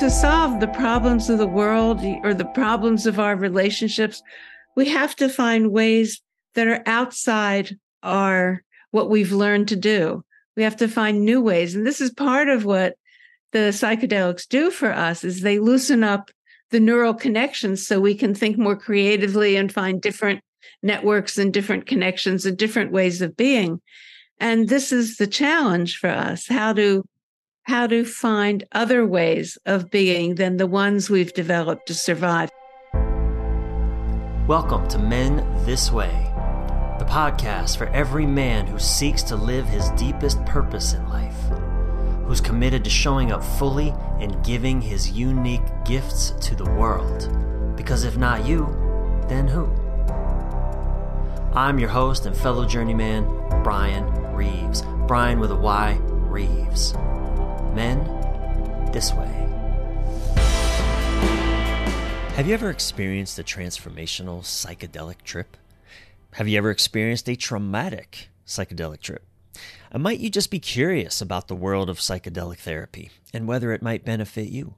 To 0.00 0.10
solve 0.10 0.60
the 0.60 0.68
problems 0.68 1.30
of 1.30 1.38
the 1.38 1.46
world 1.46 2.00
or 2.22 2.34
the 2.34 2.44
problems 2.44 3.06
of 3.06 3.18
our 3.18 3.34
relationships, 3.34 4.22
we 4.76 4.88
have 4.90 5.16
to 5.16 5.28
find 5.28 5.72
ways 5.72 6.20
that 6.54 6.68
are 6.68 6.82
outside 6.84 7.78
our 8.02 8.62
what 8.90 9.08
we've 9.08 9.32
learned 9.32 9.68
to 9.68 9.76
do. 9.76 10.22
We 10.54 10.62
have 10.64 10.76
to 10.76 10.88
find 10.88 11.24
new 11.24 11.40
ways. 11.40 11.74
And 11.74 11.86
this 11.86 12.02
is 12.02 12.10
part 12.10 12.48
of 12.48 12.66
what 12.66 12.94
the 13.52 13.70
psychedelics 13.70 14.46
do 14.46 14.70
for 14.70 14.92
us 14.92 15.24
is 15.24 15.40
they 15.40 15.58
loosen 15.58 16.04
up 16.04 16.30
the 16.70 16.80
neural 16.80 17.14
connections 17.14 17.86
so 17.86 17.98
we 17.98 18.14
can 18.14 18.34
think 18.34 18.58
more 18.58 18.76
creatively 18.76 19.56
and 19.56 19.72
find 19.72 20.02
different 20.02 20.40
networks 20.82 21.38
and 21.38 21.54
different 21.54 21.86
connections 21.86 22.44
and 22.44 22.58
different 22.58 22.92
ways 22.92 23.22
of 23.22 23.36
being. 23.36 23.80
And 24.38 24.68
this 24.68 24.92
is 24.92 25.16
the 25.16 25.26
challenge 25.26 25.96
for 25.96 26.10
us, 26.10 26.46
how 26.46 26.74
to 26.74 27.02
how 27.66 27.84
to 27.84 28.04
find 28.04 28.62
other 28.70 29.04
ways 29.04 29.58
of 29.66 29.90
being 29.90 30.36
than 30.36 30.56
the 30.56 30.68
ones 30.68 31.10
we've 31.10 31.32
developed 31.34 31.88
to 31.88 31.94
survive. 31.94 32.48
Welcome 34.46 34.86
to 34.86 35.00
Men 35.00 35.44
This 35.64 35.90
Way, 35.90 36.30
the 37.00 37.04
podcast 37.04 37.76
for 37.76 37.88
every 37.88 38.24
man 38.24 38.68
who 38.68 38.78
seeks 38.78 39.24
to 39.24 39.34
live 39.34 39.66
his 39.66 39.90
deepest 39.90 40.44
purpose 40.46 40.92
in 40.92 41.08
life, 41.08 41.34
who's 42.24 42.40
committed 42.40 42.84
to 42.84 42.90
showing 42.90 43.32
up 43.32 43.42
fully 43.42 43.92
and 44.20 44.44
giving 44.44 44.80
his 44.80 45.10
unique 45.10 45.66
gifts 45.84 46.30
to 46.42 46.54
the 46.54 46.70
world. 46.70 47.28
Because 47.76 48.04
if 48.04 48.16
not 48.16 48.46
you, 48.46 48.66
then 49.26 49.48
who? 49.48 49.66
I'm 51.52 51.80
your 51.80 51.88
host 51.88 52.26
and 52.26 52.36
fellow 52.36 52.64
journeyman, 52.64 53.24
Brian 53.64 54.04
Reeves. 54.36 54.84
Brian 55.08 55.40
with 55.40 55.50
a 55.50 55.56
Y, 55.56 55.98
Reeves. 56.02 56.94
Men, 57.76 57.98
this 58.90 59.12
way. 59.12 59.28
Have 62.36 62.46
you 62.46 62.54
ever 62.54 62.70
experienced 62.70 63.38
a 63.38 63.44
transformational 63.44 64.40
psychedelic 64.40 65.20
trip? 65.24 65.58
Have 66.32 66.48
you 66.48 66.56
ever 66.56 66.70
experienced 66.70 67.28
a 67.28 67.36
traumatic 67.36 68.30
psychedelic 68.46 69.00
trip? 69.00 69.26
Or 69.92 69.98
might 69.98 70.20
you 70.20 70.30
just 70.30 70.50
be 70.50 70.58
curious 70.58 71.20
about 71.20 71.48
the 71.48 71.54
world 71.54 71.90
of 71.90 71.98
psychedelic 71.98 72.60
therapy 72.60 73.10
and 73.34 73.46
whether 73.46 73.72
it 73.72 73.82
might 73.82 74.06
benefit 74.06 74.48
you? 74.48 74.76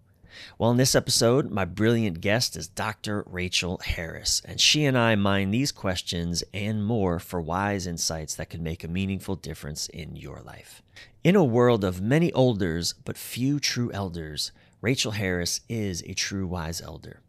Well, 0.58 0.70
in 0.70 0.77
this 0.77 0.94
episode, 0.94 1.50
my 1.50 1.64
brilliant 1.64 2.20
guest 2.20 2.56
is 2.56 2.69
Dr. 2.69 3.25
Rachel 3.27 3.81
Harris, 3.84 4.42
and 4.44 4.61
she 4.61 4.84
and 4.84 4.97
I 4.97 5.14
mine 5.14 5.50
these 5.50 5.72
questions 5.72 6.42
and 6.53 6.84
more 6.84 7.19
for 7.19 7.41
wise 7.41 7.86
insights 7.86 8.34
that 8.34 8.50
could 8.50 8.61
make 8.61 8.84
a 8.84 8.89
meaningful 8.89 9.36
difference 9.36 9.89
in 9.89 10.16
your 10.16 10.41
life. 10.41 10.83
In 11.25 11.36
a 11.36 11.44
world 11.44 11.84
of 11.84 12.00
many 12.00 12.33
olders 12.33 12.94
but 13.05 13.19
few 13.19 13.61
true 13.61 13.91
elders, 13.92 14.53
Rachel 14.81 15.12
Harris 15.12 15.61
is 15.69 16.03
a 16.06 16.14
true 16.14 16.47
wise 16.47 16.81
elder. 16.81 17.20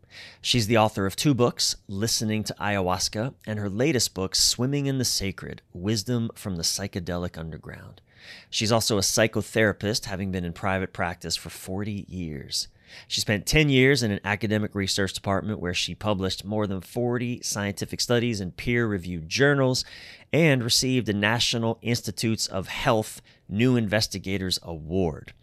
She's 0.41 0.67
the 0.67 0.77
author 0.77 1.05
of 1.05 1.15
two 1.15 1.33
books, 1.33 1.75
Listening 1.87 2.43
to 2.43 2.55
Ayahuasca, 2.59 3.33
and 3.45 3.59
her 3.59 3.69
latest 3.69 4.13
book, 4.13 4.35
Swimming 4.35 4.85
in 4.85 4.97
the 4.97 5.05
Sacred 5.05 5.61
Wisdom 5.73 6.29
from 6.35 6.55
the 6.55 6.63
Psychedelic 6.63 7.37
Underground. 7.37 8.01
She's 8.49 8.71
also 8.71 8.97
a 8.97 9.01
psychotherapist, 9.01 10.05
having 10.05 10.31
been 10.31 10.45
in 10.45 10.53
private 10.53 10.93
practice 10.93 11.35
for 11.35 11.49
40 11.49 12.05
years. 12.07 12.67
She 13.07 13.21
spent 13.21 13.45
10 13.45 13.69
years 13.69 14.03
in 14.03 14.11
an 14.11 14.19
academic 14.23 14.75
research 14.75 15.13
department 15.13 15.59
where 15.59 15.73
she 15.73 15.95
published 15.95 16.45
more 16.45 16.67
than 16.67 16.81
40 16.81 17.41
scientific 17.41 18.01
studies 18.01 18.41
in 18.41 18.51
peer 18.51 18.87
reviewed 18.87 19.29
journals 19.29 19.85
and 20.31 20.63
received 20.63 21.07
the 21.07 21.13
National 21.13 21.79
Institutes 21.81 22.47
of 22.47 22.67
Health 22.67 23.21
New 23.47 23.75
Investigators 23.75 24.59
Award. 24.63 25.33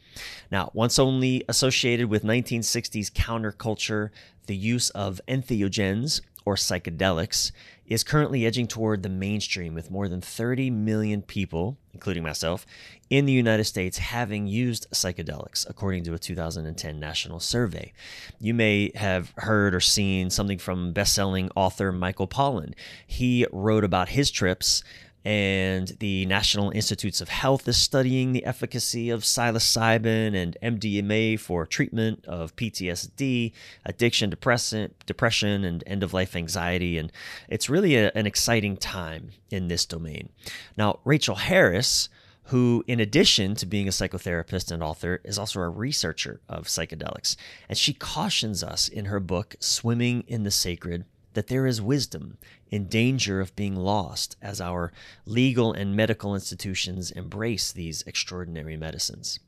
Now, 0.51 0.71
once 0.73 0.99
only 0.99 1.45
associated 1.49 2.09
with 2.09 2.25
1960s 2.25 3.11
counterculture, 3.13 4.11
the 4.47 4.57
use 4.57 4.91
of 4.91 5.21
entheogens 5.29 6.21
or 6.45 6.55
psychedelics 6.55 7.53
is 7.87 8.05
currently 8.05 8.45
edging 8.45 8.67
toward 8.67 9.03
the 9.03 9.09
mainstream 9.09 9.75
with 9.75 9.91
more 9.91 10.09
than 10.09 10.21
30 10.21 10.71
million 10.71 11.23
people, 11.23 11.79
including 11.93 12.23
myself, 12.23 12.67
in 13.09 13.27
the 13.27 13.33
United 13.33 13.65
States 13.65 13.99
having 13.99 14.47
used 14.47 14.87
psychedelics, 14.93 15.69
according 15.69 16.03
to 16.05 16.15
a 16.15 16.19
2010 16.19 16.99
national 16.99 17.41
survey. 17.41 17.93
You 18.41 18.55
may 18.55 18.91
have 18.95 19.33
heard 19.37 19.75
or 19.75 19.81
seen 19.81 20.31
something 20.31 20.59
from 20.59 20.93
best-selling 20.93 21.51
author 21.55 21.93
Michael 21.93 22.29
Pollan. 22.29 22.75
He 23.07 23.47
wrote 23.53 23.85
about 23.85 24.11
his 24.11 24.31
trips 24.31 24.83
and 25.27 25.89
the 25.99 26.25
National 26.27 26.71
Institutes 26.71 27.21
of 27.21 27.29
Health 27.29 27.67
is 27.67 27.77
studying 27.77 28.31
the 28.31 28.45
efficacy 28.45 29.11
of 29.11 29.25
psilocybin 29.25 30.37
and 30.37 30.57
MDMA 30.63 31.41
for 31.41 31.67
treatment 31.67 32.25
of 32.27 32.55
PTSD, 32.55 33.51
addiction, 33.85 34.31
depression, 34.31 34.95
depression, 35.05 35.65
and 35.65 35.83
end 35.85 36.05
of 36.05 36.15
life 36.15 36.37
anxiety. 36.37 36.97
And 36.97 37.11
it's 37.49 37.69
really 37.69 37.97
a, 37.97 38.13
an 38.15 38.29
exciting 38.29 38.77
time 38.77 39.33
in 39.51 39.67
this 39.67 39.85
domain. 39.85 40.29
Now, 40.77 41.01
Rachel 41.05 41.35
Harris 41.35 42.09
who, 42.51 42.85
in 42.87 43.01
addition 43.01 43.57
to 43.57 43.67
being 43.67 43.89
a 43.89 43.91
psychotherapist 43.91 44.71
and 44.71 44.81
author, 44.81 45.21
is 45.25 45.37
also 45.37 45.59
a 45.59 45.69
researcher 45.69 46.41
of 46.49 46.67
psychedelics. 46.67 47.35
And 47.69 47.77
she 47.77 47.93
cautions 47.93 48.63
us 48.63 48.87
in 48.87 49.07
her 49.07 49.19
book, 49.19 49.57
Swimming 49.59 50.23
in 50.29 50.45
the 50.45 50.53
Sacred, 50.53 51.05
that 51.37 51.49
there 51.49 51.67
is 51.67 51.83
wisdom 51.83 52.39
in 52.71 52.89
danger 52.89 53.43
of 53.43 53.55
being 53.55 53.77
lost 53.77 54.37
as 54.41 54.59
our 54.59 54.91
legal 55.27 55.71
and 55.71 55.95
medical 55.95 56.35
institutions 56.35 57.11
embrace 57.11 57.71
these 57.71 58.03
extraordinary 58.07 58.75
medicines. 58.75 59.39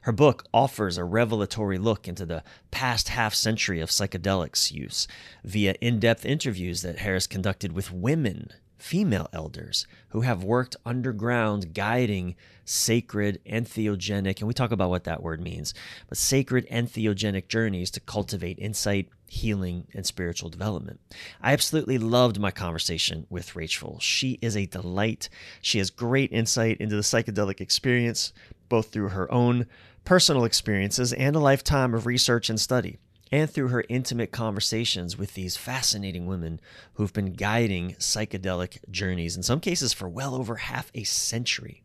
Her 0.00 0.10
book 0.10 0.44
offers 0.52 0.98
a 0.98 1.04
revelatory 1.04 1.78
look 1.78 2.08
into 2.08 2.26
the 2.26 2.42
past 2.72 3.10
half 3.10 3.32
century 3.32 3.80
of 3.80 3.90
psychedelics 3.90 4.72
use 4.72 5.06
via 5.44 5.76
in 5.80 6.00
depth 6.00 6.26
interviews 6.26 6.82
that 6.82 6.98
Harris 6.98 7.28
conducted 7.28 7.70
with 7.72 7.92
women 7.92 8.50
female 8.78 9.28
elders 9.32 9.86
who 10.10 10.20
have 10.22 10.44
worked 10.44 10.76
underground 10.84 11.74
guiding 11.74 12.34
sacred 12.64 13.40
entheogenic, 13.46 14.38
and 14.38 14.48
we 14.48 14.54
talk 14.54 14.72
about 14.72 14.90
what 14.90 15.04
that 15.04 15.22
word 15.22 15.40
means, 15.40 15.72
but 16.08 16.18
sacred 16.18 16.66
entheogenic 16.68 17.48
journeys 17.48 17.90
to 17.92 18.00
cultivate 18.00 18.58
insight, 18.58 19.08
healing, 19.28 19.86
and 19.94 20.04
spiritual 20.04 20.50
development. 20.50 21.00
I 21.40 21.52
absolutely 21.52 21.98
loved 21.98 22.38
my 22.38 22.50
conversation 22.50 23.26
with 23.30 23.56
Rachel. 23.56 23.98
She 24.00 24.38
is 24.42 24.56
a 24.56 24.66
delight. 24.66 25.28
She 25.60 25.78
has 25.78 25.90
great 25.90 26.32
insight 26.32 26.78
into 26.78 26.96
the 26.96 27.02
psychedelic 27.02 27.60
experience, 27.60 28.32
both 28.68 28.90
through 28.90 29.10
her 29.10 29.32
own 29.32 29.66
personal 30.04 30.44
experiences 30.44 31.12
and 31.12 31.36
a 31.36 31.40
lifetime 31.40 31.94
of 31.94 32.06
research 32.06 32.50
and 32.50 32.60
study 32.60 32.98
and 33.32 33.50
through 33.50 33.68
her 33.68 33.84
intimate 33.88 34.30
conversations 34.30 35.18
with 35.18 35.34
these 35.34 35.56
fascinating 35.56 36.26
women 36.26 36.60
who've 36.94 37.12
been 37.12 37.32
guiding 37.32 37.92
psychedelic 37.98 38.78
journeys, 38.90 39.36
in 39.36 39.42
some 39.42 39.60
cases 39.60 39.92
for 39.92 40.08
well 40.08 40.34
over 40.34 40.56
half 40.56 40.90
a 40.94 41.04
century. 41.04 41.82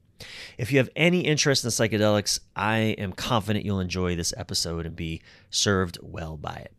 If 0.57 0.72
you 0.72 0.78
have 0.78 0.90
any 0.96 1.22
interest 1.22 1.63
in 1.63 1.72
psychedelics, 1.72 2.40
I 2.56 2.78
am 2.97 3.13
confident 3.13 3.66
you'll 3.66 3.80
enjoy 3.80 4.16
this 4.16 4.34
episode 4.38 4.85
and 4.85 4.96
be 4.96 5.22
served 5.50 5.97
well 6.01 6.38
by 6.38 6.56
it. 6.56 6.74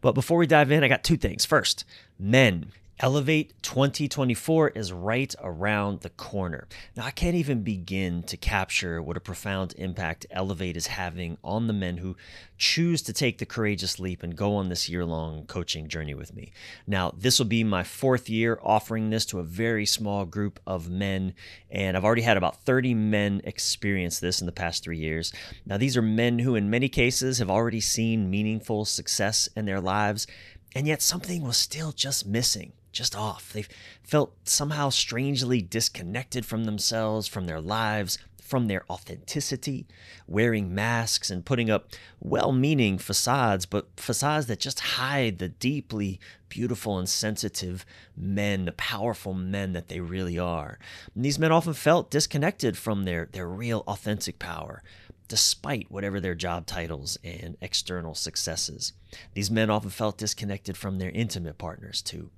But 0.00 0.12
before 0.12 0.36
we 0.38 0.46
dive 0.46 0.70
in, 0.70 0.84
I 0.84 0.88
got 0.88 1.04
two 1.04 1.16
things. 1.16 1.46
First, 1.46 1.84
men, 2.18 2.72
Elevate 3.02 3.60
2024 3.64 4.68
is 4.68 4.92
right 4.92 5.34
around 5.42 6.02
the 6.02 6.10
corner. 6.10 6.68
Now, 6.96 7.04
I 7.04 7.10
can't 7.10 7.34
even 7.34 7.64
begin 7.64 8.22
to 8.22 8.36
capture 8.36 9.02
what 9.02 9.16
a 9.16 9.20
profound 9.20 9.74
impact 9.76 10.24
Elevate 10.30 10.76
is 10.76 10.86
having 10.86 11.36
on 11.42 11.66
the 11.66 11.72
men 11.72 11.96
who 11.96 12.16
choose 12.58 13.02
to 13.02 13.12
take 13.12 13.38
the 13.38 13.44
courageous 13.44 13.98
leap 13.98 14.22
and 14.22 14.36
go 14.36 14.54
on 14.54 14.68
this 14.68 14.88
year 14.88 15.04
long 15.04 15.46
coaching 15.46 15.88
journey 15.88 16.14
with 16.14 16.32
me. 16.32 16.52
Now, 16.86 17.12
this 17.18 17.40
will 17.40 17.46
be 17.46 17.64
my 17.64 17.82
fourth 17.82 18.30
year 18.30 18.60
offering 18.62 19.10
this 19.10 19.26
to 19.26 19.40
a 19.40 19.42
very 19.42 19.84
small 19.84 20.24
group 20.24 20.60
of 20.64 20.88
men, 20.88 21.34
and 21.72 21.96
I've 21.96 22.04
already 22.04 22.22
had 22.22 22.36
about 22.36 22.62
30 22.62 22.94
men 22.94 23.40
experience 23.42 24.20
this 24.20 24.40
in 24.40 24.46
the 24.46 24.52
past 24.52 24.84
three 24.84 24.98
years. 24.98 25.32
Now, 25.66 25.76
these 25.76 25.96
are 25.96 26.02
men 26.02 26.38
who, 26.38 26.54
in 26.54 26.70
many 26.70 26.88
cases, 26.88 27.38
have 27.38 27.50
already 27.50 27.80
seen 27.80 28.30
meaningful 28.30 28.84
success 28.84 29.48
in 29.56 29.64
their 29.64 29.80
lives, 29.80 30.28
and 30.72 30.86
yet 30.86 31.02
something 31.02 31.42
was 31.42 31.56
still 31.56 31.90
just 31.90 32.24
missing 32.24 32.72
just 32.92 33.16
off. 33.16 33.52
They 33.52 33.64
felt 34.02 34.34
somehow 34.44 34.90
strangely 34.90 35.62
disconnected 35.62 36.46
from 36.46 36.64
themselves, 36.64 37.26
from 37.26 37.46
their 37.46 37.60
lives, 37.60 38.18
from 38.52 38.66
their 38.66 38.84
authenticity, 38.90 39.86
wearing 40.26 40.74
masks 40.74 41.30
and 41.30 41.42
putting 41.42 41.70
up 41.70 41.88
well 42.20 42.52
meaning 42.52 42.98
facades, 42.98 43.64
but 43.64 43.88
facades 43.96 44.46
that 44.46 44.60
just 44.60 44.80
hide 44.80 45.38
the 45.38 45.48
deeply 45.48 46.20
beautiful 46.50 46.98
and 46.98 47.08
sensitive 47.08 47.86
men, 48.14 48.66
the 48.66 48.72
powerful 48.72 49.32
men 49.32 49.72
that 49.72 49.88
they 49.88 50.00
really 50.00 50.38
are. 50.38 50.78
And 51.14 51.24
these 51.24 51.38
men 51.38 51.50
often 51.50 51.72
felt 51.72 52.10
disconnected 52.10 52.76
from 52.76 53.04
their, 53.04 53.26
their 53.32 53.48
real 53.48 53.84
authentic 53.86 54.38
power, 54.38 54.82
despite 55.28 55.90
whatever 55.90 56.20
their 56.20 56.34
job 56.34 56.66
titles 56.66 57.16
and 57.24 57.56
external 57.62 58.14
successes. 58.14 58.92
These 59.32 59.50
men 59.50 59.70
often 59.70 59.88
felt 59.88 60.18
disconnected 60.18 60.76
from 60.76 60.98
their 60.98 61.10
intimate 61.10 61.56
partners 61.56 62.02
too. 62.02 62.30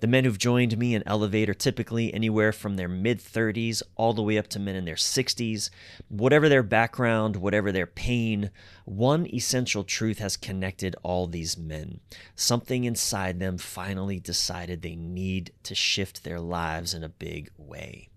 The 0.00 0.06
men 0.06 0.24
who've 0.24 0.38
joined 0.38 0.78
me 0.78 0.94
in 0.94 1.02
Elevate 1.06 1.50
are 1.50 1.54
typically 1.54 2.12
anywhere 2.12 2.52
from 2.52 2.76
their 2.76 2.88
mid 2.88 3.18
30s 3.18 3.82
all 3.96 4.12
the 4.12 4.22
way 4.22 4.38
up 4.38 4.48
to 4.48 4.58
men 4.58 4.76
in 4.76 4.84
their 4.84 4.94
60s. 4.94 5.70
Whatever 6.08 6.48
their 6.48 6.62
background, 6.62 7.36
whatever 7.36 7.72
their 7.72 7.86
pain, 7.86 8.50
one 8.84 9.26
essential 9.32 9.84
truth 9.84 10.18
has 10.18 10.36
connected 10.36 10.96
all 11.02 11.26
these 11.26 11.56
men. 11.56 12.00
Something 12.34 12.84
inside 12.84 13.40
them 13.40 13.58
finally 13.58 14.20
decided 14.20 14.82
they 14.82 14.96
need 14.96 15.52
to 15.64 15.74
shift 15.74 16.24
their 16.24 16.40
lives 16.40 16.94
in 16.94 17.02
a 17.04 17.08
big 17.08 17.50
way. 17.56 18.08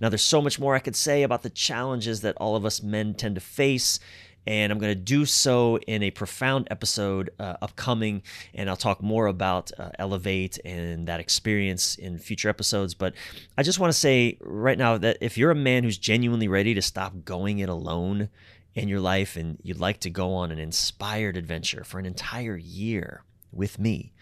Now, 0.00 0.08
there's 0.08 0.22
so 0.22 0.40
much 0.40 0.58
more 0.58 0.74
I 0.74 0.80
could 0.80 0.96
say 0.96 1.22
about 1.22 1.42
the 1.42 1.50
challenges 1.50 2.20
that 2.20 2.36
all 2.36 2.56
of 2.56 2.64
us 2.64 2.82
men 2.82 3.14
tend 3.14 3.34
to 3.34 3.40
face 3.40 3.98
and 4.46 4.70
I'm 4.70 4.78
going 4.78 4.92
to 4.92 5.00
do 5.00 5.24
so 5.24 5.78
in 5.78 6.02
a 6.02 6.10
profound 6.10 6.68
episode 6.70 7.30
uh, 7.38 7.56
upcoming. 7.60 8.22
And 8.54 8.70
I'll 8.70 8.76
talk 8.76 9.02
more 9.02 9.26
about 9.26 9.70
uh, 9.78 9.90
Elevate 9.98 10.58
and 10.64 11.08
that 11.08 11.20
experience 11.20 11.96
in 11.96 12.18
future 12.18 12.48
episodes. 12.48 12.94
But 12.94 13.14
I 13.58 13.62
just 13.62 13.78
want 13.80 13.92
to 13.92 13.98
say 13.98 14.38
right 14.40 14.78
now 14.78 14.98
that 14.98 15.18
if 15.20 15.36
you're 15.36 15.50
a 15.50 15.56
man 15.56 15.84
who's 15.84 15.98
genuinely 15.98 16.48
ready 16.48 16.74
to 16.74 16.82
stop 16.82 17.24
going 17.24 17.58
it 17.58 17.68
alone 17.68 18.28
in 18.74 18.88
your 18.88 19.00
life 19.00 19.36
and 19.36 19.58
you'd 19.62 19.80
like 19.80 20.00
to 20.00 20.10
go 20.10 20.34
on 20.34 20.52
an 20.52 20.58
inspired 20.58 21.36
adventure 21.36 21.82
for 21.82 21.98
an 21.98 22.06
entire 22.06 22.56
year 22.56 23.24
with 23.50 23.78
me, 23.78 24.12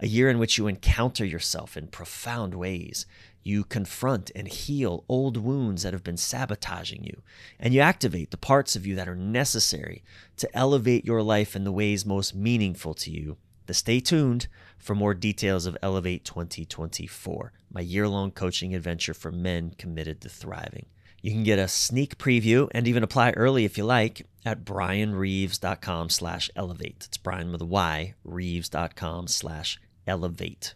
a 0.00 0.06
year 0.06 0.30
in 0.30 0.38
which 0.38 0.56
you 0.56 0.68
encounter 0.68 1.24
yourself 1.24 1.76
in 1.76 1.88
profound 1.88 2.54
ways, 2.54 3.04
you 3.46 3.64
confront 3.64 4.30
and 4.34 4.48
heal 4.48 5.04
old 5.08 5.36
wounds 5.36 5.82
that 5.82 5.92
have 5.92 6.04
been 6.04 6.16
sabotaging 6.16 7.04
you, 7.04 7.22
and 7.60 7.72
you 7.72 7.80
activate 7.80 8.30
the 8.30 8.36
parts 8.36 8.74
of 8.74 8.86
you 8.86 8.94
that 8.96 9.08
are 9.08 9.16
necessary 9.16 10.02
to 10.36 10.56
elevate 10.56 11.04
your 11.04 11.22
life 11.22 11.54
in 11.54 11.64
the 11.64 11.72
ways 11.72 12.04
most 12.04 12.34
meaningful 12.34 12.92
to 12.94 13.10
you. 13.10 13.36
Then 13.66 13.74
stay 13.74 14.00
tuned 14.00 14.48
for 14.78 14.94
more 14.94 15.14
details 15.14 15.66
of 15.66 15.76
Elevate 15.82 16.24
2024, 16.24 17.52
my 17.70 17.80
year 17.80 18.08
long 18.08 18.30
coaching 18.30 18.74
adventure 18.74 19.14
for 19.14 19.32
men 19.32 19.74
committed 19.78 20.20
to 20.20 20.28
thriving. 20.28 20.86
You 21.22 21.32
can 21.32 21.42
get 21.42 21.58
a 21.58 21.66
sneak 21.66 22.18
preview 22.18 22.68
and 22.72 22.86
even 22.86 23.02
apply 23.02 23.30
early 23.32 23.64
if 23.64 23.76
you 23.76 23.84
like 23.84 24.26
at 24.44 24.64
brianreeves.com 24.64 26.10
slash 26.10 26.50
elevate. 26.54 27.04
It's 27.08 27.16
Brian 27.16 27.50
with 27.50 27.62
a 27.62 27.66
Y, 27.66 28.14
reeves.com 28.24 29.26
slash 29.26 29.80
elevate. 30.06 30.74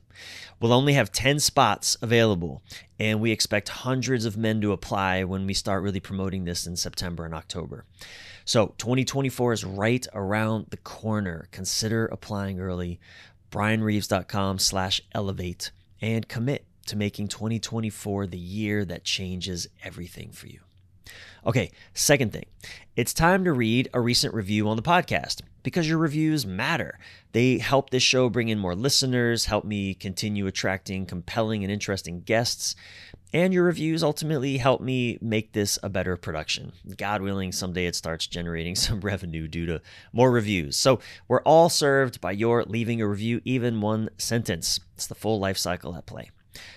We'll 0.61 0.73
only 0.73 0.93
have 0.93 1.13
10 1.13 1.41
spots 1.41 1.97
available, 2.03 2.63
and 2.99 3.21
we 3.21 3.31
expect 3.31 3.69
hundreds 3.71 4.25
of 4.25 4.37
men 4.37 4.61
to 4.61 4.73
apply 4.73 5.25
when 5.25 5.47
we 5.47 5.55
start 5.55 5.83
really 5.83 6.01
promoting 6.01 6.45
this 6.45 6.67
in 6.67 6.77
September 6.77 7.25
and 7.25 7.35
October. 7.35 7.85
So 8.45 8.75
2024 8.79 9.53
is 9.53 9.65
right 9.65 10.07
around 10.13 10.67
the 10.71 10.77
corner. 10.77 11.49
Consider 11.51 12.07
applying 12.07 12.61
early. 12.61 13.01
BrianReeves.com 13.51 14.59
slash 14.59 15.01
elevate 15.13 15.71
and 16.01 16.29
commit 16.29 16.67
to 16.87 16.97
making 16.97 17.29
2024 17.29 18.27
the 18.27 18.39
year 18.39 18.85
that 18.85 19.05
changes 19.05 19.69
everything 19.83 20.31
for 20.31 20.47
you. 20.47 20.61
Okay, 21.47 21.71
second 21.95 22.33
thing, 22.33 22.47
it's 22.97 23.15
time 23.15 23.45
to 23.45 23.53
read 23.53 23.89
a 23.95 24.01
recent 24.01 24.35
review 24.35 24.69
on 24.69 24.77
the 24.77 24.83
podcast 24.83 25.41
because 25.63 25.89
your 25.89 25.99
reviews 25.99 26.47
matter. 26.47 26.99
They 27.33 27.59
help 27.59 27.91
this 27.91 28.03
show 28.03 28.29
bring 28.29 28.49
in 28.49 28.59
more 28.59 28.75
listeners, 28.75 29.45
help 29.47 29.65
me 29.65 29.95
continue 29.95 30.47
attracting 30.47 31.07
compelling 31.07 31.63
and 31.63 31.73
interesting 31.73 32.21
guests, 32.23 32.75
and 33.33 33.55
your 33.55 33.65
reviews 33.65 34.03
ultimately 34.03 34.59
help 34.59 34.81
me 34.81 35.19
make 35.21 35.53
this 35.53 35.79
a 35.83 35.89
better 35.89 36.17
production. 36.17 36.73
God 36.97 37.23
willing, 37.23 37.53
someday 37.53 37.87
it 37.87 37.95
starts 37.95 38.27
generating 38.27 38.75
some 38.77 39.01
revenue 39.01 39.47
due 39.49 39.67
to 39.67 39.81
more 40.13 40.31
reviews. 40.31 40.77
So 40.77 41.01
we're 41.29 41.43
all 41.43 41.69
served 41.69 42.21
by 42.21 42.33
your 42.33 42.65
leaving 42.65 43.01
a 43.01 43.07
review, 43.07 43.41
even 43.45 43.81
one 43.81 44.11
sentence. 44.19 44.81
It's 44.95 45.07
the 45.07 45.15
full 45.15 45.39
life 45.39 45.59
cycle 45.59 45.95
at 45.97 46.07
play. 46.07 46.31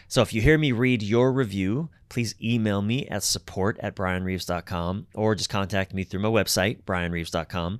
So 0.07 0.21
if 0.21 0.33
you 0.33 0.41
hear 0.41 0.57
me 0.57 0.71
read 0.71 1.01
your 1.01 1.31
review, 1.31 1.89
please 2.07 2.35
email 2.41 2.83
me 2.83 3.07
at 3.07 3.23
support 3.23 3.79
at 3.79 3.95
brianreeves.com 3.95 5.07
or 5.15 5.33
just 5.33 5.49
contact 5.49 5.95
me 5.95 6.03
through 6.03 6.19
my 6.19 6.29
website, 6.29 6.83
brianreeves.com 6.83 7.79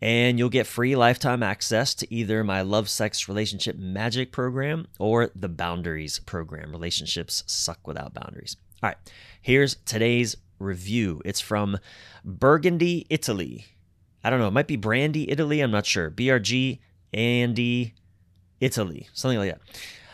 and 0.00 0.38
you'll 0.38 0.48
get 0.48 0.66
free 0.66 0.96
lifetime 0.96 1.42
access 1.42 1.94
to 1.94 2.14
either 2.14 2.44
my 2.44 2.62
Love, 2.62 2.88
Sex, 2.88 3.28
Relationship 3.28 3.76
Magic 3.76 4.32
program 4.32 4.86
or 4.98 5.30
the 5.34 5.48
Boundaries 5.48 6.18
program. 6.20 6.72
Relationships 6.72 7.42
suck 7.46 7.86
without 7.86 8.14
boundaries. 8.14 8.56
All 8.82 8.90
right, 8.90 8.96
here's 9.40 9.76
today's 9.86 10.36
review. 10.58 11.22
It's 11.24 11.40
from 11.40 11.78
Burgundy, 12.24 13.06
Italy. 13.08 13.66
I 14.22 14.30
don't 14.30 14.38
know, 14.38 14.48
it 14.48 14.52
might 14.52 14.66
be 14.66 14.76
Brandy, 14.76 15.30
Italy. 15.30 15.60
I'm 15.60 15.70
not 15.70 15.86
sure. 15.86 16.10
BRG, 16.10 16.80
Andy, 17.12 17.94
Italy, 18.60 19.08
something 19.12 19.38
like 19.38 19.52
that. 19.52 19.60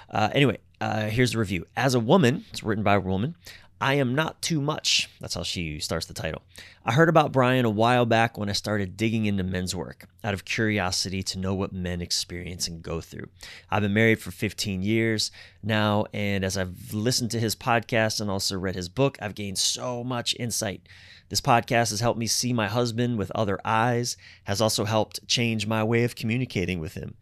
Uh, 0.08 0.28
anyway, 0.34 0.58
uh, 0.80 1.06
here's 1.06 1.32
the 1.32 1.38
review. 1.38 1.66
As 1.76 1.94
a 1.94 2.00
woman, 2.00 2.44
it's 2.50 2.62
written 2.62 2.82
by 2.82 2.94
a 2.94 3.00
woman, 3.00 3.36
I 3.82 3.94
am 3.94 4.14
not 4.14 4.42
too 4.42 4.60
much. 4.60 5.08
That's 5.20 5.32
how 5.32 5.42
she 5.42 5.78
starts 5.78 6.04
the 6.04 6.12
title. 6.12 6.42
I 6.84 6.92
heard 6.92 7.08
about 7.08 7.32
Brian 7.32 7.64
a 7.64 7.70
while 7.70 8.04
back 8.04 8.36
when 8.36 8.50
I 8.50 8.52
started 8.52 8.98
digging 8.98 9.24
into 9.24 9.42
men's 9.42 9.74
work 9.74 10.06
out 10.22 10.34
of 10.34 10.44
curiosity 10.44 11.22
to 11.22 11.38
know 11.38 11.54
what 11.54 11.72
men 11.72 12.02
experience 12.02 12.68
and 12.68 12.82
go 12.82 13.00
through. 13.00 13.30
I've 13.70 13.80
been 13.80 13.94
married 13.94 14.20
for 14.20 14.32
15 14.32 14.82
years 14.82 15.30
now, 15.62 16.04
and 16.12 16.44
as 16.44 16.58
I've 16.58 16.92
listened 16.92 17.30
to 17.30 17.40
his 17.40 17.56
podcast 17.56 18.20
and 18.20 18.30
also 18.30 18.58
read 18.58 18.74
his 18.74 18.90
book, 18.90 19.16
I've 19.22 19.34
gained 19.34 19.56
so 19.56 20.04
much 20.04 20.36
insight. 20.38 20.86
This 21.30 21.40
podcast 21.40 21.88
has 21.88 22.00
helped 22.00 22.18
me 22.18 22.26
see 22.26 22.52
my 22.52 22.68
husband 22.68 23.16
with 23.16 23.32
other 23.34 23.58
eyes, 23.64 24.18
has 24.44 24.60
also 24.60 24.84
helped 24.84 25.26
change 25.26 25.66
my 25.66 25.82
way 25.82 26.04
of 26.04 26.16
communicating 26.16 26.80
with 26.80 26.94
him. 26.94 27.14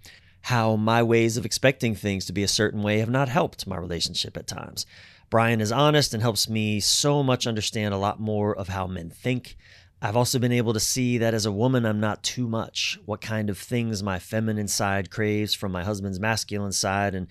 How 0.42 0.74
my 0.76 1.02
ways 1.04 1.36
of 1.36 1.44
expecting 1.44 1.94
things 1.94 2.24
to 2.24 2.32
be 2.32 2.42
a 2.42 2.48
certain 2.48 2.82
way 2.82 2.98
have 2.98 3.10
not 3.10 3.28
helped 3.28 3.66
my 3.66 3.76
relationship 3.76 4.36
at 4.36 4.46
times. 4.46 4.86
Brian 5.30 5.60
is 5.60 5.70
honest 5.70 6.14
and 6.14 6.22
helps 6.22 6.48
me 6.48 6.80
so 6.80 7.22
much 7.22 7.46
understand 7.46 7.92
a 7.92 7.98
lot 7.98 8.18
more 8.18 8.56
of 8.56 8.68
how 8.68 8.86
men 8.86 9.10
think. 9.10 9.56
I've 10.00 10.16
also 10.16 10.38
been 10.38 10.52
able 10.52 10.72
to 10.72 10.80
see 10.80 11.18
that 11.18 11.34
as 11.34 11.44
a 11.44 11.52
woman, 11.52 11.84
I'm 11.84 12.00
not 12.00 12.22
too 12.22 12.48
much, 12.48 12.98
what 13.04 13.20
kind 13.20 13.50
of 13.50 13.58
things 13.58 14.02
my 14.02 14.18
feminine 14.18 14.68
side 14.68 15.10
craves 15.10 15.52
from 15.52 15.72
my 15.72 15.84
husband's 15.84 16.18
masculine 16.18 16.72
side, 16.72 17.14
and 17.14 17.26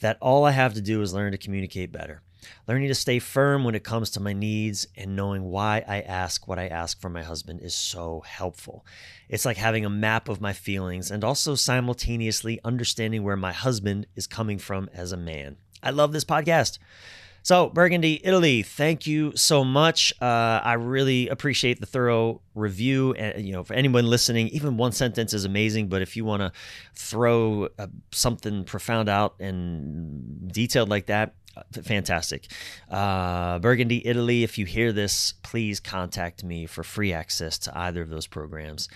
that 0.00 0.18
all 0.20 0.44
I 0.44 0.50
have 0.50 0.74
to 0.74 0.80
do 0.80 1.02
is 1.02 1.14
learn 1.14 1.32
to 1.32 1.38
communicate 1.38 1.92
better. 1.92 2.22
Learning 2.66 2.88
to 2.88 2.94
stay 2.94 3.20
firm 3.20 3.62
when 3.62 3.74
it 3.74 3.84
comes 3.84 4.10
to 4.10 4.20
my 4.20 4.32
needs 4.32 4.88
and 4.96 5.14
knowing 5.14 5.44
why 5.44 5.84
I 5.86 6.00
ask 6.00 6.48
what 6.48 6.58
I 6.58 6.66
ask 6.66 7.00
from 7.00 7.12
my 7.12 7.22
husband 7.22 7.60
is 7.60 7.74
so 7.74 8.22
helpful. 8.26 8.84
It's 9.28 9.44
like 9.44 9.56
having 9.56 9.84
a 9.84 9.90
map 9.90 10.28
of 10.28 10.40
my 10.40 10.52
feelings 10.52 11.10
and 11.10 11.22
also 11.22 11.54
simultaneously 11.54 12.60
understanding 12.64 13.22
where 13.22 13.36
my 13.36 13.52
husband 13.52 14.06
is 14.16 14.26
coming 14.26 14.58
from 14.58 14.88
as 14.92 15.12
a 15.12 15.16
man. 15.16 15.58
I 15.82 15.90
love 15.90 16.12
this 16.12 16.24
podcast. 16.24 16.78
So, 17.46 17.68
Burgundy, 17.68 18.20
Italy, 18.24 18.64
thank 18.64 19.06
you 19.06 19.30
so 19.36 19.62
much. 19.62 20.12
Uh, 20.20 20.24
I 20.64 20.72
really 20.72 21.28
appreciate 21.28 21.78
the 21.78 21.86
thorough 21.86 22.40
review. 22.56 23.14
And, 23.14 23.46
you 23.46 23.52
know, 23.52 23.62
for 23.62 23.74
anyone 23.74 24.04
listening, 24.04 24.48
even 24.48 24.76
one 24.76 24.90
sentence 24.90 25.32
is 25.32 25.44
amazing. 25.44 25.86
But 25.86 26.02
if 26.02 26.16
you 26.16 26.24
want 26.24 26.40
to 26.40 26.50
throw 26.96 27.68
uh, 27.78 27.86
something 28.10 28.64
profound 28.64 29.08
out 29.08 29.36
and 29.38 30.50
detailed 30.52 30.88
like 30.88 31.06
that, 31.06 31.36
uh, 31.56 31.62
fantastic. 31.84 32.48
Uh, 32.90 33.60
Burgundy, 33.60 34.04
Italy, 34.04 34.42
if 34.42 34.58
you 34.58 34.66
hear 34.66 34.92
this, 34.92 35.34
please 35.44 35.78
contact 35.78 36.42
me 36.42 36.66
for 36.66 36.82
free 36.82 37.12
access 37.12 37.58
to 37.58 37.78
either 37.78 38.02
of 38.02 38.08
those 38.08 38.26
programs. 38.26 38.88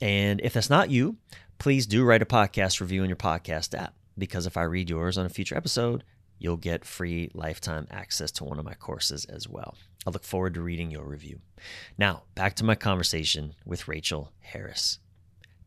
And 0.00 0.40
if 0.44 0.52
that's 0.52 0.70
not 0.70 0.90
you, 0.90 1.16
please 1.58 1.88
do 1.88 2.04
write 2.04 2.22
a 2.22 2.24
podcast 2.24 2.80
review 2.80 3.02
in 3.02 3.10
your 3.10 3.16
podcast 3.16 3.76
app 3.76 3.94
because 4.16 4.46
if 4.46 4.56
I 4.56 4.62
read 4.62 4.88
yours 4.88 5.18
on 5.18 5.26
a 5.26 5.30
future 5.30 5.56
episode, 5.56 6.04
you'll 6.40 6.56
get 6.56 6.84
free 6.84 7.30
lifetime 7.34 7.86
access 7.90 8.32
to 8.32 8.44
one 8.44 8.58
of 8.58 8.64
my 8.64 8.74
courses 8.74 9.24
as 9.26 9.48
well. 9.48 9.76
I 10.04 10.10
look 10.10 10.24
forward 10.24 10.54
to 10.54 10.62
reading 10.62 10.90
your 10.90 11.04
review. 11.04 11.40
Now, 11.96 12.22
back 12.34 12.54
to 12.56 12.64
my 12.64 12.74
conversation 12.74 13.54
with 13.64 13.86
Rachel 13.86 14.32
Harris. 14.40 14.98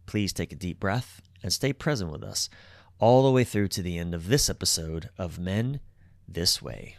Please 0.08 0.34
take 0.34 0.52
a 0.52 0.58
deep 0.58 0.80
breath 0.80 1.22
and 1.42 1.54
stay 1.54 1.72
present 1.72 2.12
with 2.12 2.24
us 2.24 2.50
all 3.00 3.24
the 3.24 3.32
way 3.32 3.44
through 3.44 3.68
to 3.70 3.82
the 3.82 3.98
end 3.98 4.14
of 4.14 4.28
this 4.28 4.50
episode 4.50 5.10
of 5.18 5.40
Men 5.40 5.80
This 6.28 6.62
Way. 6.62 6.98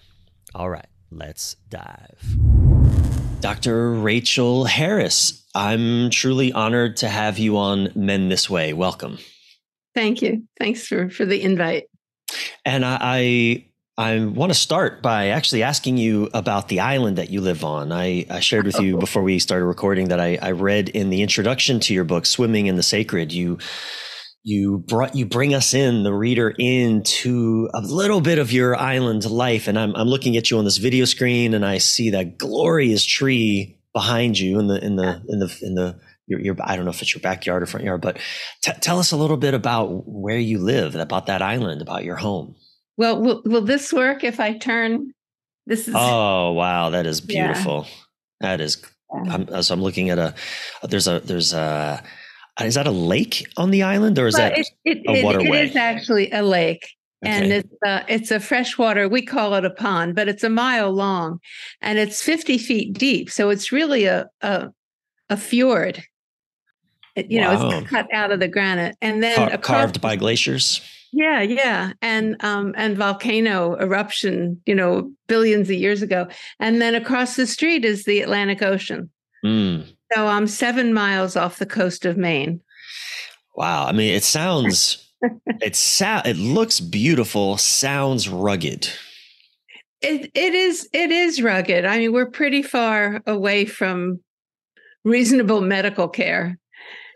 All 0.54 0.70
right, 0.70 0.86
let's 1.10 1.56
dive. 1.68 2.36
Dr. 3.40 3.92
Rachel 3.92 4.64
Harris, 4.64 5.44
I'm 5.54 6.10
truly 6.10 6.52
honored 6.52 6.96
to 6.98 7.08
have 7.08 7.38
you 7.38 7.58
on 7.58 7.90
Men 7.94 8.28
This 8.28 8.48
Way. 8.48 8.72
Welcome. 8.72 9.18
Thank 9.94 10.22
you. 10.22 10.44
Thanks 10.58 10.86
for, 10.86 11.10
for 11.10 11.24
the 11.24 11.42
invite. 11.42 11.84
And 12.64 12.84
I, 12.84 12.98
I 13.00 13.64
I 13.96 14.24
want 14.24 14.50
to 14.50 14.58
start 14.58 15.02
by 15.02 15.28
actually 15.28 15.62
asking 15.62 15.98
you 15.98 16.28
about 16.34 16.66
the 16.66 16.80
island 16.80 17.16
that 17.18 17.30
you 17.30 17.40
live 17.40 17.62
on. 17.62 17.92
I, 17.92 18.26
I 18.28 18.40
shared 18.40 18.66
with 18.66 18.80
you 18.80 18.96
oh. 18.96 19.00
before 19.00 19.22
we 19.22 19.38
started 19.38 19.66
recording 19.66 20.08
that 20.08 20.18
I, 20.18 20.36
I, 20.42 20.50
read 20.50 20.88
in 20.88 21.10
the 21.10 21.22
introduction 21.22 21.78
to 21.80 21.94
your 21.94 22.02
book, 22.02 22.26
Swimming 22.26 22.66
in 22.66 22.74
the 22.74 22.82
Sacred, 22.82 23.32
you 23.32 23.58
you 24.42 24.78
brought 24.78 25.14
you 25.14 25.26
bring 25.26 25.54
us 25.54 25.74
in, 25.74 26.02
the 26.02 26.12
reader, 26.12 26.52
into 26.58 27.68
a 27.72 27.80
little 27.80 28.20
bit 28.20 28.38
of 28.40 28.52
your 28.52 28.76
island 28.76 29.24
life. 29.30 29.68
And 29.68 29.78
I'm 29.78 29.94
I'm 29.94 30.08
looking 30.08 30.36
at 30.36 30.50
you 30.50 30.58
on 30.58 30.64
this 30.64 30.78
video 30.78 31.04
screen 31.04 31.54
and 31.54 31.64
I 31.64 31.78
see 31.78 32.10
that 32.10 32.36
glorious 32.36 33.04
tree 33.04 33.78
behind 33.92 34.38
you 34.38 34.58
in 34.58 34.66
the 34.66 34.84
in 34.84 34.96
the 34.96 35.22
in 35.28 35.38
the 35.38 35.58
in 35.62 35.74
the 35.76 36.00
your, 36.26 36.40
your 36.40 36.56
I 36.62 36.76
don't 36.76 36.84
know 36.84 36.90
if 36.90 37.02
it's 37.02 37.14
your 37.14 37.20
backyard 37.20 37.62
or 37.62 37.66
front 37.66 37.84
yard, 37.84 38.00
but 38.00 38.18
t- 38.62 38.72
tell 38.80 38.98
us 38.98 39.12
a 39.12 39.16
little 39.16 39.36
bit 39.36 39.54
about 39.54 40.06
where 40.06 40.38
you 40.38 40.58
live, 40.58 40.94
about 40.94 41.26
that 41.26 41.42
island, 41.42 41.82
about 41.82 42.04
your 42.04 42.16
home. 42.16 42.54
Well, 42.96 43.20
will 43.20 43.42
will 43.44 43.64
this 43.64 43.92
work 43.92 44.24
if 44.24 44.40
I 44.40 44.56
turn? 44.56 45.12
This 45.66 45.88
is. 45.88 45.94
Oh 45.96 46.52
wow, 46.52 46.90
that 46.90 47.06
is 47.06 47.20
beautiful. 47.20 47.86
Yeah. 47.86 47.94
That 48.40 48.60
is. 48.60 48.82
I'm, 49.12 49.62
so 49.62 49.74
I'm 49.74 49.82
looking 49.82 50.10
at 50.10 50.18
a. 50.18 50.34
There's 50.82 51.08
a. 51.08 51.20
There's 51.20 51.52
a. 51.52 52.02
Is 52.60 52.76
that 52.76 52.86
a 52.86 52.92
lake 52.92 53.46
on 53.56 53.70
the 53.70 53.82
island, 53.82 54.18
or 54.18 54.28
is 54.28 54.34
well, 54.34 54.50
that 54.50 54.58
it, 54.58 54.68
it, 54.84 55.02
a 55.06 55.24
waterway? 55.24 55.58
It 55.58 55.70
is 55.70 55.76
actually 55.76 56.30
a 56.30 56.42
lake, 56.42 56.88
okay. 57.24 57.32
and 57.32 57.52
it's 57.52 57.74
uh, 57.84 58.02
it's 58.08 58.30
a 58.30 58.38
freshwater. 58.38 59.08
We 59.08 59.22
call 59.22 59.54
it 59.54 59.64
a 59.64 59.70
pond, 59.70 60.14
but 60.14 60.28
it's 60.28 60.44
a 60.44 60.48
mile 60.48 60.92
long, 60.92 61.40
and 61.80 61.98
it's 61.98 62.22
50 62.22 62.58
feet 62.58 62.96
deep. 62.96 63.28
So 63.28 63.50
it's 63.50 63.72
really 63.72 64.04
a 64.04 64.28
a, 64.40 64.68
a 65.28 65.36
fjord. 65.36 66.04
It, 67.16 67.30
you 67.30 67.40
wow. 67.40 67.54
know, 67.54 67.78
it's 67.78 67.90
cut 67.90 68.12
out 68.12 68.32
of 68.32 68.40
the 68.40 68.48
granite, 68.48 68.96
and 69.00 69.22
then 69.22 69.36
Car- 69.36 69.58
carved 69.58 70.00
by 70.00 70.16
glaciers. 70.16 70.80
Yeah, 71.12 71.42
yeah, 71.42 71.92
and 72.02 72.42
um, 72.42 72.74
and 72.76 72.96
volcano 72.96 73.76
eruption, 73.76 74.60
you 74.66 74.74
know, 74.74 75.12
billions 75.28 75.70
of 75.70 75.76
years 75.76 76.02
ago, 76.02 76.26
and 76.58 76.82
then 76.82 76.96
across 76.96 77.36
the 77.36 77.46
street 77.46 77.84
is 77.84 78.04
the 78.04 78.20
Atlantic 78.20 78.62
Ocean. 78.62 79.10
Mm. 79.44 79.86
So 80.12 80.26
I'm 80.26 80.48
seven 80.48 80.92
miles 80.92 81.36
off 81.36 81.58
the 81.58 81.66
coast 81.66 82.04
of 82.04 82.16
Maine. 82.16 82.60
Wow, 83.54 83.86
I 83.86 83.92
mean, 83.92 84.12
it 84.12 84.24
sounds, 84.24 85.08
it 85.62 85.76
sound, 85.76 86.26
it 86.26 86.36
looks 86.36 86.80
beautiful. 86.80 87.58
Sounds 87.58 88.28
rugged. 88.28 88.88
It 90.02 90.32
it 90.34 90.54
is 90.54 90.88
it 90.92 91.12
is 91.12 91.40
rugged. 91.40 91.84
I 91.84 91.98
mean, 91.98 92.12
we're 92.12 92.30
pretty 92.30 92.62
far 92.62 93.22
away 93.24 93.66
from 93.66 94.18
reasonable 95.04 95.60
medical 95.60 96.08
care, 96.08 96.58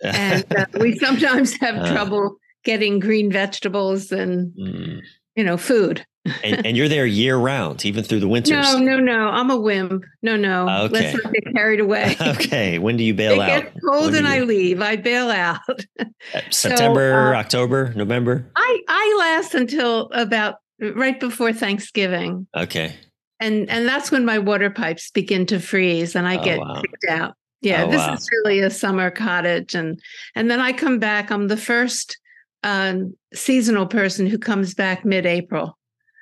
and 0.03 0.45
uh, 0.57 0.67
we 0.81 0.97
sometimes 0.99 1.55
have 1.59 1.77
uh. 1.77 1.93
trouble 1.93 2.37
getting 2.65 2.99
green 2.99 3.31
vegetables 3.31 4.13
and 4.13 4.53
mm. 4.55 5.01
you 5.37 5.45
know 5.45 5.57
food. 5.57 6.05
and, 6.45 6.67
and, 6.67 6.77
you're 6.77 6.89
there 6.89 7.07
year 7.07 7.39
round, 7.39 7.87
even 7.87 8.05
through 8.05 8.21
the 8.21 8.29
winters. 8.29 8.51
No, 8.51 8.79
no, 8.79 8.99
no. 8.99 9.29
I'm 9.29 9.51
a 9.51 9.57
wimp. 9.57 10.05
No, 10.21 10.37
no. 10.37 10.69
Okay. 10.69 10.93
Let's 10.93 11.25
not 11.25 11.33
get 11.33 11.55
carried 11.55 11.81
away. 11.81 12.17
okay. 12.21 12.79
When 12.79 12.99
do 12.99 13.05
you 13.05 13.15
bail 13.15 13.33
it 13.33 13.41
out? 13.41 13.59
It 13.59 13.63
gets 13.63 13.81
cold 13.83 14.15
and 14.15 14.27
I 14.27 14.41
leave. 14.41 14.83
I 14.83 14.97
bail 14.97 15.31
out. 15.31 15.61
Uh, 16.35 16.41
September, 16.51 17.13
so, 17.13 17.37
uh, 17.37 17.41
October, 17.41 17.93
November. 17.95 18.51
I 18.55 18.83
I 18.87 19.17
last 19.19 19.55
until 19.55 20.11
about 20.13 20.57
right 20.79 21.19
before 21.19 21.55
Thanksgiving. 21.55 22.47
Okay. 22.55 22.95
And 23.41 23.71
and 23.71 23.87
that's 23.87 24.11
when 24.11 24.25
my 24.25 24.39
water 24.39 24.69
pipes 24.69 25.11
begin 25.11 25.47
to 25.47 25.61
freeze 25.61 26.15
and 26.15 26.27
I 26.27 26.37
oh, 26.37 26.45
get 26.45 26.59
wow. 26.59 26.83
kicked 26.83 27.07
out. 27.09 27.35
Yeah, 27.61 27.85
oh, 27.85 27.91
this 27.91 27.99
wow. 27.99 28.15
is 28.15 28.29
really 28.31 28.61
a 28.61 28.71
summer 28.71 29.11
cottage, 29.11 29.75
and 29.75 30.01
and 30.35 30.51
then 30.51 30.61
I 30.61 30.73
come 30.73 30.99
back. 30.99 31.31
I'm 31.31 31.49
the 31.49 31.57
first 31.57 32.17
um, 32.63 33.15
seasonal 33.35 33.87
person 33.87 34.27
who 34.27 34.39
comes 34.39 34.75
back 34.75 35.05
mid-April. 35.05 35.77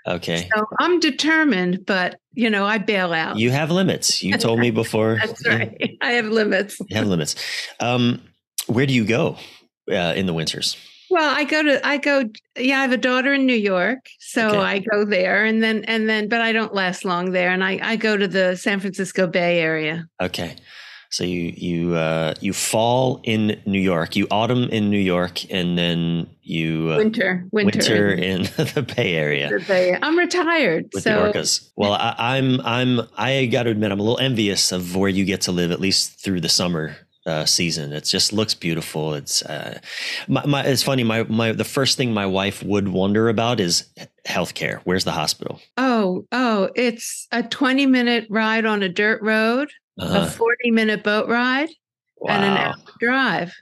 Okay. 0.07 0.49
So 0.55 0.65
I'm 0.79 1.01
determined, 1.01 1.85
but 1.85 2.21
you 2.33 2.49
know, 2.49 2.65
I 2.65 2.79
bail 2.79 3.13
out. 3.13 3.39
You 3.39 3.51
have 3.51 3.71
limits. 3.71 4.23
You 4.23 4.39
told 4.39 4.61
me 4.61 4.71
before. 4.71 5.19
That's 5.21 5.47
right. 5.47 5.99
I 6.01 6.13
have 6.13 6.27
limits. 6.27 6.79
You 6.89 6.97
have 6.97 7.07
limits. 7.07 7.35
Um, 7.81 8.23
where 8.67 8.87
do 8.87 8.95
you 8.95 9.05
go 9.05 9.37
uh, 9.91 10.15
in 10.17 10.27
the 10.27 10.33
winters? 10.33 10.77
Well, 11.09 11.35
I 11.35 11.45
go 11.45 11.63
to 11.63 11.87
I 11.87 11.99
go 11.99 12.25
yeah, 12.59 12.79
I 12.79 12.83
have 12.83 12.93
a 12.93 12.97
daughter 12.97 13.33
in 13.33 13.47
New 13.47 13.55
York, 13.55 14.09
so 14.19 14.49
okay. 14.49 14.59
I 14.59 14.79
go 14.81 15.05
there 15.05 15.45
and 15.45 15.63
then 15.63 15.85
and 15.85 16.09
then 16.09 16.29
but 16.29 16.41
I 16.41 16.53
don't 16.53 16.75
last 16.75 17.05
long 17.05 17.31
there 17.31 17.51
and 17.51 17.63
I 17.63 17.79
I 17.81 17.97
go 17.97 18.17
to 18.17 18.27
the 18.27 18.57
San 18.57 18.81
Francisco 18.81 19.27
Bay 19.29 19.61
area. 19.61 20.09
Okay. 20.21 20.57
So 21.17 21.25
you 21.25 21.55
you 21.57 21.95
uh, 21.95 22.35
you 22.41 22.53
fall 22.53 23.21
in 23.23 23.59
New 23.65 23.81
York, 23.81 24.17
you 24.17 24.27
autumn 24.31 24.65
in 24.65 24.91
New 24.91 24.99
York, 24.99 25.51
and 25.51 25.79
then 25.79 26.29
you 26.43 26.91
uh, 26.93 26.99
winter 26.99 27.47
winter, 27.53 27.79
winter 27.79 28.13
in 28.13 28.43
the 28.75 28.83
Bay 28.95 29.15
Area. 29.15 29.49
The 29.49 29.65
Bay. 29.65 29.99
I'm 30.03 30.19
retired 30.19 30.91
with 30.93 31.05
so. 31.05 31.33
the 31.33 31.33
orcas. 31.33 31.71
Well, 31.75 31.95
I, 31.95 32.37
am 32.37 32.61
I'm, 32.61 33.01
I'm 33.01 33.09
I 33.17 33.47
got 33.47 33.63
to 33.63 33.71
admit 33.71 33.93
I'm 33.93 33.99
a 33.99 34.03
little 34.03 34.19
envious 34.19 34.73
of 34.73 34.95
where 34.95 35.09
you 35.09 35.25
get 35.25 35.41
to 35.43 35.53
live 35.53 35.71
at 35.71 35.81
least 35.81 36.23
through 36.23 36.43
the 36.43 36.51
summer. 36.51 36.97
Uh, 37.25 37.45
season. 37.45 37.93
It 37.93 38.05
just 38.05 38.33
looks 38.33 38.55
beautiful. 38.55 39.15
It's 39.15 39.43
uh, 39.43 39.81
my, 40.29 40.47
my, 40.47 40.63
it's 40.63 40.85
funny. 40.85 41.03
My 41.03 41.25
my 41.25 41.51
the 41.51 41.65
first 41.65 41.97
thing 41.97 42.15
my 42.15 42.27
wife 42.27 42.63
would 42.63 42.87
wonder 42.87 43.29
about 43.29 43.59
is 43.59 43.89
healthcare. 44.29 44.81
Where's 44.85 45.03
the 45.03 45.11
hospital? 45.11 45.61
Oh 45.77 46.25
oh, 46.31 46.69
it's 46.77 47.27
a 47.33 47.43
twenty 47.43 47.85
minute 47.85 48.29
ride 48.31 48.65
on 48.65 48.85
a 48.85 48.89
dirt 48.89 49.21
road 49.23 49.71
uh-huh. 49.99 50.27
a 50.27 50.31
40 50.31 50.71
minute 50.71 51.03
boat 51.03 51.29
ride 51.29 51.69
wow. 52.19 52.35
and 52.35 52.45
an 52.45 52.57
hour 52.57 52.75
drive. 53.01 53.53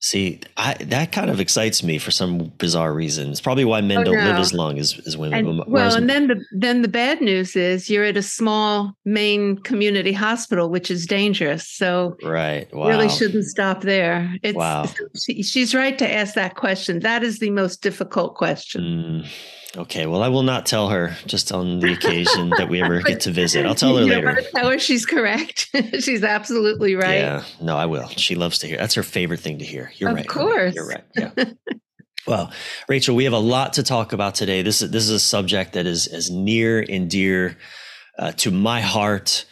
See, 0.00 0.38
I, 0.56 0.74
that 0.74 1.10
kind 1.10 1.28
of 1.28 1.40
excites 1.40 1.82
me 1.82 1.98
for 1.98 2.12
some 2.12 2.52
bizarre 2.58 2.94
reason. 2.94 3.30
It's 3.30 3.40
probably 3.40 3.64
why 3.64 3.80
men 3.80 3.98
oh, 3.98 4.04
don't 4.04 4.14
no. 4.14 4.24
live 4.26 4.38
as 4.38 4.52
long 4.52 4.78
as, 4.78 4.96
as 5.08 5.16
women. 5.16 5.44
And, 5.44 5.64
well, 5.66 5.96
and 5.96 6.08
then 6.08 6.28
the 6.28 6.44
then 6.52 6.82
the 6.82 6.88
bad 6.88 7.20
news 7.20 7.56
is 7.56 7.90
you're 7.90 8.04
at 8.04 8.16
a 8.16 8.22
small 8.22 8.92
Maine 9.04 9.58
community 9.58 10.12
hospital, 10.12 10.70
which 10.70 10.88
is 10.88 11.04
dangerous. 11.04 11.68
So 11.68 12.16
right, 12.22 12.72
wow. 12.72 12.86
really 12.86 13.08
shouldn't 13.08 13.44
stop 13.46 13.80
there. 13.80 14.32
It's, 14.44 14.56
wow. 14.56 14.86
She, 15.20 15.42
she's 15.42 15.74
right 15.74 15.98
to 15.98 16.08
ask 16.08 16.34
that 16.34 16.54
question. 16.54 17.00
That 17.00 17.24
is 17.24 17.40
the 17.40 17.50
most 17.50 17.82
difficult 17.82 18.36
question. 18.36 18.82
Mm. 19.24 19.28
Okay, 19.76 20.06
well, 20.06 20.22
I 20.22 20.28
will 20.28 20.42
not 20.42 20.64
tell 20.64 20.88
her 20.88 21.14
just 21.26 21.52
on 21.52 21.80
the 21.80 21.92
occasion 21.92 22.50
that 22.56 22.70
we 22.70 22.82
ever 22.82 23.00
get 23.02 23.20
to 23.22 23.30
visit. 23.30 23.66
I'll 23.66 23.74
tell 23.74 23.96
her 23.96 24.04
you 24.04 24.08
later. 24.08 24.40
tell 24.54 24.70
her 24.70 24.78
she's 24.78 25.04
correct. 25.04 25.68
she's 26.00 26.24
absolutely 26.24 26.94
right. 26.94 27.18
Yeah, 27.18 27.44
no, 27.60 27.76
I 27.76 27.84
will. 27.84 28.08
She 28.08 28.34
loves 28.34 28.58
to 28.60 28.66
hear. 28.66 28.78
That's 28.78 28.94
her 28.94 29.02
favorite 29.02 29.40
thing 29.40 29.58
to 29.58 29.64
hear. 29.66 29.92
You're 29.96 30.10
of 30.10 30.16
right. 30.16 30.24
Of 30.24 30.30
course, 30.30 30.74
you're 30.74 30.88
right. 30.88 31.04
Yeah. 31.14 31.30
well, 32.26 32.50
Rachel, 32.88 33.14
we 33.14 33.24
have 33.24 33.34
a 33.34 33.38
lot 33.38 33.74
to 33.74 33.82
talk 33.82 34.14
about 34.14 34.34
today. 34.34 34.62
This 34.62 34.80
is 34.80 34.90
this 34.90 35.04
is 35.04 35.10
a 35.10 35.20
subject 35.20 35.74
that 35.74 35.86
is 35.86 36.06
as 36.06 36.30
near 36.30 36.80
and 36.88 37.10
dear 37.10 37.58
uh, 38.18 38.32
to 38.32 38.50
my 38.50 38.80
heart. 38.80 39.44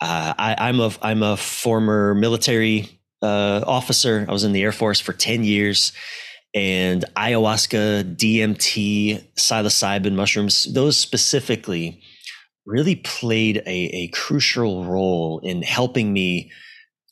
Uh, 0.00 0.32
I, 0.38 0.68
am 0.68 0.78
a 0.78 0.92
I'm 1.02 1.24
a 1.24 1.36
former 1.36 2.14
military 2.14 3.00
uh, 3.20 3.64
officer. 3.66 4.26
I 4.28 4.32
was 4.32 4.44
in 4.44 4.52
the 4.52 4.62
Air 4.62 4.72
Force 4.72 5.00
for 5.00 5.12
ten 5.12 5.42
years 5.42 5.92
and 6.54 7.04
ayahuasca, 7.16 8.16
DMT, 8.16 9.22
psilocybin 9.34 10.14
mushrooms, 10.14 10.72
those 10.72 10.96
specifically 10.96 12.00
really 12.64 12.96
played 12.96 13.58
a, 13.66 13.68
a 13.68 14.08
crucial 14.08 14.84
role 14.84 15.40
in 15.40 15.62
helping 15.62 16.12
me 16.12 16.50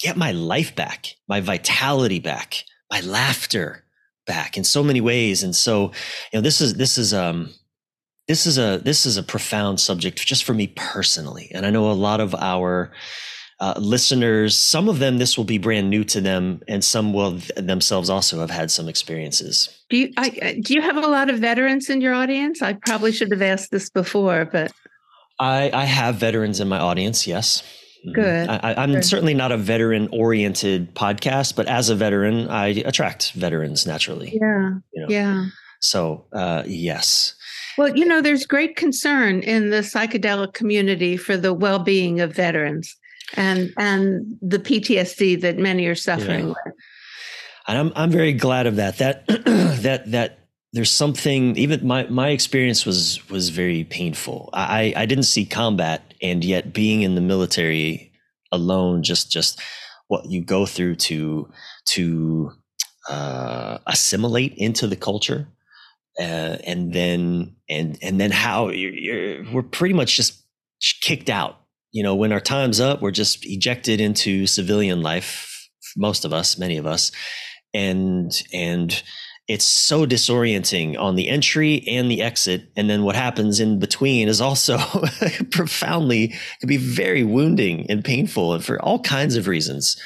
get 0.01 0.17
my 0.17 0.33
life 0.33 0.75
back, 0.75 1.15
my 1.29 1.41
vitality 1.41 2.19
back, 2.19 2.65
my 2.91 3.01
laughter 3.01 3.85
back 4.27 4.57
in 4.57 4.65
so 4.65 4.83
many 4.83 5.01
ways. 5.01 5.43
And 5.43 5.55
so, 5.55 5.93
you 6.33 6.39
know, 6.39 6.41
this 6.41 6.61
is 6.61 6.75
this 6.75 6.99
is 6.99 7.15
um 7.15 7.55
this 8.27 8.47
is 8.47 8.59
a 8.59 8.81
this 8.83 9.07
is 9.07 9.17
a 9.17 9.23
profound 9.23 9.81
subject 9.81 10.19
just 10.27 10.45
for 10.45 10.55
me 10.55 10.69
personally. 10.69 11.51
And 11.53 11.65
I 11.67 11.71
know 11.71 11.91
a 11.91 11.93
lot 11.93 12.21
of 12.21 12.35
our 12.35 12.93
uh, 13.61 13.75
listeners, 13.79 14.57
some 14.57 14.89
of 14.89 14.99
them 14.99 15.19
this 15.19 15.37
will 15.37 15.45
be 15.45 15.59
brand 15.59 15.89
new 15.89 16.05
to 16.05 16.21
them, 16.21 16.61
and 16.67 16.83
some 16.83 17.13
will 17.13 17.39
themselves 17.57 18.11
also 18.11 18.41
have 18.41 18.51
had 18.51 18.71
some 18.71 18.89
experiences. 18.89 19.69
Do 19.91 19.97
you 19.99 20.13
I, 20.17 20.61
do 20.63 20.75
you 20.75 20.83
have 20.83 20.97
a 20.97 21.07
lot 21.07 21.31
of 21.31 21.39
veterans 21.39 21.89
in 21.89 22.01
your 22.01 22.15
audience? 22.15 22.63
I 22.63 22.75
probably 22.75 23.13
should 23.13 23.31
have 23.31 23.43
asked 23.43 23.71
this 23.71 23.91
before, 23.91 24.45
but 24.51 24.73
I, 25.39 25.71
I 25.73 25.85
have 25.85 26.17
veterans 26.17 26.61
in 26.61 26.69
my 26.69 26.79
audience. 26.79 27.27
Yes. 27.27 27.63
Mm-hmm. 28.07 28.21
Good. 28.21 28.49
I, 28.51 28.83
am 28.83 29.03
certainly 29.03 29.35
not 29.35 29.53
a 29.53 29.57
veteran 29.57 30.09
oriented 30.13 30.95
podcast, 30.95 31.57
but 31.57 31.67
as 31.67 31.89
a 31.89 31.95
veteran, 31.95 32.49
I 32.49 32.69
attract 32.69 33.33
veterans 33.33 33.87
naturally. 33.87 34.39
Yeah. 34.41 34.71
You 34.93 35.03
know? 35.03 35.07
Yeah. 35.09 35.47
So, 35.81 36.27
uh, 36.33 36.65
yes. 36.67 37.35
Well, 37.79 37.97
you 37.97 38.05
know, 38.05 38.21
there's 38.21 38.47
great 38.47 38.77
concern 38.77 39.41
in 39.41 39.71
the 39.71 39.79
psychedelic 39.79 40.53
community 40.53 41.17
for 41.17 41.37
the 41.37 41.55
well 41.55 41.79
being 41.79 42.21
of 42.21 42.35
veterans 42.35 42.95
and 43.37 43.73
and 43.77 44.37
the 44.41 44.59
PTSD 44.59 45.41
that 45.41 45.59
many 45.59 45.87
are 45.87 45.95
suffering 45.95 46.49
yeah. 46.49 46.55
with. 46.67 46.75
And 47.67 47.79
I'm 47.79 47.93
I'm 47.97 48.11
very 48.11 48.33
glad 48.33 48.67
of 48.67 48.77
that. 48.77 48.99
That 48.99 49.27
that 49.27 50.11
that 50.11 50.39
there's 50.73 50.91
something 50.91 51.57
even 51.57 51.87
my 51.87 52.07
my 52.09 52.29
experience 52.29 52.85
was 52.85 53.27
was 53.31 53.51
very 53.51 53.85
painful. 53.85 54.51
I 54.53 54.93
I 54.97 55.07
didn't 55.07 55.25
see 55.25 55.45
combat 55.45 56.15
and 56.21 56.45
yet 56.45 56.73
being 56.73 57.03
in 57.03 57.15
the 57.15 57.21
military 57.21 58.13
alone 58.53 59.03
just 59.03 59.31
just 59.31 59.61
what 60.09 60.27
you 60.27 60.43
go 60.43 60.67
through 60.67 60.97
to 60.97 61.49
to 61.87 62.53
uh, 63.09 63.79
assimilate 63.87 64.55
into 64.55 64.87
the 64.87 64.97
culture 64.97 65.49
uh, 66.19 66.57
and 66.65 66.93
then 66.93 67.55
and 67.69 67.99
and 68.03 68.21
then 68.21 68.31
how 68.31 68.69
you're, 68.69 68.93
you're, 68.93 69.53
we're 69.53 69.63
pretty 69.63 69.95
much 69.95 70.17
just 70.17 70.43
kicked 71.01 71.31
out 71.31 71.61
you 71.95 72.03
know, 72.03 72.17
when 72.17 72.33
our 72.33 72.41
time's 72.41 72.81
up, 72.81 73.01
we're 73.01 73.13
just 73.13 73.47
ejected 73.47 74.01
into 74.01 74.49
civilian 74.49 75.01
life, 75.01 75.71
most 75.97 76.25
of 76.25 76.33
us, 76.33 76.59
many 76.59 76.77
of 76.77 76.87
us. 76.87 77.13
And, 77.73 78.33
and, 78.53 79.03
it's 79.47 79.67
so 79.67 80.07
disorienting 80.07 80.99
on 80.99 81.17
the 81.17 81.29
entry 81.29 81.85
and 81.87 82.11
the 82.11 82.23
exit. 82.23 82.73
And 82.77 82.89
then 82.89 83.03
what 83.03 83.15
happens 83.15 83.61
in 83.61 83.79
between 83.79 84.27
is 84.27 84.41
also 84.41 84.79
profoundly, 85.51 86.29
can 86.61 86.67
be 86.67 86.79
very 86.79 87.25
wounding 87.25 87.85
and 87.91 88.03
painful 88.03 88.55
and 88.55 88.65
for 88.65 88.81
all 88.81 89.01
kinds 89.01 89.37
of 89.37 89.49
reasons. 89.49 89.97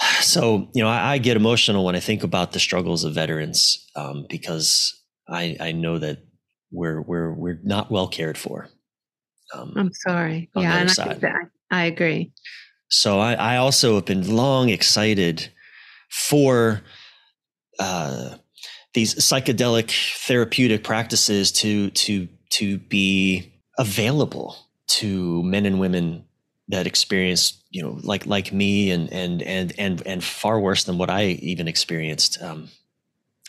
So, 0.20 0.68
you 0.74 0.82
know, 0.82 0.88
I, 0.88 1.14
I 1.14 1.18
get 1.18 1.36
emotional 1.36 1.84
when 1.84 1.96
I 1.96 2.00
think 2.00 2.22
about 2.22 2.52
the 2.52 2.60
struggles 2.60 3.04
of 3.04 3.14
veterans 3.14 3.84
um, 3.94 4.26
because 4.28 4.98
I, 5.28 5.56
I 5.60 5.72
know 5.72 5.98
that 5.98 6.18
we're 6.70 7.00
we're 7.00 7.32
we're 7.32 7.60
not 7.62 7.90
well 7.90 8.08
cared 8.08 8.38
for. 8.38 8.68
Um, 9.54 9.72
I'm 9.76 9.92
sorry. 9.92 10.50
Yeah, 10.56 10.78
and 10.78 10.90
I, 10.90 11.14
that, 11.14 11.50
I 11.70 11.84
agree. 11.84 12.32
So 12.88 13.18
I, 13.18 13.34
I 13.34 13.56
also 13.56 13.96
have 13.96 14.04
been 14.04 14.34
long 14.34 14.68
excited 14.68 15.50
for 16.10 16.82
uh, 17.78 18.36
these 18.94 19.14
psychedelic 19.16 19.90
therapeutic 20.26 20.84
practices 20.84 21.52
to 21.52 21.90
to 21.90 22.28
to 22.50 22.78
be 22.78 23.52
available 23.78 24.56
to 24.86 25.42
men 25.42 25.66
and 25.66 25.80
women 25.80 26.24
that 26.68 26.86
experience 26.86 27.62
you 27.70 27.82
know 27.82 27.98
like 28.02 28.26
like 28.26 28.52
me 28.52 28.90
and 28.90 29.12
and 29.12 29.42
and 29.42 29.72
and 29.78 30.02
and 30.06 30.22
far 30.24 30.60
worse 30.60 30.84
than 30.84 30.98
what 30.98 31.10
I 31.10 31.26
even 31.42 31.68
experienced 31.68 32.40
um, 32.40 32.68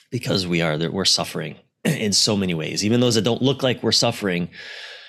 because 0.09 0.47
we 0.47 0.61
are 0.61 0.77
that 0.77 0.91
we're 0.91 1.05
suffering 1.05 1.55
in 1.83 2.11
so 2.11 2.35
many 2.35 2.53
ways 2.53 2.83
even 2.83 2.99
those 2.99 3.15
that 3.15 3.23
don't 3.23 3.41
look 3.41 3.63
like 3.63 3.83
we're 3.83 3.91
suffering 3.91 4.49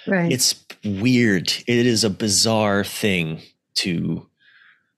right. 0.06 0.30
It's 0.32 0.54
weird. 0.84 1.52
It 1.66 1.86
is 1.86 2.04
a 2.04 2.10
bizarre 2.10 2.84
thing 2.84 3.42
to 3.76 4.26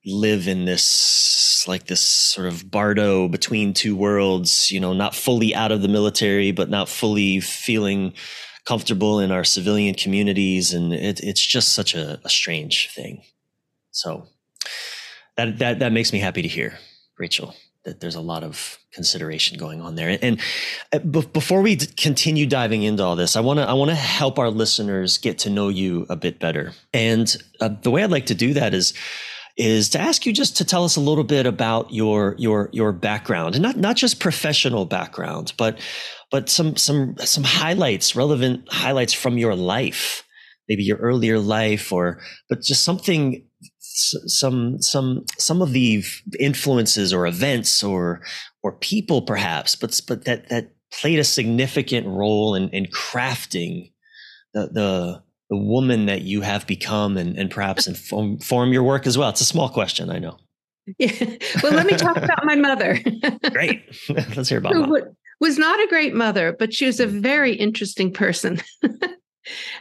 live 0.05 0.47
in 0.47 0.65
this 0.65 1.65
like 1.67 1.85
this 1.85 2.01
sort 2.01 2.47
of 2.47 2.71
bardo 2.71 3.27
between 3.27 3.73
two 3.73 3.95
worlds 3.95 4.71
you 4.71 4.79
know 4.79 4.93
not 4.93 5.13
fully 5.13 5.53
out 5.53 5.73
of 5.73 5.81
the 5.81 5.89
military 5.89 6.51
but 6.53 6.69
not 6.69 6.87
fully 6.87 7.41
feeling 7.41 8.13
comfortable 8.69 9.19
in 9.19 9.31
our 9.31 9.43
civilian 9.43 9.95
communities. 9.95 10.73
And 10.73 10.93
it, 10.93 11.19
it's 11.21 11.43
just 11.43 11.69
such 11.69 11.95
a, 11.95 12.19
a, 12.23 12.29
strange 12.29 12.91
thing. 12.93 13.23
So 13.89 14.27
that 15.37 15.57
that 15.57 15.79
that 15.79 15.91
makes 15.91 16.13
me 16.13 16.19
happy 16.19 16.43
to 16.43 16.47
hear 16.47 16.77
rachel 17.17 17.55
that 17.85 17.99
there's 17.99 18.15
a 18.15 18.21
lot 18.21 18.43
of 18.43 18.77
consideration 18.93 19.57
going 19.57 19.81
on 19.81 19.95
there. 19.95 20.17
And, 20.21 20.39
uh, 20.91 20.99
before 20.99 21.61
we 21.61 21.77
continue 21.77 22.45
diving 22.45 22.83
into 22.83 23.03
all 23.03 23.15
this 23.15 23.35
i 23.35 23.39
want 23.39 23.59
to 23.59 23.67
i 23.67 23.73
want 23.73 23.89
to 23.89 23.95
help 23.95 24.39
our 24.39 24.49
listeners 24.49 25.17
get 25.17 25.39
to 25.39 25.49
know 25.49 25.69
you 25.69 26.05
a 26.09 26.15
bit 26.15 26.39
better. 26.39 26.73
And 26.93 27.33
uh, 27.61 27.69
the 27.81 27.91
way 27.91 28.03
i'd 28.03 28.11
like 28.11 28.27
to 28.27 28.35
do 28.35 28.53
that 28.53 28.73
is 28.73 28.93
is 29.57 29.89
to 29.89 29.99
ask 29.99 30.25
you 30.25 30.31
just 30.31 30.55
to 30.57 30.65
tell 30.65 30.85
us 30.85 30.95
a 30.95 31.01
little 31.01 31.23
bit 31.23 31.45
about 31.45 31.93
your 31.93 32.35
your 32.37 32.69
your 32.71 32.91
background. 32.91 33.55
And 33.55 33.61
not 33.61 33.77
not 33.77 33.95
just 33.95 34.19
professional 34.19 34.85
background 34.85 35.53
but 35.57 35.79
but 36.31 36.49
some 36.49 36.75
some 36.75 37.15
some 37.19 37.43
highlights 37.43 38.15
relevant 38.15 38.71
highlights 38.71 39.13
from 39.13 39.37
your 39.37 39.55
life. 39.55 40.23
Maybe 40.67 40.83
your 40.83 40.97
earlier 40.97 41.39
life 41.39 41.91
or 41.91 42.21
but 42.49 42.61
just 42.61 42.83
something 42.83 43.48
some 44.25 44.81
some 44.81 45.25
some 45.37 45.61
of 45.61 45.71
the 45.73 46.03
influences 46.39 47.13
or 47.13 47.27
events 47.27 47.83
or 47.83 48.21
or 48.63 48.73
people 48.73 49.21
perhaps 49.21 49.75
but 49.75 49.99
but 50.07 50.25
that 50.25 50.49
that 50.49 50.71
played 50.91 51.19
a 51.19 51.23
significant 51.23 52.07
role 52.07 52.55
in 52.55 52.69
in 52.69 52.85
crafting 52.87 53.91
the 54.53 54.67
the 54.67 55.23
the 55.49 55.57
woman 55.57 56.05
that 56.05 56.21
you 56.21 56.41
have 56.41 56.67
become 56.67 57.17
and, 57.17 57.37
and 57.37 57.49
perhaps 57.49 57.87
inform, 57.87 58.33
inform 58.33 58.71
your 58.71 58.83
work 58.83 59.07
as 59.07 59.17
well? 59.17 59.29
It's 59.29 59.41
a 59.41 59.45
small 59.45 59.69
question, 59.69 60.09
I 60.09 60.19
know. 60.19 60.37
Yeah. 60.97 61.37
Well, 61.61 61.73
let 61.73 61.85
me 61.85 61.95
talk 61.95 62.17
about 62.17 62.45
my 62.45 62.55
mother. 62.55 62.99
great. 63.51 63.83
Let's 64.09 64.49
hear 64.49 64.59
about 64.59 64.73
Who 64.73 65.01
was 65.39 65.57
not 65.57 65.79
a 65.79 65.87
great 65.87 66.13
mother, 66.13 66.55
but 66.57 66.73
she 66.73 66.85
was 66.85 66.99
a 66.99 67.07
mm. 67.07 67.21
very 67.21 67.53
interesting 67.53 68.11
person. 68.11 68.61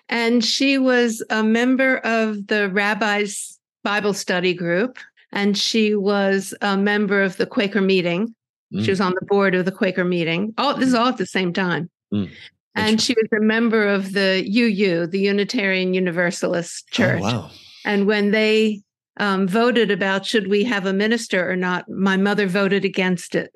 and 0.09 0.45
she 0.45 0.79
was 0.79 1.25
a 1.31 1.43
member 1.43 1.99
of 1.99 2.47
the 2.47 2.71
rabbi's 2.71 3.58
Bible 3.89 4.13
study 4.13 4.53
group, 4.53 4.99
and 5.33 5.57
she 5.57 5.95
was 5.95 6.53
a 6.61 6.77
member 6.77 7.23
of 7.23 7.39
the 7.39 7.47
Quaker 7.47 7.81
meeting. 7.81 8.35
Mm. 8.71 8.85
She 8.85 8.91
was 8.91 9.01
on 9.01 9.15
the 9.19 9.25
board 9.25 9.55
of 9.55 9.65
the 9.65 9.73
Quaker 9.73 10.05
meeting. 10.05 10.53
Oh, 10.59 10.79
this 10.79 10.89
is 10.89 10.95
all 10.95 11.09
at 11.09 11.17
the 11.17 11.25
same 11.25 11.55
time. 11.55 11.89
Mm. 12.13 12.29
And 12.75 13.01
she 13.01 13.15
was 13.15 13.29
a 13.33 13.43
member 13.43 13.89
of 13.89 14.13
the 14.13 14.45
UU, 14.47 15.07
the 15.07 15.21
Unitarian 15.21 15.95
Universalist 15.95 16.85
oh, 16.91 16.95
Church. 16.95 17.23
Oh, 17.23 17.41
wow. 17.41 17.51
And 17.87 18.07
when 18.07 18.31
they 18.31 18.83
um, 19.17 19.49
voted 19.49 19.91
about 19.91 20.27
should 20.27 20.49
we 20.49 20.65
have 20.65 20.85
a 20.85 20.93
minister 20.93 21.51
or 21.51 21.57
not, 21.57 21.89
my 21.89 22.19
mother 22.19 22.47
voted 22.47 22.85
against 22.85 23.35
it. 23.35 23.51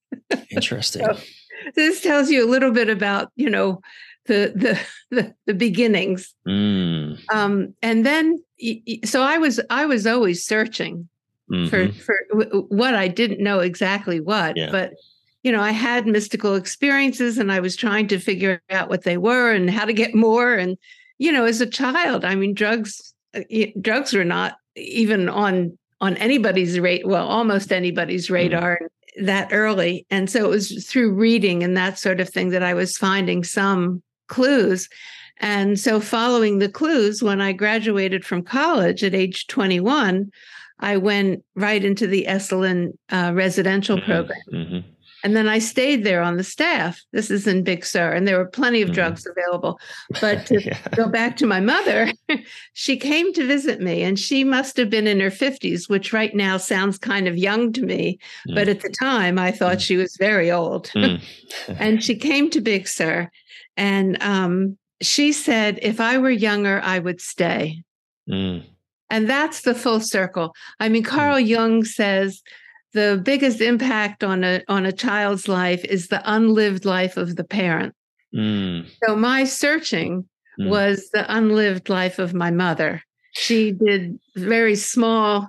Interesting. 0.50 1.04
So 1.04 1.20
this 1.76 2.00
tells 2.00 2.32
you 2.32 2.44
a 2.44 2.50
little 2.50 2.72
bit 2.72 2.88
about, 2.88 3.30
you 3.36 3.48
know, 3.48 3.80
the 4.26 4.52
the 4.56 4.80
the, 5.14 5.34
the 5.46 5.54
beginnings. 5.54 6.34
Mm. 6.48 7.20
Um, 7.32 7.74
and 7.80 8.04
then, 8.04 8.42
so 9.04 9.22
I 9.22 9.38
was 9.38 9.60
I 9.70 9.86
was 9.86 10.06
always 10.06 10.44
searching 10.44 11.08
mm-hmm. 11.50 11.68
for 11.68 11.92
for 11.92 12.16
what 12.68 12.94
I 12.94 13.08
didn't 13.08 13.42
know 13.42 13.60
exactly 13.60 14.20
what, 14.20 14.56
yeah. 14.56 14.70
but 14.70 14.92
you 15.42 15.52
know, 15.52 15.62
I 15.62 15.70
had 15.70 16.06
mystical 16.06 16.56
experiences 16.56 17.38
and 17.38 17.52
I 17.52 17.60
was 17.60 17.76
trying 17.76 18.08
to 18.08 18.18
figure 18.18 18.60
out 18.70 18.88
what 18.88 19.04
they 19.04 19.16
were 19.16 19.52
and 19.52 19.70
how 19.70 19.84
to 19.84 19.92
get 19.92 20.14
more. 20.14 20.54
And, 20.54 20.76
you 21.18 21.30
know, 21.32 21.44
as 21.44 21.60
a 21.60 21.66
child, 21.66 22.24
I 22.24 22.34
mean, 22.34 22.54
drugs, 22.54 23.14
uh, 23.34 23.40
drugs 23.80 24.12
were 24.12 24.24
not 24.24 24.56
even 24.76 25.28
on 25.28 25.78
on 26.00 26.16
anybody's 26.18 26.78
rate, 26.78 27.06
well, 27.08 27.26
almost 27.26 27.72
anybody's 27.72 28.26
mm-hmm. 28.26 28.34
radar 28.34 28.78
mm. 29.18 29.26
that 29.26 29.48
early. 29.52 30.06
And 30.10 30.30
so 30.30 30.44
it 30.44 30.48
was 30.48 30.86
through 30.86 31.14
reading 31.14 31.64
and 31.64 31.76
that 31.76 31.98
sort 31.98 32.20
of 32.20 32.28
thing 32.28 32.50
that 32.50 32.62
I 32.62 32.74
was 32.74 32.96
finding 32.96 33.42
some 33.42 34.02
clues. 34.28 34.88
And 35.40 35.78
so 35.78 36.00
following 36.00 36.58
the 36.58 36.68
clues, 36.68 37.22
when 37.22 37.40
I 37.40 37.52
graduated 37.52 38.24
from 38.24 38.42
college 38.42 39.04
at 39.04 39.14
age 39.14 39.46
21, 39.46 40.30
I 40.80 40.96
went 40.96 41.44
right 41.54 41.84
into 41.84 42.06
the 42.06 42.26
Esalen 42.28 42.96
uh, 43.10 43.32
residential 43.34 43.96
mm-hmm. 43.96 44.10
program. 44.10 44.40
Mm-hmm. 44.52 44.88
And 45.24 45.34
then 45.34 45.48
I 45.48 45.58
stayed 45.58 46.04
there 46.04 46.22
on 46.22 46.36
the 46.36 46.44
staff. 46.44 47.02
This 47.12 47.30
is 47.30 47.48
in 47.48 47.64
Big 47.64 47.84
Sur, 47.84 48.12
and 48.12 48.26
there 48.26 48.38
were 48.38 48.46
plenty 48.46 48.82
of 48.82 48.88
mm-hmm. 48.88 48.94
drugs 48.94 49.26
available. 49.26 49.80
But 50.20 50.46
to 50.46 50.62
yeah. 50.62 50.78
go 50.94 51.08
back 51.08 51.36
to 51.38 51.46
my 51.46 51.60
mother, 51.60 52.12
she 52.72 52.96
came 52.96 53.32
to 53.32 53.46
visit 53.46 53.80
me, 53.80 54.02
and 54.02 54.18
she 54.18 54.44
must 54.44 54.76
have 54.76 54.90
been 54.90 55.08
in 55.08 55.18
her 55.18 55.30
50s, 55.30 55.88
which 55.88 56.12
right 56.12 56.34
now 56.34 56.56
sounds 56.56 56.98
kind 56.98 57.26
of 57.26 57.36
young 57.36 57.72
to 57.72 57.82
me. 57.82 58.18
Mm. 58.48 58.54
But 58.54 58.68
at 58.68 58.80
the 58.80 58.90
time, 58.90 59.38
I 59.38 59.50
thought 59.50 59.78
mm. 59.78 59.82
she 59.82 59.96
was 59.96 60.16
very 60.16 60.52
old. 60.52 60.86
Mm. 60.94 61.20
and 61.78 62.02
she 62.02 62.14
came 62.14 62.48
to 62.50 62.60
Big 62.60 62.86
Sur, 62.86 63.28
and 63.76 64.22
um, 64.22 64.78
she 65.00 65.32
said, 65.32 65.78
If 65.82 66.00
I 66.00 66.18
were 66.18 66.30
younger, 66.30 66.80
I 66.82 66.98
would 66.98 67.20
stay. 67.20 67.82
Mm. 68.28 68.64
And 69.10 69.28
that's 69.28 69.62
the 69.62 69.74
full 69.74 70.00
circle. 70.00 70.54
I 70.80 70.88
mean, 70.88 71.02
mm. 71.02 71.06
Carl 71.06 71.40
Jung 71.40 71.84
says, 71.84 72.42
the 72.94 73.20
biggest 73.22 73.60
impact 73.60 74.24
on 74.24 74.44
a 74.44 74.62
on 74.68 74.86
a 74.86 74.92
child's 74.92 75.48
life 75.48 75.84
is 75.84 76.08
the 76.08 76.22
unlived 76.24 76.84
life 76.84 77.16
of 77.16 77.36
the 77.36 77.44
parent. 77.44 77.94
Mm. 78.34 78.86
So 79.04 79.16
my 79.16 79.44
searching 79.44 80.28
mm. 80.58 80.68
was 80.68 81.10
the 81.12 81.24
unlived 81.32 81.88
life 81.88 82.18
of 82.18 82.34
my 82.34 82.50
mother. 82.50 83.02
She 83.32 83.72
did 83.72 84.18
very 84.36 84.74
small 84.74 85.48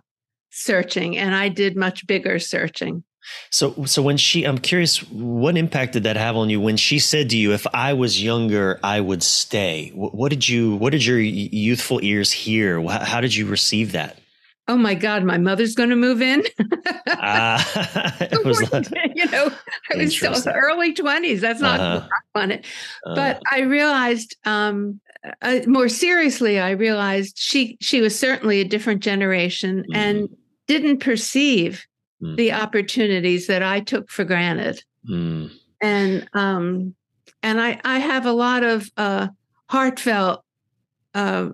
searching 0.51 1.17
and 1.17 1.33
I 1.33 1.49
did 1.49 1.75
much 1.75 2.05
bigger 2.05 2.39
searching. 2.39 3.03
So 3.51 3.85
so 3.85 4.01
when 4.01 4.17
she 4.17 4.43
I'm 4.43 4.57
curious 4.57 4.99
what 5.11 5.57
impact 5.57 5.93
did 5.93 6.03
that 6.03 6.17
have 6.17 6.35
on 6.35 6.49
you 6.49 6.59
when 6.59 6.77
she 6.77 6.99
said 6.99 7.29
to 7.31 7.37
you 7.37 7.53
if 7.53 7.65
I 7.73 7.93
was 7.93 8.21
younger 8.21 8.79
I 8.83 9.01
would 9.01 9.23
stay. 9.23 9.91
What, 9.93 10.15
what 10.15 10.29
did 10.29 10.47
you 10.47 10.75
what 10.75 10.91
did 10.91 11.05
your 11.05 11.19
youthful 11.19 11.99
ears 12.03 12.31
hear? 12.31 12.81
How, 12.81 12.99
how 12.99 13.21
did 13.21 13.35
you 13.35 13.45
receive 13.45 13.91
that? 13.93 14.17
oh 14.69 14.77
my 14.77 14.93
God, 14.93 15.23
my 15.23 15.39
mother's 15.39 15.73
going 15.73 15.89
to 15.89 15.95
move 15.95 16.21
in. 16.21 16.43
uh, 17.07 17.63
was 18.45 18.71
like, 18.71 18.87
you 19.15 19.25
know, 19.31 19.51
I 19.91 19.97
was 19.97 20.15
still 20.15 20.35
early 20.47 20.93
20s. 20.93 21.39
That's 21.39 21.59
not 21.59 21.79
uh-huh. 21.79 22.07
on 22.35 22.51
it. 22.51 22.65
Uh, 23.03 23.15
but 23.15 23.41
I 23.51 23.61
realized 23.61 24.37
um, 24.45 25.01
uh, 25.41 25.59
more 25.65 25.89
seriously, 25.89 26.59
I 26.59 26.71
realized 26.71 27.37
she 27.37 27.77
she 27.81 27.99
was 27.99 28.17
certainly 28.17 28.61
a 28.61 28.63
different 28.63 29.01
generation 29.01 29.83
mm. 29.91 29.95
and 29.95 30.29
didn't 30.67 30.99
perceive 30.99 31.85
mm. 32.21 32.35
the 32.35 32.53
opportunities 32.53 33.47
that 33.47 33.63
I 33.63 33.79
took 33.79 34.09
for 34.09 34.23
granted. 34.23 34.83
Mm. 35.09 35.51
And 35.81 36.27
um, 36.33 36.95
and 37.41 37.59
I 37.61 37.79
I 37.83 37.99
have 37.99 38.25
a 38.25 38.33
lot 38.33 38.63
of 38.63 38.89
uh, 38.97 39.27
heartfelt 39.69 40.43
uh, 41.13 41.49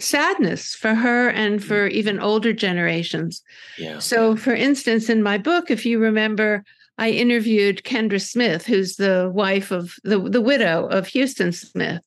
sadness 0.00 0.74
for 0.74 0.94
her 0.94 1.28
and 1.28 1.60
mm. 1.60 1.64
for 1.64 1.86
even 1.86 2.20
older 2.20 2.52
generations. 2.52 3.42
Yeah. 3.76 3.98
So, 3.98 4.36
for 4.36 4.54
instance, 4.54 5.08
in 5.08 5.22
my 5.22 5.38
book, 5.38 5.70
if 5.70 5.84
you 5.86 5.98
remember, 5.98 6.64
I 6.98 7.10
interviewed 7.10 7.84
Kendra 7.84 8.20
Smith, 8.20 8.66
who's 8.66 8.96
the 8.96 9.30
wife 9.32 9.70
of 9.70 9.94
the, 10.02 10.18
the 10.18 10.40
widow 10.40 10.86
of 10.86 11.08
Huston 11.12 11.52
Smith, 11.52 12.02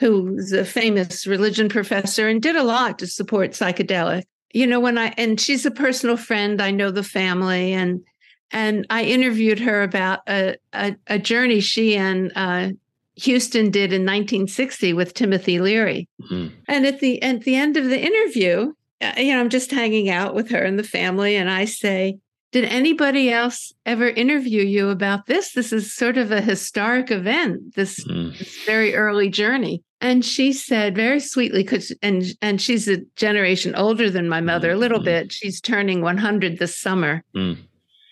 who's 0.00 0.52
a 0.52 0.64
famous 0.64 1.26
religion 1.26 1.68
professor 1.68 2.28
and 2.28 2.42
did 2.42 2.56
a 2.56 2.64
lot 2.64 2.98
to 2.98 3.06
support 3.06 3.52
psychedelic. 3.52 4.24
You 4.54 4.66
know, 4.66 4.80
when 4.80 4.96
I 4.96 5.12
and 5.18 5.38
she's 5.38 5.66
a 5.66 5.70
personal 5.70 6.16
friend, 6.16 6.62
I 6.62 6.70
know 6.70 6.90
the 6.90 7.02
family 7.02 7.72
and 7.72 8.00
and 8.50 8.86
I 8.88 9.02
interviewed 9.02 9.58
her 9.58 9.82
about 9.82 10.20
a, 10.28 10.56
a, 10.72 10.94
a 11.08 11.18
journey 11.18 11.58
she 11.60 11.96
and 11.96 12.32
uh, 12.36 12.70
Huston 13.22 13.70
did 13.70 13.92
in 13.92 14.02
1960 14.02 14.92
with 14.92 15.12
Timothy 15.12 15.58
Leary. 15.58 16.08
Mm-hmm. 16.22 16.54
And 16.68 16.86
at 16.86 17.00
the 17.00 17.20
at 17.22 17.42
the 17.42 17.56
end 17.56 17.76
of 17.76 17.86
the 17.86 18.00
interview, 18.00 18.72
uh, 19.00 19.12
you 19.18 19.34
know, 19.34 19.40
I'm 19.40 19.50
just 19.50 19.72
hanging 19.72 20.08
out 20.08 20.34
with 20.34 20.50
her 20.50 20.62
and 20.62 20.78
the 20.78 20.84
family, 20.84 21.36
and 21.36 21.50
I 21.50 21.64
say, 21.64 22.18
did 22.54 22.64
anybody 22.66 23.32
else 23.32 23.72
ever 23.84 24.08
interview 24.08 24.62
you 24.62 24.90
about 24.90 25.26
this? 25.26 25.54
This 25.54 25.72
is 25.72 25.92
sort 25.92 26.16
of 26.16 26.30
a 26.30 26.40
historic 26.40 27.10
event, 27.10 27.74
this, 27.74 27.98
mm. 28.04 28.38
this 28.38 28.64
very 28.64 28.94
early 28.94 29.28
journey. 29.28 29.82
And 30.00 30.24
she 30.24 30.52
said 30.52 30.94
very 30.94 31.20
sweetly, 31.20 31.62
because 31.62 31.92
and 32.02 32.24
and 32.42 32.60
she's 32.60 32.88
a 32.88 32.98
generation 33.16 33.74
older 33.74 34.10
than 34.10 34.28
my 34.28 34.40
mother, 34.40 34.72
a 34.72 34.76
little 34.76 35.00
mm. 35.00 35.04
bit. 35.04 35.32
She's 35.32 35.60
turning 35.60 36.02
100 36.02 36.58
this 36.58 36.76
summer. 36.76 37.24
Mm. 37.34 37.58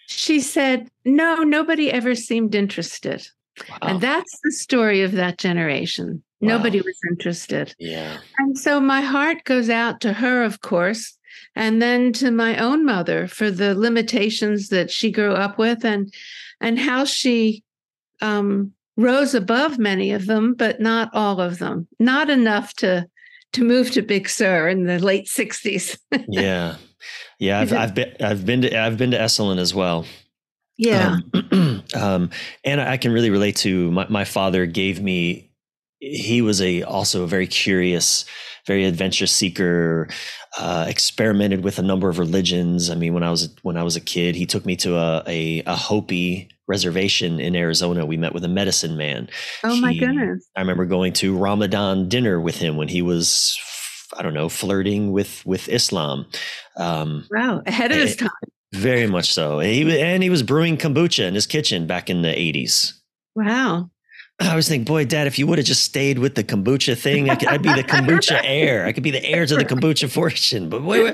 She 0.07 0.41
said, 0.41 0.89
No, 1.05 1.43
nobody 1.43 1.91
ever 1.91 2.15
seemed 2.15 2.55
interested. 2.55 3.27
Wow. 3.69 3.77
And 3.83 4.01
that's 4.01 4.39
the 4.43 4.53
story 4.53 5.03
of 5.03 5.13
that 5.13 5.39
generation. 5.39 6.23
Wow. 6.41 6.57
Nobody 6.57 6.81
was 6.81 6.99
interested. 7.11 7.75
Yeah. 7.79 8.19
And 8.39 8.59
so 8.59 8.81
my 8.81 9.01
heart 9.01 9.45
goes 9.45 9.71
out 9.71 10.01
to 10.01 10.13
her, 10.13 10.43
of 10.43 10.61
course, 10.61 11.17
and 11.55 11.81
then 11.81 12.13
to 12.15 12.31
my 12.31 12.57
own 12.57 12.85
mother 12.85 13.29
for 13.29 13.51
the 13.51 13.75
limitations 13.75 14.69
that 14.69 14.91
she 14.91 15.11
grew 15.11 15.33
up 15.33 15.59
with 15.59 15.85
and 15.85 16.13
and 16.61 16.79
how 16.79 17.05
she 17.05 17.63
um, 18.21 18.73
rose 18.97 19.35
above 19.35 19.79
many 19.79 20.13
of 20.13 20.27
them, 20.27 20.55
but 20.55 20.81
not 20.81 21.11
all 21.15 21.41
of 21.41 21.59
them. 21.59 21.89
Not 21.99 22.31
enough 22.31 22.75
to 22.75 23.07
to 23.53 23.65
move 23.65 23.91
to 23.91 24.03
Big 24.03 24.29
Sur 24.29 24.69
in 24.69 24.85
the 24.85 24.99
late 24.99 25.27
60s. 25.27 25.99
yeah. 26.29 26.77
Yeah, 27.39 27.61
I've, 27.61 27.73
I've 27.73 27.95
been 27.95 28.17
I've 28.21 28.47
been 28.47 28.63
to 28.63 28.79
I've 28.79 28.97
been 28.97 29.11
to 29.11 29.19
Esalen 29.19 29.59
as 29.59 29.75
well. 29.75 30.07
Yeah. 30.79 31.19
Um, 31.35 31.83
um, 31.95 32.31
and 32.65 32.81
I 32.81 32.97
can 32.97 33.13
really 33.13 33.31
relate 33.31 33.57
to 33.57 33.91
my, 33.91 34.07
my 34.09 34.25
father 34.25 34.67
gave 34.67 35.03
me 35.03 35.51
he 35.99 36.43
was 36.43 36.61
a 36.61 36.83
also 36.83 37.23
a 37.23 37.27
very 37.27 37.47
curious, 37.47 38.25
very 38.67 38.85
adventure 38.85 39.27
seeker. 39.27 40.09
Uh, 40.59 40.85
experimented 40.87 41.65
with 41.65 41.79
a 41.79 41.83
number 41.83 42.11
of 42.11 42.19
religions. 42.19 42.91
I 42.91 42.95
mean, 42.95 43.15
when 43.15 43.23
I 43.23 43.31
was 43.31 43.55
when 43.63 43.79
I 43.79 43.83
was 43.83 43.97
a 43.97 44.03
kid, 44.03 44.35
he 44.35 44.45
took 44.45 44.67
me 44.67 44.77
to 44.77 44.99
a 44.99 45.23
a, 45.27 45.63
a 45.65 45.75
Hopi 45.75 46.51
reservation 46.69 47.41
in 47.41 47.57
Arizona. 47.57 48.05
We 48.05 48.19
met 48.19 48.35
with 48.35 48.45
a 48.45 48.49
medicine 48.49 48.99
man. 48.99 49.31
Oh 49.65 49.75
he, 49.75 49.81
my 49.81 49.97
goodness! 49.97 50.47
I 50.55 50.61
remember 50.61 50.85
going 50.85 51.15
to 51.15 51.35
Ramadan 51.35 52.07
dinner 52.07 52.39
with 52.39 52.59
him 52.59 52.77
when 52.77 52.89
he 52.89 53.01
was 53.01 53.59
I 54.17 54.23
don't 54.23 54.35
know 54.35 54.51
flirting 54.51 55.13
with 55.13 55.45
with 55.47 55.69
Islam. 55.69 56.27
Um, 56.77 57.27
wow, 57.31 57.63
ahead 57.67 57.91
of 57.91 57.97
his 57.97 58.17
time. 58.17 58.31
Very 58.75 59.07
much 59.07 59.33
so. 59.33 59.59
He 59.61 60.01
and 60.01 60.23
he 60.23 60.31
was 60.31 60.43
brewing 60.43 60.77
kombucha 60.77 61.27
in 61.27 61.35
his 61.35 61.47
kitchen 61.47 61.87
back 61.87 62.11
in 62.11 62.23
the 62.23 62.29
80s. 62.29 62.93
Wow. 63.35 63.91
I 64.49 64.57
was 64.57 64.69
thinking, 64.69 64.85
boy, 64.85 65.05
Dad, 65.05 65.27
if 65.27 65.39
you 65.39 65.47
would 65.47 65.59
have 65.59 65.67
just 65.67 65.85
stayed 65.85 66.19
with 66.19 66.35
the 66.35 66.45
kombucha 66.45 66.97
thing, 66.99 67.31
I 67.31 67.35
would 67.53 67.63
be 67.63 67.73
the 67.73 67.85
kombucha 67.89 68.41
heir. 68.43 68.87
I 68.87 68.93
could 68.93 69.03
be 69.03 69.11
the 69.11 69.25
heir 69.25 69.47
to 69.47 69.57
the 69.57 69.65
kombucha 69.65 70.11
fortune. 70.11 70.69
But 70.69 70.83
boy, 70.83 71.13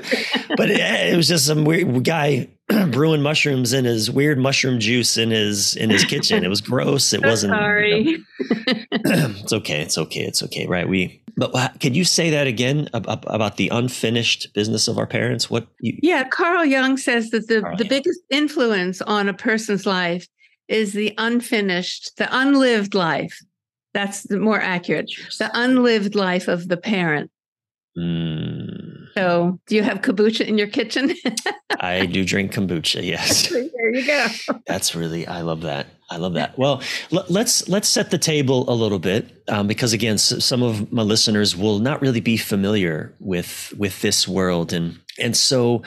but 0.55 0.69
it, 0.69 0.79
it, 0.79 1.15
was 1.15 1.27
just 1.27 1.45
some 1.45 1.63
weird 1.63 2.03
guy 2.03 2.47
brewing 2.91 3.21
mushrooms 3.21 3.73
in 3.73 3.85
his 3.85 4.09
weird 4.09 4.39
mushroom 4.39 4.79
juice 4.79 5.17
in 5.17 5.31
his 5.31 5.75
in 5.75 5.89
his 5.89 6.05
kitchen. 6.05 6.43
It 6.43 6.49
was 6.49 6.61
gross. 6.61 7.13
It 7.13 7.21
wasn't. 7.25 7.51
Sorry. 7.51 8.03
You 8.03 8.17
know, 8.17 8.23
it's 8.91 9.53
okay. 9.53 9.81
It's 9.81 9.97
okay. 9.97 10.21
It's 10.21 10.43
okay. 10.43 10.67
Right. 10.67 10.87
We. 10.87 11.23
But 11.37 11.79
could 11.79 11.95
you 11.95 12.03
say 12.03 12.31
that 12.31 12.47
again 12.47 12.89
about 12.93 13.55
the 13.55 13.69
unfinished 13.69 14.53
business 14.53 14.89
of 14.89 14.97
our 14.97 15.07
parents? 15.07 15.49
What? 15.49 15.67
You, 15.79 15.97
yeah, 16.01 16.27
Carl 16.27 16.65
Jung 16.65 16.97
says 16.97 17.29
that 17.29 17.47
the 17.47 17.61
the 17.77 17.85
biggest 17.85 18.19
influence 18.29 19.01
on 19.01 19.29
a 19.29 19.33
person's 19.33 19.85
life 19.85 20.27
is 20.69 20.93
the 20.93 21.13
unfinished, 21.17 22.15
the 22.17 22.29
unlived 22.31 22.93
life. 22.93 23.39
That's 23.93 24.23
the 24.23 24.39
more 24.39 24.61
accurate. 24.61 25.11
The 25.39 25.51
unlived 25.53 26.15
life 26.15 26.47
of 26.47 26.67
the 26.67 26.77
parent. 26.77 27.31
Mm. 27.97 29.07
So, 29.15 29.59
do 29.65 29.75
you 29.75 29.83
have 29.83 30.01
kombucha 30.01 30.45
in 30.45 30.57
your 30.57 30.67
kitchen? 30.67 31.15
I 31.79 32.05
do 32.05 32.23
drink 32.23 32.53
kombucha. 32.53 33.03
Yes. 33.03 33.49
there 33.49 33.93
you 33.95 34.05
go. 34.05 34.27
That's 34.67 34.95
really. 34.95 35.25
I 35.27 35.41
love 35.41 35.61
that. 35.61 35.87
I 36.11 36.17
love 36.17 36.33
that. 36.33 36.57
Well, 36.57 36.81
l- 37.11 37.25
let's 37.29 37.67
let's 37.67 37.89
set 37.89 38.11
the 38.11 38.17
table 38.17 38.69
a 38.69 38.73
little 38.73 38.99
bit 38.99 39.43
um, 39.47 39.67
because 39.67 39.91
again, 39.91 40.13
s- 40.15 40.45
some 40.45 40.61
of 40.61 40.91
my 40.93 41.01
listeners 41.01 41.55
will 41.55 41.79
not 41.79 42.01
really 42.01 42.21
be 42.21 42.37
familiar 42.37 43.13
with 43.19 43.73
with 43.77 44.01
this 44.01 44.27
world, 44.27 44.71
and 44.71 44.99
and 45.17 45.35
so 45.35 45.81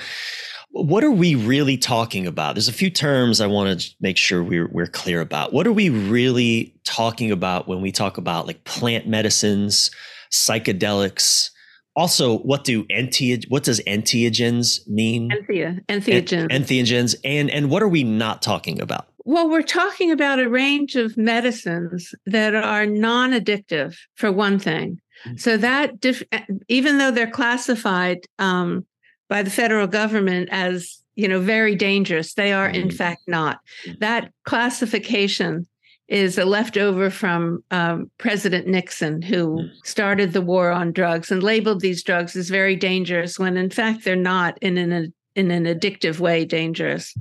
what 0.73 1.05
are 1.05 1.11
we 1.11 1.35
really 1.35 1.77
talking 1.77 2.27
about? 2.27 2.55
There's 2.55 2.69
a 2.69 2.73
few 2.73 2.91
terms 2.91 3.41
I 3.41 3.47
want 3.47 3.81
to 3.81 3.91
make 4.01 4.17
sure 4.17 4.43
we're, 4.43 4.69
we're 4.69 4.87
clear 4.87 5.21
about. 5.21 5.53
What 5.53 5.67
are 5.67 5.73
we 5.73 5.91
really 5.91 6.75
talking 6.85 7.31
about 7.31 7.69
when 7.69 7.83
we 7.83 7.93
talk 7.93 8.17
about 8.17 8.47
like 8.47 8.65
plant 8.65 9.07
medicines, 9.07 9.91
psychedelics? 10.33 11.51
Also, 11.95 12.39
what 12.39 12.65
do 12.65 12.85
entheogens, 12.85 13.45
what 13.51 13.65
does 13.65 13.81
entheogens 13.81 14.89
mean? 14.89 15.31
Enthea, 15.31 15.85
entheogens. 15.87 16.49
entheogens. 16.49 17.17
And, 17.23 17.51
and 17.51 17.69
what 17.69 17.83
are 17.83 17.89
we 17.89 18.03
not 18.03 18.41
talking 18.41 18.81
about? 18.81 19.09
Well, 19.25 19.51
we're 19.51 19.63
talking 19.63 20.11
about 20.11 20.41
a 20.41 20.49
range 20.49 20.97
of 20.97 21.19
medicines 21.19 22.15
that 22.25 22.55
are 22.55 22.87
non 22.87 23.33
addictive, 23.33 23.95
for 24.17 24.33
one 24.33 24.59
thing. 24.59 25.01
Mm. 25.27 25.39
So 25.39 25.59
that, 25.59 25.93
even 26.69 26.97
though 26.97 27.11
they're 27.11 27.31
classified 27.31 28.25
um, 28.39 28.87
by 29.29 29.43
the 29.43 29.51
federal 29.51 29.87
government 29.87 30.49
as 30.53 31.03
you 31.15 31.29
know 31.29 31.41
very 31.41 31.75
dangerous 31.75 32.35
they 32.35 32.53
are 32.53 32.69
in 32.69 32.89
mm. 32.89 32.95
fact 32.95 33.23
not 33.27 33.61
mm. 33.87 33.99
that 33.99 34.33
classification 34.45 35.67
is 36.09 36.37
a 36.37 36.45
leftover 36.45 37.11
from 37.11 37.63
um, 37.71 38.11
president 38.19 38.67
nixon 38.67 39.23
who 39.23 39.59
mm. 39.59 39.71
started 39.85 40.33
the 40.33 40.43
war 40.43 40.71
on 40.71 40.93
drugs 40.93 41.31
and 41.31 41.43
labeled 41.43 41.81
these 41.81 42.03
drugs 42.03 42.37
as 42.37 42.51
very 42.51 42.77
dangerous 42.77 43.39
when 43.39 43.57
in 43.57 43.71
fact 43.71 44.05
they're 44.05 44.17
not 44.17 44.59
in 44.63 44.79
an 44.79 45.13
in 45.35 45.51
an 45.51 45.65
addictive 45.65 46.19
way 46.19 46.45
dangerous 46.45 47.15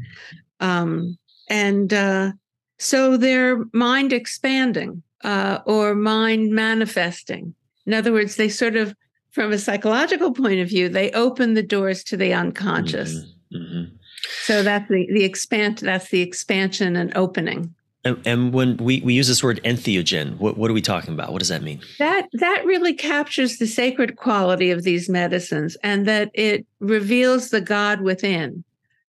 um, 0.60 1.18
and 1.50 1.94
uh, 1.94 2.32
so 2.80 3.18
they're 3.18 3.64
mind 3.74 4.14
expanding 4.14 5.02
uh, 5.24 5.60
or 5.66 5.96
mind 5.96 6.52
manifesting 6.52 7.54
in 7.86 7.94
other 7.94 8.12
words 8.12 8.36
they 8.36 8.50
sort 8.50 8.76
of 8.76 8.94
from 9.32 9.52
a 9.52 9.58
psychological 9.58 10.34
point 10.34 10.60
of 10.60 10.70
view, 10.70 10.89
they 10.89 11.12
open 11.12 11.54
the 11.54 11.63
doors 11.63 12.04
to 12.06 12.17
the 12.17 12.34
unconscious. 12.34 13.15
Mm-hmm. 13.15 13.58
Mm-hmm. 13.58 13.96
So 14.44 14.63
that's 14.63 14.88
the 14.89 15.08
the 15.12 15.24
expand 15.24 15.80
that's 15.80 16.10
the 16.10 16.22
expansion 16.22 16.96
and 16.96 17.15
opening. 17.15 17.74
And, 18.04 18.20
and, 18.26 18.52
when 18.52 18.78
we, 18.78 19.02
we 19.02 19.13
use 19.13 19.28
this 19.28 19.44
word 19.44 19.62
entheogen, 19.63 20.38
what, 20.39 20.58
what 20.58 20.72
are 20.72 20.74
we 20.74 20.82
talking 20.82 21.13
about? 21.13 21.32
What 21.32 21.38
does 21.38 21.50
that 21.50 21.62
mean? 21.62 21.82
That 22.00 22.28
that 22.34 22.65
really 22.65 22.96
captures 22.96 23.58
the 23.58 23.67
sacred 23.67 24.15
quality 24.15 24.72
of 24.72 24.84
these 24.84 25.08
medicines 25.08 25.78
and 25.84 26.08
that 26.08 26.32
it 26.34 26.65
reveals 26.80 27.52
the 27.52 27.62
God 27.62 28.02
within. 28.02 28.63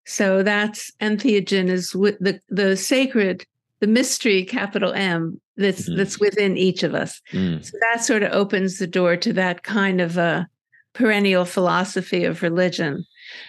So 0.04 0.42
that's 0.42 0.90
entheogen 1.00 1.68
is 1.68 1.94
with 1.94 2.18
the 2.18 2.40
the 2.50 2.76
sacred, 2.76 3.46
the 3.82 3.88
mystery, 3.88 4.44
capital 4.44 4.92
M, 4.92 5.40
that's 5.56 5.82
mm-hmm. 5.82 5.96
that's 5.96 6.20
within 6.20 6.56
each 6.56 6.84
of 6.84 6.94
us. 6.94 7.20
Mm. 7.32 7.64
So 7.64 7.76
that 7.80 8.04
sort 8.04 8.22
of 8.22 8.32
opens 8.32 8.78
the 8.78 8.86
door 8.86 9.16
to 9.16 9.32
that 9.32 9.64
kind 9.64 10.00
of 10.00 10.16
a 10.16 10.46
perennial 10.92 11.44
philosophy 11.44 12.24
of 12.24 12.44
religion. 12.44 13.04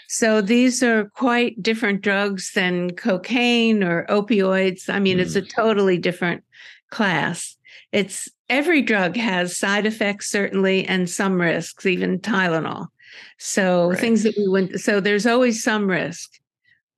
So 0.07 0.41
these 0.41 0.81
are 0.81 1.05
quite 1.13 1.61
different 1.61 2.01
drugs 2.01 2.51
than 2.53 2.95
cocaine 2.95 3.83
or 3.83 4.07
opioids. 4.07 4.89
I 4.89 4.97
mean, 4.97 5.19
mm. 5.19 5.21
it's 5.21 5.35
a 5.35 5.43
mm. 5.43 5.53
totally 5.53 5.99
different 5.99 6.43
class. 6.89 7.55
It's 7.91 8.27
every 8.49 8.81
drug 8.81 9.15
has 9.15 9.55
side 9.55 9.85
effects 9.85 10.31
certainly 10.31 10.83
and 10.87 11.07
some 11.07 11.39
risks, 11.39 11.85
even 11.85 12.17
Tylenol. 12.17 12.87
So 13.37 13.91
right. 13.91 13.99
things 13.99 14.23
that 14.23 14.33
we 14.35 14.47
went 14.47 14.81
so 14.81 14.99
there's 14.99 15.27
always 15.27 15.63
some 15.63 15.87
risk. 15.87 16.31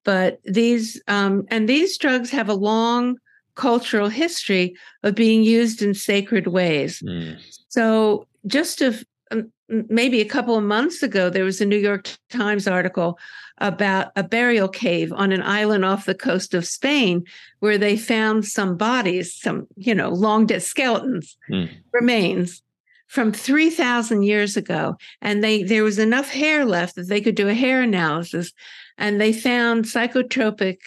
But 0.06 0.40
these 0.46 1.02
um, 1.10 1.44
and 1.50 1.68
these 1.68 1.98
drugs 1.98 2.30
have 2.30 2.48
a 2.48 2.54
long 2.54 3.18
cultural 3.56 4.10
history 4.10 4.76
of 5.04 5.16
being 5.16 5.44
used 5.44 5.82
in 5.82 5.94
sacred 5.94 6.48
ways. 6.48 7.02
Mm. 7.02 7.40
So, 7.68 8.28
just 8.48 8.82
a, 8.82 9.04
um, 9.32 9.52
maybe 9.68 10.22
a 10.22 10.26
couple 10.26 10.58
of 10.58 10.64
months 10.64 11.02
ago, 11.02 11.30
there 11.30 11.44
was 11.44 11.60
a 11.60 11.66
New 11.66 11.78
York 11.78 12.10
Times 12.30 12.68
article 12.68 13.18
about 13.60 14.12
a 14.16 14.24
burial 14.24 14.68
cave 14.68 15.12
on 15.14 15.32
an 15.32 15.42
island 15.42 15.86
off 15.86 16.06
the 16.06 16.14
coast 16.14 16.54
of 16.54 16.68
Spain 16.68 17.24
where 17.60 17.78
they 17.78 17.98
found 17.98 18.46
some 18.46 18.76
bodies, 18.76 19.34
some, 19.34 19.66
you 19.78 19.96
know, 19.96 20.10
long 20.10 20.46
dead 20.46 20.62
skeletons, 20.62 21.38
mm. 21.50 21.70
remains 21.94 22.62
from 23.08 23.32
3000 23.32 24.24
years 24.24 24.58
ago 24.58 24.98
and 25.22 25.44
they 25.44 25.64
there 25.64 25.84
was 25.84 26.00
enough 26.00 26.30
hair 26.30 26.66
left 26.66 26.96
that 26.96 27.08
they 27.08 27.22
could 27.22 27.36
do 27.36 27.48
a 27.48 27.54
hair 27.54 27.82
analysis 27.82 28.52
and 28.98 29.22
they 29.22 29.32
found 29.32 29.86
psychotropic 29.86 30.78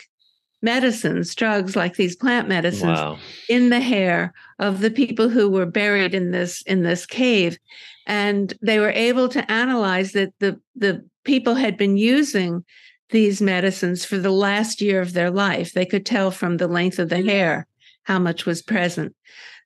medicines, 0.63 1.35
drugs 1.35 1.77
like 1.77 1.97
these 1.97 2.17
plant 2.17 2.49
medicines 2.49 2.99
wow. 2.99 3.19
in 3.49 3.71
the 3.71 3.81
hair 3.81 4.33
of 4.59 4.81
the 4.81 4.91
people 4.91 5.29
who 5.29 5.49
were 5.49 5.67
buried 5.67 6.15
in 6.15 6.31
this 6.31 6.63
in 6.63 6.83
this 6.83 7.07
cave. 7.07 7.59
And 8.07 8.55
they 8.63 8.79
were 8.79 8.91
able 8.91 9.29
to 9.29 9.51
analyze 9.51 10.13
that 10.13 10.33
the, 10.39 10.59
the 10.75 11.05
people 11.25 11.55
had 11.55 11.77
been 11.77 11.97
using 11.97 12.65
these 13.11 13.41
medicines 13.41 14.05
for 14.05 14.19
the 14.19 14.31
last 14.31 14.81
year 14.81 15.01
of 15.01 15.13
their 15.13 15.31
life. 15.31 15.73
They 15.73 15.87
could 15.87 16.07
tell 16.07 16.31
from 16.31 16.57
the 16.57 16.69
length 16.69 16.99
of 16.99 17.11
the 17.11 17.23
hair 17.23 17.67
how 18.05 18.19
much 18.19 18.47
was 18.47 18.63
present. 18.63 19.15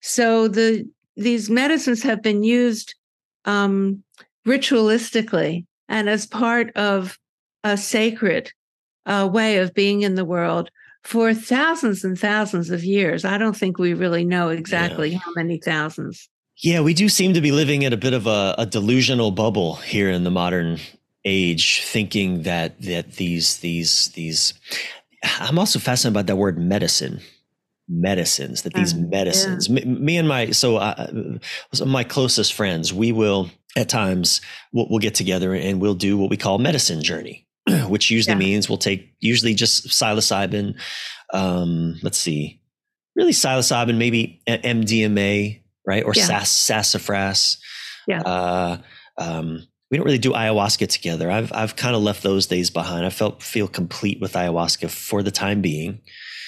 So 0.00 0.48
the 0.48 0.88
these 1.16 1.50
medicines 1.50 2.02
have 2.02 2.22
been 2.22 2.42
used 2.42 2.94
um, 3.44 4.02
ritualistically 4.46 5.66
and 5.88 6.08
as 6.08 6.26
part 6.26 6.74
of 6.76 7.18
a 7.64 7.76
sacred 7.76 8.50
uh, 9.06 9.28
way 9.30 9.58
of 9.58 9.74
being 9.74 10.02
in 10.02 10.14
the 10.14 10.24
world 10.24 10.70
for 11.02 11.34
thousands 11.34 12.04
and 12.04 12.18
thousands 12.18 12.70
of 12.70 12.84
years. 12.84 13.24
I 13.24 13.38
don't 13.38 13.56
think 13.56 13.78
we 13.78 13.94
really 13.94 14.24
know 14.24 14.48
exactly 14.48 15.10
yeah. 15.10 15.18
how 15.18 15.32
many 15.34 15.58
thousands. 15.58 16.28
Yeah, 16.58 16.80
we 16.80 16.94
do 16.94 17.08
seem 17.08 17.34
to 17.34 17.40
be 17.40 17.50
living 17.50 17.82
in 17.82 17.92
a 17.92 17.96
bit 17.96 18.12
of 18.12 18.26
a, 18.26 18.54
a 18.58 18.66
delusional 18.66 19.30
bubble 19.30 19.76
here 19.76 20.10
in 20.10 20.24
the 20.24 20.30
modern 20.30 20.78
age, 21.24 21.82
thinking 21.82 22.42
that 22.42 22.80
that 22.82 23.12
these 23.12 23.58
these 23.58 24.08
these. 24.10 24.54
I'm 25.40 25.58
also 25.58 25.78
fascinated 25.78 26.14
by 26.14 26.22
that 26.22 26.36
word 26.36 26.58
medicine 26.58 27.20
medicines 27.88 28.62
that 28.62 28.72
these 28.74 28.94
mm, 28.94 29.10
medicines 29.10 29.68
yeah. 29.68 29.84
me, 29.84 29.84
me, 29.84 30.16
and 30.16 30.28
my 30.28 30.50
so 30.50 30.76
uh, 30.76 31.12
my 31.84 32.04
closest 32.04 32.52
friends 32.52 32.92
we 32.92 33.12
will 33.12 33.50
at 33.76 33.88
times 33.88 34.40
we'll, 34.72 34.86
we'll, 34.88 34.98
get 34.98 35.14
together 35.14 35.52
and 35.52 35.80
we'll 35.80 35.94
do 35.94 36.16
what 36.16 36.30
we 36.30 36.36
call 36.36 36.58
medicine 36.58 37.02
journey 37.02 37.46
which 37.88 38.10
usually 38.10 38.34
yeah. 38.34 38.38
means 38.38 38.68
we'll 38.68 38.78
take 38.78 39.14
usually 39.20 39.54
just 39.54 39.88
psilocybin 39.88 40.78
um, 41.32 41.98
let's 42.02 42.18
see 42.18 42.60
really 43.16 43.32
psilocybin 43.32 43.96
maybe 43.96 44.40
mdma 44.46 45.60
right 45.86 46.04
or 46.04 46.12
yeah. 46.14 46.24
sass, 46.24 46.50
sassafras 46.50 47.58
yeah 48.06 48.22
uh, 48.22 48.78
um, 49.18 49.66
we 49.90 49.98
don't 49.98 50.06
really 50.06 50.18
do 50.18 50.32
ayahuasca 50.32 50.88
together 50.88 51.30
i've 51.30 51.52
i've 51.52 51.76
kind 51.76 51.94
of 51.94 52.02
left 52.02 52.22
those 52.22 52.46
days 52.46 52.70
behind 52.70 53.04
i 53.04 53.10
felt 53.10 53.42
feel 53.42 53.68
complete 53.68 54.20
with 54.20 54.32
ayahuasca 54.32 54.90
for 54.90 55.22
the 55.22 55.30
time 55.30 55.60
being 55.60 56.00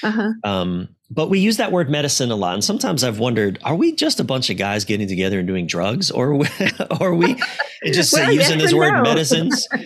uh-huh. 0.05 0.33
Um, 0.45 0.89
but 1.11 1.31
we 1.31 1.39
use 1.39 1.57
that 1.57 1.73
word 1.73 1.89
medicine 1.89 2.31
a 2.31 2.37
lot, 2.37 2.55
and 2.55 2.63
sometimes 2.63 3.03
I've 3.03 3.19
wondered: 3.19 3.59
Are 3.65 3.75
we 3.75 3.95
just 3.95 4.21
a 4.21 4.25
bunch 4.25 4.51
of 4.51 4.57
guys 4.57 4.85
getting 4.85 5.09
together 5.09 5.39
and 5.39 5.49
doing 5.49 5.67
drugs, 5.67 6.11
or 6.11 6.47
are 7.01 7.15
we 7.15 7.37
just 7.87 8.13
well, 8.13 8.31
using 8.31 8.59
this 8.59 8.75
word 8.75 9.03
medicines? 9.03 9.67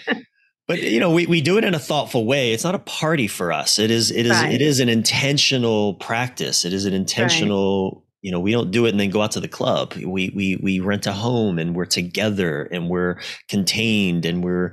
but 0.68 0.82
you 0.82 1.00
know, 1.00 1.10
we, 1.10 1.26
we 1.26 1.40
do 1.40 1.56
it 1.56 1.64
in 1.64 1.74
a 1.74 1.78
thoughtful 1.78 2.26
way. 2.26 2.52
It's 2.52 2.62
not 2.62 2.74
a 2.74 2.80
party 2.80 3.26
for 3.26 3.50
us. 3.50 3.78
It 3.78 3.90
is 3.90 4.10
it 4.10 4.26
is 4.26 4.32
right. 4.32 4.52
it 4.52 4.60
is 4.60 4.80
an 4.80 4.90
intentional 4.90 5.94
practice. 5.94 6.64
It 6.64 6.74
is 6.74 6.84
an 6.84 6.92
intentional. 6.92 7.90
Right. 7.90 8.02
You 8.20 8.32
know, 8.32 8.40
we 8.40 8.50
don't 8.50 8.70
do 8.70 8.84
it 8.84 8.90
and 8.90 9.00
then 9.00 9.10
go 9.10 9.22
out 9.22 9.30
to 9.32 9.40
the 9.40 9.48
club. 9.48 9.94
We 9.94 10.30
we 10.34 10.58
we 10.62 10.80
rent 10.80 11.06
a 11.06 11.12
home 11.12 11.58
and 11.58 11.74
we're 11.74 11.86
together 11.86 12.64
and 12.64 12.90
we're 12.90 13.18
contained 13.48 14.26
and 14.26 14.44
we're 14.44 14.72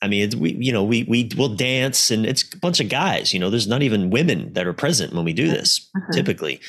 I 0.00 0.08
mean, 0.08 0.30
we 0.38 0.52
you 0.52 0.72
know 0.72 0.82
we 0.82 1.04
we 1.04 1.30
will 1.36 1.54
dance 1.54 2.10
and 2.10 2.24
it's 2.24 2.42
a 2.54 2.58
bunch 2.58 2.80
of 2.80 2.88
guys. 2.88 3.34
You 3.34 3.40
know, 3.40 3.50
there's 3.50 3.68
not 3.68 3.82
even 3.82 4.10
women 4.10 4.52
that 4.54 4.66
are 4.66 4.72
present 4.72 5.12
when 5.12 5.24
we 5.24 5.32
do 5.32 5.48
this 5.48 5.90
uh-huh. 5.96 6.12
typically, 6.12 6.60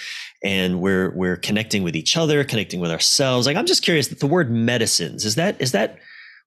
and 0.44 0.82
we're 0.82 1.12
we're 1.12 1.38
connecting 1.38 1.84
with 1.84 1.96
each 1.96 2.18
other, 2.18 2.44
connecting 2.44 2.80
with 2.82 2.92
ourselves. 2.92 3.48
Like 3.48 3.56
I'm 3.56 3.66
just 3.66 3.84
curious 3.84 4.08
that 4.08 4.20
the 4.20 4.28
word 4.28 4.52
medicines 4.52 5.24
is 5.24 5.36
that 5.36 5.62
is 5.62 5.72
that. 5.72 5.98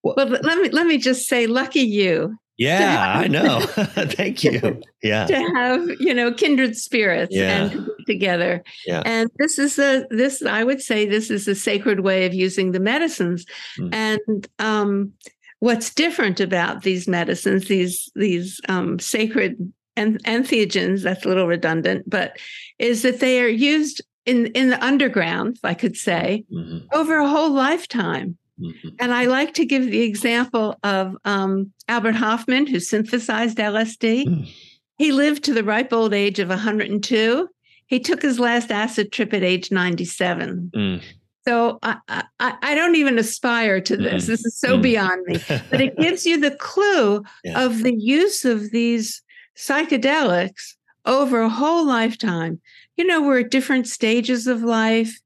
Well, 0.02 0.14
let 0.16 0.58
me 0.58 0.68
let 0.70 0.86
me 0.86 0.98
just 0.98 1.28
say, 1.28 1.46
lucky 1.46 1.80
you. 1.80 2.36
Yeah, 2.56 3.14
have, 3.14 3.24
I 3.24 3.28
know. 3.28 3.60
Thank 4.06 4.42
you. 4.42 4.82
Yeah, 5.02 5.26
to 5.26 5.36
have 5.54 5.88
you 6.00 6.12
know 6.12 6.32
kindred 6.32 6.76
spirits 6.76 7.34
yeah. 7.34 7.66
and 7.66 7.88
together. 8.06 8.62
Yeah, 8.86 9.02
and 9.04 9.30
this 9.38 9.58
is 9.58 9.78
a 9.78 10.06
this 10.10 10.42
I 10.42 10.64
would 10.64 10.82
say 10.82 11.06
this 11.06 11.30
is 11.30 11.46
a 11.46 11.54
sacred 11.54 12.00
way 12.00 12.26
of 12.26 12.34
using 12.34 12.72
the 12.72 12.80
medicines, 12.80 13.46
mm. 13.78 13.94
and 13.94 14.48
um 14.58 15.12
what's 15.60 15.92
different 15.92 16.40
about 16.40 16.82
these 16.82 17.08
medicines, 17.08 17.68
these 17.68 18.10
these 18.14 18.60
um, 18.68 18.98
sacred 18.98 19.72
en- 19.96 20.18
entheogens, 20.18 21.02
that's 21.02 21.24
a 21.24 21.28
little 21.28 21.46
redundant, 21.46 22.08
but 22.08 22.38
is 22.78 23.02
that 23.02 23.20
they 23.20 23.40
are 23.42 23.48
used 23.48 24.02
in 24.26 24.46
in 24.46 24.70
the 24.70 24.84
underground, 24.84 25.56
if 25.56 25.64
I 25.64 25.74
could 25.74 25.96
say, 25.96 26.44
mm-hmm. 26.52 26.86
over 26.92 27.18
a 27.18 27.28
whole 27.28 27.50
lifetime. 27.50 28.38
Mm-hmm. 28.60 28.88
And 28.98 29.12
I 29.12 29.26
like 29.26 29.54
to 29.54 29.64
give 29.64 29.86
the 29.86 30.02
example 30.02 30.76
of 30.82 31.16
um, 31.24 31.72
Albert 31.88 32.16
Hofmann, 32.16 32.66
who 32.66 32.80
synthesized 32.80 33.58
LSD. 33.58 34.26
Mm. 34.26 34.48
He 34.96 35.12
lived 35.12 35.44
to 35.44 35.54
the 35.54 35.64
ripe 35.64 35.92
old 35.92 36.12
age 36.12 36.38
of 36.38 36.48
102. 36.48 37.48
He 37.86 38.00
took 38.00 38.22
his 38.22 38.38
last 38.38 38.70
acid 38.70 39.12
trip 39.12 39.32
at 39.32 39.42
age 39.42 39.70
97. 39.70 40.72
Mm. 40.74 41.02
So 41.46 41.78
I, 41.82 41.96
I, 42.08 42.22
I, 42.40 42.74
don't 42.74 42.96
even 42.96 43.18
aspire 43.18 43.80
to 43.80 43.96
this. 43.96 44.24
Mm. 44.24 44.26
This 44.26 44.44
is 44.44 44.58
so 44.58 44.76
mm. 44.76 44.82
beyond 44.82 45.24
me. 45.24 45.40
But 45.70 45.80
it 45.80 45.96
gives 45.96 46.26
you 46.26 46.38
the 46.38 46.50
clue 46.50 47.24
yeah. 47.44 47.64
of 47.64 47.82
the 47.82 47.94
use 47.94 48.44
of 48.44 48.70
these 48.70 49.22
psychedelics 49.56 50.74
over 51.06 51.40
a 51.40 51.48
whole 51.48 51.86
lifetime. 51.86 52.60
You 52.98 53.06
know, 53.06 53.22
we're 53.22 53.40
at 53.40 53.50
different 53.50 53.86
stages 53.86 54.46
of 54.46 54.62
life 54.62 55.18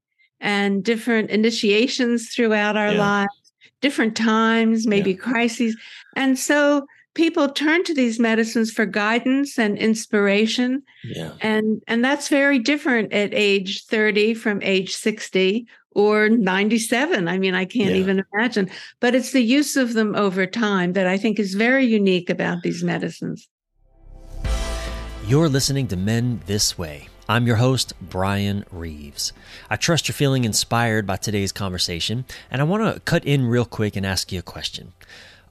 and 0.43 0.83
different 0.83 1.31
initiations 1.31 2.29
throughout 2.29 2.77
our 2.77 2.91
yeah. 2.91 2.99
lives, 2.99 3.53
different 3.81 4.15
times, 4.15 4.85
maybe 4.85 5.11
yeah. 5.11 5.17
crises. 5.17 5.75
And 6.15 6.37
so 6.37 6.85
people 7.13 7.47
turn 7.49 7.83
to 7.85 7.93
these 7.93 8.19
medicines 8.19 8.69
for 8.69 8.85
guidance 8.85 9.57
and 9.57 9.77
inspiration. 9.77 10.83
Yeah. 11.03 11.31
And 11.41 11.81
and 11.87 12.03
that's 12.03 12.27
very 12.27 12.59
different 12.59 13.13
at 13.13 13.33
age 13.33 13.85
30 13.85 14.35
from 14.35 14.61
age 14.61 14.93
60 14.93 15.65
or 15.91 16.27
97. 16.27 17.27
I 17.27 17.37
mean, 17.37 17.55
I 17.55 17.65
can't 17.65 17.91
yeah. 17.91 18.01
even 18.01 18.23
imagine. 18.33 18.69
But 18.99 19.15
it's 19.15 19.31
the 19.31 19.43
use 19.43 19.77
of 19.77 19.93
them 19.93 20.13
over 20.15 20.45
time 20.45 20.93
that 20.93 21.07
I 21.07 21.17
think 21.17 21.39
is 21.39 21.53
very 21.53 21.85
unique 21.85 22.29
about 22.29 22.63
these 22.63 22.83
medicines. 22.83 23.47
You're 25.25 25.47
listening 25.47 25.87
to 25.87 25.95
Men 25.95 26.41
This 26.47 26.77
Way. 26.77 27.07
I'm 27.27 27.47
your 27.47 27.55
host, 27.55 27.93
Brian 28.01 28.65
Reeves. 28.69 29.31
I 29.69 29.77
trust 29.77 30.09
you're 30.09 30.13
feeling 30.13 30.43
inspired 30.43 31.07
by 31.07 31.15
today's 31.15 31.53
conversation, 31.53 32.25
and 32.51 32.59
I 32.59 32.65
want 32.65 32.83
to 32.83 32.99
cut 32.99 33.23
in 33.23 33.47
real 33.47 33.63
quick 33.63 33.95
and 33.95 34.05
ask 34.05 34.33
you 34.33 34.39
a 34.39 34.41
question. 34.43 34.91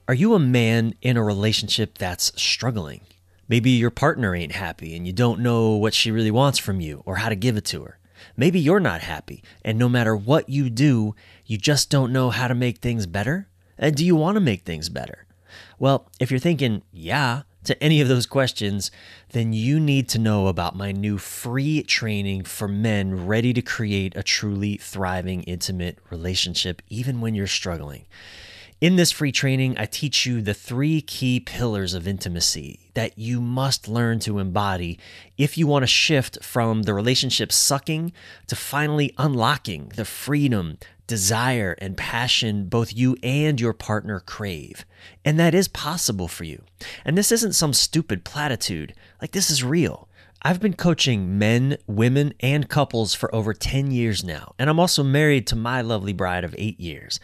Are 0.07 0.13
you 0.13 0.35
a 0.35 0.39
man 0.39 0.93
in 1.01 1.17
a 1.17 1.23
relationship 1.23 1.97
that's 1.97 2.31
struggling? 2.39 3.01
Maybe 3.49 3.71
your 3.71 3.89
partner 3.89 4.35
ain't 4.35 4.51
happy 4.51 4.95
and 4.95 5.07
you 5.07 5.13
don't 5.13 5.39
know 5.39 5.71
what 5.71 5.95
she 5.95 6.11
really 6.11 6.29
wants 6.29 6.59
from 6.59 6.79
you 6.79 7.01
or 7.07 7.15
how 7.17 7.29
to 7.29 7.35
give 7.35 7.57
it 7.57 7.65
to 7.65 7.83
her. 7.83 7.97
Maybe 8.37 8.59
you're 8.59 8.79
not 8.79 9.01
happy, 9.01 9.41
and 9.65 9.79
no 9.79 9.89
matter 9.89 10.15
what 10.15 10.49
you 10.49 10.69
do, 10.69 11.15
you 11.47 11.57
just 11.57 11.89
don't 11.89 12.13
know 12.13 12.29
how 12.29 12.47
to 12.47 12.53
make 12.53 12.77
things 12.77 13.07
better? 13.07 13.47
And 13.79 13.95
do 13.95 14.05
you 14.05 14.15
want 14.15 14.35
to 14.35 14.41
make 14.41 14.61
things 14.61 14.89
better? 14.89 15.25
Well, 15.79 16.07
if 16.19 16.29
you're 16.29 16.39
thinking, 16.39 16.83
yeah, 16.91 17.41
to 17.63 17.81
any 17.83 18.01
of 18.01 18.07
those 18.07 18.25
questions, 18.25 18.91
then 19.31 19.53
you 19.53 19.79
need 19.79 20.09
to 20.09 20.19
know 20.19 20.47
about 20.47 20.75
my 20.75 20.91
new 20.91 21.17
free 21.17 21.83
training 21.83 22.43
for 22.43 22.67
men 22.67 23.25
ready 23.25 23.53
to 23.53 23.61
create 23.61 24.15
a 24.15 24.23
truly 24.23 24.77
thriving, 24.77 25.43
intimate 25.43 25.97
relationship, 26.09 26.81
even 26.89 27.21
when 27.21 27.35
you're 27.35 27.47
struggling. 27.47 28.05
In 28.83 28.97
this 28.97 29.13
free 29.13 29.31
training, 29.31 29.77
I 29.77 29.85
teach 29.85 30.25
you 30.25 30.41
the 30.41 30.53
three 30.53 30.99
key 30.99 31.39
pillars 31.39 31.93
of 31.93 32.05
intimacy 32.05 32.81
that 32.95 33.17
you 33.17 33.39
must 33.39 33.87
learn 33.87 34.19
to 34.19 34.39
embody 34.39 34.99
if 35.37 35.57
you 35.57 35.67
want 35.67 35.83
to 35.83 35.87
shift 35.87 36.43
from 36.43 36.83
the 36.83 36.93
relationship 36.93 37.53
sucking 37.53 38.11
to 38.47 38.57
finally 38.57 39.13
unlocking 39.17 39.93
the 39.95 40.03
freedom, 40.03 40.79
desire, 41.07 41.75
and 41.79 41.97
passion 41.97 42.65
both 42.65 42.93
you 42.93 43.17
and 43.23 43.59
your 43.59 43.73
partner 43.73 44.19
crave. 44.19 44.85
And 45.25 45.39
that 45.39 45.53
is 45.53 45.67
possible 45.67 46.27
for 46.27 46.43
you. 46.43 46.63
And 47.03 47.17
this 47.17 47.31
isn't 47.31 47.53
some 47.53 47.73
stupid 47.73 48.23
platitude, 48.23 48.93
like, 49.21 49.31
this 49.31 49.49
is 49.49 49.63
real. 49.63 50.07
I've 50.41 50.59
been 50.59 50.73
coaching 50.73 51.37
men, 51.37 51.77
women, 51.87 52.33
and 52.41 52.67
couples 52.67 53.13
for 53.13 53.33
over 53.33 53.53
10 53.53 53.91
years 53.91 54.25
now, 54.25 54.53
and 54.59 54.69
I'm 54.69 54.79
also 54.79 55.01
married 55.01 55.47
to 55.47 55.55
my 55.55 55.81
lovely 55.81 56.11
bride 56.11 56.43
of 56.43 56.53
eight 56.57 56.79
years. 56.79 57.19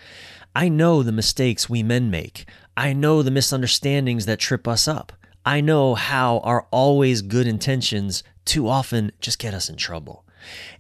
I 0.56 0.70
know 0.70 1.04
the 1.04 1.12
mistakes 1.12 1.70
we 1.70 1.84
men 1.84 2.10
make. 2.10 2.46
I 2.78 2.94
know 2.94 3.22
the 3.22 3.30
misunderstandings 3.32 4.26
that 4.26 4.40
trip 4.40 4.68
us 4.68 4.88
up. 4.88 5.12
I 5.46 5.62
know 5.62 5.96
how 5.96 6.40
our 6.40 6.68
always 6.72 7.22
good 7.22 7.46
intentions 7.46 8.24
too 8.46 8.68
often 8.68 9.12
just 9.20 9.38
get 9.38 9.54
us 9.54 9.70
in 9.70 9.76
trouble. 9.76 10.26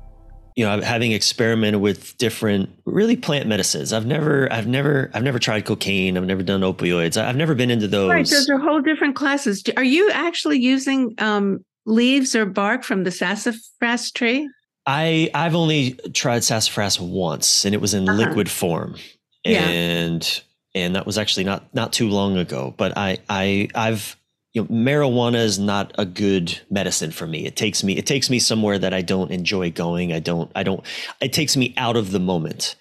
you 0.57 0.65
know 0.65 0.81
having 0.81 1.13
experimented 1.13 1.81
with 1.81 2.17
different 2.19 2.71
really 2.85 3.17
plant 3.17 3.47
medicines. 3.47 3.93
I've 3.93 4.07
never 4.07 4.53
i've 4.53 4.67
never 4.67 5.11
i've 5.15 5.23
never 5.23 5.39
tried 5.39 5.65
cocaine. 5.65 6.17
I've 6.17 6.25
never 6.25 6.43
done 6.43 6.61
opioids. 6.61 7.21
I've 7.21 7.37
never 7.37 7.55
been 7.55 7.71
into 7.71 7.89
those 7.89 8.11
right 8.11 8.27
those. 8.27 8.49
are 8.49 8.59
whole 8.59 8.81
different 8.81 9.17
classes. 9.17 9.63
Are 9.77 9.85
you 9.85 10.11
actually 10.11 10.59
using 10.59 11.15
um, 11.19 11.65
leaves 11.87 12.35
or 12.35 12.47
bark 12.47 12.85
from 12.85 13.05
the 13.05 13.11
sassafras 13.11 14.11
tree? 14.11 14.49
I 14.87 15.31
i've 15.35 15.55
only 15.55 15.93
tried 16.13 16.45
sassafras 16.45 17.01
once 17.01 17.65
and 17.65 17.75
it 17.75 17.81
was 17.81 17.95
in 17.95 18.09
uh-huh. 18.09 18.19
liquid 18.19 18.51
form. 18.51 18.97
And 19.45 20.43
yeah. 20.75 20.83
and 20.83 20.95
that 20.97 21.07
was 21.07 21.19
actually 21.19 21.45
not 21.45 21.75
not 21.75 21.93
too 21.93 22.09
long 22.09 22.37
ago. 22.37 22.75
But 22.77 22.97
i 22.97 23.19
i 23.29 23.69
i've 23.75 24.17
you 24.53 24.63
know, 24.63 24.69
marijuana 24.69 25.43
is 25.43 25.59
not 25.59 25.93
a 25.99 26.05
good 26.05 26.61
medicine 26.71 27.11
for 27.11 27.27
me. 27.27 27.47
It 27.47 27.57
takes 27.57 27.83
me, 27.83 27.97
it 27.97 28.07
takes 28.07 28.29
me 28.29 28.39
somewhere 28.39 28.79
that 28.79 28.93
I 28.93 29.01
don't 29.01 29.31
enjoy 29.31 29.71
going. 29.71 30.13
I 30.13 30.19
don't, 30.19 30.51
I 30.55 30.63
don't, 30.63 30.85
it 31.21 31.33
takes 31.33 31.57
me 31.57 31.73
out 31.77 31.97
of 31.97 32.13
the 32.13 32.21
moment. 32.21 32.77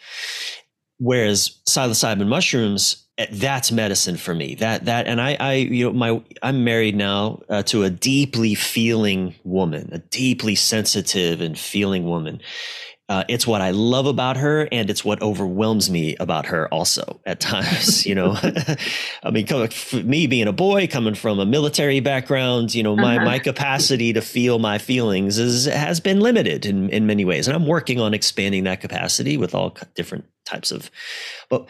Whereas 0.98 1.58
psilocybin 1.68 2.28
mushrooms, 2.28 3.08
eh, 3.18 3.28
that's 3.32 3.72
medicine 3.72 4.18
for 4.18 4.36
me. 4.36 4.56
That, 4.56 4.86
that, 4.86 5.08
and 5.08 5.22
I, 5.22 5.38
I, 5.40 5.54
you 5.54 5.86
know, 5.86 5.94
my, 5.94 6.22
I'm 6.44 6.64
married 6.64 6.96
now 6.96 7.42
uh, 7.50 7.64
to 7.64 7.84
a 7.84 7.90
deeply 7.90 8.54
feeling 8.54 9.34
woman, 9.44 9.90
a 9.94 10.00
deeply 10.00 10.56
sensitive 10.56 11.40
and 11.40 11.58
feeling 11.58 12.04
woman. 12.04 12.42
Uh, 13.12 13.26
it's 13.28 13.46
what 13.46 13.60
I 13.60 13.72
love 13.72 14.06
about 14.06 14.38
her, 14.38 14.70
and 14.72 14.90
it's 14.90 15.04
what 15.04 15.22
overwhelms 15.22 15.90
me 15.90 16.16
about 16.22 16.46
her 16.46 16.74
also 16.74 17.20
at 17.26 17.42
times. 17.42 18.06
You 18.06 18.16
know, 18.16 18.38
I 19.24 19.32
mean, 19.32 19.46
me 20.06 20.28
being 20.28 20.48
a 20.48 20.54
boy 20.54 20.88
coming 20.88 21.16
from 21.16 21.38
a 21.38 21.46
military 21.46 22.00
background, 22.00 22.74
you 22.74 22.82
know, 22.82 22.96
my 22.96 23.18
uh-huh. 23.18 23.26
my 23.26 23.40
capacity 23.40 24.14
to 24.14 24.22
feel 24.22 24.60
my 24.60 24.78
feelings 24.78 25.40
is 25.40 25.66
has 25.66 26.00
been 26.00 26.22
limited 26.22 26.66
in 26.66 26.88
in 26.88 27.06
many 27.06 27.26
ways, 27.26 27.50
and 27.50 27.56
I'm 27.56 27.68
working 27.68 28.00
on 28.00 28.14
expanding 28.14 28.64
that 28.64 28.80
capacity 28.80 29.36
with 29.36 29.54
all 29.54 29.76
different 29.94 30.24
types 30.46 30.72
of. 30.72 30.90
But 31.50 31.66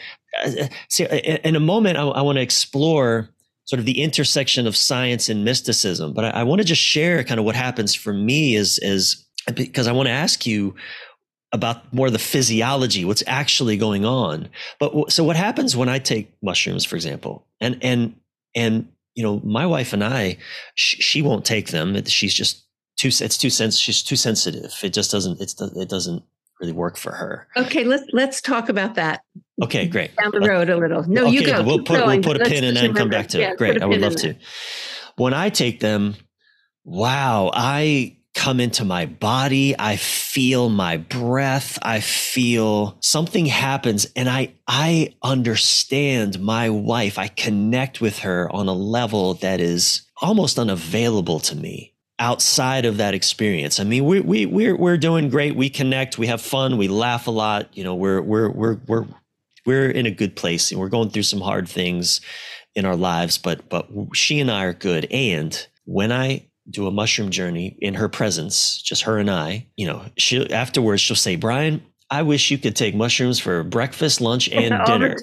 uh, 0.46 0.68
see, 0.90 1.06
in 1.06 1.56
a 1.56 1.60
moment, 1.60 1.98
I, 1.98 2.04
I 2.04 2.22
want 2.22 2.36
to 2.36 2.44
explore 2.44 3.30
sort 3.66 3.80
of 3.80 3.88
the 3.88 4.04
intersection 4.04 4.68
of 4.68 4.78
science 4.78 5.28
and 5.28 5.44
mysticism, 5.44 6.14
but 6.14 6.24
I, 6.24 6.42
I 6.42 6.44
want 6.44 6.62
to 6.62 6.66
just 6.66 6.84
share 6.84 7.24
kind 7.24 7.40
of 7.40 7.48
what 7.48 7.56
happens 7.56 7.96
for 7.96 8.14
me 8.14 8.54
is 8.56 8.78
is 8.84 9.26
because 9.56 9.88
I 9.88 9.92
want 9.92 10.06
to 10.06 10.14
ask 10.14 10.46
you 10.46 10.76
about 11.52 11.94
more 11.94 12.10
the 12.10 12.20
physiology, 12.20 13.06
what's 13.06 13.24
actually 13.28 13.78
going 13.78 14.06
on. 14.06 14.50
But 14.80 15.12
so 15.12 15.24
what 15.24 15.36
happens 15.36 15.76
when 15.76 15.90
I 15.90 16.00
take 16.00 16.34
mushrooms, 16.42 16.86
for 16.86 16.96
example, 16.96 17.46
and 17.60 17.78
and 17.82 18.16
and 18.56 18.88
you 19.16 19.24
know, 19.24 19.42
my 19.44 19.66
wife 19.66 19.94
and 19.94 20.04
I, 20.04 20.38
she, 20.76 21.02
she 21.02 21.22
won't 21.22 21.46
take 21.46 21.68
them. 21.68 22.04
She's 22.06 22.34
just 22.34 22.64
too. 22.98 23.10
It's 23.10 23.38
too 23.38 23.50
sens. 23.50 23.78
She's 23.80 24.02
too 24.02 24.16
sensitive. 24.16 24.74
It 24.82 24.94
just 24.94 25.12
doesn't. 25.12 25.42
It's 25.42 25.60
it 25.60 25.90
doesn't 25.90 26.24
really 26.60 26.74
work 26.74 26.98
for 26.98 27.12
her. 27.12 27.48
Okay, 27.58 27.84
let's 27.84 28.04
let's 28.14 28.42
talk 28.42 28.70
about 28.70 28.96
that. 28.96 29.22
Okay, 29.62 29.88
great. 29.88 30.16
Down 30.16 30.32
the 30.32 30.48
road 30.48 30.70
a 30.70 30.78
little. 30.78 31.04
No, 31.04 31.26
okay, 31.26 31.32
you 31.32 31.46
go. 31.46 31.64
We'll 31.64 31.84
put 31.84 32.06
we'll 32.06 32.22
put 32.22 32.38
a 32.38 32.40
let's 32.40 32.50
pin 32.50 32.64
in 32.64 32.78
and 32.78 32.96
come 32.96 33.10
back 33.10 33.28
to 33.30 33.40
yeah, 33.40 33.52
it. 33.52 33.58
Great, 33.58 33.82
I 33.82 33.86
would 33.86 34.02
love 34.02 34.16
to. 34.18 34.36
When 35.18 35.34
I 35.34 35.50
take 35.50 35.82
them, 35.82 36.16
wow, 36.86 37.52
I 37.54 38.18
come 38.42 38.60
into 38.60 38.84
my 38.84 39.06
body. 39.06 39.76
I 39.78 39.98
feel 39.98 40.68
my 40.68 40.98
breath. 40.98 41.78
I 41.84 42.00
feel 42.00 42.98
something 43.00 43.46
happens 43.46 44.08
and 44.16 44.28
I, 44.28 44.56
I 44.68 45.14
understand 45.22 46.40
my 46.40 46.72
wife. 46.72 47.20
I 47.20 47.28
connect 47.28 48.02
with 48.02 48.18
her 48.20 48.52
on 48.52 48.68
a 48.68 48.74
level 48.74 49.36
that 49.36 49.62
is 49.62 50.10
almost 50.24 50.58
unavailable 50.58 51.40
to 51.42 51.56
me 51.56 51.94
outside 52.18 52.86
of 52.86 52.98
that 52.98 53.14
experience. 53.14 53.80
I 53.80 53.84
mean, 53.84 54.06
we, 54.06 54.22
we, 54.22 54.48
we're, 54.48 54.76
we're 54.76 54.98
doing 54.98 55.30
great. 55.30 55.56
We 55.56 55.70
connect, 55.70 56.18
we 56.18 56.26
have 56.26 56.42
fun, 56.42 56.78
we 56.78 56.88
laugh 56.88 57.28
a 57.28 57.32
lot. 57.32 57.70
You 57.78 57.84
know, 57.84 57.94
we're, 57.94 58.22
we're, 58.24 58.50
we're, 58.50 58.78
we're, 58.88 59.06
we're 59.68 59.92
in 59.92 60.08
a 60.08 60.12
good 60.12 60.36
place 60.36 60.72
and 60.72 60.80
we're 60.80 60.90
going 60.90 61.12
through 61.12 61.24
some 61.24 61.42
hard 61.42 61.70
things 61.70 62.22
in 62.74 62.86
our 62.86 62.96
lives, 62.96 63.38
but, 63.38 63.70
but 63.70 63.88
she 64.14 64.40
and 64.40 64.50
I 64.50 64.64
are 64.64 64.74
good. 64.74 65.06
And 65.12 65.68
when 65.86 66.12
I 66.12 66.48
do 66.70 66.88
a 66.88 66.92
mushroom 66.92 67.32
journey 67.32 67.78
in 67.80 67.96
her 67.96 68.10
presence, 68.10 68.82
just 68.82 69.04
her 69.04 69.18
and 69.18 69.30
I, 69.30 69.68
you 69.76 69.88
know, 69.88 70.04
she 70.18 70.52
afterwards 70.52 71.02
she'll 71.02 71.16
say, 71.16 71.36
Brian, 71.36 71.84
I 72.12 72.24
wish 72.24 72.52
you 72.52 72.58
could 72.58 72.76
take 72.76 72.94
mushrooms 72.94 73.40
for 73.40 73.64
breakfast, 73.64 74.20
lunch, 74.20 74.50
and 74.52 74.86
dinner 74.86 75.16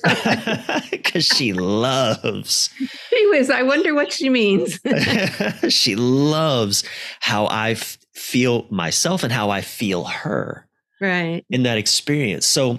because 0.90 1.26
she 1.36 1.52
loves. 1.52 2.70
Anyways, 3.12 3.50
I 3.50 3.62
wonder 3.62 3.94
what 3.94 4.12
she 4.12 4.30
means. 4.30 4.80
she 5.68 5.94
loves 5.96 6.84
how 7.20 7.44
I 7.44 7.72
f- 7.72 7.98
feel 8.14 8.66
myself 8.70 9.22
and 9.22 9.32
how 9.32 9.50
I 9.50 9.60
feel 9.60 10.04
her. 10.04 10.66
Right. 11.00 11.44
In 11.50 11.62
that 11.62 11.78
experience. 11.78 12.46
So 12.46 12.78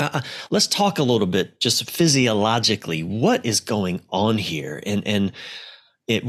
uh, 0.00 0.10
uh, 0.14 0.20
let's 0.50 0.66
talk 0.66 0.98
a 0.98 1.02
little 1.02 1.26
bit 1.26 1.60
just 1.60 1.90
physiologically. 1.90 3.02
What 3.02 3.44
is 3.44 3.60
going 3.60 4.00
on 4.10 4.38
here? 4.38 4.82
And, 4.86 5.06
and, 5.06 5.32
it 6.08 6.22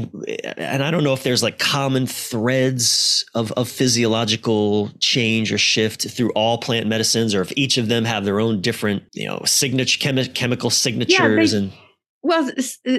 and 0.56 0.82
i 0.82 0.90
don't 0.90 1.04
know 1.04 1.12
if 1.12 1.22
there's 1.22 1.42
like 1.42 1.58
common 1.58 2.06
threads 2.06 3.24
of, 3.34 3.52
of 3.52 3.68
physiological 3.68 4.90
change 4.98 5.52
or 5.52 5.58
shift 5.58 6.10
through 6.10 6.30
all 6.32 6.58
plant 6.58 6.86
medicines 6.86 7.34
or 7.34 7.42
if 7.42 7.52
each 7.56 7.78
of 7.78 7.88
them 7.88 8.04
have 8.04 8.24
their 8.24 8.40
own 8.40 8.60
different 8.60 9.02
you 9.12 9.26
know 9.26 9.40
signature 9.44 9.98
chemi- 9.98 10.34
chemical 10.34 10.70
signatures 10.70 11.52
yeah, 11.52 11.60
they, 11.60 11.66
and 11.66 11.72
well 12.22 12.50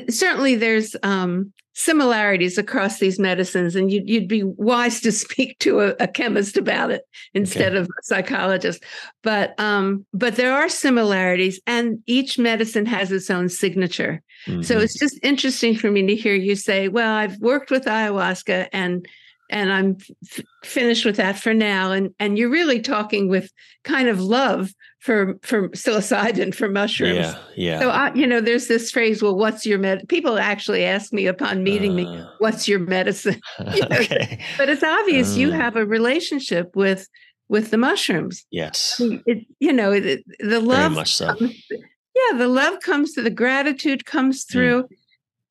certainly 0.10 0.56
there's 0.56 0.96
um, 1.04 1.52
similarities 1.74 2.58
across 2.58 3.00
these 3.00 3.20
medicines 3.20 3.76
and 3.76 3.92
you'd, 3.92 4.08
you'd 4.10 4.28
be 4.28 4.44
wise 4.44 5.00
to 5.02 5.12
speak 5.24 5.58
to 5.60 5.82
a, 5.82 5.96
a 6.00 6.08
chemist 6.08 6.58
about 6.58 6.92
it 6.92 7.04
instead 7.34 7.74
okay. 7.74 7.82
of 7.82 7.86
a 7.86 8.04
psychologist 8.04 8.84
but 9.24 9.60
um, 9.60 10.06
but 10.14 10.36
there 10.36 10.54
are 10.54 10.70
similarities 10.70 11.60
and 11.68 12.00
each 12.06 12.38
medicine 12.38 12.86
has 12.86 13.12
its 13.12 13.30
own 13.30 13.50
signature 13.50 14.22
Mm-hmm. 14.48 14.62
So 14.62 14.80
it's 14.80 14.98
just 14.98 15.20
interesting 15.22 15.76
for 15.76 15.92
me 15.92 16.06
to 16.08 16.16
hear 16.16 16.34
you 16.34 16.56
say, 16.56 16.88
"Well, 16.88 17.14
I've 17.14 17.38
worked 17.40 17.72
with 17.72 17.86
ayahuasca 17.86 18.70
and 18.72 19.06
and 19.50 19.72
I'm 19.72 19.98
f- 20.24 20.44
finished 20.64 21.06
with 21.06 21.18
that 21.18 21.38
for 21.38 21.54
now." 21.54 21.92
And 21.92 22.14
and 22.20 22.38
you're 22.38 22.50
really 22.50 22.82
talking 22.82 23.28
with 23.30 23.52
kind 23.84 24.08
of 24.08 24.22
love 24.22 24.74
for 25.00 25.40
for 25.42 25.70
psilocybin 25.70 26.54
for 26.54 26.70
mushrooms. 26.70 27.18
Yeah, 27.18 27.38
yeah. 27.56 27.80
So 27.80 27.90
I, 27.90 28.14
you 28.14 28.28
know, 28.28 28.42
there's 28.42 28.68
this 28.68 28.92
phrase, 28.92 29.22
"Well, 29.22 29.36
what's 29.36 29.66
your 29.66 29.80
med?" 29.80 30.08
People 30.10 30.38
actually 30.38 30.86
ask 30.86 31.14
me 31.14 31.28
upon 31.28 31.64
meeting 31.64 31.92
uh, 31.92 31.96
me, 31.96 32.26
"What's 32.40 32.68
your 32.68 32.80
medicine?" 32.80 33.40
You 33.74 33.82
know, 33.82 33.98
okay. 33.98 34.40
But 34.58 34.70
it's 34.70 34.84
obvious 34.84 35.36
you 35.36 35.50
mm. 35.50 35.56
have 35.56 35.76
a 35.76 35.86
relationship 35.86 36.76
with 36.76 37.08
with 37.50 37.72
the 37.72 37.78
mushrooms. 37.78 38.46
Yes. 38.52 39.02
It, 39.26 39.46
you 39.60 39.74
know, 39.74 40.00
the, 40.00 40.24
the 40.40 40.60
love. 40.60 40.92
Very 40.92 40.96
much 40.96 41.16
so. 41.16 41.34
Comes, 41.34 41.56
yeah, 41.72 42.38
the 42.38 42.48
love 42.48 42.80
comes 42.80 43.14
through, 43.14 43.24
the 43.24 43.30
gratitude 43.32 44.06
comes 44.06 44.46
mm. 44.46 44.52
through. 44.52 44.84
Mm. 44.84 44.90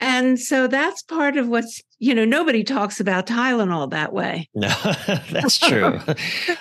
And 0.00 0.38
so 0.38 0.66
that's 0.66 1.02
part 1.02 1.36
of 1.36 1.48
what's 1.48 1.82
you 2.00 2.14
know, 2.14 2.24
nobody 2.24 2.62
talks 2.62 3.00
about 3.00 3.26
Tylenol 3.26 3.90
that 3.90 4.12
way. 4.12 4.48
No, 4.58 4.68
that's 5.30 5.58
true. 5.58 6.00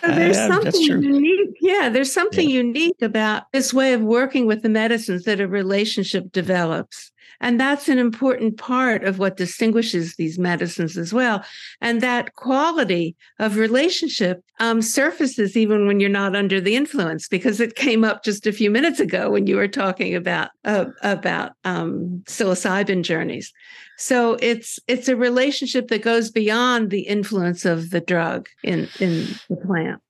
Uh, 0.03 0.15
there's 0.15 0.37
something 0.37 0.81
unique. 0.81 1.57
Yeah, 1.59 1.89
there's 1.89 2.13
something 2.13 2.47
yeah. 2.47 2.57
unique 2.57 3.01
about 3.01 3.43
this 3.51 3.73
way 3.73 3.93
of 3.93 4.01
working 4.01 4.45
with 4.45 4.61
the 4.61 4.69
medicines 4.69 5.23
that 5.23 5.39
a 5.39 5.47
relationship 5.47 6.31
develops. 6.31 7.11
And 7.39 7.59
that's 7.59 7.87
an 7.87 7.99
important 7.99 8.57
part 8.57 9.03
of 9.03 9.19
what 9.19 9.37
distinguishes 9.37 10.15
these 10.15 10.39
medicines 10.39 10.97
as 10.97 11.13
well. 11.13 11.43
And 11.81 12.01
that 12.01 12.35
quality 12.35 13.15
of 13.39 13.57
relationship 13.57 14.43
um, 14.59 14.81
surfaces 14.81 15.55
even 15.55 15.87
when 15.87 15.99
you're 15.99 16.09
not 16.09 16.35
under 16.35 16.59
the 16.59 16.75
influence, 16.75 17.27
because 17.27 17.59
it 17.59 17.75
came 17.75 18.03
up 18.03 18.23
just 18.23 18.47
a 18.47 18.51
few 18.51 18.71
minutes 18.71 18.99
ago 18.99 19.29
when 19.29 19.47
you 19.47 19.55
were 19.55 19.67
talking 19.67 20.15
about 20.15 20.49
uh, 20.65 20.85
about 21.03 21.51
um, 21.63 22.23
psilocybin 22.25 23.03
journeys. 23.03 23.53
So 23.97 24.37
it's 24.41 24.79
it's 24.87 25.07
a 25.07 25.15
relationship 25.15 25.87
that 25.89 26.01
goes 26.01 26.31
beyond 26.31 26.89
the 26.89 27.01
influence 27.01 27.65
of 27.65 27.89
the 27.91 28.01
drug 28.01 28.47
in 28.63 28.87
in 28.99 29.27
the 29.49 29.57
plant. 29.57 30.01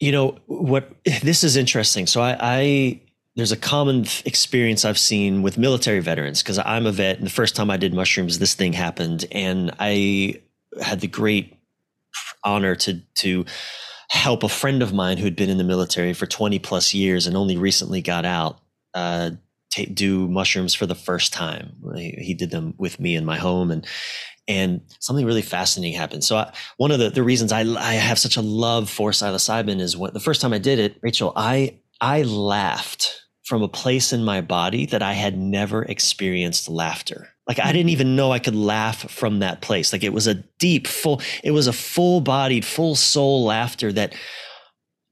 You 0.00 0.12
know 0.12 0.38
what? 0.46 0.90
This 1.22 1.44
is 1.44 1.56
interesting. 1.56 2.06
So 2.06 2.20
I, 2.20 2.36
I 2.40 3.00
there's 3.34 3.52
a 3.52 3.56
common 3.56 4.06
experience 4.24 4.84
I've 4.84 4.98
seen 4.98 5.42
with 5.42 5.56
military 5.56 6.00
veterans 6.00 6.42
because 6.42 6.58
I'm 6.58 6.86
a 6.86 6.92
vet, 6.92 7.16
and 7.16 7.26
the 7.26 7.30
first 7.30 7.56
time 7.56 7.70
I 7.70 7.76
did 7.76 7.94
mushrooms, 7.94 8.38
this 8.38 8.54
thing 8.54 8.72
happened, 8.74 9.24
and 9.32 9.74
I 9.78 10.42
had 10.80 11.00
the 11.00 11.06
great 11.06 11.58
honor 12.44 12.74
to 12.74 13.00
to 13.16 13.44
help 14.10 14.42
a 14.42 14.48
friend 14.48 14.82
of 14.82 14.92
mine 14.92 15.16
who 15.16 15.24
had 15.24 15.36
been 15.36 15.48
in 15.48 15.56
the 15.56 15.64
military 15.64 16.12
for 16.12 16.26
20 16.26 16.58
plus 16.58 16.92
years 16.92 17.26
and 17.26 17.34
only 17.34 17.56
recently 17.56 18.02
got 18.02 18.26
out 18.26 18.60
uh, 18.92 19.30
t- 19.70 19.86
do 19.86 20.28
mushrooms 20.28 20.74
for 20.74 20.84
the 20.84 20.94
first 20.94 21.32
time. 21.32 21.72
He, 21.94 22.10
he, 22.18 22.34
did 22.34 22.50
them 22.50 22.74
with 22.76 23.00
me 23.00 23.16
in 23.16 23.24
my 23.24 23.38
home, 23.38 23.70
and 23.70 23.86
and 24.46 24.82
something 24.98 25.24
really 25.24 25.40
fascinating 25.40 25.98
happened. 25.98 26.24
So 26.24 26.36
I, 26.36 26.52
one 26.76 26.90
of 26.90 26.98
the, 26.98 27.08
the 27.08 27.22
reasons 27.22 27.52
I, 27.52 27.60
I 27.60 27.94
have 27.94 28.18
such 28.18 28.36
a 28.36 28.42
love 28.42 28.90
for 28.90 29.12
psilocybin 29.12 29.80
is 29.80 29.96
when 29.96 30.12
the 30.12 30.20
first 30.20 30.42
time 30.42 30.52
I 30.52 30.58
did 30.58 30.78
it, 30.78 30.98
Rachel, 31.00 31.32
I 31.34 31.78
I 31.98 32.22
laughed 32.22 33.21
from 33.44 33.62
a 33.62 33.68
place 33.68 34.12
in 34.12 34.24
my 34.24 34.40
body 34.40 34.86
that 34.86 35.02
I 35.02 35.14
had 35.14 35.36
never 35.36 35.82
experienced 35.82 36.68
laughter. 36.68 37.28
Like 37.48 37.58
I 37.58 37.72
didn't 37.72 37.86
mm-hmm. 37.86 37.88
even 37.88 38.16
know 38.16 38.30
I 38.32 38.38
could 38.38 38.54
laugh 38.54 39.10
from 39.10 39.40
that 39.40 39.60
place. 39.60 39.92
Like 39.92 40.04
it 40.04 40.12
was 40.12 40.26
a 40.26 40.34
deep, 40.58 40.86
full, 40.86 41.20
it 41.42 41.50
was 41.50 41.66
a 41.66 41.72
full 41.72 42.20
bodied, 42.20 42.64
full 42.64 42.94
soul 42.94 43.44
laughter 43.44 43.92
that 43.92 44.14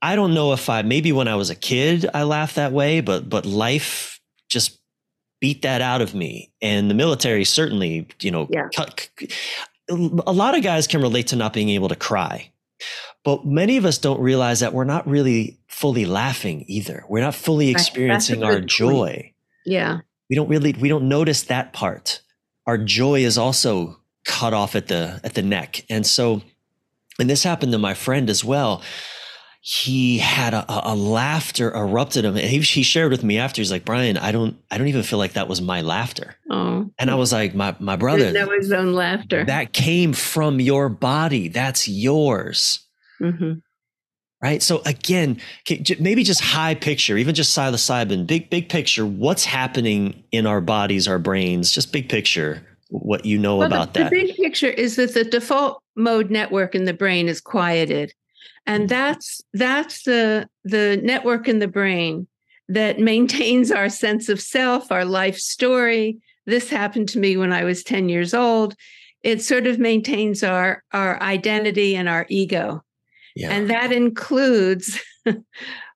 I 0.00 0.16
don't 0.16 0.32
know 0.32 0.52
if 0.52 0.68
I, 0.68 0.82
maybe 0.82 1.12
when 1.12 1.28
I 1.28 1.34
was 1.34 1.50
a 1.50 1.54
kid, 1.54 2.08
I 2.14 2.22
laughed 2.22 2.54
that 2.54 2.72
way, 2.72 3.00
but, 3.00 3.28
but 3.28 3.44
life 3.44 4.20
just 4.48 4.78
beat 5.40 5.62
that 5.62 5.82
out 5.82 6.00
of 6.00 6.14
me. 6.14 6.52
And 6.62 6.88
the 6.88 6.94
military 6.94 7.44
certainly, 7.44 8.06
you 8.20 8.30
know, 8.30 8.48
yeah. 8.50 8.68
cut, 8.74 9.10
a 9.90 10.32
lot 10.32 10.56
of 10.56 10.62
guys 10.62 10.86
can 10.86 11.02
relate 11.02 11.26
to 11.28 11.36
not 11.36 11.52
being 11.52 11.70
able 11.70 11.88
to 11.88 11.96
cry. 11.96 12.50
But 13.24 13.46
many 13.46 13.76
of 13.76 13.84
us 13.84 13.98
don't 13.98 14.20
realize 14.20 14.60
that 14.60 14.72
we're 14.72 14.84
not 14.84 15.06
really 15.06 15.58
fully 15.68 16.06
laughing 16.06 16.64
either. 16.68 17.04
We're 17.08 17.22
not 17.22 17.34
fully 17.34 17.70
experiencing 17.70 18.42
our 18.42 18.60
joy. 18.60 19.12
Point. 19.12 19.34
Yeah. 19.66 20.00
We 20.28 20.36
don't 20.36 20.48
really 20.48 20.72
we 20.72 20.88
don't 20.88 21.08
notice 21.08 21.42
that 21.44 21.72
part. 21.72 22.22
Our 22.66 22.78
joy 22.78 23.20
is 23.24 23.36
also 23.36 23.98
cut 24.24 24.54
off 24.54 24.74
at 24.74 24.88
the 24.88 25.20
at 25.24 25.34
the 25.34 25.42
neck. 25.42 25.84
And 25.90 26.06
so 26.06 26.42
and 27.18 27.28
this 27.28 27.42
happened 27.42 27.72
to 27.72 27.78
my 27.78 27.94
friend 27.94 28.30
as 28.30 28.44
well. 28.44 28.82
He 29.62 30.18
had 30.18 30.54
a, 30.54 30.64
a 30.68 30.94
laughter 30.94 31.70
erupted 31.70 32.24
him, 32.24 32.34
and 32.36 32.46
he, 32.46 32.60
he 32.60 32.82
shared 32.82 33.10
with 33.10 33.22
me 33.22 33.36
after. 33.36 33.60
He's 33.60 33.70
like, 33.70 33.84
"Brian, 33.84 34.16
I 34.16 34.32
don't, 34.32 34.56
I 34.70 34.78
don't 34.78 34.88
even 34.88 35.02
feel 35.02 35.18
like 35.18 35.34
that 35.34 35.48
was 35.48 35.60
my 35.60 35.82
laughter." 35.82 36.34
Oh, 36.48 36.90
and 36.98 37.10
I 37.10 37.14
was 37.14 37.30
like, 37.30 37.54
"My, 37.54 37.76
my 37.78 37.96
brother, 37.96 38.32
that 38.32 38.48
was 38.48 38.64
his 38.64 38.72
own 38.72 38.94
laughter. 38.94 39.44
That 39.44 39.74
came 39.74 40.14
from 40.14 40.60
your 40.60 40.88
body. 40.88 41.48
That's 41.48 41.86
yours." 41.88 42.86
Mm-hmm. 43.20 43.58
Right. 44.42 44.62
So 44.62 44.80
again, 44.86 45.38
maybe 45.98 46.24
just 46.24 46.40
high 46.40 46.74
picture, 46.74 47.18
even 47.18 47.34
just 47.34 47.56
psilocybin, 47.56 48.26
big, 48.26 48.48
big 48.48 48.70
picture. 48.70 49.04
What's 49.04 49.44
happening 49.44 50.24
in 50.32 50.46
our 50.46 50.62
bodies, 50.62 51.06
our 51.06 51.18
brains, 51.18 51.70
just 51.70 51.92
big 51.92 52.08
picture, 52.08 52.66
what 52.88 53.26
you 53.26 53.36
know 53.36 53.56
well, 53.56 53.66
about 53.66 53.92
the, 53.92 54.04
that. 54.04 54.10
The 54.10 54.26
big 54.26 54.36
picture 54.36 54.70
is 54.70 54.96
that 54.96 55.12
the 55.12 55.24
default 55.24 55.82
mode 55.94 56.30
network 56.30 56.74
in 56.74 56.86
the 56.86 56.94
brain 56.94 57.28
is 57.28 57.42
quieted. 57.42 58.14
And 58.66 58.82
mm-hmm. 58.82 58.88
that's 58.88 59.40
that's 59.52 60.02
the 60.02 60.48
the 60.64 61.00
network 61.02 61.48
in 61.48 61.58
the 61.58 61.68
brain 61.68 62.26
that 62.68 62.98
maintains 63.12 63.70
our 63.70 63.88
sense 63.88 64.28
of 64.28 64.40
self, 64.40 64.90
our 64.92 65.04
life 65.04 65.36
story. 65.36 66.18
This 66.46 66.70
happened 66.70 67.08
to 67.10 67.18
me 67.18 67.36
when 67.36 67.52
I 67.52 67.64
was 67.64 67.84
10 67.84 68.08
years 68.08 68.34
old. 68.34 68.74
It 69.22 69.42
sort 69.42 69.66
of 69.66 69.78
maintains 69.78 70.42
our 70.42 70.82
our 70.92 71.20
identity 71.22 71.96
and 71.96 72.08
our 72.08 72.26
ego. 72.28 72.82
Yeah. 73.36 73.50
And 73.50 73.70
that 73.70 73.92
includes 73.92 75.00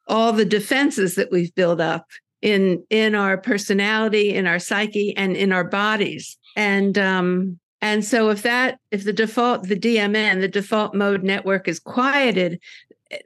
all 0.06 0.32
the 0.32 0.44
defenses 0.44 1.14
that 1.14 1.30
we've 1.30 1.54
built 1.54 1.80
up 1.80 2.06
in 2.42 2.84
in 2.90 3.14
our 3.14 3.38
personality, 3.38 4.34
in 4.34 4.46
our 4.46 4.58
psyche, 4.58 5.16
and 5.16 5.36
in 5.36 5.52
our 5.52 5.64
bodies. 5.64 6.36
And 6.56 6.96
um, 6.98 7.58
and 7.84 8.02
so 8.02 8.30
if 8.30 8.40
that 8.42 8.78
if 8.90 9.04
the 9.04 9.12
default 9.12 9.68
the 9.68 9.76
DMN 9.76 10.40
the 10.40 10.48
default 10.48 10.94
mode 10.94 11.22
network 11.22 11.68
is 11.68 11.78
quieted, 11.78 12.58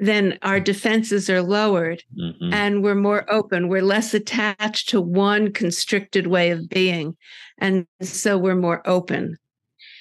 then 0.00 0.36
our 0.42 0.59
defenses 0.59 1.30
are 1.30 1.42
lowered 1.42 2.02
mm-hmm. 2.18 2.52
and 2.52 2.82
we're 2.82 2.96
more 2.96 3.24
open. 3.30 3.68
We're 3.68 3.82
less 3.82 4.14
attached 4.14 4.88
to 4.88 5.00
one 5.00 5.52
constricted 5.52 6.26
way 6.26 6.50
of 6.50 6.68
being, 6.68 7.16
and 7.59 7.86
so 8.02 8.36
we're 8.36 8.56
more 8.56 8.82
open. 8.84 9.36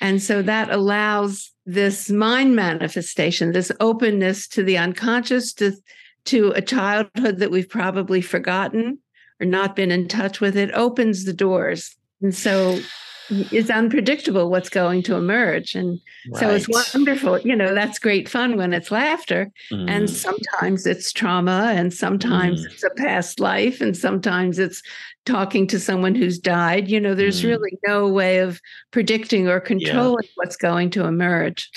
And 0.01 0.23
so 0.23 0.41
that 0.41 0.71
allows 0.71 1.51
this 1.67 2.09
mind 2.09 2.55
manifestation, 2.55 3.51
this 3.51 3.71
openness 3.79 4.47
to 4.47 4.63
the 4.63 4.79
unconscious, 4.79 5.53
to, 5.53 5.73
to 6.25 6.51
a 6.55 6.61
childhood 6.63 7.37
that 7.37 7.51
we've 7.51 7.69
probably 7.69 8.21
forgotten 8.21 8.99
or 9.39 9.45
not 9.45 9.75
been 9.75 9.91
in 9.91 10.07
touch 10.07 10.39
with. 10.39 10.57
It 10.57 10.71
opens 10.73 11.25
the 11.25 11.33
doors. 11.33 11.95
And 12.21 12.33
so 12.33 12.79
it's 13.29 13.69
unpredictable 13.69 14.49
what's 14.49 14.69
going 14.69 15.03
to 15.03 15.15
emerge. 15.15 15.75
And 15.75 15.99
right. 16.31 16.39
so 16.39 16.49
it's 16.49 16.93
wonderful. 16.93 17.39
You 17.39 17.55
know, 17.55 17.73
that's 17.73 17.99
great 17.99 18.29
fun 18.29 18.57
when 18.57 18.73
it's 18.73 18.91
laughter. 18.91 19.49
Mm. 19.71 19.89
And 19.89 20.09
sometimes 20.09 20.85
it's 20.85 21.11
trauma, 21.11 21.73
and 21.75 21.93
sometimes 21.93 22.65
mm. 22.65 22.71
it's 22.71 22.83
a 22.83 22.89
past 22.91 23.39
life, 23.39 23.81
and 23.81 23.95
sometimes 23.95 24.59
it's 24.59 24.81
talking 25.25 25.67
to 25.67 25.79
someone 25.79 26.15
who's 26.15 26.39
died. 26.39 26.87
You 26.87 26.99
know, 26.99 27.13
there's 27.13 27.41
mm. 27.41 27.49
really 27.49 27.77
no 27.85 28.07
way 28.07 28.39
of 28.39 28.61
predicting 28.91 29.47
or 29.47 29.59
controlling 29.59 30.23
yeah. 30.23 30.31
what's 30.35 30.57
going 30.57 30.89
to 30.91 31.05
emerge. 31.05 31.69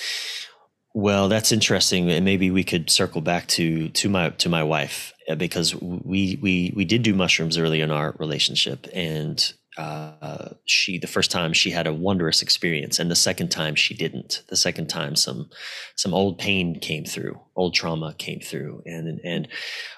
Well, 0.93 1.29
that's 1.29 1.53
interesting, 1.53 2.11
and 2.11 2.25
maybe 2.25 2.51
we 2.51 2.65
could 2.65 2.91
circle 2.91 3.21
back 3.21 3.47
to 3.49 3.89
to 3.91 4.09
my 4.09 4.31
to 4.31 4.49
my 4.49 4.65
wife 4.65 5.13
uh, 5.29 5.37
because 5.37 5.75
we 5.77 6.39
we 6.43 6.73
we 6.75 6.85
did 6.85 7.03
do 7.03 7.15
mushrooms 7.15 7.57
early 7.57 7.81
in 7.81 7.93
our 7.93 8.17
relationship, 8.19 8.89
and 8.93 9.53
uh, 9.81 10.55
she 10.65 10.99
the 10.99 11.07
first 11.07 11.31
time 11.31 11.53
she 11.53 11.71
had 11.71 11.87
a 11.87 11.95
wondrous 11.95 12.43
experience, 12.43 12.99
and 12.99 13.11
the 13.11 13.17
second 13.17 13.51
time 13.51 13.75
she 13.75 13.95
didn't. 13.95 14.43
The 14.49 14.57
second 14.57 14.89
time 14.89 15.17
some 15.17 15.51
some 15.97 16.15
old 16.15 16.39
pain 16.39 16.79
came 16.81 17.05
through, 17.05 17.41
old 17.57 17.75
trauma 17.75 18.15
came 18.19 18.41
through, 18.41 18.83
and 18.85 19.21
and 19.25 19.49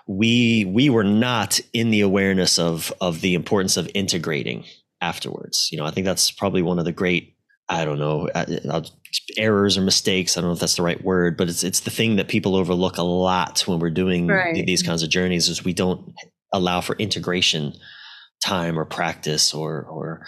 we 0.07 0.64
we 0.64 0.89
were 0.89 1.05
not 1.05 1.61
in 1.72 1.91
the 1.91 2.01
awareness 2.01 2.59
of 2.59 2.93
of 3.01 3.20
the 3.20 3.35
importance 3.35 3.76
of 3.76 3.91
integrating 3.95 4.64
afterwards. 5.01 5.68
You 5.72 5.78
know, 5.78 5.85
I 5.85 5.91
think 5.91 6.05
that's 6.05 6.30
probably 6.30 6.62
one 6.62 6.78
of 6.78 6.85
the 6.85 6.93
great 6.93 7.37
I 7.68 7.85
don't 7.85 7.99
know 7.99 8.28
uh, 8.35 8.83
errors 9.37 9.78
or 9.78 9.83
mistakes. 9.83 10.37
I 10.37 10.41
don't 10.41 10.51
know 10.51 10.55
if 10.55 10.61
that's 10.61 10.76
the 10.76 10.83
right 10.83 11.03
word, 11.03 11.37
but 11.37 11.49
it's 11.49 11.64
it's 11.64 11.80
the 11.80 11.91
thing 11.91 12.16
that 12.16 12.28
people 12.28 12.55
overlook 12.55 12.99
a 12.99 13.03
lot 13.03 13.61
when 13.66 13.78
we're 13.78 13.91
doing 13.91 14.28
right. 14.28 14.64
these 14.66 14.83
kinds 14.83 15.03
of 15.03 15.09
journeys 15.09 15.49
is 15.49 15.64
we 15.64 15.72
don't 15.72 16.14
allow 16.53 16.80
for 16.80 16.95
integration 16.97 17.72
time 18.43 18.78
or 18.78 18.84
practice 18.84 19.55
or 19.55 19.82
or 19.84 20.26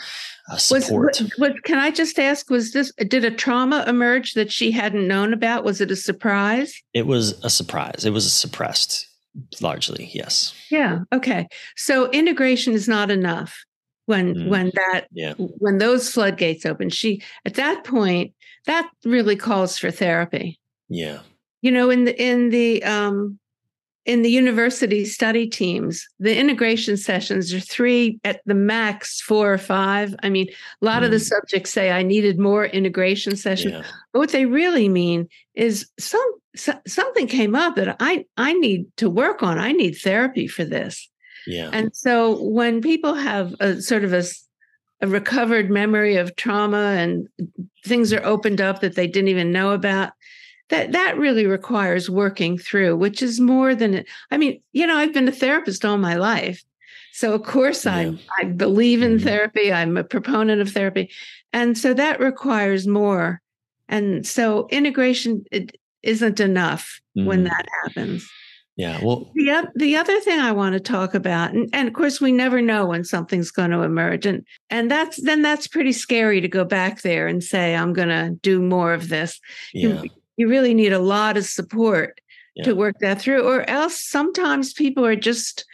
uh, 0.51 0.57
support. 0.57 1.21
Was, 1.21 1.33
was, 1.39 1.53
can 1.65 1.79
I 1.79 1.91
just 1.91 2.19
ask? 2.19 2.49
Was 2.49 2.73
this 2.73 2.93
did 3.09 3.25
a 3.25 3.31
trauma 3.31 3.85
emerge 3.87 4.35
that 4.35 4.53
she 4.53 4.71
hadn't 4.71 5.09
known 5.09 5.33
about? 5.33 5.65
Was 5.65 5.81
it 5.81 5.91
a 5.91 5.97
surprise? 5.97 6.81
It 6.93 7.07
was 7.07 7.33
a 7.45 7.51
surprise. 7.51 8.05
It 8.05 8.11
was 8.11 8.33
suppressed 8.33 9.09
largely. 9.61 10.11
Yes. 10.15 10.55
Yeah. 10.71 11.01
Okay. 11.13 11.49
So 11.77 12.11
integration 12.11 12.73
is 12.73 12.89
not 12.89 13.11
enough 13.11 13.65
when 14.07 14.35
mm. 14.35 14.49
when 14.49 14.71
that 14.75 15.07
yeah. 15.13 15.35
when 15.37 15.79
those 15.79 16.11
floodgates 16.11 16.65
open. 16.65 16.91
She 16.91 17.23
at 17.45 17.55
that 17.55 17.85
point 17.85 18.33
that 18.67 18.89
really 19.05 19.37
calls 19.37 19.77
for 19.79 19.91
therapy. 19.91 20.59
Yeah. 20.89 21.21
You 21.63 21.71
know, 21.71 21.91
in 21.91 22.05
the 22.05 22.23
in 22.23 22.51
the 22.51 22.83
um 22.85 23.39
in 24.05 24.23
the 24.23 24.31
university 24.31 25.05
study 25.05 25.47
teams, 25.47 26.07
the 26.19 26.37
integration 26.37 26.97
sessions 26.97 27.55
are 27.55 27.61
three 27.61 28.21
at 28.25 28.41
the 28.45 28.55
max, 28.55 29.21
four 29.21 29.53
or 29.53 29.59
five. 29.59 30.15
I 30.23 30.29
mean, 30.29 30.49
a 30.83 30.85
lot 30.85 31.03
mm. 31.03 31.07
of 31.07 31.11
the 31.11 31.17
mm. 31.17 31.29
subjects 31.29 31.71
say 31.71 31.91
I 31.91 32.03
needed 32.03 32.39
more 32.39 32.67
integration 32.67 33.37
sessions. 33.37 33.75
Yeah. 33.75 33.83
But 34.13 34.19
what 34.19 34.31
they 34.31 34.45
really 34.45 34.89
mean 34.89 35.29
is 35.55 35.91
some 35.99 36.35
so, 36.57 36.79
something 36.87 37.27
came 37.27 37.55
up 37.55 37.77
that 37.77 37.97
I 37.99 38.27
I 38.37 38.53
need 38.53 38.87
to 38.99 39.09
work 39.09 39.43
on. 39.43 39.59
I 39.59 39.73
need 39.73 39.95
therapy 39.95 40.47
for 40.49 40.65
this. 40.65 41.09
Yeah. 41.47 41.71
And 41.73 41.95
so 41.95 42.43
when 42.43 42.81
people 42.81 43.15
have 43.15 43.55
a 43.61 43.81
sort 43.81 44.05
of 44.05 44.13
a 44.13 44.23
a 45.01 45.07
recovered 45.07 45.71
memory 45.71 46.17
of 46.17 46.37
trauma 46.37 46.95
and 46.97 47.29
things 47.85 48.13
are 48.13 48.25
opened 48.25 48.61
up 48.61 48.81
that 48.81 48.95
they 48.95 49.07
didn't 49.07 49.29
even 49.29 49.53
know 49.53 49.73
about 49.73 50.13
that 50.71 50.93
that 50.93 51.17
really 51.19 51.47
requires 51.47 52.09
working 52.09 52.59
through 52.59 52.97
which 52.97 53.23
is 53.23 53.41
more 53.41 53.75
than 53.75 54.05
i 54.31 54.37
mean 54.37 54.61
you 54.73 54.87
know 54.87 54.97
i've 54.97 55.13
been 55.13 55.29
a 55.29 55.33
therapist 55.33 55.85
all 55.85 55.99
my 55.99 56.15
life 56.15 56.63
so 57.13 57.33
of 57.35 57.43
course 57.43 57.85
yeah. 57.85 57.95
i 57.97 58.19
i 58.39 58.45
believe 58.45 59.03
in 59.03 59.17
mm-hmm. 59.17 59.27
therapy 59.27 59.73
i'm 59.73 59.97
a 59.97 60.05
proponent 60.05 60.61
of 60.61 60.71
therapy 60.71 61.11
and 61.53 61.77
so 61.77 61.95
that 61.95 62.21
requires 62.21 62.87
more 62.87 63.41
and 63.89 64.27
so 64.27 64.67
integration 64.71 65.45
it 65.51 65.77
isn't 66.03 66.41
enough 66.41 67.01
mm-hmm. 67.17 67.29
when 67.29 67.45
that 67.45 67.67
happens 67.83 68.29
yeah. 68.77 68.99
Well, 69.05 69.31
the, 69.35 69.71
the 69.77 69.97
other 69.97 70.19
thing 70.21 70.41
I 70.41 70.51
want 70.51 70.73
to 70.73 70.81
talk 70.81 71.15
about, 71.15 71.53
and, 71.53 71.71
and 71.73 71.87
of 71.87 71.95
course, 71.95 72.21
we 72.21 72.33
never 72.33 72.61
know 72.61 72.87
when 72.87 73.05
something's 73.05 73.53
going 73.53 73.71
to 73.71 73.83
emerge. 73.83 74.27
And, 74.27 74.45
and 74.69 74.91
that's, 74.91 75.23
then 75.23 75.43
that's 75.43 75.69
pretty 75.69 75.93
scary 75.93 76.41
to 76.41 76.49
go 76.49 76.65
back 76.65 77.03
there 77.03 77.29
and 77.29 77.43
say, 77.43 77.77
I'm 77.77 77.93
going 77.93 78.09
to 78.09 78.31
do 78.43 78.61
more 78.61 78.93
of 78.93 79.09
this. 79.09 79.41
Yeah. 79.73 80.03
You, 80.03 80.11
you 80.37 80.49
really 80.49 80.75
need 80.75 80.93
a 80.93 80.99
lot 80.99 81.37
of 81.37 81.45
support 81.45 82.21
yeah. 82.55 82.65
to 82.65 82.75
work 82.75 82.97
that 83.01 83.21
through, 83.21 83.43
or 83.43 83.69
else 83.69 84.01
sometimes 84.01 84.73
people 84.73 85.05
are 85.05 85.17
just 85.17 85.65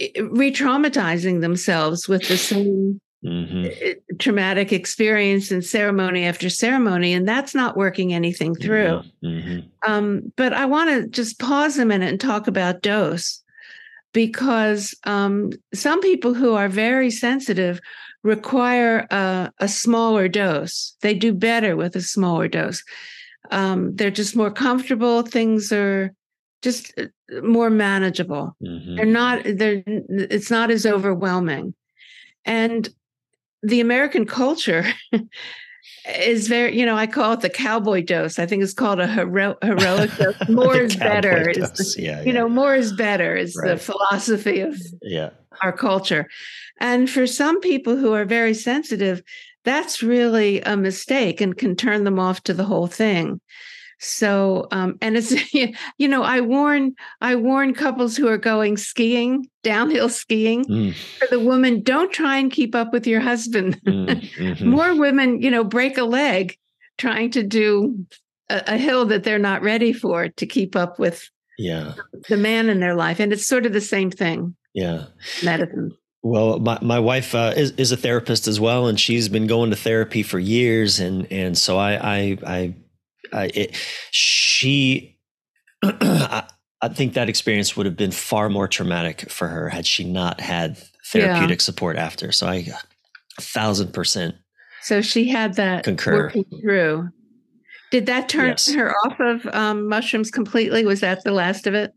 eh, 0.00 0.08
re 0.30 0.52
traumatizing 0.52 1.40
themselves 1.40 2.08
with 2.08 2.26
the 2.28 2.36
same 2.36 3.00
mm-hmm. 3.24 3.66
Eh, 3.82 3.94
traumatic 4.18 4.72
experience 4.72 5.50
and 5.50 5.64
ceremony 5.64 6.24
after 6.24 6.48
ceremony, 6.48 7.12
and 7.12 7.26
that's 7.26 7.54
not 7.54 7.76
working 7.76 8.12
anything 8.12 8.54
through. 8.54 9.02
Mm-hmm. 9.22 9.60
Um, 9.90 10.32
but 10.36 10.52
I 10.52 10.66
want 10.66 10.90
to 10.90 11.08
just 11.08 11.38
pause 11.38 11.78
a 11.78 11.84
minute 11.84 12.10
and 12.10 12.20
talk 12.20 12.46
about 12.46 12.82
dose 12.82 13.42
because 14.12 14.94
um, 15.04 15.50
some 15.74 16.00
people 16.00 16.34
who 16.34 16.54
are 16.54 16.68
very 16.68 17.10
sensitive 17.10 17.80
require 18.22 19.06
a, 19.10 19.52
a, 19.58 19.68
smaller 19.68 20.28
dose. 20.28 20.96
They 21.02 21.14
do 21.14 21.34
better 21.34 21.76
with 21.76 21.94
a 21.94 22.00
smaller 22.00 22.48
dose. 22.48 22.82
Um, 23.50 23.94
they're 23.96 24.10
just 24.10 24.36
more 24.36 24.50
comfortable. 24.50 25.22
Things 25.22 25.72
are 25.72 26.14
just 26.62 26.92
uh, 26.98 27.06
more 27.42 27.70
manageable. 27.70 28.56
Mm-hmm. 28.62 28.96
They're 28.96 29.06
not. 29.06 29.42
They're. 29.44 29.82
It's 29.86 30.50
not 30.50 30.70
as 30.70 30.86
overwhelming. 30.86 31.74
And 32.44 32.88
the 33.62 33.80
American 33.80 34.26
culture 34.26 34.84
is 36.18 36.48
very, 36.48 36.78
you 36.78 36.84
know, 36.84 36.96
I 36.96 37.06
call 37.06 37.32
it 37.32 37.40
the 37.40 37.50
cowboy 37.50 38.02
dose. 38.02 38.38
I 38.38 38.46
think 38.46 38.62
it's 38.62 38.74
called 38.74 39.00
a 39.00 39.06
hero- 39.06 39.56
heroic 39.62 40.14
dose. 40.18 40.48
More 40.48 40.76
is 40.76 40.96
better. 40.96 41.48
Is, 41.48 41.96
yeah, 41.98 42.20
you 42.20 42.26
yeah. 42.26 42.32
know, 42.32 42.48
more 42.48 42.74
is 42.74 42.92
better 42.92 43.34
is 43.34 43.56
right. 43.56 43.70
the 43.70 43.76
philosophy 43.78 44.60
of 44.60 44.76
yeah. 45.02 45.30
our 45.62 45.72
culture. 45.72 46.28
And 46.80 47.08
for 47.08 47.26
some 47.26 47.60
people 47.60 47.96
who 47.96 48.12
are 48.12 48.24
very 48.24 48.54
sensitive, 48.54 49.22
that's 49.64 50.02
really 50.02 50.60
a 50.62 50.76
mistake 50.76 51.40
and 51.40 51.56
can 51.56 51.74
turn 51.76 52.04
them 52.04 52.18
off 52.18 52.42
to 52.44 52.54
the 52.54 52.64
whole 52.64 52.86
thing. 52.86 53.40
So, 53.98 54.66
um, 54.70 54.98
and 55.00 55.16
it's 55.16 55.32
you 55.98 56.08
know, 56.08 56.22
I 56.22 56.40
warn 56.40 56.94
I 57.20 57.36
warn 57.36 57.74
couples 57.74 58.16
who 58.16 58.28
are 58.28 58.38
going 58.38 58.76
skiing, 58.76 59.48
downhill 59.62 60.08
skiing, 60.08 60.64
mm. 60.64 60.94
for 61.18 61.26
the 61.30 61.40
woman, 61.40 61.82
don't 61.82 62.12
try 62.12 62.36
and 62.36 62.50
keep 62.50 62.74
up 62.74 62.92
with 62.92 63.06
your 63.06 63.20
husband. 63.20 63.80
Mm, 63.84 64.06
mm-hmm. 64.06 64.68
More 64.68 64.94
women, 64.94 65.40
you 65.40 65.50
know, 65.50 65.64
break 65.64 65.96
a 65.96 66.04
leg 66.04 66.58
trying 66.98 67.30
to 67.32 67.42
do 67.42 68.06
a, 68.48 68.62
a, 68.68 68.76
hill 68.76 69.04
that 69.06 69.24
they're 69.24 69.38
not 69.38 69.62
ready 69.62 69.92
for 69.92 70.28
to 70.28 70.46
keep 70.46 70.76
up 70.76 70.98
with 70.98 71.28
yeah 71.58 71.94
the 72.28 72.36
man 72.36 72.68
in 72.68 72.80
their 72.80 72.94
life, 72.94 73.20
and 73.20 73.32
it's 73.32 73.46
sort 73.46 73.66
of 73.66 73.72
the 73.72 73.80
same 73.80 74.10
thing. 74.10 74.54
Yeah, 74.74 75.06
medicine. 75.42 75.92
Well, 76.24 76.58
my, 76.58 76.78
my 76.80 76.98
wife 77.00 77.34
uh, 77.34 77.52
is, 77.54 77.72
is 77.72 77.92
a 77.92 77.98
therapist 77.98 78.48
as 78.48 78.58
well, 78.58 78.86
and 78.86 78.98
she's 78.98 79.28
been 79.28 79.46
going 79.46 79.68
to 79.68 79.76
therapy 79.76 80.22
for 80.22 80.38
years, 80.38 80.98
and 80.98 81.30
and 81.30 81.56
so 81.56 81.76
I 81.76 81.92
I, 81.96 82.38
I 82.46 82.74
uh, 83.30 83.48
it, 83.52 83.76
she, 84.10 85.18
I, 85.82 86.44
I, 86.80 86.88
think 86.88 87.12
that 87.12 87.28
experience 87.28 87.76
would 87.76 87.84
have 87.84 87.98
been 87.98 88.10
far 88.10 88.48
more 88.48 88.66
traumatic 88.66 89.30
for 89.30 89.48
her 89.48 89.68
had 89.68 89.84
she 89.84 90.02
not 90.02 90.40
had 90.40 90.78
therapeutic 91.08 91.58
yeah. 91.58 91.62
support 91.62 91.98
after. 91.98 92.32
So 92.32 92.46
I, 92.46 92.66
a 93.36 93.42
thousand 93.42 93.92
percent. 93.92 94.34
So 94.80 95.02
she 95.02 95.28
had 95.28 95.56
that 95.56 95.84
concur 95.84 96.32
through. 96.62 97.10
Did 97.90 98.06
that 98.06 98.30
turn 98.30 98.48
yes. 98.48 98.72
her 98.72 98.94
off 98.94 99.20
of 99.20 99.46
um, 99.54 99.90
mushrooms 99.90 100.30
completely? 100.30 100.86
Was 100.86 101.00
that 101.00 101.22
the 101.22 101.32
last 101.32 101.66
of 101.66 101.74
it? 101.74 101.92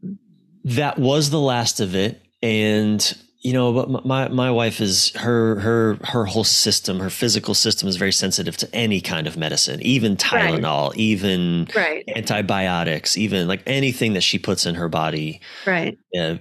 That 0.66 1.00
was 1.00 1.30
the 1.30 1.40
last 1.40 1.80
of 1.80 1.96
it, 1.96 2.22
and 2.42 3.18
you 3.48 3.54
know, 3.54 3.72
but 3.72 4.06
my 4.06 4.28
my 4.28 4.52
wife 4.52 4.82
is 4.82 5.12
her 5.16 5.58
her 5.62 5.98
her 6.04 6.26
whole 6.26 6.44
system, 6.44 7.00
her 7.00 7.10
physical 7.10 7.54
system 7.54 7.88
is 7.88 7.96
very 7.96 8.12
sensitive 8.12 8.58
to 8.58 8.76
any 8.76 9.00
kind 9.00 9.26
of 9.26 9.38
medicine, 9.38 9.82
even 9.84 10.18
Tylenol, 10.18 10.90
right. 10.90 10.98
even 11.00 11.70
right. 11.74 12.04
antibiotics, 12.14 13.16
even 13.16 13.48
like 13.48 13.64
anything 13.66 14.12
that 14.16 14.22
she 14.22 14.38
puts 14.38 14.66
in 14.66 14.76
her 14.76 14.90
body. 14.90 15.40
Right. 15.66 15.98
Uh, 16.14 16.36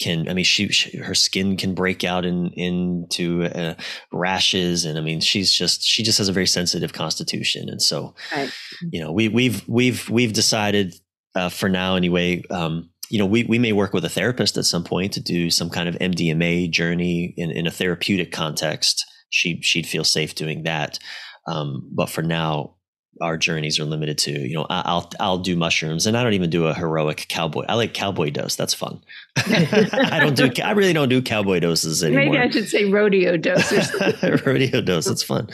can 0.00 0.28
I 0.28 0.34
mean 0.34 0.44
she, 0.44 0.68
she, 0.68 0.98
her 0.98 1.14
skin 1.14 1.56
can 1.56 1.74
break 1.74 2.04
out 2.04 2.26
in 2.26 2.48
into 2.48 3.44
uh, 3.44 3.76
rashes, 4.12 4.84
and 4.84 4.98
I 4.98 5.00
mean 5.00 5.20
she's 5.20 5.50
just 5.50 5.82
she 5.82 6.02
just 6.02 6.18
has 6.18 6.28
a 6.28 6.32
very 6.34 6.46
sensitive 6.46 6.92
constitution, 6.92 7.70
and 7.70 7.80
so 7.80 8.14
right. 8.36 8.52
you 8.92 9.00
know 9.00 9.12
we 9.12 9.28
we've 9.28 9.66
we've 9.66 10.10
we've 10.10 10.34
decided 10.34 10.94
uh, 11.34 11.48
for 11.48 11.70
now 11.70 11.96
anyway. 11.96 12.42
Um, 12.50 12.90
you 13.10 13.18
know, 13.18 13.26
we, 13.26 13.44
we 13.44 13.58
may 13.58 13.72
work 13.72 13.92
with 13.92 14.04
a 14.04 14.08
therapist 14.08 14.56
at 14.56 14.64
some 14.64 14.84
point 14.84 15.12
to 15.14 15.20
do 15.20 15.50
some 15.50 15.70
kind 15.70 15.88
of 15.88 15.96
MDMA 15.96 16.70
journey 16.70 17.34
in, 17.36 17.50
in 17.50 17.66
a 17.66 17.70
therapeutic 17.70 18.32
context. 18.32 19.04
She, 19.30 19.60
she'd 19.62 19.86
feel 19.86 20.04
safe 20.04 20.34
doing 20.34 20.64
that. 20.64 20.98
Um, 21.46 21.88
but 21.92 22.10
for 22.10 22.22
now, 22.22 22.74
our 23.20 23.36
journeys 23.36 23.80
are 23.80 23.84
limited 23.84 24.16
to, 24.18 24.30
you 24.30 24.54
know, 24.54 24.66
I'll, 24.70 25.10
I'll 25.18 25.38
do 25.38 25.56
mushrooms 25.56 26.06
and 26.06 26.16
I 26.16 26.22
don't 26.22 26.34
even 26.34 26.50
do 26.50 26.66
a 26.66 26.74
heroic 26.74 27.26
cowboy. 27.28 27.64
I 27.68 27.74
like 27.74 27.94
cowboy 27.94 28.30
dose. 28.30 28.54
That's 28.54 28.74
fun. 28.74 29.02
I 29.36 30.20
don't 30.20 30.36
do, 30.36 30.62
I 30.62 30.72
really 30.72 30.92
don't 30.92 31.08
do 31.08 31.20
cowboy 31.20 31.60
doses 31.60 32.04
anymore. 32.04 32.24
Maybe 32.24 32.38
I 32.38 32.50
should 32.50 32.68
say 32.68 32.84
rodeo 32.84 33.36
doses. 33.36 33.92
rodeo 34.46 34.80
dose. 34.80 35.08
It's 35.08 35.22
fun. 35.22 35.48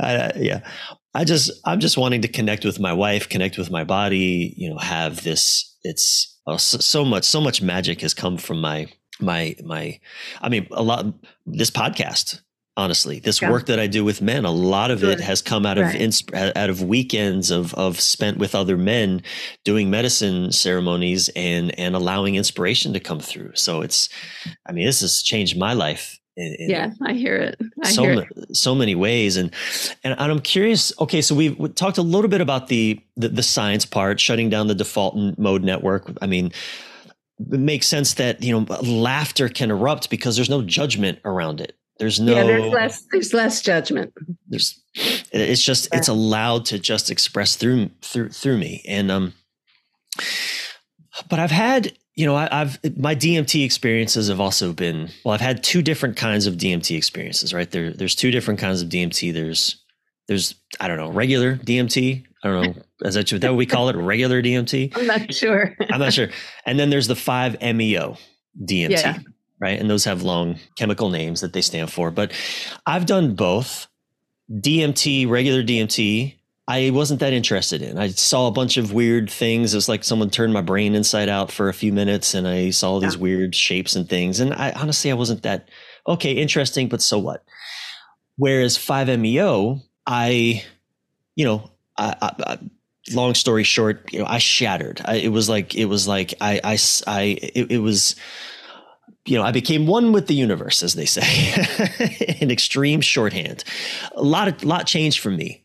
Uh, 0.00 0.32
yeah. 0.36 0.60
I 1.14 1.24
just, 1.24 1.50
I'm 1.64 1.80
just 1.80 1.96
wanting 1.96 2.22
to 2.22 2.28
connect 2.28 2.64
with 2.64 2.80
my 2.80 2.92
wife, 2.92 3.28
connect 3.28 3.56
with 3.56 3.70
my 3.70 3.84
body, 3.84 4.54
you 4.56 4.68
know, 4.68 4.78
have 4.78 5.22
this, 5.22 5.76
it's, 5.82 6.35
oh, 6.46 6.56
so, 6.56 6.78
so, 6.78 7.04
much 7.04 7.24
so 7.24 7.40
much 7.40 7.62
magic 7.62 8.00
has 8.00 8.14
come 8.14 8.36
from 8.36 8.60
my 8.60 8.88
my 9.20 9.54
my 9.64 9.98
i 10.42 10.48
mean 10.48 10.66
a 10.72 10.82
lot 10.82 11.06
this 11.46 11.70
podcast 11.70 12.40
honestly 12.76 13.18
this 13.18 13.40
yeah. 13.40 13.50
work 13.50 13.66
that 13.66 13.80
i 13.80 13.86
do 13.86 14.04
with 14.04 14.20
men 14.20 14.44
a 14.44 14.50
lot 14.50 14.90
of 14.90 15.02
it 15.02 15.18
has 15.18 15.40
come 15.40 15.64
out 15.64 15.78
of 15.78 15.84
right. 15.84 15.98
insp- 15.98 16.34
out 16.54 16.68
of 16.68 16.82
weekends 16.82 17.50
of 17.50 17.72
of 17.74 17.98
spent 17.98 18.36
with 18.36 18.54
other 18.54 18.76
men 18.76 19.22
doing 19.64 19.88
medicine 19.88 20.52
ceremonies 20.52 21.30
and 21.34 21.76
and 21.78 21.96
allowing 21.96 22.34
inspiration 22.34 22.92
to 22.92 23.00
come 23.00 23.20
through 23.20 23.50
so 23.54 23.80
it's 23.80 24.10
i 24.66 24.72
mean 24.72 24.84
this 24.84 25.00
has 25.00 25.22
changed 25.22 25.56
my 25.56 25.72
life 25.72 26.20
in, 26.36 26.56
in 26.58 26.70
yeah, 26.70 26.90
I 27.02 27.14
hear 27.14 27.36
it. 27.36 27.60
I 27.82 27.90
so 27.90 28.02
hear 28.02 28.20
it. 28.20 28.56
so 28.56 28.74
many 28.74 28.94
ways, 28.94 29.36
and, 29.36 29.50
and 30.04 30.18
and 30.18 30.32
I'm 30.32 30.40
curious. 30.40 30.92
Okay, 31.00 31.22
so 31.22 31.34
we've 31.34 31.58
we 31.58 31.68
talked 31.70 31.98
a 31.98 32.02
little 32.02 32.28
bit 32.28 32.40
about 32.40 32.68
the, 32.68 33.00
the 33.16 33.28
the 33.28 33.42
science 33.42 33.86
part, 33.86 34.20
shutting 34.20 34.50
down 34.50 34.66
the 34.66 34.74
default 34.74 35.16
mode 35.38 35.62
network. 35.62 36.10
I 36.20 36.26
mean, 36.26 36.52
it 37.38 37.60
makes 37.60 37.86
sense 37.86 38.14
that 38.14 38.42
you 38.42 38.52
know 38.52 38.66
laughter 38.82 39.48
can 39.48 39.70
erupt 39.70 40.10
because 40.10 40.36
there's 40.36 40.50
no 40.50 40.62
judgment 40.62 41.18
around 41.24 41.60
it. 41.60 41.76
There's 41.98 42.20
no 42.20 42.34
yeah, 42.34 42.44
there's 42.44 42.72
less 42.72 43.06
there's 43.10 43.32
less 43.32 43.62
judgment. 43.62 44.12
There's 44.48 44.78
it's 44.94 45.62
just 45.62 45.88
yeah. 45.90 45.98
it's 45.98 46.08
allowed 46.08 46.66
to 46.66 46.78
just 46.78 47.10
express 47.10 47.56
through 47.56 47.90
through 48.02 48.28
through 48.28 48.58
me, 48.58 48.84
and 48.86 49.10
um, 49.10 49.32
but 51.30 51.38
I've 51.38 51.50
had 51.50 51.96
you 52.16 52.24
know, 52.24 52.34
I, 52.34 52.48
have 52.50 52.80
my 52.96 53.14
DMT 53.14 53.62
experiences 53.64 54.28
have 54.28 54.40
also 54.40 54.72
been 54.72 55.10
well. 55.22 55.34
I've 55.34 55.40
had 55.40 55.62
two 55.62 55.82
different 55.82 56.16
kinds 56.16 56.46
of 56.46 56.54
DMT 56.54 56.96
experiences. 56.96 57.52
Right 57.52 57.70
there, 57.70 57.92
there's 57.92 58.14
two 58.14 58.30
different 58.30 58.58
kinds 58.58 58.80
of 58.80 58.88
DMT. 58.88 59.34
There's 59.34 59.84
there's 60.26 60.54
I 60.80 60.88
don't 60.88 60.96
know 60.96 61.10
regular 61.10 61.56
DMT. 61.56 62.24
I 62.42 62.48
don't 62.48 62.62
know 62.62 62.82
is 63.02 63.14
that, 63.14 63.28
that 63.28 63.50
what 63.50 63.56
we 63.56 63.66
call 63.66 63.90
it? 63.90 63.96
Regular 63.96 64.42
DMT. 64.42 64.96
I'm 64.96 65.06
not 65.06 65.34
sure. 65.34 65.76
I'm 65.92 66.00
not 66.00 66.14
sure. 66.14 66.28
And 66.64 66.78
then 66.78 66.88
there's 66.88 67.06
the 67.06 67.16
five 67.16 67.60
MEO 67.60 68.16
DMT. 68.60 68.90
Yeah. 68.90 69.18
Right, 69.58 69.80
and 69.80 69.88
those 69.88 70.04
have 70.04 70.22
long 70.22 70.58
chemical 70.76 71.08
names 71.08 71.40
that 71.40 71.54
they 71.54 71.62
stand 71.62 71.90
for. 71.90 72.10
But 72.10 72.32
I've 72.84 73.06
done 73.06 73.34
both 73.34 73.86
DMT, 74.50 75.28
regular 75.30 75.62
DMT, 75.62 76.35
I 76.68 76.90
wasn't 76.90 77.20
that 77.20 77.32
interested 77.32 77.80
in. 77.80 77.96
I 77.96 78.08
saw 78.08 78.48
a 78.48 78.52
bunch 78.52 78.76
of 78.76 78.92
weird 78.92 79.30
things. 79.30 79.72
It 79.72 79.76
was 79.76 79.88
like 79.88 80.02
someone 80.02 80.30
turned 80.30 80.52
my 80.52 80.62
brain 80.62 80.96
inside 80.96 81.28
out 81.28 81.52
for 81.52 81.68
a 81.68 81.74
few 81.74 81.92
minutes 81.92 82.34
and 82.34 82.48
I 82.48 82.70
saw 82.70 82.98
these 82.98 83.14
yeah. 83.14 83.20
weird 83.20 83.54
shapes 83.54 83.94
and 83.94 84.08
things. 84.08 84.40
And 84.40 84.52
I 84.52 84.72
honestly, 84.72 85.12
I 85.12 85.14
wasn't 85.14 85.44
that, 85.44 85.68
okay, 86.08 86.32
interesting, 86.32 86.88
but 86.88 87.00
so 87.00 87.20
what? 87.20 87.44
Whereas 88.36 88.76
5MEO, 88.76 89.80
I, 90.06 90.64
you 91.36 91.44
know, 91.44 91.70
I, 91.96 92.14
I, 92.20 92.30
I, 92.44 92.58
long 93.12 93.34
story 93.34 93.62
short, 93.62 94.12
you 94.12 94.18
know, 94.18 94.26
I 94.26 94.38
shattered. 94.38 95.00
I, 95.04 95.16
it 95.16 95.28
was 95.28 95.48
like, 95.48 95.76
it 95.76 95.84
was 95.84 96.08
like, 96.08 96.34
I, 96.40 96.60
I, 96.64 96.78
I 97.06 97.22
it, 97.40 97.70
it 97.70 97.78
was, 97.78 98.16
you 99.24 99.38
know, 99.38 99.44
I 99.44 99.52
became 99.52 99.86
one 99.86 100.10
with 100.10 100.26
the 100.26 100.34
universe, 100.34 100.82
as 100.82 100.94
they 100.94 101.06
say, 101.06 102.36
in 102.40 102.50
extreme 102.50 103.00
shorthand. 103.00 103.62
A 104.16 104.22
lot 104.22 104.48
of 104.48 104.64
lot 104.64 104.86
changed 104.86 105.20
for 105.20 105.30
me 105.30 105.64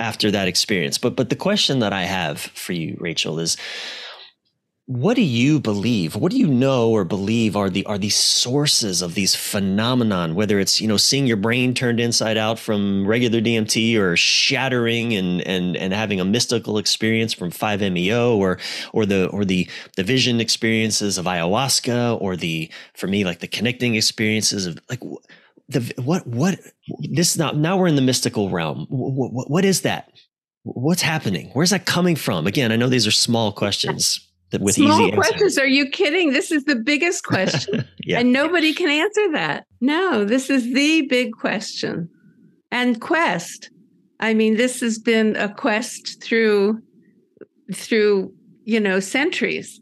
after 0.00 0.30
that 0.30 0.48
experience. 0.48 0.98
But 0.98 1.14
but 1.14 1.28
the 1.28 1.36
question 1.36 1.78
that 1.80 1.92
I 1.92 2.02
have 2.04 2.40
for 2.40 2.72
you, 2.72 2.96
Rachel, 2.98 3.38
is 3.38 3.56
what 4.90 5.14
do 5.14 5.22
you 5.22 5.60
believe 5.60 6.16
what 6.16 6.32
do 6.32 6.36
you 6.36 6.48
know 6.48 6.90
or 6.90 7.04
believe 7.04 7.54
are 7.54 7.70
the 7.70 7.86
are 7.86 7.96
these 7.96 8.16
sources 8.16 9.02
of 9.02 9.14
these 9.14 9.36
phenomenon 9.36 10.34
whether 10.34 10.58
it's 10.58 10.80
you 10.80 10.88
know 10.88 10.96
seeing 10.96 11.28
your 11.28 11.36
brain 11.36 11.72
turned 11.72 12.00
inside 12.00 12.36
out 12.36 12.58
from 12.58 13.06
regular 13.06 13.40
DMT 13.40 13.96
or 13.96 14.16
shattering 14.16 15.14
and 15.14 15.42
and 15.42 15.76
and 15.76 15.92
having 15.92 16.18
a 16.18 16.24
mystical 16.24 16.76
experience 16.76 17.32
from 17.32 17.52
5meo 17.52 18.36
or 18.36 18.58
or 18.92 19.06
the 19.06 19.28
or 19.28 19.44
the 19.44 19.68
the 19.96 20.02
vision 20.02 20.40
experiences 20.40 21.18
of 21.18 21.24
ayahuasca 21.24 22.20
or 22.20 22.34
the 22.34 22.68
for 22.92 23.06
me 23.06 23.24
like 23.24 23.38
the 23.38 23.46
connecting 23.46 23.94
experiences 23.94 24.66
of 24.66 24.80
like 24.88 25.00
the 25.70 25.92
what 26.02 26.26
what 26.26 26.58
this 27.10 27.36
now 27.36 27.50
now 27.52 27.76
we're 27.76 27.86
in 27.86 27.96
the 27.96 28.02
mystical 28.02 28.50
realm 28.50 28.86
what, 28.88 29.32
what, 29.32 29.50
what 29.50 29.64
is 29.64 29.82
that 29.82 30.10
what's 30.62 31.02
happening 31.02 31.50
where's 31.52 31.70
that 31.70 31.86
coming 31.86 32.16
from 32.16 32.46
again 32.46 32.72
i 32.72 32.76
know 32.76 32.88
these 32.88 33.06
are 33.06 33.12
small 33.12 33.52
questions 33.52 34.30
that 34.50 34.60
with 34.60 34.74
Small 34.74 35.00
easy 35.00 35.12
questions. 35.12 35.42
Answers. 35.42 35.58
Are 35.58 35.66
you 35.66 35.88
kidding? 35.88 36.32
This 36.32 36.50
is 36.50 36.64
the 36.64 36.76
biggest 36.76 37.24
question. 37.24 37.84
yeah. 38.04 38.18
And 38.18 38.32
nobody 38.32 38.74
can 38.74 38.90
answer 38.90 39.32
that. 39.32 39.64
No, 39.80 40.24
this 40.24 40.50
is 40.50 40.74
the 40.74 41.02
big 41.02 41.32
question. 41.32 42.08
And 42.70 43.00
quest. 43.00 43.70
I 44.18 44.34
mean, 44.34 44.56
this 44.56 44.80
has 44.80 44.98
been 44.98 45.36
a 45.36 45.52
quest 45.52 46.22
through 46.22 46.80
through, 47.72 48.34
you 48.64 48.80
know, 48.80 48.98
centuries 48.98 49.80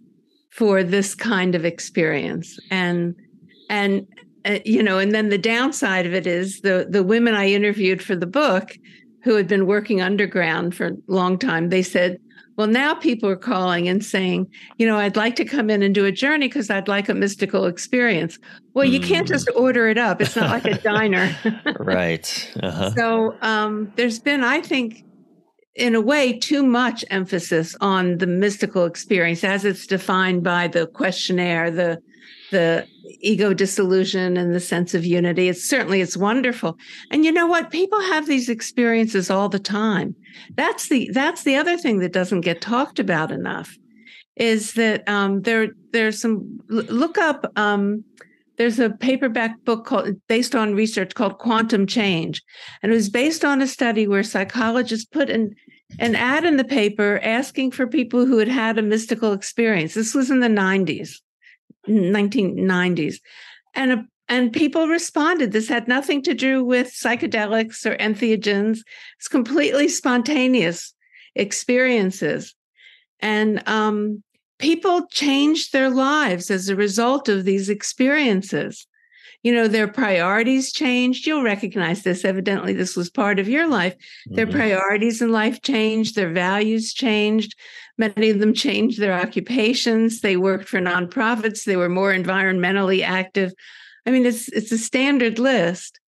for 0.50 0.82
this 0.82 1.14
kind 1.14 1.54
of 1.54 1.64
experience. 1.64 2.58
And 2.70 3.14
and 3.70 4.06
uh, 4.44 4.58
you 4.64 4.82
know, 4.82 4.98
and 4.98 5.12
then 5.12 5.28
the 5.28 5.38
downside 5.38 6.06
of 6.06 6.14
it 6.14 6.26
is 6.26 6.60
the 6.60 6.86
the 6.88 7.02
women 7.02 7.34
I 7.34 7.48
interviewed 7.48 8.02
for 8.02 8.16
the 8.16 8.26
book 8.26 8.76
who 9.22 9.34
had 9.34 9.48
been 9.48 9.66
working 9.66 10.00
underground 10.00 10.74
for 10.74 10.86
a 10.86 10.96
long 11.06 11.38
time, 11.38 11.68
they 11.68 11.82
said, 11.82 12.18
well, 12.56 12.66
now 12.66 12.94
people 12.94 13.28
are 13.28 13.36
calling 13.36 13.88
and 13.88 14.04
saying, 14.04 14.50
you 14.78 14.86
know, 14.86 14.96
I'd 14.96 15.16
like 15.16 15.36
to 15.36 15.44
come 15.44 15.70
in 15.70 15.82
and 15.82 15.94
do 15.94 16.04
a 16.04 16.12
journey 16.12 16.48
because 16.48 16.70
I'd 16.70 16.88
like 16.88 17.08
a 17.08 17.14
mystical 17.14 17.66
experience. 17.66 18.38
Well, 18.74 18.84
you 18.84 18.98
can't 18.98 19.26
mm. 19.26 19.30
just 19.30 19.48
order 19.54 19.88
it 19.88 19.96
up. 19.96 20.20
It's 20.20 20.34
not 20.34 20.50
like 20.50 20.64
a 20.64 20.78
diner. 20.80 21.36
right. 21.78 22.52
Uh-huh. 22.60 22.90
So 22.96 23.36
um, 23.42 23.92
there's 23.94 24.18
been, 24.18 24.42
I 24.42 24.60
think, 24.60 25.04
in 25.76 25.94
a 25.94 26.00
way, 26.00 26.36
too 26.36 26.64
much 26.64 27.04
emphasis 27.10 27.76
on 27.80 28.18
the 28.18 28.26
mystical 28.26 28.86
experience 28.86 29.44
as 29.44 29.64
it's 29.64 29.86
defined 29.86 30.42
by 30.42 30.66
the 30.66 30.88
questionnaire, 30.88 31.70
the 31.70 32.02
the 32.50 32.86
ego 33.20 33.52
dissolution 33.52 34.36
and 34.36 34.54
the 34.54 34.60
sense 34.60 34.94
of 34.94 35.04
unity. 35.04 35.48
It's 35.48 35.68
certainly 35.68 36.00
it's 36.00 36.16
wonderful. 36.16 36.78
And 37.10 37.24
you 37.24 37.32
know 37.32 37.46
what? 37.46 37.70
People 37.70 38.00
have 38.00 38.26
these 38.26 38.48
experiences 38.48 39.30
all 39.30 39.48
the 39.48 39.58
time. 39.58 40.14
That's 40.54 40.88
the 40.88 41.10
that's 41.12 41.42
the 41.42 41.56
other 41.56 41.76
thing 41.76 41.98
that 42.00 42.12
doesn't 42.12 42.42
get 42.42 42.60
talked 42.60 42.98
about 42.98 43.30
enough. 43.30 43.76
Is 44.36 44.74
that 44.74 45.08
um, 45.08 45.42
there 45.42 45.68
there's 45.92 46.20
some 46.20 46.60
look 46.68 47.18
up 47.18 47.50
um, 47.56 48.04
there's 48.56 48.78
a 48.78 48.90
paperback 48.90 49.64
book 49.64 49.84
called 49.84 50.14
based 50.28 50.54
on 50.54 50.74
research 50.74 51.14
called 51.14 51.38
Quantum 51.38 51.86
Change, 51.86 52.42
and 52.82 52.92
it 52.92 52.94
was 52.94 53.10
based 53.10 53.44
on 53.44 53.62
a 53.62 53.66
study 53.66 54.06
where 54.06 54.22
psychologists 54.22 55.06
put 55.06 55.30
an 55.30 55.54
an 55.98 56.14
ad 56.14 56.44
in 56.44 56.56
the 56.56 56.64
paper 56.64 57.18
asking 57.22 57.70
for 57.70 57.86
people 57.86 58.26
who 58.26 58.38
had 58.38 58.48
had 58.48 58.78
a 58.78 58.82
mystical 58.82 59.32
experience. 59.32 59.94
This 59.94 60.14
was 60.14 60.30
in 60.30 60.40
the 60.40 60.48
90s 60.48 61.16
1990s. 61.86 63.16
And 63.74 64.08
and 64.30 64.52
people 64.52 64.88
responded. 64.88 65.52
This 65.52 65.68
had 65.68 65.88
nothing 65.88 66.22
to 66.22 66.34
do 66.34 66.62
with 66.62 66.88
psychedelics 66.88 67.86
or 67.86 67.96
entheogens. 67.96 68.80
It's 69.18 69.28
completely 69.28 69.88
spontaneous 69.88 70.92
experiences. 71.34 72.54
And 73.20 73.66
um, 73.66 74.22
people 74.58 75.06
changed 75.06 75.72
their 75.72 75.88
lives 75.88 76.50
as 76.50 76.68
a 76.68 76.76
result 76.76 77.28
of 77.28 77.44
these 77.44 77.70
experiences. 77.70 78.86
You 79.42 79.54
know, 79.54 79.68
their 79.68 79.88
priorities 79.88 80.72
changed. 80.72 81.26
You'll 81.26 81.42
recognize 81.42 82.02
this. 82.02 82.24
Evidently, 82.24 82.72
this 82.72 82.96
was 82.96 83.08
part 83.08 83.38
of 83.38 83.48
your 83.48 83.68
life. 83.68 83.94
Mm-hmm. 83.94 84.34
Their 84.34 84.46
priorities 84.48 85.22
in 85.22 85.30
life 85.30 85.62
changed, 85.62 86.16
their 86.16 86.32
values 86.32 86.92
changed. 86.92 87.54
Many 87.98 88.30
of 88.30 88.38
them 88.38 88.54
changed 88.54 89.00
their 89.00 89.12
occupations. 89.12 90.20
They 90.20 90.36
worked 90.36 90.68
for 90.68 90.78
nonprofits. 90.78 91.64
They 91.64 91.76
were 91.76 91.88
more 91.88 92.12
environmentally 92.12 93.02
active. 93.02 93.52
I 94.06 94.10
mean, 94.10 94.24
it's 94.24 94.48
it's 94.48 94.72
a 94.72 94.78
standard 94.78 95.38
list. 95.38 95.98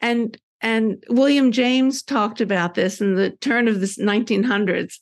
And 0.00 0.36
and 0.60 1.02
William 1.08 1.52
James 1.52 2.02
talked 2.02 2.40
about 2.40 2.74
this 2.74 3.00
in 3.00 3.14
the 3.14 3.30
turn 3.30 3.68
of 3.68 3.80
the 3.80 3.86
1900s 3.86 4.98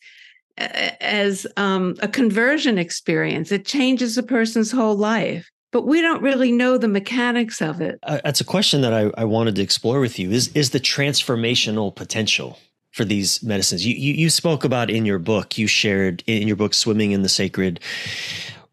as 0.58 1.46
um, 1.56 1.96
a 2.00 2.08
conversion 2.08 2.78
experience. 2.78 3.52
It 3.52 3.64
changes 3.66 4.16
a 4.16 4.22
person's 4.22 4.70
whole 4.70 4.96
life, 4.96 5.50
but 5.72 5.86
we 5.86 6.00
don't 6.00 6.22
really 6.22 6.52
know 6.52 6.78
the 6.78 6.88
mechanics 6.88 7.60
of 7.60 7.80
it. 7.80 7.98
Uh, 8.02 8.20
that's 8.24 8.40
a 8.40 8.44
question 8.44 8.80
that 8.82 8.92
I, 8.92 9.10
I 9.16 9.24
wanted 9.24 9.56
to 9.56 9.62
explore 9.62 10.00
with 10.00 10.18
you. 10.18 10.30
Is 10.30 10.48
is 10.48 10.70
the 10.70 10.80
transformational 10.80 11.94
potential 11.94 12.58
for 12.96 13.04
these 13.04 13.42
medicines. 13.42 13.84
You, 13.84 13.94
you, 13.94 14.14
you 14.14 14.30
spoke 14.30 14.64
about 14.64 14.88
in 14.88 15.04
your 15.04 15.18
book, 15.18 15.58
you 15.58 15.66
shared 15.66 16.24
in 16.26 16.48
your 16.48 16.56
book, 16.56 16.72
Swimming 16.72 17.12
in 17.12 17.20
the 17.20 17.28
Sacred. 17.28 17.78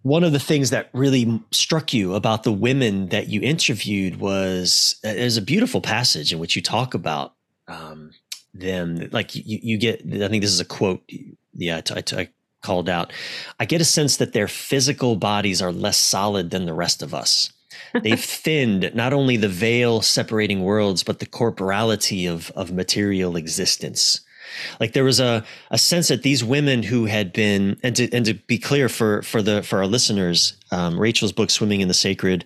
One 0.04 0.24
of 0.24 0.32
the 0.32 0.40
things 0.40 0.70
that 0.70 0.90
really 0.94 1.42
struck 1.52 1.94
you 1.94 2.16
about 2.16 2.44
the 2.44 2.52
women 2.52 3.10
that 3.10 3.28
you 3.28 3.42
interviewed 3.42 4.22
was 4.22 4.96
uh, 5.04 5.14
there's 5.14 5.36
a 5.36 5.42
beautiful 5.42 5.82
passage 5.82 6.32
in 6.32 6.40
which 6.40 6.56
you 6.56 6.62
talk 6.62 6.94
about 6.94 7.34
um, 7.68 8.12
them. 8.54 9.10
Like 9.12 9.36
you, 9.36 9.60
you 9.62 9.78
get, 9.78 10.02
I 10.02 10.30
think 10.30 10.42
this 10.42 10.54
is 10.54 10.62
a 10.62 10.66
quote. 10.66 11.04
Yeah, 11.54 11.82
I 11.94 12.30
called 12.62 12.88
out. 12.88 13.12
I 13.60 13.66
get 13.66 13.82
a 13.82 13.86
sense 13.86 14.18
that 14.18 14.34
their 14.34 14.48
physical 14.48 15.18
bodies 15.18 15.62
are 15.62 15.72
less 15.72 15.98
solid 15.98 16.50
than 16.50 16.66
the 16.66 16.74
rest 16.74 17.04
of 17.04 17.14
us. 17.14 17.52
They've 18.02 18.20
thinned 18.20 18.92
not 18.94 19.14
only 19.14 19.38
the 19.38 19.50
veil 19.50 20.02
separating 20.02 20.64
worlds, 20.64 21.04
but 21.04 21.20
the 21.20 21.26
corporality 21.26 22.26
of, 22.26 22.52
of 22.52 22.72
material 22.72 23.36
existence. 23.36 24.22
Like 24.80 24.94
there 24.94 25.04
was 25.04 25.20
a, 25.20 25.44
a 25.72 25.78
sense 25.78 26.10
that 26.10 26.24
these 26.24 26.44
women 26.44 26.84
who 26.84 27.06
had 27.06 27.34
been, 27.34 27.80
and 27.84 27.96
to, 27.96 28.12
and 28.12 28.26
to 28.26 28.34
be 28.34 28.58
clear 28.58 28.90
for, 28.90 29.22
for 29.22 29.42
the, 29.42 29.64
for 29.64 29.80
our 29.80 29.88
listeners, 29.88 30.58
um, 30.72 31.00
Rachel's 31.00 31.32
book, 31.32 31.50
Swimming 31.50 31.82
in 31.82 31.88
the 31.88 31.94
Sacred, 31.94 32.46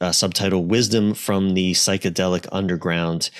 uh, 0.00 0.12
subtitle 0.12 0.64
Wisdom 0.64 1.14
from 1.14 1.54
the 1.54 1.72
Psychedelic 1.72 2.46
Underground 2.52 3.30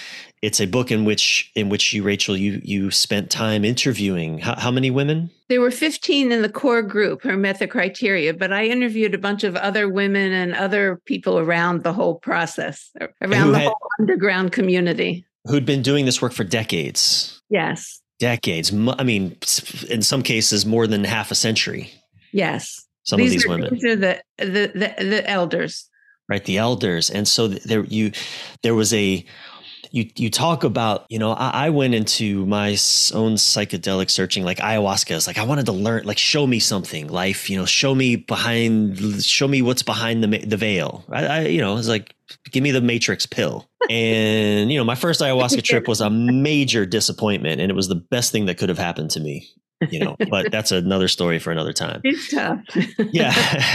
it's 0.42 0.60
a 0.60 0.66
book 0.66 0.90
in 0.90 1.04
which 1.04 1.50
in 1.54 1.68
which 1.68 1.92
you 1.92 2.02
rachel 2.02 2.36
you 2.36 2.60
you 2.64 2.90
spent 2.90 3.30
time 3.30 3.64
interviewing. 3.64 4.38
How, 4.38 4.58
how, 4.58 4.70
many 4.70 4.90
women? 4.90 5.30
There 5.48 5.60
were 5.60 5.70
15 5.70 6.32
in 6.32 6.42
the 6.42 6.48
core 6.48 6.82
group 6.82 7.22
who 7.22 7.36
met 7.36 7.58
the 7.58 7.68
criteria 7.68 8.32
but 8.32 8.52
i 8.52 8.64
interviewed 8.64 9.14
a 9.14 9.18
bunch 9.18 9.44
of 9.44 9.56
other 9.56 9.88
women 9.88 10.32
and 10.32 10.54
other 10.54 11.00
people 11.04 11.38
around 11.38 11.82
the 11.82 11.92
whole 11.92 12.16
process 12.16 12.90
around 13.20 13.52
the 13.52 13.58
had, 13.58 13.66
whole 13.66 13.78
underground 13.98 14.52
community. 14.52 15.24
Who'd 15.46 15.66
been 15.66 15.82
doing 15.82 16.04
this 16.04 16.20
work 16.20 16.32
for 16.32 16.44
decades. 16.44 17.40
Yes. 17.48 18.00
Decades. 18.18 18.72
I 18.72 19.02
mean 19.02 19.36
in 19.88 20.02
some 20.02 20.22
cases 20.22 20.64
more 20.64 20.86
than 20.86 21.04
half 21.04 21.30
a 21.30 21.34
century. 21.34 21.92
Yes. 22.32 22.86
Some 23.04 23.18
these 23.18 23.30
of 23.30 23.32
these 23.32 23.46
are, 23.46 23.48
women. 23.48 23.74
these 23.74 23.84
are 23.84 23.96
the, 23.96 24.22
the 24.38 24.94
the 24.98 25.04
the 25.04 25.30
elders. 25.30 25.88
Right 26.28 26.44
the 26.44 26.58
elders. 26.58 27.10
And 27.10 27.26
so 27.26 27.48
there 27.48 27.84
you 27.84 28.12
there 28.62 28.74
was 28.74 28.94
a 28.94 29.24
you 29.90 30.08
you 30.16 30.30
talk 30.30 30.64
about 30.64 31.06
you 31.08 31.18
know 31.18 31.32
I, 31.32 31.66
I, 31.66 31.70
went 31.70 31.94
into 31.94 32.46
my 32.46 32.70
own 32.70 33.34
psychedelic 33.34 34.10
searching 34.10 34.44
like 34.44 34.58
ayahuasca. 34.58 35.12
Is 35.12 35.26
like 35.26 35.38
I 35.38 35.44
wanted 35.44 35.66
to 35.66 35.72
learn 35.72 36.04
like 36.04 36.18
show 36.18 36.46
me 36.46 36.58
something 36.58 37.08
life 37.08 37.50
you 37.50 37.56
know 37.56 37.66
show 37.66 37.94
me 37.94 38.16
behind 38.16 39.22
show 39.24 39.48
me 39.48 39.62
what's 39.62 39.82
behind 39.82 40.22
the 40.22 40.38
the 40.38 40.56
veil. 40.56 41.04
I, 41.10 41.26
I 41.26 41.40
you 41.46 41.60
know 41.60 41.76
it's 41.76 41.88
like 41.88 42.14
give 42.50 42.62
me 42.62 42.70
the 42.70 42.80
matrix 42.80 43.26
pill. 43.26 43.66
And 43.88 44.70
you 44.70 44.78
know 44.78 44.84
my 44.84 44.94
first 44.94 45.20
ayahuasca 45.20 45.62
trip 45.64 45.88
was 45.88 46.00
a 46.00 46.10
major 46.10 46.86
disappointment 46.86 47.60
and 47.60 47.70
it 47.70 47.74
was 47.74 47.88
the 47.88 47.96
best 47.96 48.30
thing 48.30 48.46
that 48.46 48.56
could 48.56 48.68
have 48.68 48.78
happened 48.78 49.10
to 49.12 49.20
me 49.20 49.48
you 49.88 49.98
know 49.98 50.16
but 50.28 50.52
that's 50.52 50.70
another 50.70 51.08
story 51.08 51.40
for 51.40 51.50
another 51.50 51.72
time. 51.72 52.00
It's 52.04 52.30
tough. 52.30 52.60
Yeah 52.98 53.32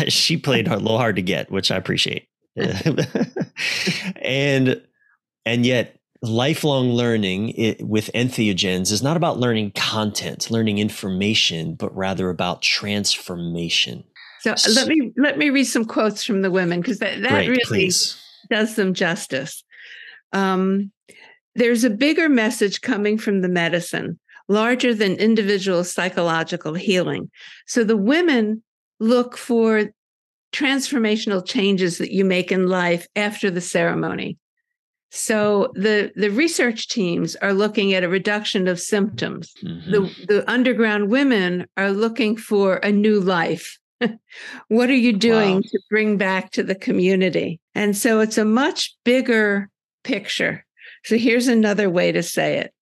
she 0.07 0.37
played 0.37 0.67
a 0.69 0.77
little 0.77 0.99
hard 0.99 1.17
to 1.17 1.21
get 1.21 1.51
which 1.51 1.69
I 1.69 1.75
appreciate. 1.75 2.29
And 4.21 4.81
and 5.45 5.65
yet 5.65 5.99
lifelong 6.21 6.91
learning 6.91 7.49
it, 7.49 7.85
with 7.85 8.09
entheogens 8.13 8.91
is 8.91 9.03
not 9.03 9.17
about 9.17 9.39
learning 9.39 9.71
content, 9.71 10.49
learning 10.49 10.79
information, 10.79 11.75
but 11.75 11.95
rather 11.95 12.29
about 12.29 12.61
transformation. 12.61 14.03
So, 14.41 14.55
so 14.55 14.71
let 14.71 14.87
me 14.87 15.11
let 15.17 15.37
me 15.37 15.49
read 15.49 15.65
some 15.65 15.85
quotes 15.85 16.23
from 16.23 16.41
the 16.41 16.51
women 16.51 16.81
because 16.81 16.99
that, 16.99 17.21
that 17.21 17.29
great, 17.29 17.49
really 17.49 17.63
please. 17.65 18.21
does 18.49 18.75
them 18.75 18.93
justice. 18.93 19.63
Um, 20.33 20.91
there's 21.55 21.83
a 21.83 21.89
bigger 21.89 22.29
message 22.29 22.81
coming 22.81 23.17
from 23.17 23.41
the 23.41 23.49
medicine, 23.49 24.19
larger 24.47 24.93
than 24.93 25.13
individual 25.15 25.83
psychological 25.83 26.73
healing. 26.73 27.31
So 27.65 27.83
the 27.83 27.97
women 27.97 28.61
look 28.99 29.37
for 29.37 29.89
transformational 30.53 31.45
changes 31.45 31.97
that 31.97 32.13
you 32.13 32.23
make 32.23 32.51
in 32.51 32.67
life 32.67 33.07
after 33.15 33.49
the 33.49 33.61
ceremony. 33.61 34.37
So 35.15 35.71
the 35.75 36.11
the 36.15 36.29
research 36.29 36.89
teams 36.89 37.37
are 37.37 37.53
looking 37.53 37.93
at 37.93 38.03
a 38.03 38.09
reduction 38.09 38.67
of 38.67 38.81
symptoms. 38.81 39.53
Mm-hmm. 39.63 39.91
The 39.91 40.25
the 40.27 40.51
underground 40.51 41.09
women 41.09 41.67
are 41.77 41.91
looking 41.91 42.35
for 42.35 42.77
a 42.77 42.91
new 42.91 43.21
life. 43.21 43.79
what 44.67 44.89
are 44.89 44.93
you 44.93 45.13
doing 45.13 45.55
wow. 45.55 45.61
to 45.61 45.79
bring 45.89 46.17
back 46.17 46.51
to 46.51 46.63
the 46.63 46.75
community? 46.75 47.61
And 47.73 47.95
so 47.95 48.19
it's 48.19 48.37
a 48.37 48.43
much 48.43 48.93
bigger 49.05 49.69
picture. 50.03 50.65
So 51.05 51.17
here's 51.17 51.47
another 51.47 51.89
way 51.89 52.11
to 52.11 52.21
say 52.21 52.57
it. 52.57 52.73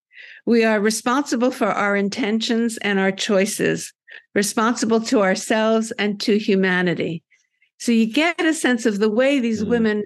We 0.47 0.63
are 0.63 0.79
responsible 0.79 1.51
for 1.51 1.67
our 1.67 1.95
intentions 1.95 2.77
and 2.77 2.97
our 2.97 3.11
choices, 3.11 3.93
responsible 4.33 5.01
to 5.01 5.21
ourselves 5.21 5.91
and 5.99 6.19
to 6.21 6.39
humanity. 6.39 7.23
So 7.77 7.91
you 7.91 8.11
get 8.11 8.41
a 8.41 8.55
sense 8.55 8.87
of 8.87 8.97
the 8.97 9.09
way 9.09 9.39
these 9.39 9.61
mm-hmm. 9.61 9.69
women 9.69 10.03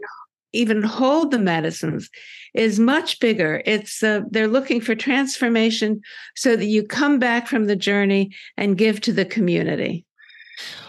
even 0.54 0.82
hold 0.82 1.32
the 1.32 1.40
medicines 1.40 2.10
is 2.54 2.80
much 2.80 3.20
bigger. 3.20 3.62
It's 3.66 4.04
uh, 4.04 4.22
they're 4.30 4.48
looking 4.48 4.82
for 4.82 4.96
transformation 4.96 6.02
so 6.36 6.56
that 6.56 6.66
you 6.66 6.84
come 6.84 7.20
back 7.20 7.48
from 7.48 7.66
the 7.66 7.76
journey 7.76 8.32
and 8.58 8.78
give 8.78 9.02
to 9.02 9.14
the 9.14 9.26
community. 9.26 10.06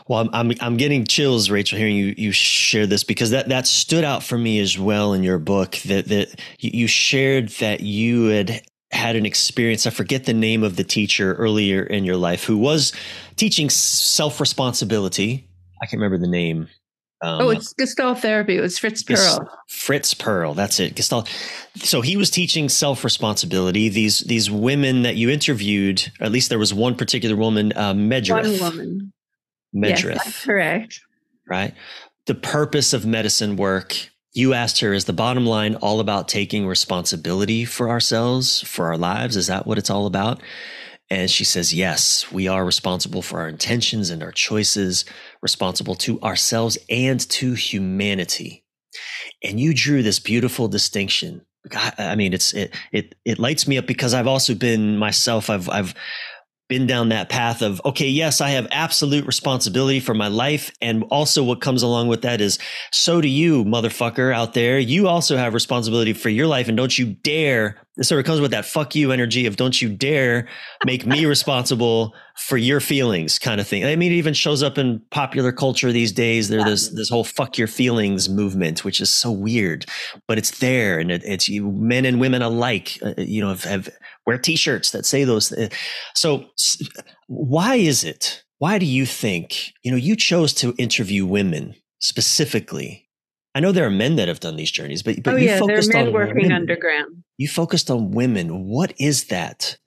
Well, 0.06 0.20
I'm, 0.20 0.30
I'm, 0.32 0.52
I'm 0.60 0.76
getting 0.78 1.04
chills, 1.04 1.50
Rachel, 1.50 1.78
hearing 1.78 1.96
you 1.96 2.14
you 2.16 2.32
share 2.32 2.86
this 2.86 3.04
because 3.04 3.30
that 3.30 3.48
that 3.50 3.66
stood 3.66 4.04
out 4.04 4.22
for 4.22 4.38
me 4.38 4.58
as 4.60 4.78
well 4.78 5.12
in 5.12 5.22
your 5.22 5.38
book. 5.38 5.76
That 5.84 6.06
that 6.06 6.40
you 6.58 6.86
shared 6.86 7.50
that 7.60 7.80
you 7.80 8.26
had 8.26 8.62
had 8.90 9.16
an 9.16 9.26
experience. 9.26 9.86
I 9.86 9.90
forget 9.90 10.24
the 10.24 10.32
name 10.32 10.62
of 10.62 10.76
the 10.76 10.84
teacher 10.84 11.34
earlier 11.34 11.82
in 11.82 12.04
your 12.04 12.16
life 12.16 12.44
who 12.44 12.56
was 12.56 12.92
teaching 13.36 13.68
self 13.68 14.40
responsibility. 14.40 15.46
I 15.82 15.86
can't 15.86 16.00
remember 16.00 16.18
the 16.18 16.30
name. 16.30 16.68
Um, 17.20 17.42
oh, 17.42 17.50
it's 17.50 17.72
Gestalt 17.72 18.20
therapy. 18.20 18.56
It 18.56 18.60
was 18.60 18.78
Fritz 18.78 19.02
Perl. 19.02 19.48
Fritz 19.68 20.14
Perl. 20.14 20.54
That's 20.54 20.78
it. 20.78 20.94
Gestalt. 20.94 21.28
So 21.76 22.00
he 22.00 22.16
was 22.16 22.30
teaching 22.30 22.68
self 22.68 23.02
responsibility. 23.02 23.88
These 23.88 24.20
these 24.20 24.50
women 24.50 25.02
that 25.02 25.16
you 25.16 25.28
interviewed, 25.28 26.12
at 26.20 26.30
least 26.30 26.48
there 26.48 26.58
was 26.58 26.72
one 26.72 26.94
particular 26.94 27.34
woman, 27.34 27.72
uh, 27.74 27.92
Medrith. 27.94 28.60
One 28.60 28.60
woman. 28.60 29.12
Medrith. 29.74 30.24
Yes, 30.24 30.44
correct. 30.44 31.00
Right. 31.46 31.74
The 32.26 32.34
purpose 32.34 32.92
of 32.92 33.04
medicine 33.04 33.56
work. 33.56 34.10
You 34.32 34.54
asked 34.54 34.80
her, 34.80 34.92
is 34.92 35.06
the 35.06 35.12
bottom 35.12 35.46
line 35.46 35.74
all 35.76 35.98
about 35.98 36.28
taking 36.28 36.66
responsibility 36.66 37.64
for 37.64 37.88
ourselves, 37.88 38.60
for 38.60 38.86
our 38.86 38.98
lives? 38.98 39.36
Is 39.36 39.48
that 39.48 39.66
what 39.66 39.78
it's 39.78 39.90
all 39.90 40.06
about? 40.06 40.40
And 41.10 41.30
she 41.30 41.44
says, 41.44 41.74
Yes, 41.74 42.30
we 42.30 42.48
are 42.48 42.64
responsible 42.64 43.22
for 43.22 43.40
our 43.40 43.48
intentions 43.48 44.10
and 44.10 44.22
our 44.22 44.32
choices, 44.32 45.04
responsible 45.42 45.94
to 45.96 46.20
ourselves 46.20 46.78
and 46.88 47.20
to 47.30 47.54
humanity. 47.54 48.64
And 49.42 49.60
you 49.60 49.74
drew 49.74 50.02
this 50.02 50.18
beautiful 50.18 50.68
distinction. 50.68 51.42
I 51.98 52.14
mean, 52.14 52.32
it's 52.32 52.54
it 52.54 52.74
it 52.92 53.14
it 53.24 53.38
lights 53.38 53.68
me 53.68 53.78
up 53.78 53.86
because 53.86 54.14
I've 54.14 54.26
also 54.26 54.54
been 54.54 54.96
myself. 54.96 55.50
I've 55.50 55.68
I've 55.68 55.94
been 56.68 56.86
down 56.86 57.08
that 57.08 57.30
path 57.30 57.62
of 57.62 57.80
okay 57.84 58.08
yes 58.08 58.40
i 58.40 58.50
have 58.50 58.68
absolute 58.70 59.26
responsibility 59.26 60.00
for 60.00 60.12
my 60.12 60.28
life 60.28 60.70
and 60.82 61.02
also 61.04 61.42
what 61.42 61.62
comes 61.62 61.82
along 61.82 62.08
with 62.08 62.22
that 62.22 62.40
is 62.40 62.58
so 62.92 63.20
do 63.20 63.28
you 63.28 63.64
motherfucker 63.64 64.34
out 64.34 64.52
there 64.52 64.78
you 64.78 65.08
also 65.08 65.36
have 65.36 65.54
responsibility 65.54 66.12
for 66.12 66.28
your 66.28 66.46
life 66.46 66.68
and 66.68 66.76
don't 66.76 66.98
you 66.98 67.06
dare 67.06 67.80
it 67.98 68.04
sort 68.04 68.20
of 68.20 68.26
comes 68.26 68.40
with 68.40 68.52
that 68.52 68.64
fuck 68.64 68.94
you 68.94 69.12
energy 69.12 69.46
of 69.46 69.56
don't 69.56 69.82
you 69.82 69.88
dare 69.88 70.48
make 70.86 71.04
me 71.04 71.26
responsible 71.26 72.14
for 72.36 72.56
your 72.56 72.80
feelings 72.80 73.38
kind 73.38 73.60
of 73.60 73.66
thing. 73.66 73.84
I 73.84 73.96
mean 73.96 74.12
it 74.12 74.16
even 74.16 74.34
shows 74.34 74.62
up 74.62 74.78
in 74.78 75.02
popular 75.10 75.52
culture 75.52 75.90
these 75.92 76.12
days. 76.12 76.48
There's 76.48 76.64
this 76.64 76.88
this 76.90 77.08
whole 77.10 77.24
fuck 77.24 77.58
your 77.58 77.66
feelings 77.66 78.28
movement 78.28 78.84
which 78.84 79.00
is 79.00 79.10
so 79.10 79.30
weird 79.30 79.84
but 80.26 80.38
it's 80.38 80.58
there 80.58 80.98
and 80.98 81.10
it, 81.10 81.22
it's 81.24 81.48
you, 81.48 81.70
men 81.70 82.04
and 82.04 82.20
women 82.20 82.42
alike 82.42 82.98
uh, 83.02 83.14
you 83.18 83.40
know 83.40 83.48
have, 83.48 83.64
have 83.64 83.88
wear 84.26 84.38
t-shirts 84.38 84.90
that 84.92 85.04
say 85.04 85.24
those 85.24 85.52
so 86.14 86.44
why 87.26 87.74
is 87.76 88.04
it 88.04 88.44
why 88.58 88.78
do 88.78 88.86
you 88.86 89.06
think 89.06 89.72
you 89.82 89.90
know 89.90 89.96
you 89.96 90.14
chose 90.14 90.52
to 90.54 90.74
interview 90.78 91.26
women 91.26 91.74
specifically 92.00 93.07
i 93.54 93.60
know 93.60 93.72
there 93.72 93.86
are 93.86 93.90
men 93.90 94.16
that 94.16 94.28
have 94.28 94.40
done 94.40 94.56
these 94.56 94.70
journeys 94.70 95.02
but, 95.02 95.22
but 95.22 95.34
oh, 95.34 95.36
you 95.36 95.46
yeah, 95.46 95.58
focused 95.58 95.92
men 95.92 96.08
on 96.08 96.12
working 96.12 96.36
women. 96.36 96.52
underground. 96.52 97.24
You 97.36 97.48
focused 97.48 97.88
on 97.88 98.10
women. 98.10 98.64
What 98.64 98.92
is 98.98 99.26
that? 99.26 99.78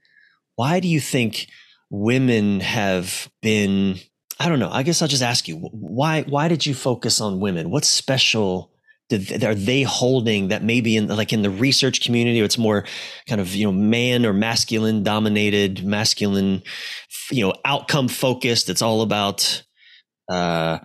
Why 0.56 0.80
do 0.80 0.88
you 0.88 1.02
think 1.02 1.48
women 1.90 2.62
have 2.62 3.30
been 3.42 4.00
i 4.40 4.48
don't 4.48 4.60
know 4.60 4.70
i 4.72 4.82
guess 4.82 5.02
i'll 5.02 5.08
just 5.10 5.22
ask 5.22 5.46
you 5.48 5.58
why 5.58 6.22
why 6.24 6.48
did 6.48 6.66
you 6.66 6.74
focus 6.74 7.20
on 7.20 7.40
women? 7.40 7.70
What's 7.70 7.90
special 7.90 8.72
did, 9.10 9.44
are 9.44 9.54
they 9.54 9.84
holding 9.84 10.48
that 10.48 10.64
maybe 10.64 10.96
in 10.96 11.08
like 11.08 11.34
in 11.34 11.42
the 11.42 11.50
research 11.50 12.02
community 12.02 12.40
it's 12.40 12.58
more 12.58 12.86
kind 13.28 13.42
of 13.42 13.54
you 13.54 13.66
know 13.66 13.72
man 13.74 14.26
or 14.26 14.32
masculine 14.32 15.04
dominated 15.04 15.84
masculine 15.84 16.64
you 17.30 17.46
know 17.46 17.54
outcome 17.66 18.08
focused 18.08 18.70
it's 18.70 18.82
all 18.82 19.02
about 19.02 19.64
uh 20.30 20.80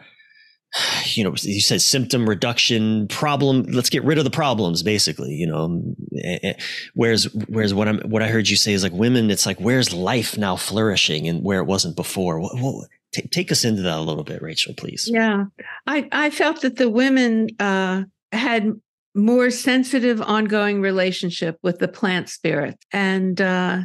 you 1.05 1.25
know 1.25 1.35
you 1.43 1.61
said 1.61 1.81
symptom 1.81 2.29
reduction 2.29 3.09
problem 3.09 3.63
let's 3.65 3.91
get 3.91 4.05
rid 4.05 4.19
of 4.19 4.25
the 4.25 4.31
problems 4.31 4.83
basically 4.83 5.33
you 5.33 5.47
know 5.47 5.83
eh, 6.23 6.39
eh, 6.43 6.53
whereas 6.95 7.25
whereas 7.49 7.73
what 7.73 7.89
i'm 7.89 7.99
what 8.01 8.23
i 8.23 8.29
heard 8.29 8.49
you 8.49 8.57
say 8.57 8.73
is 8.73 8.83
like 8.83 8.93
women 8.93 9.31
it's 9.31 9.47
like 9.47 9.59
where's 9.59 9.93
life 9.93 10.37
now 10.37 10.57
flourishing 10.57 11.29
and 11.29 11.43
where 11.43 11.61
it 11.61 11.65
wasn't 11.65 11.97
before? 11.97 12.41
What, 12.41 12.59
what, 12.59 12.89
take 13.31 13.51
us 13.51 13.65
into 13.65 13.83
that 13.83 13.99
a 13.99 14.01
little 14.01 14.25
bit 14.25 14.43
rachel 14.43 14.75
please. 14.75 15.09
Yeah. 15.11 15.45
I 15.87 16.09
i 16.13 16.31
felt 16.31 16.61
that 16.63 16.77
the 16.77 16.91
women 16.91 17.49
uh 17.59 18.05
had 18.33 18.73
more 19.15 19.51
sensitive 19.51 20.21
ongoing 20.21 20.81
relationship 20.81 21.59
with 21.63 21.79
the 21.79 21.89
plant 21.89 22.29
spirits 22.29 22.85
and 22.93 23.41
uh 23.41 23.81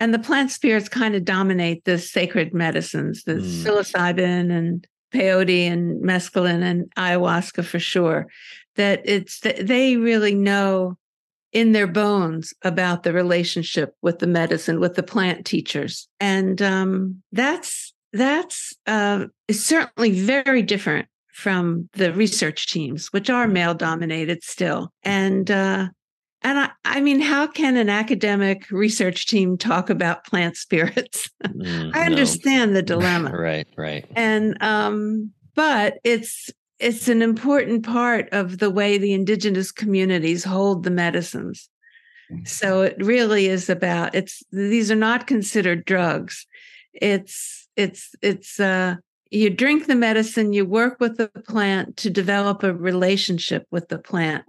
and 0.00 0.12
the 0.12 0.18
plant 0.18 0.50
spirits 0.50 0.88
kind 0.88 1.14
of 1.14 1.24
dominate 1.24 1.84
the 1.84 1.98
sacred 1.98 2.52
medicines 2.52 3.22
the 3.24 3.34
mm. 3.34 3.62
psilocybin 3.62 4.50
and 4.50 4.86
peyote 5.14 5.66
and 5.66 6.02
mescaline 6.02 6.62
and 6.62 6.92
ayahuasca 6.96 7.64
for 7.64 7.78
sure 7.78 8.26
that 8.76 9.00
it's 9.04 9.40
that 9.40 9.66
they 9.66 9.96
really 9.96 10.34
know 10.34 10.96
in 11.52 11.72
their 11.72 11.86
bones 11.86 12.52
about 12.62 13.04
the 13.04 13.12
relationship 13.12 13.94
with 14.02 14.18
the 14.18 14.26
medicine 14.26 14.80
with 14.80 14.94
the 14.94 15.02
plant 15.02 15.46
teachers 15.46 16.08
and 16.20 16.60
um 16.60 17.22
that's 17.32 17.94
that's 18.14 18.72
uh, 18.86 19.26
is 19.48 19.64
certainly 19.64 20.12
very 20.12 20.62
different 20.62 21.08
from 21.32 21.88
the 21.94 22.12
research 22.12 22.68
teams, 22.68 23.08
which 23.08 23.28
are 23.28 23.48
male 23.48 23.74
dominated 23.74 24.44
still. 24.44 24.92
And 25.02 25.50
uh, 25.50 25.88
and 26.44 26.58
I, 26.58 26.70
I 26.84 27.00
mean, 27.00 27.20
how 27.20 27.46
can 27.46 27.76
an 27.76 27.88
academic 27.88 28.70
research 28.70 29.26
team 29.26 29.56
talk 29.56 29.88
about 29.88 30.24
plant 30.24 30.56
spirits? 30.56 31.30
Mm, 31.44 31.94
I 31.94 32.06
understand 32.06 32.72
no. 32.72 32.76
the 32.76 32.82
dilemma. 32.82 33.30
right, 33.36 33.68
right. 33.76 34.04
And 34.16 34.60
um, 34.62 35.30
but 35.54 35.98
it's 36.02 36.50
it's 36.80 37.06
an 37.06 37.22
important 37.22 37.86
part 37.86 38.28
of 38.32 38.58
the 38.58 38.70
way 38.70 38.98
the 38.98 39.12
indigenous 39.12 39.70
communities 39.70 40.42
hold 40.42 40.82
the 40.82 40.90
medicines. 40.90 41.68
So 42.44 42.82
it 42.82 42.96
really 42.98 43.46
is 43.46 43.70
about 43.70 44.14
it's 44.14 44.42
these 44.50 44.90
are 44.90 44.96
not 44.96 45.28
considered 45.28 45.84
drugs. 45.84 46.46
It's 46.92 47.68
it's 47.76 48.14
it's 48.20 48.58
uh 48.58 48.96
you 49.30 49.50
drink 49.50 49.86
the 49.86 49.94
medicine, 49.94 50.52
you 50.52 50.64
work 50.64 50.98
with 50.98 51.18
the 51.18 51.28
plant 51.28 51.96
to 51.98 52.10
develop 52.10 52.62
a 52.62 52.74
relationship 52.74 53.66
with 53.70 53.88
the 53.88 53.98
plant 53.98 54.44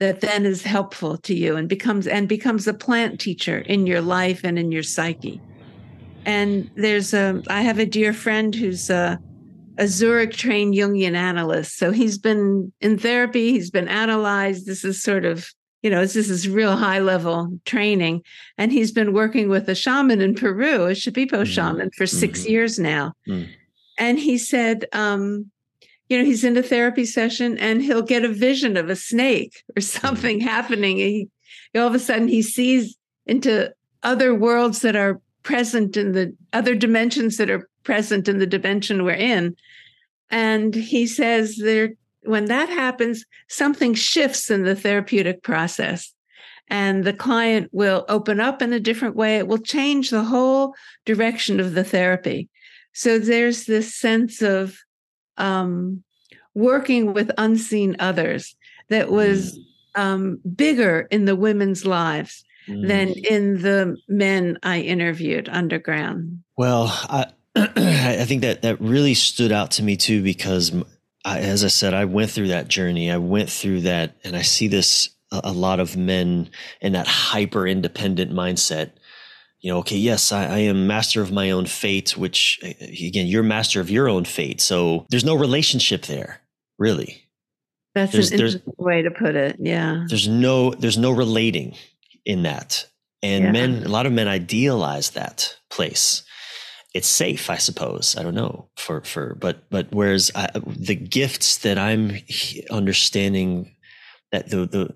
that 0.00 0.20
then 0.20 0.46
is 0.46 0.62
helpful 0.62 1.16
to 1.18 1.34
you 1.34 1.56
and 1.56 1.68
becomes 1.68 2.06
and 2.06 2.28
becomes 2.28 2.66
a 2.66 2.74
plant 2.74 3.20
teacher 3.20 3.58
in 3.58 3.86
your 3.86 4.00
life 4.00 4.40
and 4.44 4.58
in 4.58 4.72
your 4.72 4.82
psyche. 4.82 5.40
And 6.26 6.70
there's 6.74 7.14
a 7.14 7.42
I 7.48 7.62
have 7.62 7.78
a 7.78 7.86
dear 7.86 8.12
friend 8.12 8.54
who's 8.54 8.90
a, 8.90 9.18
a 9.78 9.86
Zurich 9.86 10.32
trained 10.32 10.74
Jungian 10.74 11.14
analyst. 11.14 11.76
So 11.76 11.92
he's 11.92 12.18
been 12.18 12.72
in 12.80 12.98
therapy, 12.98 13.52
he's 13.52 13.70
been 13.70 13.88
analyzed. 13.88 14.66
This 14.66 14.84
is 14.84 15.02
sort 15.02 15.24
of 15.24 15.48
you 15.82 15.88
know, 15.88 16.02
this 16.02 16.16
is 16.16 16.46
real 16.46 16.76
high 16.76 16.98
level 16.98 17.58
training. 17.64 18.22
And 18.58 18.70
he's 18.70 18.92
been 18.92 19.14
working 19.14 19.48
with 19.48 19.66
a 19.66 19.74
shaman 19.74 20.20
in 20.20 20.34
Peru, 20.34 20.84
a 20.84 20.90
Shipibo 20.90 21.30
mm-hmm. 21.30 21.44
shaman, 21.44 21.90
for 21.96 22.06
6 22.06 22.40
mm-hmm. 22.40 22.50
years 22.50 22.78
now. 22.78 23.14
Mm 23.26 23.48
and 24.00 24.18
he 24.18 24.38
said 24.38 24.86
um, 24.92 25.50
you 26.10 26.18
know 26.18 26.24
he's 26.24 26.44
in 26.44 26.56
a 26.56 26.62
therapy 26.62 27.06
session 27.06 27.56
and 27.56 27.80
he'll 27.80 28.02
get 28.02 28.24
a 28.24 28.28
vision 28.28 28.76
of 28.76 28.90
a 28.90 28.96
snake 28.96 29.62
or 29.70 29.80
mm-hmm. 29.80 30.06
something 30.06 30.40
mm-hmm. 30.40 30.48
happening 30.48 30.96
he 30.98 31.28
all 31.74 31.86
of 31.86 31.94
a 31.94 31.98
sudden 31.98 32.28
he 32.28 32.42
sees 32.42 32.96
into 33.24 33.72
other 34.02 34.34
worlds 34.34 34.80
that 34.80 34.96
are 34.96 35.20
present 35.42 35.96
in 35.96 36.12
the 36.12 36.36
other 36.52 36.74
dimensions 36.74 37.38
that 37.38 37.48
are 37.48 37.68
present 37.84 38.28
in 38.28 38.38
the 38.38 38.46
dimension 38.46 39.04
we're 39.04 39.12
in 39.12 39.56
and 40.30 40.74
he 40.74 41.06
says 41.06 41.56
there 41.56 41.90
when 42.24 42.46
that 42.46 42.68
happens 42.68 43.24
something 43.48 43.94
shifts 43.94 44.50
in 44.50 44.64
the 44.64 44.76
therapeutic 44.76 45.42
process 45.42 46.12
and 46.68 47.04
the 47.04 47.12
client 47.12 47.68
will 47.72 48.04
open 48.08 48.38
up 48.38 48.60
in 48.60 48.72
a 48.72 48.80
different 48.80 49.16
way 49.16 49.38
it 49.38 49.46
will 49.46 49.58
change 49.58 50.10
the 50.10 50.24
whole 50.24 50.74
direction 51.06 51.60
of 51.60 51.74
the 51.74 51.84
therapy 51.84 52.48
so 52.92 53.18
there's 53.18 53.64
this 53.64 53.94
sense 53.94 54.42
of 54.42 54.76
um, 55.40 56.02
working 56.54 57.12
with 57.12 57.30
unseen 57.38 57.96
others 57.98 58.54
that 58.88 59.10
was 59.10 59.58
Mm. 59.58 60.00
um, 60.00 60.40
bigger 60.54 61.08
in 61.10 61.24
the 61.24 61.34
women's 61.36 61.84
lives 61.84 62.44
Mm. 62.68 62.88
than 62.88 63.08
in 63.28 63.62
the 63.62 63.96
men 64.08 64.58
I 64.62 64.80
interviewed 64.80 65.48
underground. 65.48 66.42
Well, 66.56 66.86
I 67.08 67.26
I 67.56 68.24
think 68.26 68.42
that 68.42 68.62
that 68.62 68.80
really 68.80 69.14
stood 69.14 69.50
out 69.50 69.72
to 69.72 69.82
me 69.82 69.96
too 69.96 70.22
because, 70.22 70.72
I, 71.24 71.40
as 71.40 71.64
I 71.64 71.68
said, 71.68 71.94
I 71.94 72.04
went 72.04 72.30
through 72.30 72.48
that 72.48 72.68
journey. 72.68 73.10
I 73.10 73.16
went 73.18 73.50
through 73.50 73.80
that, 73.82 74.16
and 74.22 74.36
I 74.36 74.42
see 74.42 74.68
this 74.68 75.10
a, 75.32 75.40
a 75.44 75.52
lot 75.52 75.80
of 75.80 75.96
men 75.96 76.50
in 76.80 76.92
that 76.92 77.08
hyper 77.08 77.66
independent 77.66 78.32
mindset. 78.32 78.90
You 79.60 79.72
know, 79.72 79.78
okay, 79.80 79.96
yes, 79.96 80.32
I, 80.32 80.44
I 80.46 80.58
am 80.58 80.86
master 80.86 81.20
of 81.20 81.30
my 81.32 81.50
own 81.50 81.66
fate. 81.66 82.16
Which 82.16 82.58
again, 82.62 83.26
you're 83.26 83.42
master 83.42 83.80
of 83.80 83.90
your 83.90 84.08
own 84.08 84.24
fate. 84.24 84.60
So 84.60 85.06
there's 85.10 85.24
no 85.24 85.34
relationship 85.34 86.02
there, 86.06 86.40
really. 86.78 87.24
That's 87.94 88.12
There's- 88.12 88.28
an 88.30 88.34
interesting 88.40 88.72
way 88.78 89.02
to 89.02 89.10
put 89.10 89.34
it. 89.36 89.56
Yeah. 89.58 90.04
There's 90.08 90.28
no 90.28 90.70
there's 90.70 90.96
no 90.98 91.10
relating 91.10 91.74
in 92.24 92.42
that, 92.44 92.86
and 93.22 93.44
Yeah. 93.44 93.52
men 93.52 93.82
a 93.84 93.88
lot 93.88 94.06
of 94.06 94.12
men 94.12 94.28
idealize 94.28 95.10
that 95.10 95.56
place 95.70 96.22
it's 96.92 97.06
safe 97.06 97.48
i 97.50 97.56
suppose 97.56 98.16
i 98.18 98.22
don't 98.24 98.34
know 98.34 98.68
for 98.76 99.00
for 99.02 99.36
but 99.36 99.70
but 99.70 99.86
whereas 99.92 100.32
I, 100.34 100.48
the 100.66 100.96
gifts 100.96 101.58
that 101.58 101.78
i'm 101.78 102.10
understanding 102.68 103.76
that 104.32 104.50
the 104.50 104.66
the 104.66 104.94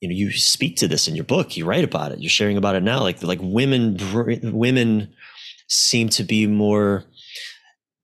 you 0.00 0.08
know 0.08 0.14
you 0.14 0.30
speak 0.32 0.76
to 0.76 0.88
this 0.88 1.08
in 1.08 1.14
your 1.16 1.24
book 1.24 1.56
you 1.56 1.64
write 1.64 1.84
about 1.84 2.12
it 2.12 2.20
you're 2.20 2.30
sharing 2.30 2.56
about 2.56 2.74
it 2.76 2.82
now 2.82 3.00
like 3.00 3.22
like 3.22 3.38
women 3.42 3.96
women 4.52 5.12
seem 5.68 6.08
to 6.08 6.22
be 6.22 6.46
more 6.46 7.04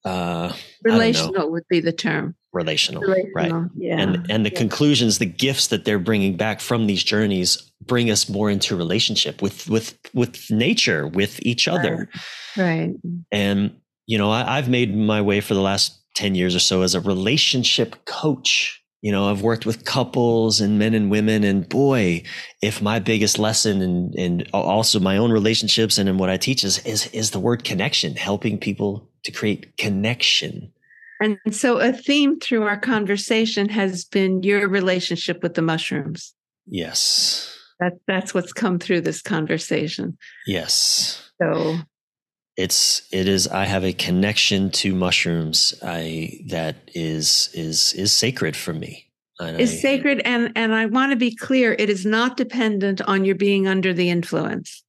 uh. 0.04 0.52
Relational 0.84 1.50
would 1.52 1.62
be 1.68 1.78
the 1.80 1.92
term. 1.92 2.34
relational, 2.52 3.02
right 3.36 3.52
Yeah. 3.76 4.00
and 4.00 4.28
and 4.30 4.44
the 4.44 4.50
Yeah. 4.50 4.58
conclusions 4.58 5.18
the 5.18 5.26
gifts 5.26 5.68
that 5.68 5.84
they're 5.84 6.00
bringing 6.00 6.36
back 6.36 6.60
from 6.60 6.86
these 6.88 7.04
journeys 7.04 7.56
bring 7.86 8.10
us 8.10 8.28
more 8.28 8.50
into 8.50 8.74
relationship 8.76 9.40
with 9.40 9.68
with 9.68 9.96
with 10.12 10.50
nature 10.50 11.06
with 11.06 11.38
each 11.46 11.68
other 11.68 12.08
right. 12.56 12.94
and 13.30 13.76
you 14.06 14.18
know 14.18 14.30
I, 14.30 14.58
i've 14.58 14.68
made 14.68 14.94
my 14.94 15.22
way 15.22 15.40
for 15.40 15.54
the 15.54 15.60
last 15.60 15.98
10 16.16 16.34
years 16.34 16.54
or 16.54 16.58
so 16.58 16.82
as 16.82 16.94
a 16.94 17.00
relationship 17.00 18.04
coach 18.04 18.81
you 19.02 19.12
know 19.12 19.28
i've 19.28 19.42
worked 19.42 19.66
with 19.66 19.84
couples 19.84 20.60
and 20.60 20.78
men 20.78 20.94
and 20.94 21.10
women 21.10 21.44
and 21.44 21.68
boy 21.68 22.22
if 22.62 22.80
my 22.80 22.98
biggest 22.98 23.38
lesson 23.38 23.82
and 23.82 24.14
and 24.14 24.48
also 24.54 24.98
my 24.98 25.16
own 25.18 25.30
relationships 25.30 25.98
and 25.98 26.08
in 26.08 26.16
what 26.16 26.30
i 26.30 26.36
teach 26.38 26.64
is 26.64 26.78
is 26.86 27.06
is 27.08 27.32
the 27.32 27.40
word 27.40 27.64
connection 27.64 28.16
helping 28.16 28.56
people 28.58 29.06
to 29.24 29.30
create 29.30 29.76
connection 29.76 30.72
And 31.20 31.38
so 31.52 31.78
a 31.78 31.92
theme 31.92 32.40
through 32.40 32.64
our 32.64 32.80
conversation 32.80 33.68
has 33.68 34.04
been 34.04 34.42
your 34.42 34.66
relationship 34.68 35.42
with 35.42 35.54
the 35.54 35.62
mushrooms. 35.62 36.34
yes 36.66 37.56
That 37.80 37.92
that's 38.08 38.32
what's 38.34 38.52
come 38.52 38.78
through 38.78 39.02
this 39.02 39.22
conversation. 39.22 40.16
yes 40.46 41.30
So 41.40 41.78
it's 42.56 43.02
it 43.12 43.26
is 43.28 43.48
i 43.48 43.64
have 43.64 43.84
a 43.84 43.92
connection 43.92 44.70
to 44.70 44.94
mushrooms 44.94 45.72
i 45.82 46.38
that 46.48 46.76
is 46.94 47.48
is 47.54 47.92
is 47.94 48.12
sacred 48.12 48.54
for 48.56 48.74
me 48.74 49.06
And 49.40 49.58
it's 49.60 49.72
I- 49.72 49.76
sacred 49.76 50.20
and 50.24 50.52
and 50.54 50.74
I 50.74 50.86
want 50.86 51.10
to 51.12 51.16
be 51.16 51.34
clear, 51.34 51.74
it 51.78 51.88
is 51.90 52.04
not 52.04 52.36
dependent 52.36 53.00
on 53.08 53.24
your 53.24 53.34
being 53.34 53.66
under 53.66 53.92
the 53.94 54.08
influence. 54.10 54.84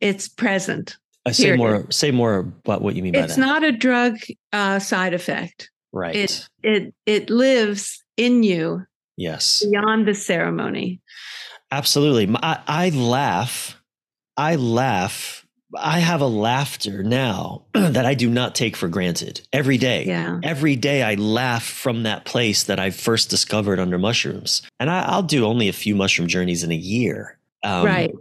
It's 0.00 0.28
present. 0.28 0.96
I 1.24 1.32
say 1.32 1.44
period. 1.44 1.58
more 1.58 1.86
say 1.90 2.10
more 2.10 2.38
about 2.64 2.82
what 2.82 2.94
you 2.96 3.02
mean 3.02 3.12
by 3.14 3.20
It's 3.20 3.36
that 3.36 3.40
not 3.40 3.62
a 3.64 3.72
drug 3.72 4.18
uh, 4.52 4.78
side 4.80 5.14
effect. 5.14 5.70
right 5.92 6.14
It 6.16 6.48
it 6.62 6.94
it 7.06 7.30
lives 7.30 8.02
in 8.16 8.42
you 8.42 8.84
yes 9.16 9.64
beyond 9.64 10.06
the 10.08 10.14
ceremony. 10.14 11.00
absolutely 11.70 12.26
I 12.42 12.90
laugh 12.90 13.80
i 14.36 14.56
laugh 14.56 15.45
i 15.74 15.98
have 15.98 16.20
a 16.20 16.26
laughter 16.26 17.02
now 17.02 17.64
that 17.74 18.06
i 18.06 18.14
do 18.14 18.30
not 18.30 18.54
take 18.54 18.76
for 18.76 18.88
granted 18.88 19.40
every 19.52 19.76
day 19.78 20.04
Yeah. 20.06 20.38
every 20.42 20.76
day 20.76 21.02
I 21.02 21.14
laugh 21.14 21.64
from 21.64 22.02
that 22.04 22.24
place 22.24 22.64
that 22.64 22.78
I 22.78 22.90
first 22.90 23.30
discovered 23.30 23.78
under 23.80 23.98
mushrooms. 23.98 24.62
And 24.80 24.90
I, 24.90 25.02
I'll 25.02 25.22
do 25.22 25.44
only 25.44 25.68
a 25.68 25.72
few 25.72 25.94
mushroom 25.94 26.28
journeys 26.28 26.62
in 26.62 26.70
a 26.72 26.76
year. 26.76 27.38
Um, 27.62 27.84
right. 27.86 28.12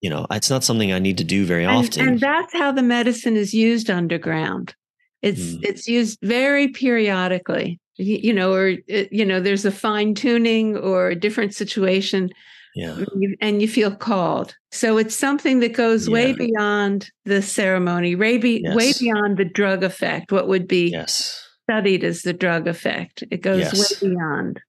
You 0.00 0.10
know, 0.10 0.26
it's 0.30 0.50
not 0.50 0.64
something 0.64 0.92
I 0.92 0.98
need 0.98 1.18
to 1.18 1.24
do 1.24 1.44
very 1.44 1.64
And, 1.64 1.76
often. 1.76 2.08
and 2.08 2.20
that's 2.20 2.52
how 2.52 2.72
the 2.72 2.82
medicine 2.82 3.36
is 3.36 3.52
used 3.54 3.90
underground. 3.90 4.74
It's 5.22 5.40
Mm. 5.40 5.64
it's 5.64 5.86
used 5.88 6.18
very 6.22 6.68
periodically. 6.68 7.78
You, 7.96 8.18
you 8.22 8.32
know, 8.34 8.52
or 8.52 8.74
it, 8.86 9.12
you 9.12 9.24
know, 9.24 9.40
there's 9.40 9.64
a 9.64 9.70
fine 9.72 10.14
tuning 10.14 10.76
or 10.76 11.08
a 11.10 11.16
different 11.18 11.54
situation, 11.54 12.30
yeah. 12.76 12.96
and 13.40 13.60
you 13.62 13.66
feel 13.68 13.94
called. 13.94 14.54
So 14.70 14.98
it's 14.98 15.16
something 15.16 15.60
that 15.60 15.72
goes 15.72 16.08
way 16.08 16.32
beyond 16.34 17.10
the 17.24 17.40
ceremony, 17.40 18.14
way, 18.14 18.36
be, 18.38 18.62
way 18.74 18.92
beyond 19.00 19.38
the 19.38 19.46
drug 19.46 19.82
effect. 19.82 20.30
What 20.30 20.46
would 20.46 20.68
be 20.68 20.90
Yes. 20.90 21.42
studied 21.68 22.04
as 22.04 22.22
the 22.22 22.32
drug 22.34 22.68
effect? 22.68 23.24
It 23.30 23.40
goes 23.40 23.60
Yes. 23.60 24.00
way 24.02 24.10
beyond. 24.10 24.60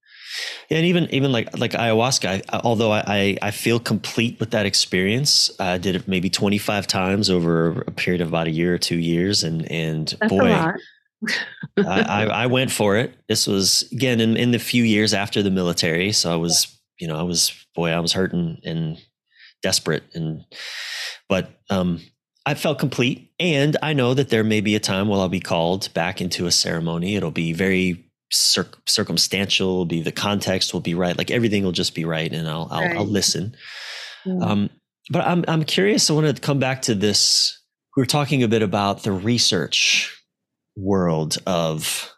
And 0.70 0.86
even 0.86 1.08
even 1.14 1.32
like 1.32 1.58
like 1.58 1.72
ayahuasca, 1.72 2.44
I, 2.50 2.60
although 2.64 2.92
I, 2.92 3.38
I 3.42 3.52
feel 3.52 3.80
complete 3.80 4.40
with 4.40 4.52
that 4.52 4.66
experience, 4.66 5.52
I 5.60 5.78
did 5.78 5.96
it 5.96 6.08
maybe 6.08 6.30
twenty 6.30 6.58
five 6.58 6.86
times 6.88 7.30
over 7.30 7.82
a 7.88 7.92
period 7.92 8.22
of 8.22 8.28
about 8.30 8.48
a 8.48 8.52
year 8.52 8.74
or 8.74 8.78
two 8.78 8.98
years, 8.98 9.44
and 9.44 9.70
and 9.72 10.16
That's 10.20 10.30
boy. 10.30 10.52
I, 10.52 10.74
I, 11.78 12.24
I 12.26 12.46
went 12.48 12.72
for 12.72 12.98
it. 12.98 13.14
This 13.28 13.48
was 13.48 13.90
again 13.92 14.20
in, 14.20 14.38
in 14.38 14.52
the 14.52 14.60
few 14.60 14.84
years 14.84 15.14
after 15.14 15.42
the 15.42 15.50
military. 15.50 16.12
So 16.12 16.32
I 16.32 16.36
was, 16.36 16.68
you 17.00 17.08
know, 17.08 17.18
I 17.18 17.24
was 17.24 17.66
boy, 17.78 17.92
I 17.92 18.00
was 18.02 18.12
hurting 18.12 18.60
and 18.66 18.98
desperate 19.64 20.04
and 20.14 20.44
but 21.30 21.50
um 21.70 22.02
I 22.48 22.54
felt 22.54 22.80
complete. 22.80 23.34
And 23.42 23.76
I 23.84 23.92
know 23.92 24.14
that 24.14 24.30
there 24.30 24.44
may 24.44 24.62
be 24.62 24.76
a 24.76 24.80
time 24.80 25.10
when 25.10 25.20
I'll 25.20 25.28
be 25.28 25.42
called 25.42 25.94
back 25.94 26.22
into 26.22 26.46
a 26.46 26.52
ceremony. 26.52 27.18
It'll 27.18 27.30
be 27.30 27.52
very 27.52 28.10
cir- 28.32 28.70
circumstantial, 28.86 29.68
it'll 29.68 29.86
be 29.86 30.02
the 30.02 30.14
context 30.14 30.74
will 30.74 30.80
be 30.80 30.96
right. 30.96 31.18
Like 31.18 31.30
everything 31.30 31.66
will 31.66 31.74
just 31.74 31.94
be 31.94 32.06
right 32.06 32.32
and 32.32 32.48
I'll 32.48 32.70
I'll, 32.72 33.00
I'll 33.00 33.06
listen. 33.06 33.54
Yeah. 34.26 34.40
Um, 34.42 34.70
but 35.10 35.26
I'm 35.26 35.44
I'm 35.48 35.66
curious. 35.66 36.10
I 36.10 36.14
want 36.14 36.34
to 36.34 36.42
come 36.42 36.60
back 36.60 36.84
to 36.84 36.96
this. 36.96 37.62
We 37.98 38.04
are 38.04 38.08
talking 38.08 38.44
a 38.44 38.48
bit 38.48 38.62
about 38.62 39.04
the 39.04 39.12
research 39.12 40.18
world 40.78 41.38
of 41.46 42.14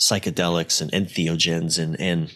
psychedelics 0.00 0.80
and 0.80 0.90
entheogens 0.92 1.78
and 1.78 2.00
and 2.00 2.34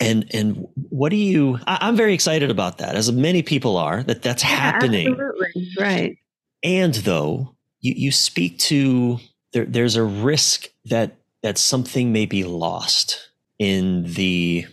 and 0.00 0.26
and 0.34 0.66
what 0.88 1.10
do 1.10 1.16
you? 1.16 1.58
I, 1.66 1.78
I'm 1.82 1.96
very 1.96 2.14
excited 2.14 2.50
about 2.50 2.78
that, 2.78 2.96
as 2.96 3.10
many 3.12 3.42
people 3.42 3.76
are. 3.76 4.02
That 4.02 4.22
that's 4.22 4.42
Yeah, 4.42 4.48
happening. 4.48 5.08
Absolutely. 5.08 5.68
Right. 5.78 6.18
And 6.62 6.94
though 6.94 7.56
you 7.80 7.94
you 7.96 8.12
speak 8.12 8.58
to 8.60 9.18
there, 9.52 9.64
there's 9.66 9.96
a 9.96 10.04
risk 10.04 10.68
that 10.86 11.16
that 11.42 11.58
something 11.58 12.12
may 12.12 12.26
be 12.26 12.44
lost 12.44 13.30
in 13.58 14.04
the 14.14 14.66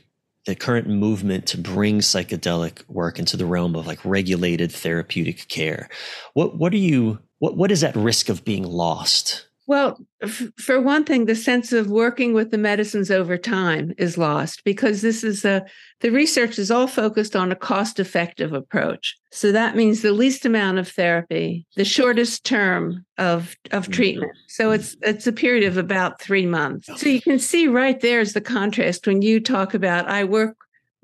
the 0.47 0.55
current 0.55 0.87
movement 0.87 1.45
to 1.47 1.57
bring 1.57 1.99
psychedelic 1.99 2.87
work 2.89 3.19
into 3.19 3.37
the 3.37 3.45
realm 3.45 3.75
of 3.75 3.85
like 3.85 4.03
regulated 4.03 4.71
therapeutic 4.71 5.47
care. 5.49 5.89
What 6.33 6.57
what 6.57 6.73
are 6.73 6.77
you 6.77 7.19
what 7.39 7.57
what 7.57 7.71
is 7.71 7.83
at 7.83 7.95
risk 7.95 8.29
of 8.29 8.45
being 8.45 8.63
lost? 8.63 9.47
Well, 9.71 10.05
f- 10.21 10.49
for 10.57 10.81
one 10.81 11.05
thing, 11.05 11.27
the 11.27 11.35
sense 11.35 11.71
of 11.71 11.89
working 11.89 12.33
with 12.33 12.51
the 12.51 12.57
medicines 12.57 13.09
over 13.09 13.37
time 13.37 13.93
is 13.97 14.17
lost 14.17 14.65
because 14.65 15.01
this 15.01 15.23
is 15.23 15.45
a 15.45 15.63
the 16.01 16.11
research 16.11 16.59
is 16.59 16.69
all 16.69 16.87
focused 16.87 17.37
on 17.37 17.53
a 17.53 17.55
cost-effective 17.55 18.51
approach. 18.51 19.15
So 19.31 19.53
that 19.53 19.77
means 19.77 20.01
the 20.01 20.11
least 20.11 20.45
amount 20.45 20.79
of 20.79 20.89
therapy, 20.89 21.65
the 21.77 21.85
shortest 21.85 22.43
term 22.43 23.05
of 23.17 23.55
of 23.71 23.87
Mhm. 23.87 23.93
treatment. 23.93 24.31
So 24.49 24.71
it's 24.71 24.97
it's 25.03 25.25
a 25.25 25.31
period 25.31 25.63
of 25.63 25.77
about 25.77 26.21
three 26.21 26.45
months. 26.45 26.89
So 26.97 27.07
you 27.07 27.21
can 27.21 27.39
see 27.39 27.69
right 27.69 27.97
there 28.01 28.19
is 28.19 28.33
the 28.33 28.41
contrast 28.41 29.07
when 29.07 29.21
you 29.21 29.39
talk 29.39 29.73
about 29.73 30.09
I 30.09 30.25
work 30.25 30.57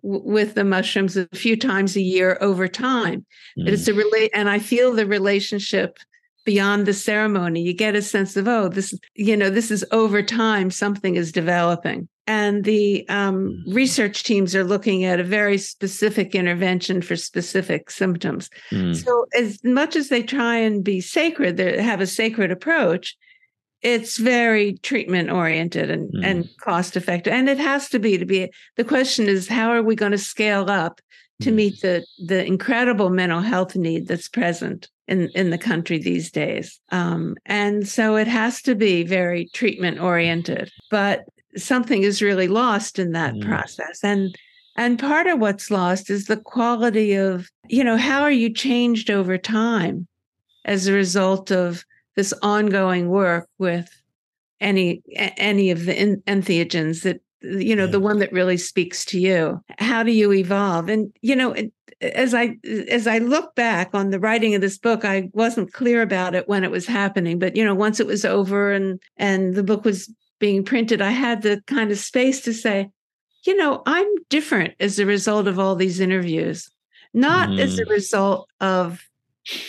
with 0.03 0.55
the 0.55 0.65
mushrooms 0.65 1.15
a 1.15 1.26
few 1.34 1.55
times 1.55 1.95
a 1.95 2.01
year 2.01 2.38
over 2.41 2.68
time. 2.68 3.26
Mm, 3.57 3.70
It's 3.70 3.88
a 3.88 3.93
relate, 3.93 4.32
and 4.34 4.49
I 4.49 4.59
feel 4.59 4.91
the 4.91 5.07
relationship 5.07 5.99
beyond 6.48 6.86
the 6.86 6.93
ceremony. 6.93 7.62
You 7.62 7.74
get 7.74 7.93
a 7.93 8.02
sense 8.02 8.38
of, 8.38 8.48
oh, 8.48 8.70
this, 8.70 8.98
you 9.16 9.36
know, 9.36 9.50
this 9.50 9.70
is 9.70 9.84
over 9.91 10.24
time, 10.24 10.72
something 10.72 11.16
is 11.16 11.34
developing. 11.34 12.08
And 12.26 12.64
the 12.64 13.06
um, 13.10 13.38
Mhm. 13.68 13.76
research 13.76 14.24
teams 14.24 14.56
are 14.56 14.64
looking 14.64 15.04
at 15.04 15.20
a 15.20 15.26
very 15.26 15.58
specific 15.58 16.34
intervention 16.34 17.02
for 17.02 17.18
specific 17.18 17.91
symptoms. 17.91 18.50
mm, 18.72 18.95
So, 18.95 19.26
as 19.38 19.62
much 19.66 19.98
as 19.98 20.08
they 20.08 20.24
try 20.24 20.56
and 20.56 20.86
be 20.86 21.02
sacred, 21.02 21.58
they 21.58 21.84
have 21.84 22.00
a 22.00 22.08
sacred 22.08 22.50
approach. 22.50 23.18
It's 23.82 24.16
very 24.18 24.78
treatment 24.89 25.30
oriented 25.30 25.91
and, 25.91 26.10
Mm. 26.14 26.24
and 26.24 26.50
cost 26.62 26.95
effective. 26.95 27.34
And 27.34 27.50
it 27.50 27.60
has 27.60 27.89
to 27.89 28.00
be 28.00 28.18
to 28.18 28.26
be. 28.26 28.50
The 28.78 28.86
question 28.86 29.28
is, 29.28 29.50
how 29.50 29.70
are 29.72 29.84
we 29.84 29.95
going 29.95 30.14
to 30.14 30.18
scale 30.18 30.70
up 30.70 31.02
to 31.41 31.52
mm. 31.52 31.56
meet 31.56 31.82
the 31.82 32.06
the 32.26 32.45
incredible 32.45 33.10
mental 33.10 33.41
health 33.41 33.76
need 33.76 34.08
that's 34.08 34.30
present 34.30 34.88
in 35.08 35.30
in 35.36 35.49
the 35.49 35.58
country 35.58 35.97
these 35.97 36.32
days 36.32 36.80
um, 36.91 37.36
and 37.45 37.88
so 37.88 38.16
it 38.16 38.28
has 38.28 38.62
to 38.62 38.76
be 38.76 39.03
very 39.03 39.49
treatment 39.53 39.99
oriented 39.99 40.72
but 40.91 41.26
something 41.55 42.03
is 42.03 42.22
really 42.22 42.47
lost 42.47 42.99
in 42.99 43.12
that 43.12 43.34
mm. 43.34 43.45
process 43.45 44.03
and 44.03 44.36
and 44.76 44.99
part 44.99 45.26
of 45.26 45.39
what's 45.39 45.72
lost 45.72 46.10
is 46.10 46.26
the 46.26 46.38
quality 46.38 47.14
of 47.14 47.49
you 47.68 47.84
know 47.84 47.97
how 47.97 48.22
are 48.22 48.32
you 48.32 48.53
changed 48.53 49.10
over 49.10 49.38
time 49.38 50.08
as 50.66 50.88
a 50.88 50.93
result 50.93 51.51
of 51.51 51.84
this 52.16 52.34
ongoing 52.41 53.10
work 53.10 53.47
with 53.58 53.89
any 54.60 55.01
any 55.16 55.72
of 55.72 55.86
the 55.86 55.93
entheogens 56.28 57.03
that 57.03 57.22
you 57.42 57.76
know 57.76 57.86
yeah. 57.86 57.92
the 57.92 58.00
one 58.00 58.20
that 58.20 58.32
really 58.32 58.58
speaks 58.58 59.06
to 59.06 59.20
you 59.20 59.62
how 59.80 60.04
do 60.04 60.12
you 60.12 60.32
evolve 60.34 60.90
and 60.90 61.12
you 61.22 61.36
know 61.36 61.56
as 62.02 62.34
i 62.34 62.56
as 62.90 63.08
i 63.08 63.18
look 63.20 63.54
back 63.56 63.90
on 63.94 64.10
the 64.10 64.20
writing 64.20 64.56
of 64.56 64.62
this 64.62 64.78
book 64.78 65.06
i 65.06 65.30
wasn't 65.34 65.74
clear 65.74 66.02
about 66.02 66.36
it 66.36 66.48
when 66.48 66.64
it 66.64 66.72
was 66.72 66.88
happening 66.88 67.38
but 67.38 67.56
you 67.56 67.64
know 67.64 67.76
once 67.76 68.00
it 68.00 68.08
was 68.08 68.26
over 68.26 68.72
and 68.72 69.00
and 69.18 69.56
the 69.56 69.64
book 69.64 69.86
was 69.86 70.12
being 70.40 70.64
printed 70.64 71.02
i 71.02 71.12
had 71.12 71.42
the 71.42 71.62
kind 71.68 71.92
of 71.92 71.98
space 71.98 72.42
to 72.42 72.54
say 72.54 72.90
you 73.46 73.56
know 73.56 73.82
i'm 73.86 74.08
different 74.30 74.74
as 74.80 74.98
a 74.98 75.06
result 75.06 75.48
of 75.48 75.60
all 75.60 75.76
these 75.76 76.00
interviews 76.00 76.70
not 77.14 77.50
mm. 77.50 77.60
as 77.60 77.78
a 77.78 77.86
mm. 77.86 77.90
result 77.90 78.50
of 78.60 79.08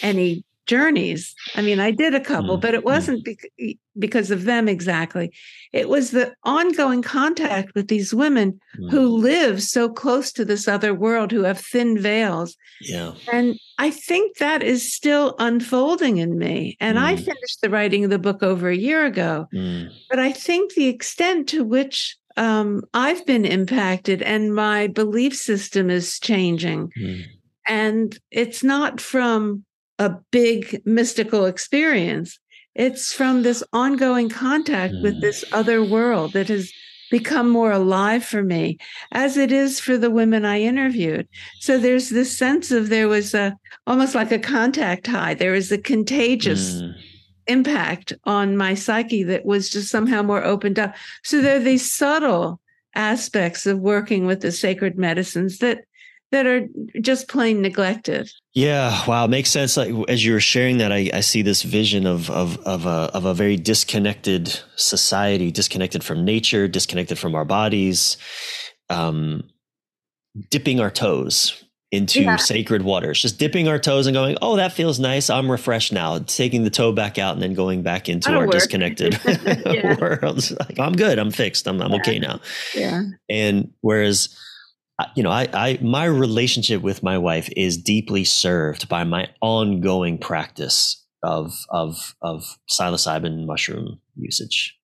any 0.03 0.45
journeys. 0.69 1.35
I 1.57 1.63
mean, 1.63 1.81
I 1.81 1.91
did 1.91 2.15
a 2.15 2.21
couple, 2.21 2.55
mm-hmm. 2.55 2.61
but 2.61 2.75
it 2.75 2.83
mm. 2.83 2.85
wasn't 2.85 3.25
be- 3.25 3.79
because 3.99 4.31
of 4.31 4.45
them 4.45 4.69
exactly. 4.69 5.33
It 5.73 5.89
was 5.89 6.13
the 6.13 6.33
ongoing 6.45 7.03
contact 7.03 7.75
with 7.75 7.89
these 7.89 8.15
women 8.15 8.61
mm-hmm. 8.77 8.89
who 8.91 9.09
live 9.09 9.63
so 9.63 9.89
close 9.89 10.31
to 10.33 10.45
this 10.45 10.69
other 10.69 10.95
world, 10.95 11.33
who 11.33 11.43
have 11.43 11.59
thin 11.59 11.99
veils. 11.99 12.57
Yeah. 12.81 13.15
And 13.33 13.59
I 13.79 13.91
think 13.91 14.37
that 14.37 14.63
is 14.63 14.93
still 14.93 15.35
unfolding 15.39 16.19
in 16.19 16.39
me. 16.39 16.77
And 16.79 16.97
mm. 16.97 17.03
I 17.03 17.17
finished 17.17 17.61
the 17.61 17.71
writing 17.71 18.05
of 18.05 18.11
the 18.11 18.19
book 18.19 18.43
over 18.43 18.69
a 18.69 18.77
year 18.77 19.05
ago. 19.05 19.49
Mm. 19.53 19.91
But 20.09 20.21
I 20.21 20.31
think 20.31 20.75
the 20.75 20.87
extent 20.87 21.49
to 21.49 21.65
which 21.65 22.17
um, 22.37 22.83
I've 22.95 23.27
been 23.27 23.45
impacted 23.45 24.23
and 24.23 24.55
my 24.55 24.87
belief 24.87 25.35
system 25.35 25.91
is 25.91 26.21
changing. 26.21 26.93
Mm. 26.97 27.25
And 27.67 28.19
it's 28.31 28.63
not 28.63 29.01
from 29.01 29.65
a 29.99 30.17
big 30.31 30.83
mystical 30.85 31.47
experience. 31.47 32.39
It's 32.75 33.13
from 33.13 33.43
this 33.43 33.63
ongoing 33.73 34.29
contact 34.29 34.95
mm. 34.95 35.03
with 35.03 35.21
this 35.21 35.45
other 35.53 35.85
world 35.85 36.33
that 36.33 36.49
has 36.49 36.73
become 37.11 37.49
more 37.49 37.73
alive 37.73 38.25
for 38.25 38.43
me, 38.43 38.79
as 39.13 39.37
it 39.37 39.51
is 39.51 39.81
for 39.81 39.97
the 39.97 40.11
women 40.11 40.45
I 40.45 40.61
interviewed. 40.61 41.27
So 41.61 41.79
there's 41.79 42.11
this 42.11 42.37
sense 42.37 42.71
of 42.71 42.89
there 42.89 43.09
was 43.09 43.35
a 43.35 43.57
almost 43.87 44.15
like 44.15 44.31
a 44.31 44.39
contact 44.39 45.07
high. 45.07 45.35
There 45.35 45.55
is 45.55 45.73
a 45.73 45.79
contagious 45.79 46.75
mm. 46.75 46.95
impact 47.47 48.13
on 48.25 48.57
my 48.57 48.75
psyche 48.75 49.23
that 49.25 49.47
was 49.47 49.71
just 49.71 49.91
somehow 49.91 50.23
more 50.23 50.45
opened 50.45 50.79
up. 50.79 50.95
So 51.25 51.41
there 51.41 51.57
are 51.57 51.65
these 51.65 51.91
subtle 51.91 52.61
aspects 52.95 53.67
of 53.67 53.79
working 53.79 54.27
with 54.27 54.41
the 54.41 54.53
sacred 54.53 54.99
medicines 54.99 55.59
that 55.59 55.85
that 56.31 56.47
are 56.47 56.69
just 57.01 57.29
plain 57.29 57.63
neglected. 57.63 58.31
Yeah, 58.55 59.05
wow, 59.07 59.25
it 59.25 59.29
makes 59.29 59.51
sense. 59.51 59.77
Like 59.77 59.93
as 60.09 60.25
you 60.25 60.33
were 60.33 60.41
sharing 60.41 60.79
that, 60.79 60.93
I, 60.93 61.11
I 61.15 61.21
see 61.21 61.43
this 61.43 61.63
vision 61.63 62.07
of 62.07 62.31
of 62.31 62.59
of 62.67 62.87
a 62.87 63.11
of 63.15 63.25
a 63.25 63.35
very 63.35 63.57
disconnected 63.57 64.61
society, 64.77 65.51
disconnected 65.51 66.05
from 66.05 66.25
nature, 66.25 66.69
disconnected 66.69 67.19
from 67.19 67.35
our 67.35 67.45
bodies, 67.45 68.17
um, 68.91 69.49
dipping 70.51 70.81
our 70.81 70.91
toes 70.91 71.65
into 71.91 72.21
yeah. 72.21 72.37
sacred 72.37 72.83
waters, 72.83 73.23
just 73.23 73.39
dipping 73.39 73.67
our 73.67 73.79
toes 73.79 74.07
and 74.07 74.15
going, 74.15 74.37
"Oh, 74.43 74.57
that 74.57 74.73
feels 74.73 75.01
nice. 75.01 75.31
I'm 75.31 75.51
refreshed 75.51 75.93
now." 75.93 76.19
Taking 76.19 76.65
the 76.65 76.71
toe 76.71 76.93
back 76.93 77.19
out 77.19 77.35
and 77.35 77.43
then 77.43 77.55
going 77.55 77.83
back 77.83 78.11
into 78.11 78.31
our 78.31 78.45
work. 78.45 78.51
disconnected 78.51 79.19
world. 80.01 80.51
Like, 80.59 80.79
I'm 80.79 80.93
good. 80.93 81.19
I'm 81.19 81.31
fixed. 81.31 81.67
I'm 81.67 81.81
I'm 81.81 81.93
yeah. 81.93 81.97
okay 81.99 82.19
now. 82.19 82.41
Yeah. 82.75 83.05
And 83.31 83.73
whereas 83.81 84.37
you 85.15 85.23
know, 85.23 85.31
I, 85.31 85.49
I, 85.53 85.79
my 85.81 86.05
relationship 86.05 86.83
with 86.83 87.03
my 87.03 87.19
wife 87.19 87.49
is 87.57 87.77
deeply 87.77 88.25
served 88.25 88.89
by 88.89 89.05
my 89.05 89.29
ongoing 89.41 90.19
practice 90.19 91.05
of, 91.23 91.53
of, 91.71 92.15
of 92.23 92.59
psilocybin 92.69 93.47
mushroom 93.47 94.01
usage. 94.17 94.77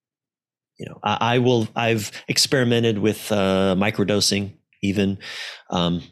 You 0.79 0.87
know, 0.87 0.99
I, 1.03 1.35
I 1.35 1.39
will, 1.39 1.69
I've 1.75 2.13
experimented 2.29 2.99
with, 2.99 3.31
uh, 3.33 3.75
microdosing 3.79 4.55
even, 4.83 5.19
um, 5.71 6.03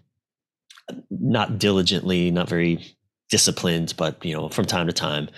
not 1.11 1.59
diligently, 1.59 2.31
not 2.31 2.49
very 2.49 2.97
disciplined, 3.31 3.95
but, 3.97 4.25
you 4.25 4.35
know, 4.35 4.49
from 4.49 4.65
time 4.65 4.87
to 4.89 4.93
time, 4.93 5.29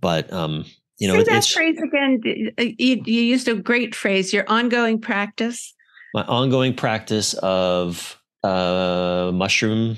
but, 0.00 0.32
um, 0.32 0.64
you 0.98 1.08
know, 1.08 1.14
Say 1.14 1.24
that 1.24 1.46
phrase 1.46 1.78
again. 1.78 2.20
You, 2.58 3.02
you 3.04 3.22
used 3.22 3.48
a 3.48 3.54
great 3.54 3.94
phrase. 3.94 4.34
Your 4.34 4.44
ongoing 4.48 5.00
practice 5.00 5.74
my 6.14 6.22
ongoing 6.24 6.74
practice 6.74 7.34
of 7.34 8.20
uh, 8.42 9.30
mushroom. 9.32 9.96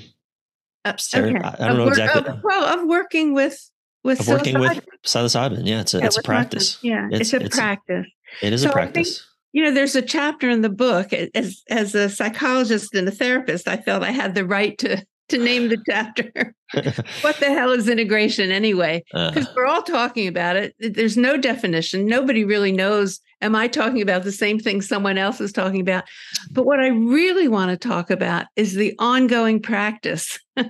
Uh, 0.85 0.93
okay. 1.15 1.35
I, 1.35 1.49
I 1.49 1.67
don't 1.67 1.71
of 1.71 1.77
know 1.77 1.85
work, 1.85 1.91
exactly. 1.93 2.33
Of, 2.33 2.43
well, 2.43 2.79
of 2.79 2.87
working 2.87 3.33
with 3.33 3.69
with 4.03 4.19
of 4.19 4.27
working 4.27 4.59
with 4.59 4.81
psilocybin. 5.05 5.65
Yeah, 5.65 5.81
it's 5.81 5.93
a 5.93 5.99
yeah, 5.99 6.05
it's 6.05 6.17
a 6.17 6.23
practice. 6.23 6.79
Yeah, 6.81 7.07
it's, 7.11 7.21
it's 7.21 7.33
a 7.33 7.45
it's 7.45 7.55
practice. 7.55 8.07
It 8.41 8.53
is 8.53 8.63
so 8.63 8.69
a 8.69 8.73
practice. 8.73 9.19
Think, 9.19 9.27
you 9.53 9.63
know, 9.63 9.71
there's 9.71 9.95
a 9.95 10.01
chapter 10.01 10.49
in 10.49 10.61
the 10.61 10.69
book 10.69 11.13
as 11.13 11.63
as 11.69 11.95
a 11.95 12.09
psychologist 12.09 12.93
and 12.95 13.07
a 13.07 13.11
therapist. 13.11 13.67
I 13.67 13.77
felt 13.77 14.03
I 14.03 14.11
had 14.11 14.35
the 14.35 14.45
right 14.45 14.77
to 14.79 15.05
to 15.29 15.37
name 15.37 15.69
the 15.69 15.77
chapter. 15.87 16.53
what 17.21 17.37
the 17.37 17.47
hell 17.47 17.71
is 17.71 17.87
integration 17.87 18.51
anyway? 18.51 19.03
Because 19.11 19.47
uh, 19.47 19.53
we're 19.55 19.65
all 19.65 19.83
talking 19.83 20.27
about 20.27 20.55
it. 20.55 20.75
There's 20.79 21.17
no 21.17 21.37
definition. 21.37 22.05
Nobody 22.05 22.43
really 22.43 22.71
knows. 22.71 23.19
Am 23.41 23.55
I 23.55 23.67
talking 23.67 24.01
about 24.01 24.23
the 24.23 24.31
same 24.31 24.57
thing 24.57 24.81
someone 24.81 25.17
else 25.17 25.41
is 25.41 25.51
talking 25.51 25.81
about? 25.81 26.05
But 26.51 26.65
what 26.65 26.79
I 26.79 26.87
really 26.87 27.47
want 27.47 27.71
to 27.71 27.87
talk 27.87 28.09
about 28.09 28.47
is 28.55 28.73
the 28.73 28.95
ongoing 28.99 29.61
practice 29.61 30.39
of 30.57 30.65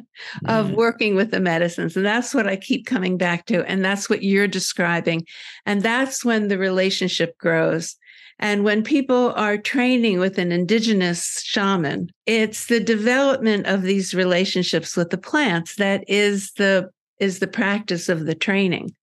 mm-hmm. 0.46 0.76
working 0.76 1.16
with 1.16 1.32
the 1.32 1.40
medicines. 1.40 1.96
And 1.96 2.06
that's 2.06 2.34
what 2.34 2.48
I 2.48 2.56
keep 2.56 2.86
coming 2.86 3.18
back 3.18 3.46
to. 3.46 3.64
And 3.66 3.86
that's 3.86 4.10
what 4.10 4.24
you're 4.24 4.48
describing. 4.48 5.26
And 5.66 5.82
that's 5.82 6.26
when 6.26 6.48
the 6.48 6.58
relationship 6.58 7.38
grows. 7.38 7.96
And 8.40 8.64
when 8.64 8.84
people 8.84 9.34
are 9.36 9.58
training 9.58 10.20
with 10.20 10.38
an 10.38 10.52
indigenous 10.52 11.42
shaman, 11.42 12.10
it's 12.26 12.68
the 12.68 12.80
development 12.80 13.68
of 13.68 13.84
these 13.84 14.14
relationships 14.14 14.98
with 14.98 15.12
the 15.12 15.18
plants 15.18 15.76
that 15.76 16.04
is 16.08 16.52
the 16.54 16.90
is 17.20 17.40
the 17.40 17.48
practice 17.48 18.10
of 18.10 18.26
the 18.26 18.36
training. 18.36 18.94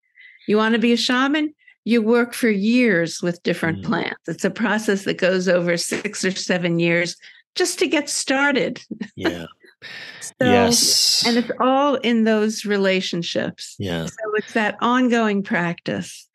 You 0.47 0.57
want 0.57 0.75
to 0.75 0.81
be 0.81 0.93
a 0.93 0.97
shaman? 0.97 1.55
You 1.85 2.03
work 2.03 2.35
for 2.35 2.51
years 2.51 3.23
with 3.23 3.43
different 3.43 3.79
mm. 3.79 3.85
plants. 3.85 4.21
It's 4.29 4.45
a 4.45 4.51
process 4.51 5.05
that 5.05 5.17
goes 5.17 5.49
over 5.49 5.77
6 5.77 6.25
or 6.25 6.31
7 6.33 6.79
years 6.79 7.17
just 7.55 7.79
to 7.79 7.87
get 7.87 8.11
started. 8.11 8.83
Yeah. 9.17 9.47
so, 10.21 10.33
yes. 10.41 11.25
And 11.27 11.39
it's 11.39 11.51
all 11.61 11.95
in 11.97 12.25
those 12.25 12.65
relationships. 12.65 13.77
Yeah. 13.79 14.07
So 14.07 14.35
it's 14.35 14.53
that 14.53 14.77
ongoing 14.81 15.43
practice. 15.43 16.29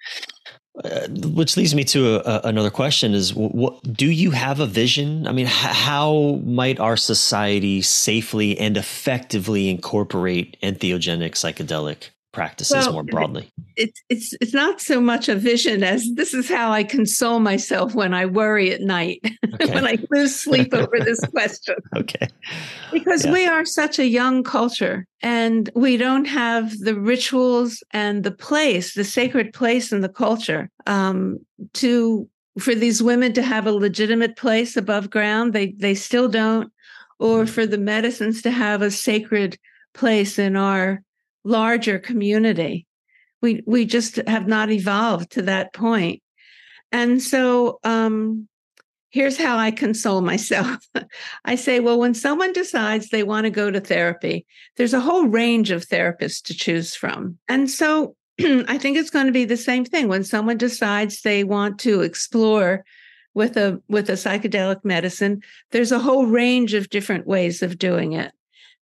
Uh, 0.83 1.07
which 1.07 1.55
leads 1.55 1.73
me 1.73 1.85
to 1.85 2.15
a, 2.15 2.19
a, 2.19 2.41
another 2.49 2.69
question 2.69 3.13
is 3.13 3.33
what 3.33 3.81
do 3.93 4.11
you 4.11 4.31
have 4.31 4.59
a 4.59 4.65
vision? 4.65 5.25
I 5.25 5.31
mean 5.31 5.45
h- 5.45 5.51
how 5.51 6.41
might 6.43 6.81
our 6.81 6.97
society 6.97 7.81
safely 7.81 8.59
and 8.59 8.75
effectively 8.75 9.69
incorporate 9.69 10.57
entheogenic 10.61 11.31
psychedelic 11.31 12.09
practices 12.35 12.85
well, 12.85 12.93
more 12.93 13.03
broadly? 13.03 13.49
It's 13.77 13.99
it's 14.09 14.33
it's 14.41 14.53
not 14.53 14.81
so 14.81 14.99
much 14.99 15.29
a 15.29 15.35
vision 15.35 15.83
as 15.83 16.07
this 16.15 16.33
is 16.33 16.49
how 16.49 16.71
I 16.71 16.83
console 16.83 17.39
myself 17.39 17.95
when 17.95 18.13
I 18.13 18.25
worry 18.25 18.71
at 18.71 18.81
night, 18.81 19.21
okay. 19.53 19.73
when 19.73 19.87
I 19.87 19.97
lose 20.11 20.35
sleep 20.35 20.73
over 20.73 20.99
this 20.99 21.19
question. 21.31 21.75
Okay. 21.95 22.27
Because 22.91 23.25
yeah. 23.25 23.31
we 23.31 23.47
are 23.47 23.65
such 23.65 23.97
a 23.97 24.05
young 24.05 24.43
culture 24.43 25.07
and 25.21 25.69
we 25.75 25.95
don't 25.95 26.25
have 26.25 26.77
the 26.79 26.99
rituals 26.99 27.81
and 27.91 28.23
the 28.23 28.31
place, 28.31 28.93
the 28.93 29.05
sacred 29.05 29.53
place 29.53 29.93
in 29.93 30.01
the 30.01 30.09
culture 30.09 30.69
um, 30.85 31.39
to 31.73 32.29
for 32.59 32.75
these 32.75 33.01
women 33.01 33.31
to 33.33 33.41
have 33.41 33.65
a 33.65 33.71
legitimate 33.71 34.35
place 34.35 34.75
above 34.75 35.09
ground. 35.09 35.53
They 35.53 35.71
they 35.77 35.95
still 35.95 36.27
don't, 36.27 36.69
or 37.17 37.43
mm-hmm. 37.43 37.53
for 37.53 37.65
the 37.65 37.77
medicines 37.77 38.41
to 38.41 38.51
have 38.51 38.81
a 38.81 38.91
sacred 38.91 39.57
place 39.93 40.37
in 40.37 40.57
our 40.57 41.01
larger 41.45 41.99
community. 41.99 42.85
We 43.41 43.63
we 43.65 43.85
just 43.85 44.17
have 44.27 44.47
not 44.47 44.69
evolved 44.71 45.31
to 45.31 45.43
that 45.43 45.73
point. 45.73 46.21
And 46.91 47.21
so 47.21 47.79
um, 47.83 48.47
here's 49.09 49.37
how 49.37 49.57
I 49.57 49.71
console 49.71 50.21
myself. 50.33 50.85
I 51.45 51.55
say, 51.55 51.79
well, 51.79 51.99
when 51.99 52.13
someone 52.13 52.51
decides 52.51 53.09
they 53.09 53.23
want 53.23 53.45
to 53.45 53.49
go 53.49 53.71
to 53.71 53.79
therapy, 53.79 54.45
there's 54.75 54.93
a 54.93 54.99
whole 54.99 55.27
range 55.27 55.71
of 55.71 55.87
therapists 55.87 56.43
to 56.43 56.53
choose 56.53 56.95
from. 56.95 57.37
And 57.47 57.69
so 57.69 58.15
I 58.39 58.77
think 58.77 58.97
it's 58.97 59.09
going 59.09 59.27
to 59.27 59.31
be 59.31 59.45
the 59.45 59.57
same 59.57 59.85
thing 59.85 60.09
when 60.09 60.23
someone 60.23 60.57
decides 60.57 61.21
they 61.21 61.43
want 61.43 61.79
to 61.81 62.01
explore 62.01 62.83
with 63.35 63.57
a 63.57 63.81
with 63.87 64.09
a 64.09 64.13
psychedelic 64.13 64.83
medicine 64.83 65.43
there's 65.71 65.91
a 65.91 65.99
whole 65.99 66.25
range 66.25 66.73
of 66.73 66.89
different 66.89 67.27
ways 67.27 67.61
of 67.61 67.77
doing 67.77 68.13
it 68.13 68.31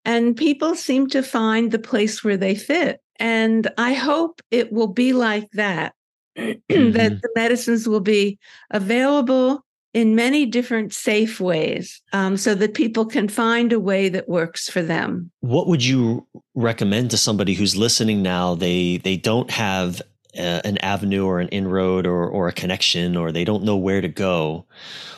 and 0.06 0.36
people 0.36 0.76
seem 0.76 1.08
to 1.08 1.24
find 1.24 1.72
the 1.72 1.80
place 1.80 2.24
where 2.24 2.38
they 2.38 2.56
fit. 2.56 3.02
And 3.20 3.70
I 3.78 3.94
hope 3.94 4.42
it 4.52 4.72
will 4.72 4.88
be 4.88 5.14
like 5.14 5.50
that, 5.52 5.94
mm-hmm. 6.38 6.92
that 6.92 7.22
the 7.22 7.30
medicines 7.36 7.88
will 7.88 8.02
be 8.02 8.40
available 8.72 9.64
in 9.94 10.16
many 10.16 10.46
different 10.46 10.92
safe 10.92 11.40
ways 11.40 12.02
um, 12.14 12.36
so 12.36 12.56
that 12.56 12.74
people 12.74 13.06
can 13.06 13.28
find 13.28 13.72
a 13.72 13.80
way 13.80 14.10
that 14.10 14.28
works 14.28 14.68
for 14.68 14.82
them. 14.82 15.32
What 15.42 15.68
would 15.68 15.86
you 15.86 16.28
recommend 16.56 17.12
to 17.12 17.18
somebody 17.18 17.54
who's 17.54 17.76
listening 17.76 18.24
now? 18.24 18.56
They 18.56 18.98
they 18.98 19.18
don't 19.18 19.52
have 19.52 20.02
an 20.36 20.78
avenue 20.80 21.26
or 21.26 21.40
an 21.40 21.48
inroad 21.50 22.08
or, 22.08 22.28
or 22.28 22.48
a 22.48 22.54
connection 22.54 23.16
or 23.16 23.32
they 23.32 23.44
don't 23.44 23.64
know 23.64 23.78
where 23.78 24.02
to 24.02 24.08
go. 24.08 24.66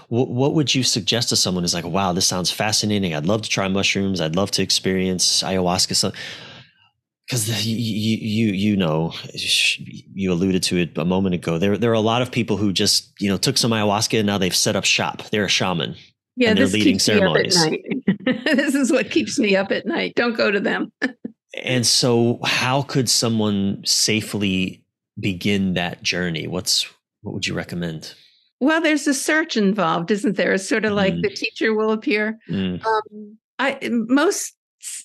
What, 0.10 0.30
what 0.30 0.54
would 0.54 0.76
you 0.76 0.84
suggest 0.84 1.30
to 1.30 1.36
someone 1.36 1.64
who's 1.64 1.74
like, 1.74 1.86
wow, 1.86 2.14
this 2.14 2.28
sounds 2.28 2.52
fascinating. 2.52 3.16
I'd 3.16 3.26
love 3.26 3.42
to 3.44 3.50
try 3.50 3.68
mushrooms. 3.68 4.22
I'd 4.22 4.36
love 4.36 4.52
to 4.52 4.62
experience 4.62 5.42
ayahuasca 5.42 6.14
because 7.26 7.66
you, 7.66 7.76
you 7.76 8.54
you 8.54 8.78
know 8.78 9.14
you 9.34 10.32
alluded 10.32 10.62
to 10.64 10.78
it 10.78 10.98
a 10.98 11.06
moment 11.06 11.34
ago 11.34 11.58
there 11.58 11.78
there 11.78 11.90
are 11.90 11.96
a 11.96 12.00
lot 12.00 12.22
of 12.22 12.32
people 12.32 12.58
who 12.58 12.72
just 12.72 13.20
you 13.20 13.30
know 13.30 13.38
took 13.38 13.58
some 13.58 13.72
ayahuasca 13.72 14.20
and 14.20 14.28
now 14.28 14.38
they've 14.38 14.56
set 14.56 14.76
up 14.76 14.86
shop 14.86 15.24
they're 15.32 15.46
a 15.46 15.50
shaman 15.50 15.96
yeah 16.36 16.50
and 16.50 16.60
they're 16.60 16.68
leading 16.68 17.00
ceremonies 17.00 17.56
this 18.46 18.76
is 18.76 18.92
what 18.92 19.10
keeps 19.10 19.40
me 19.40 19.56
up 19.56 19.72
at 19.72 19.86
night 19.86 20.14
don't 20.16 20.38
go 20.38 20.52
to 20.52 20.60
them 20.60 20.92
and 21.64 21.86
so 21.86 22.40
how 22.44 22.82
could 22.84 23.10
someone 23.10 23.82
safely 23.86 24.85
begin 25.20 25.74
that 25.74 26.04
journey 26.04 26.48
what's 26.48 26.88
what 27.22 27.34
would 27.34 27.48
you 27.48 27.54
recommend 27.54 28.14
well 28.60 28.82
there's 28.82 29.08
a 29.08 29.14
search 29.14 29.58
involved 29.58 30.12
isn't 30.12 30.38
there 30.38 30.54
it's 30.54 30.68
sort 30.68 30.86
of 30.86 30.94
like 30.94 31.14
mm. 31.14 31.22
the 31.22 31.30
teacher 31.30 31.74
will 31.74 31.92
appear 31.92 32.38
mm. 32.50 32.84
um, 32.86 33.38
I 33.60 33.80
most 33.92 34.54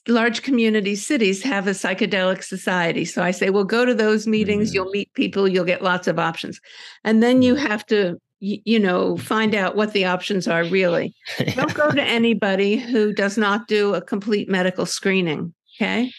large 0.09 0.43
community 0.43 0.95
cities 0.97 1.43
have 1.43 1.67
a 1.67 1.71
psychedelic 1.71 2.43
society. 2.43 3.05
So 3.05 3.23
I 3.23 3.31
say, 3.31 3.51
well, 3.51 3.65
go 3.65 3.85
to 3.85 3.95
those 3.95 4.27
meetings, 4.27 4.71
mm. 4.71 4.75
you'll 4.75 4.91
meet 4.91 5.13
people, 5.15 5.49
you'll 5.49 5.65
get 5.65 5.83
lots 5.83 6.07
of 6.07 6.19
options. 6.19 6.61
And 7.05 7.23
then 7.23 7.43
you 7.43 7.55
mm. 7.55 7.67
have 7.67 7.87
to, 7.87 8.21
you 8.41 8.79
know, 8.79 9.17
find 9.17 9.55
out 9.55 9.77
what 9.77 9.93
the 9.93 10.05
options 10.07 10.49
are 10.49 10.65
really. 10.65 11.15
Don't 11.55 11.75
go 11.75 11.91
to 11.91 12.03
anybody 12.03 12.77
who 12.77 13.13
does 13.13 13.37
not 13.37 13.69
do 13.69 13.95
a 13.95 14.03
complete 14.03 14.49
medical 14.49 14.87
screening. 14.87 15.55
Okay. 15.77 16.11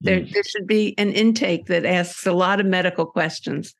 There, 0.00 0.20
mm. 0.20 0.32
there 0.32 0.42
should 0.42 0.66
be 0.66 0.94
an 0.98 1.12
intake 1.12 1.66
that 1.66 1.86
asks 1.86 2.26
a 2.26 2.32
lot 2.32 2.60
of 2.60 2.66
medical 2.66 3.06
questions, 3.06 3.74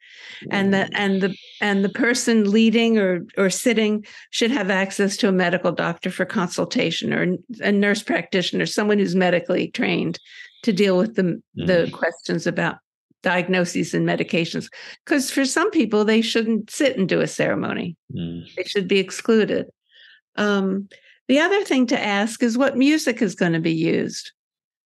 and 0.50 0.72
that 0.72 0.90
and 0.94 1.20
the 1.20 1.36
and 1.60 1.84
the 1.84 1.90
person 1.90 2.50
leading 2.50 2.98
or 2.98 3.26
or 3.36 3.50
sitting 3.50 4.04
should 4.30 4.50
have 4.50 4.70
access 4.70 5.16
to 5.18 5.28
a 5.28 5.32
medical 5.32 5.72
doctor 5.72 6.10
for 6.10 6.24
consultation 6.24 7.12
or 7.12 7.36
a 7.60 7.72
nurse 7.72 8.02
practitioner, 8.02 8.64
someone 8.64 8.98
who's 8.98 9.14
medically 9.14 9.68
trained 9.68 10.18
to 10.62 10.72
deal 10.72 10.96
with 10.96 11.16
the 11.16 11.22
mm. 11.22 11.66
the 11.66 11.90
questions 11.92 12.46
about 12.46 12.76
diagnoses 13.22 13.92
and 13.92 14.06
medications. 14.06 14.70
Because 15.04 15.30
for 15.30 15.44
some 15.44 15.70
people, 15.70 16.04
they 16.04 16.20
shouldn't 16.20 16.70
sit 16.70 16.96
and 16.96 17.08
do 17.08 17.20
a 17.20 17.26
ceremony; 17.26 17.96
mm. 18.14 18.42
they 18.56 18.64
should 18.64 18.88
be 18.88 18.98
excluded. 18.98 19.66
Um, 20.36 20.88
the 21.28 21.40
other 21.40 21.64
thing 21.64 21.86
to 21.86 22.00
ask 22.00 22.42
is 22.42 22.58
what 22.58 22.76
music 22.76 23.22
is 23.22 23.34
going 23.34 23.52
to 23.52 23.60
be 23.60 23.72
used. 23.72 24.32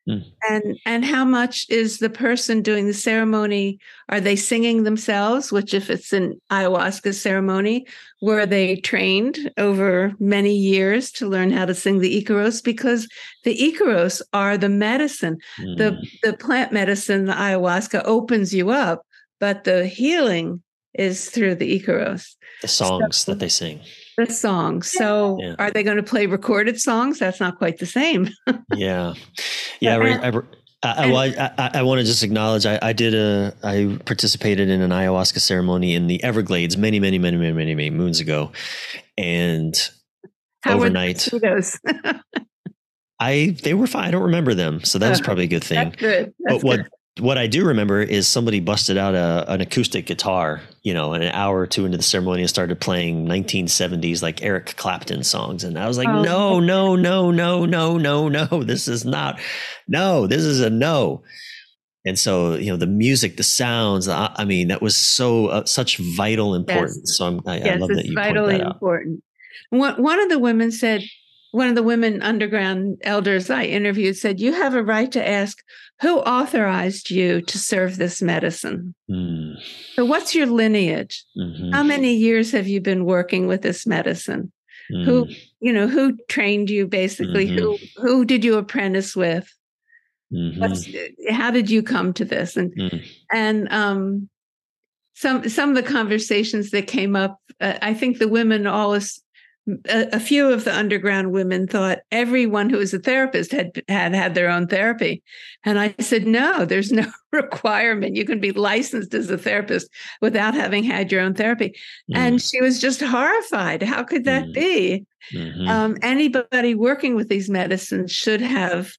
Mm. 0.08 0.24
And 0.48 0.78
and 0.86 1.04
how 1.04 1.24
much 1.24 1.66
is 1.68 1.98
the 1.98 2.08
person 2.08 2.62
doing 2.62 2.86
the 2.86 2.94
ceremony? 2.94 3.78
Are 4.08 4.20
they 4.20 4.36
singing 4.36 4.84
themselves? 4.84 5.52
Which, 5.52 5.74
if 5.74 5.90
it's 5.90 6.12
an 6.12 6.40
ayahuasca 6.50 7.14
ceremony, 7.14 7.86
were 8.22 8.46
they 8.46 8.76
trained 8.76 9.52
over 9.58 10.14
many 10.18 10.54
years 10.54 11.12
to 11.12 11.28
learn 11.28 11.50
how 11.50 11.66
to 11.66 11.74
sing 11.74 11.98
the 11.98 12.22
Icaros? 12.22 12.64
Because 12.64 13.06
the 13.44 13.56
Icaros 13.56 14.22
are 14.32 14.56
the 14.56 14.70
medicine. 14.70 15.38
Mm. 15.60 15.76
The 15.76 16.06
the 16.22 16.36
plant 16.36 16.72
medicine, 16.72 17.26
the 17.26 17.34
ayahuasca, 17.34 18.02
opens 18.04 18.54
you 18.54 18.70
up, 18.70 19.02
but 19.40 19.64
the 19.64 19.86
healing 19.86 20.62
is 20.94 21.28
through 21.28 21.56
the 21.56 21.78
Icaros. 21.78 22.34
The 22.62 22.68
songs 22.68 23.18
so, 23.18 23.32
that 23.32 23.40
they 23.40 23.50
sing 23.50 23.80
the 24.18 24.32
song. 24.32 24.82
So 24.82 25.38
yeah. 25.40 25.54
are 25.58 25.70
they 25.70 25.82
going 25.82 25.96
to 25.96 26.02
play 26.02 26.26
recorded 26.26 26.80
songs? 26.80 27.18
That's 27.18 27.40
not 27.40 27.58
quite 27.58 27.78
the 27.78 27.86
same. 27.86 28.28
yeah. 28.74 29.14
Yeah. 29.80 29.96
I, 29.96 30.28
uh, 30.28 30.42
I, 30.82 31.10
I, 31.10 31.50
I, 31.58 31.70
I, 31.74 31.82
want 31.82 32.00
to 32.00 32.04
just 32.04 32.22
acknowledge 32.22 32.64
I, 32.66 32.78
I 32.80 32.92
did 32.92 33.14
a 33.14 33.52
I 33.64 33.98
participated 34.04 34.68
in 34.68 34.80
an 34.80 34.90
ayahuasca 34.90 35.40
ceremony 35.40 35.94
in 35.94 36.06
the 36.06 36.22
Everglades 36.22 36.76
many 36.76 37.00
many 37.00 37.18
many 37.18 37.36
many 37.36 37.52
many, 37.52 37.74
many 37.74 37.90
moons 37.90 38.20
ago, 38.20 38.52
and 39.16 39.74
How 40.62 40.76
overnight 40.76 41.28
I 43.20 43.56
they 43.64 43.74
were 43.74 43.88
fine. 43.88 44.04
I 44.04 44.10
don't 44.12 44.22
remember 44.22 44.54
them, 44.54 44.84
so 44.84 45.00
that 45.00 45.10
was 45.10 45.20
uh, 45.20 45.24
probably 45.24 45.44
a 45.44 45.48
good 45.48 45.64
thing. 45.64 45.90
That's 45.90 45.96
good. 45.96 46.34
That's 46.44 46.62
but 46.62 46.64
what 46.64 46.80
what 47.20 47.38
I 47.38 47.46
do 47.46 47.64
remember 47.64 48.00
is 48.00 48.28
somebody 48.28 48.60
busted 48.60 48.96
out 48.96 49.14
a, 49.14 49.44
an 49.48 49.60
acoustic 49.60 50.06
guitar, 50.06 50.60
you 50.82 50.94
know, 50.94 51.12
and 51.12 51.22
an 51.22 51.32
hour 51.32 51.58
or 51.58 51.66
two 51.66 51.84
into 51.84 51.96
the 51.96 52.02
ceremony 52.02 52.42
and 52.42 52.48
started 52.48 52.80
playing 52.80 53.26
1970s 53.26 54.22
like 54.22 54.42
Eric 54.42 54.76
Clapton 54.76 55.24
songs. 55.24 55.64
And 55.64 55.78
I 55.78 55.86
was 55.86 55.98
like, 55.98 56.08
oh. 56.08 56.22
no, 56.22 56.60
no, 56.60 56.96
no, 56.96 57.30
no, 57.30 57.66
no, 57.66 57.98
no, 57.98 58.28
no. 58.28 58.46
This 58.62 58.88
is 58.88 59.04
not, 59.04 59.40
no, 59.86 60.26
this 60.26 60.42
is 60.42 60.60
a 60.60 60.70
no. 60.70 61.22
And 62.04 62.18
so, 62.18 62.54
you 62.54 62.70
know, 62.70 62.76
the 62.76 62.86
music, 62.86 63.36
the 63.36 63.42
sounds, 63.42 64.08
I 64.08 64.44
mean, 64.44 64.68
that 64.68 64.80
was 64.80 64.96
so, 64.96 65.46
uh, 65.46 65.64
such 65.64 65.98
vital 65.98 66.54
importance. 66.54 67.00
Yes. 67.04 67.16
So 67.18 67.26
I'm, 67.26 67.40
I, 67.46 67.58
yes, 67.58 67.68
I 67.68 67.74
love 67.76 67.90
that 67.90 68.06
you 68.06 68.14
vitally 68.14 68.60
important. 68.60 69.22
One, 69.70 70.02
one 70.02 70.20
of 70.20 70.28
the 70.28 70.38
women 70.38 70.70
said, 70.70 71.02
one 71.50 71.68
of 71.68 71.74
the 71.74 71.82
women 71.82 72.22
underground 72.22 72.98
elders 73.02 73.50
I 73.50 73.64
interviewed 73.64 74.16
said, 74.16 74.40
You 74.40 74.52
have 74.52 74.74
a 74.74 74.82
right 74.82 75.10
to 75.12 75.26
ask 75.26 75.62
who 76.00 76.18
authorized 76.20 77.10
you 77.10 77.40
to 77.42 77.58
serve 77.58 77.96
this 77.96 78.20
medicine? 78.22 78.94
Mm. 79.10 79.54
So, 79.94 80.04
what's 80.04 80.34
your 80.34 80.46
lineage? 80.46 81.24
Mm-hmm. 81.36 81.72
How 81.72 81.82
many 81.82 82.14
years 82.14 82.52
have 82.52 82.68
you 82.68 82.80
been 82.80 83.04
working 83.04 83.46
with 83.46 83.62
this 83.62 83.86
medicine? 83.86 84.52
Mm. 84.92 85.04
Who, 85.04 85.26
you 85.60 85.72
know, 85.72 85.88
who 85.88 86.16
trained 86.28 86.70
you 86.70 86.86
basically? 86.86 87.48
Mm-hmm. 87.48 87.58
Who 87.58 87.78
who 87.96 88.24
did 88.24 88.44
you 88.44 88.56
apprentice 88.56 89.16
with? 89.16 89.52
Mm-hmm. 90.30 91.32
how 91.32 91.50
did 91.50 91.70
you 91.70 91.82
come 91.82 92.12
to 92.12 92.24
this? 92.24 92.56
And 92.56 92.74
mm. 92.76 93.02
and 93.32 93.66
um 93.72 94.28
some 95.14 95.48
some 95.48 95.70
of 95.70 95.74
the 95.74 95.82
conversations 95.82 96.70
that 96.70 96.86
came 96.86 97.16
up, 97.16 97.40
uh, 97.60 97.78
I 97.80 97.94
think 97.94 98.18
the 98.18 98.28
women 98.28 98.66
always 98.66 99.20
a, 99.88 100.08
a, 100.16 100.20
few 100.20 100.50
of 100.50 100.64
the 100.64 100.74
underground 100.74 101.32
women 101.32 101.66
thought 101.66 101.98
everyone 102.10 102.70
who 102.70 102.78
was 102.78 102.94
a 102.94 102.98
therapist 102.98 103.52
had 103.52 103.82
had 103.88 104.14
had 104.14 104.34
their 104.34 104.48
own 104.48 104.66
therapy 104.66 105.22
and 105.64 105.78
i 105.78 105.94
said 106.00 106.26
no 106.26 106.64
there's 106.64 106.90
no 106.90 107.06
requirement 107.32 108.16
you 108.16 108.24
can 108.24 108.40
be 108.40 108.52
licensed 108.52 109.12
as 109.14 109.30
a 109.30 109.36
therapist 109.36 109.88
without 110.20 110.54
having 110.54 110.82
had 110.82 111.12
your 111.12 111.20
own 111.20 111.34
therapy 111.34 111.74
mm. 112.10 112.16
and 112.16 112.40
she 112.40 112.60
was 112.60 112.80
just 112.80 113.02
horrified 113.02 113.82
how 113.82 114.02
could 114.02 114.24
that 114.24 114.44
mm. 114.46 114.54
be 114.54 115.06
mm-hmm. 115.32 115.68
um, 115.68 115.96
anybody 116.02 116.74
working 116.74 117.14
with 117.14 117.28
these 117.28 117.50
medicines 117.50 118.10
should 118.10 118.40
have 118.40 118.92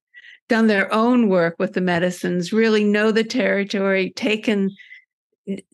done 0.49 0.67
their 0.67 0.91
own 0.93 1.29
work 1.29 1.55
with 1.57 1.73
the 1.73 1.81
medicines 1.81 2.53
really 2.53 2.83
know 2.83 3.11
the 3.11 3.23
territory 3.23 4.11
taken 4.15 4.69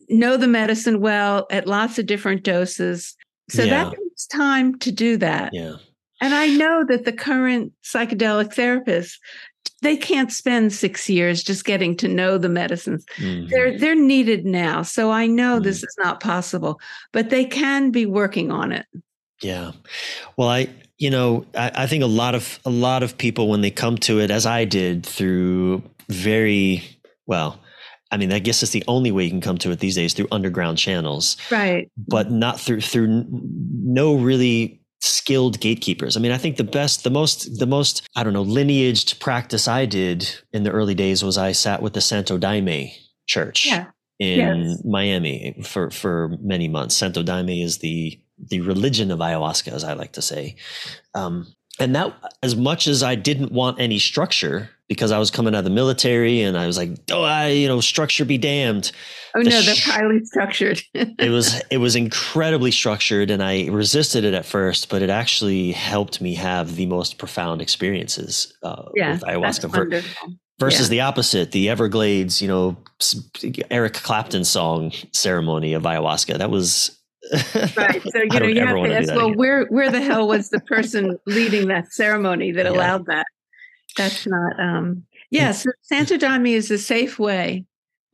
know 0.08 0.36
the 0.36 0.46
medicine 0.46 1.00
well 1.00 1.46
at 1.50 1.66
lots 1.66 1.98
of 1.98 2.06
different 2.06 2.42
doses 2.42 3.14
so 3.50 3.62
yeah. 3.62 3.84
that 3.84 3.96
takes 4.16 4.26
time 4.26 4.78
to 4.78 4.92
do 4.92 5.16
that. 5.18 5.50
Yeah. 5.52 5.74
And 6.20 6.34
I 6.34 6.46
know 6.46 6.84
that 6.84 7.04
the 7.04 7.12
current 7.12 7.72
psychedelic 7.84 8.54
therapists, 8.54 9.18
they 9.82 9.96
can't 9.96 10.32
spend 10.32 10.72
six 10.72 11.10
years 11.10 11.42
just 11.42 11.64
getting 11.64 11.94
to 11.98 12.08
know 12.08 12.38
the 12.38 12.48
medicines. 12.48 13.04
Mm-hmm. 13.16 13.48
They're 13.48 13.78
they're 13.78 13.94
needed 13.94 14.46
now. 14.46 14.82
So 14.82 15.10
I 15.10 15.26
know 15.26 15.56
mm-hmm. 15.56 15.64
this 15.64 15.82
is 15.82 15.94
not 15.98 16.20
possible, 16.20 16.80
but 17.12 17.30
they 17.30 17.44
can 17.44 17.90
be 17.90 18.06
working 18.06 18.50
on 18.50 18.72
it. 18.72 18.86
Yeah. 19.42 19.72
Well, 20.38 20.48
I 20.48 20.68
you 20.96 21.10
know, 21.10 21.44
I, 21.54 21.70
I 21.74 21.86
think 21.86 22.02
a 22.02 22.08
lot 22.08 22.34
of 22.34 22.58
a 22.64 22.70
lot 22.70 23.02
of 23.02 23.18
people 23.18 23.48
when 23.48 23.60
they 23.60 23.70
come 23.70 23.98
to 23.98 24.20
it, 24.20 24.30
as 24.30 24.46
I 24.46 24.64
did, 24.64 25.04
through 25.04 25.82
very 26.08 26.82
well, 27.26 27.60
I 28.16 28.18
mean, 28.18 28.32
I 28.32 28.38
guess 28.38 28.62
it's 28.62 28.72
the 28.72 28.82
only 28.88 29.12
way 29.12 29.24
you 29.24 29.30
can 29.30 29.42
come 29.42 29.58
to 29.58 29.70
it 29.70 29.80
these 29.80 29.94
days 29.94 30.14
through 30.14 30.28
underground 30.32 30.78
channels, 30.78 31.36
right? 31.50 31.90
But 31.98 32.30
not 32.30 32.58
through 32.58 32.80
through 32.80 33.26
no 33.30 34.14
really 34.14 34.80
skilled 35.00 35.60
gatekeepers. 35.60 36.16
I 36.16 36.20
mean, 36.20 36.32
I 36.32 36.38
think 36.38 36.56
the 36.56 36.64
best, 36.64 37.04
the 37.04 37.10
most, 37.10 37.58
the 37.58 37.66
most, 37.66 38.08
I 38.16 38.24
don't 38.24 38.32
know, 38.32 38.42
lineaged 38.42 39.20
practice 39.20 39.68
I 39.68 39.84
did 39.84 40.34
in 40.54 40.62
the 40.62 40.70
early 40.70 40.94
days 40.94 41.22
was 41.22 41.36
I 41.36 41.52
sat 41.52 41.82
with 41.82 41.92
the 41.92 42.00
Santo 42.00 42.38
Daime 42.38 42.90
Church 43.26 43.66
yeah. 43.66 43.84
in 44.18 44.38
yes. 44.38 44.82
Miami 44.82 45.60
for 45.62 45.90
for 45.90 46.38
many 46.40 46.68
months. 46.68 46.96
Santo 46.96 47.22
Daime 47.22 47.62
is 47.62 47.78
the 47.78 48.18
the 48.38 48.60
religion 48.60 49.10
of 49.10 49.18
ayahuasca, 49.18 49.72
as 49.72 49.84
I 49.84 49.92
like 49.92 50.12
to 50.12 50.22
say. 50.22 50.56
Um, 51.14 51.46
and 51.78 51.94
that, 51.94 52.14
as 52.42 52.56
much 52.56 52.86
as 52.86 53.02
I 53.02 53.14
didn't 53.14 53.52
want 53.52 53.80
any 53.80 53.98
structure, 53.98 54.70
because 54.88 55.10
I 55.10 55.18
was 55.18 55.30
coming 55.30 55.54
out 55.54 55.58
of 55.58 55.64
the 55.64 55.70
military 55.70 56.42
and 56.42 56.56
I 56.56 56.66
was 56.66 56.78
like, 56.78 56.90
oh, 57.10 57.22
I, 57.22 57.48
you 57.48 57.66
know, 57.66 57.80
structure 57.80 58.24
be 58.24 58.38
damned. 58.38 58.92
Oh 59.34 59.42
the 59.42 59.50
no, 59.50 59.62
they're 59.62 59.74
sh- 59.74 59.84
highly 59.84 60.24
structured. 60.24 60.80
it 60.94 61.30
was 61.30 61.60
it 61.70 61.78
was 61.78 61.96
incredibly 61.96 62.70
structured, 62.70 63.30
and 63.30 63.42
I 63.42 63.66
resisted 63.66 64.24
it 64.24 64.34
at 64.34 64.46
first, 64.46 64.88
but 64.88 65.02
it 65.02 65.10
actually 65.10 65.72
helped 65.72 66.20
me 66.20 66.34
have 66.34 66.76
the 66.76 66.86
most 66.86 67.18
profound 67.18 67.60
experiences 67.60 68.52
uh, 68.62 68.84
yeah, 68.94 69.12
with 69.12 69.22
ayahuasca. 69.22 69.70
Ver- 69.70 70.02
versus 70.58 70.86
yeah. 70.86 70.90
the 70.90 71.00
opposite, 71.02 71.52
the 71.52 71.68
Everglades, 71.68 72.40
you 72.40 72.48
know, 72.48 72.76
Eric 73.70 73.94
Clapton 73.94 74.44
song 74.44 74.92
ceremony 75.12 75.74
of 75.74 75.82
ayahuasca. 75.82 76.38
That 76.38 76.50
was 76.50 76.95
right. 77.76 78.02
So 78.02 78.22
you 78.32 78.40
know, 78.40 78.46
you 78.46 78.66
have 78.66 78.76
to 78.76 78.94
ask, 78.94 79.08
well, 79.14 79.26
again. 79.26 79.38
where 79.38 79.64
where 79.66 79.90
the 79.90 80.00
hell 80.00 80.28
was 80.28 80.50
the 80.50 80.60
person 80.60 81.18
leading 81.26 81.68
that 81.68 81.92
ceremony 81.92 82.52
that 82.52 82.66
yeah. 82.66 82.72
allowed 82.72 83.06
that? 83.06 83.26
That's 83.96 84.26
not. 84.26 84.58
um 84.60 85.04
Yes, 85.30 85.40
yeah, 85.40 85.52
so 85.52 85.70
Santo 85.82 86.16
Daime 86.16 86.52
is 86.52 86.70
a 86.70 86.78
safe 86.78 87.18
way. 87.18 87.64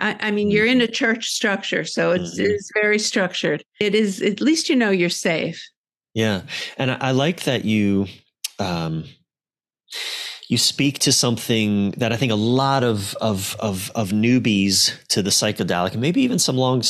I, 0.01 0.17
I 0.19 0.31
mean, 0.31 0.51
you're 0.51 0.65
in 0.65 0.79
mm-hmm. 0.79 0.85
a 0.85 0.93
church 0.93 1.29
structure, 1.29 1.85
so 1.85 2.13
it's, 2.13 2.41
mm-hmm. 2.41 2.51
it's 2.51 2.71
very 2.75 2.99
structured. 2.99 3.63
It 3.81 3.95
is 3.95 4.23
at 4.23 4.41
least 4.41 4.71
you 4.71 4.77
know 4.77 4.91
you're 4.91 5.11
safe. 5.11 5.63
Yeah, 6.15 6.43
and 6.79 6.91
I, 6.91 6.97
I 7.01 7.11
like 7.11 7.45
that 7.45 7.65
you. 7.65 8.07
um 8.59 9.05
you 10.49 10.59
speak 10.59 10.99
to 10.99 11.13
something 11.13 11.93
that 11.93 12.13
I 12.13 12.17
think 12.17 12.31
a 12.31 12.37
lot 12.37 12.85
of 12.85 13.15
of 13.23 13.57
of, 13.59 13.91
of 13.95 14.11
newbies 14.11 14.93
to 15.09 15.23
the 15.23 15.31
psychedelic, 15.31 15.93
and 15.93 16.01
maybe 16.03 16.21
even 16.21 16.39
some 16.39 16.59
long 16.59 16.83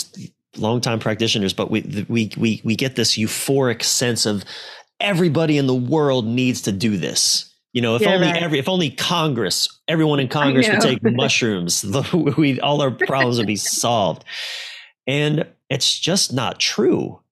long 0.57 0.81
time 0.81 0.99
practitioners, 0.99 1.53
but 1.53 1.71
we 1.71 2.05
we 2.09 2.31
we 2.37 2.61
we 2.65 2.77
get 2.77 2.97
this 2.97 3.17
euphoric 3.17 3.83
sense 3.83 4.27
of 4.27 4.45
everybody 5.01 5.59
in 5.59 5.67
the 5.67 5.75
world 5.75 6.27
needs 6.27 6.63
to 6.63 6.73
do 6.73 6.97
this. 6.97 7.53
You 7.73 7.81
know, 7.81 7.97
if 7.97 8.03
yeah, 8.03 8.15
only 8.15 8.27
right. 8.27 8.43
every 8.43 8.59
if 8.59 8.69
only 8.69 8.91
Congress, 8.91 9.81
everyone 9.89 10.21
in 10.21 10.29
Congress 10.29 10.69
would 10.69 10.81
take 10.81 11.03
mushrooms, 11.03 11.85
we 12.37 12.61
all 12.61 12.83
our 12.83 12.91
problems 12.91 13.39
would 13.39 13.47
be 13.47 13.57
solved. 13.57 14.25
And 15.07 15.47
it's 15.71 15.99
just 15.99 16.33
not 16.33 16.61
true. 16.61 17.19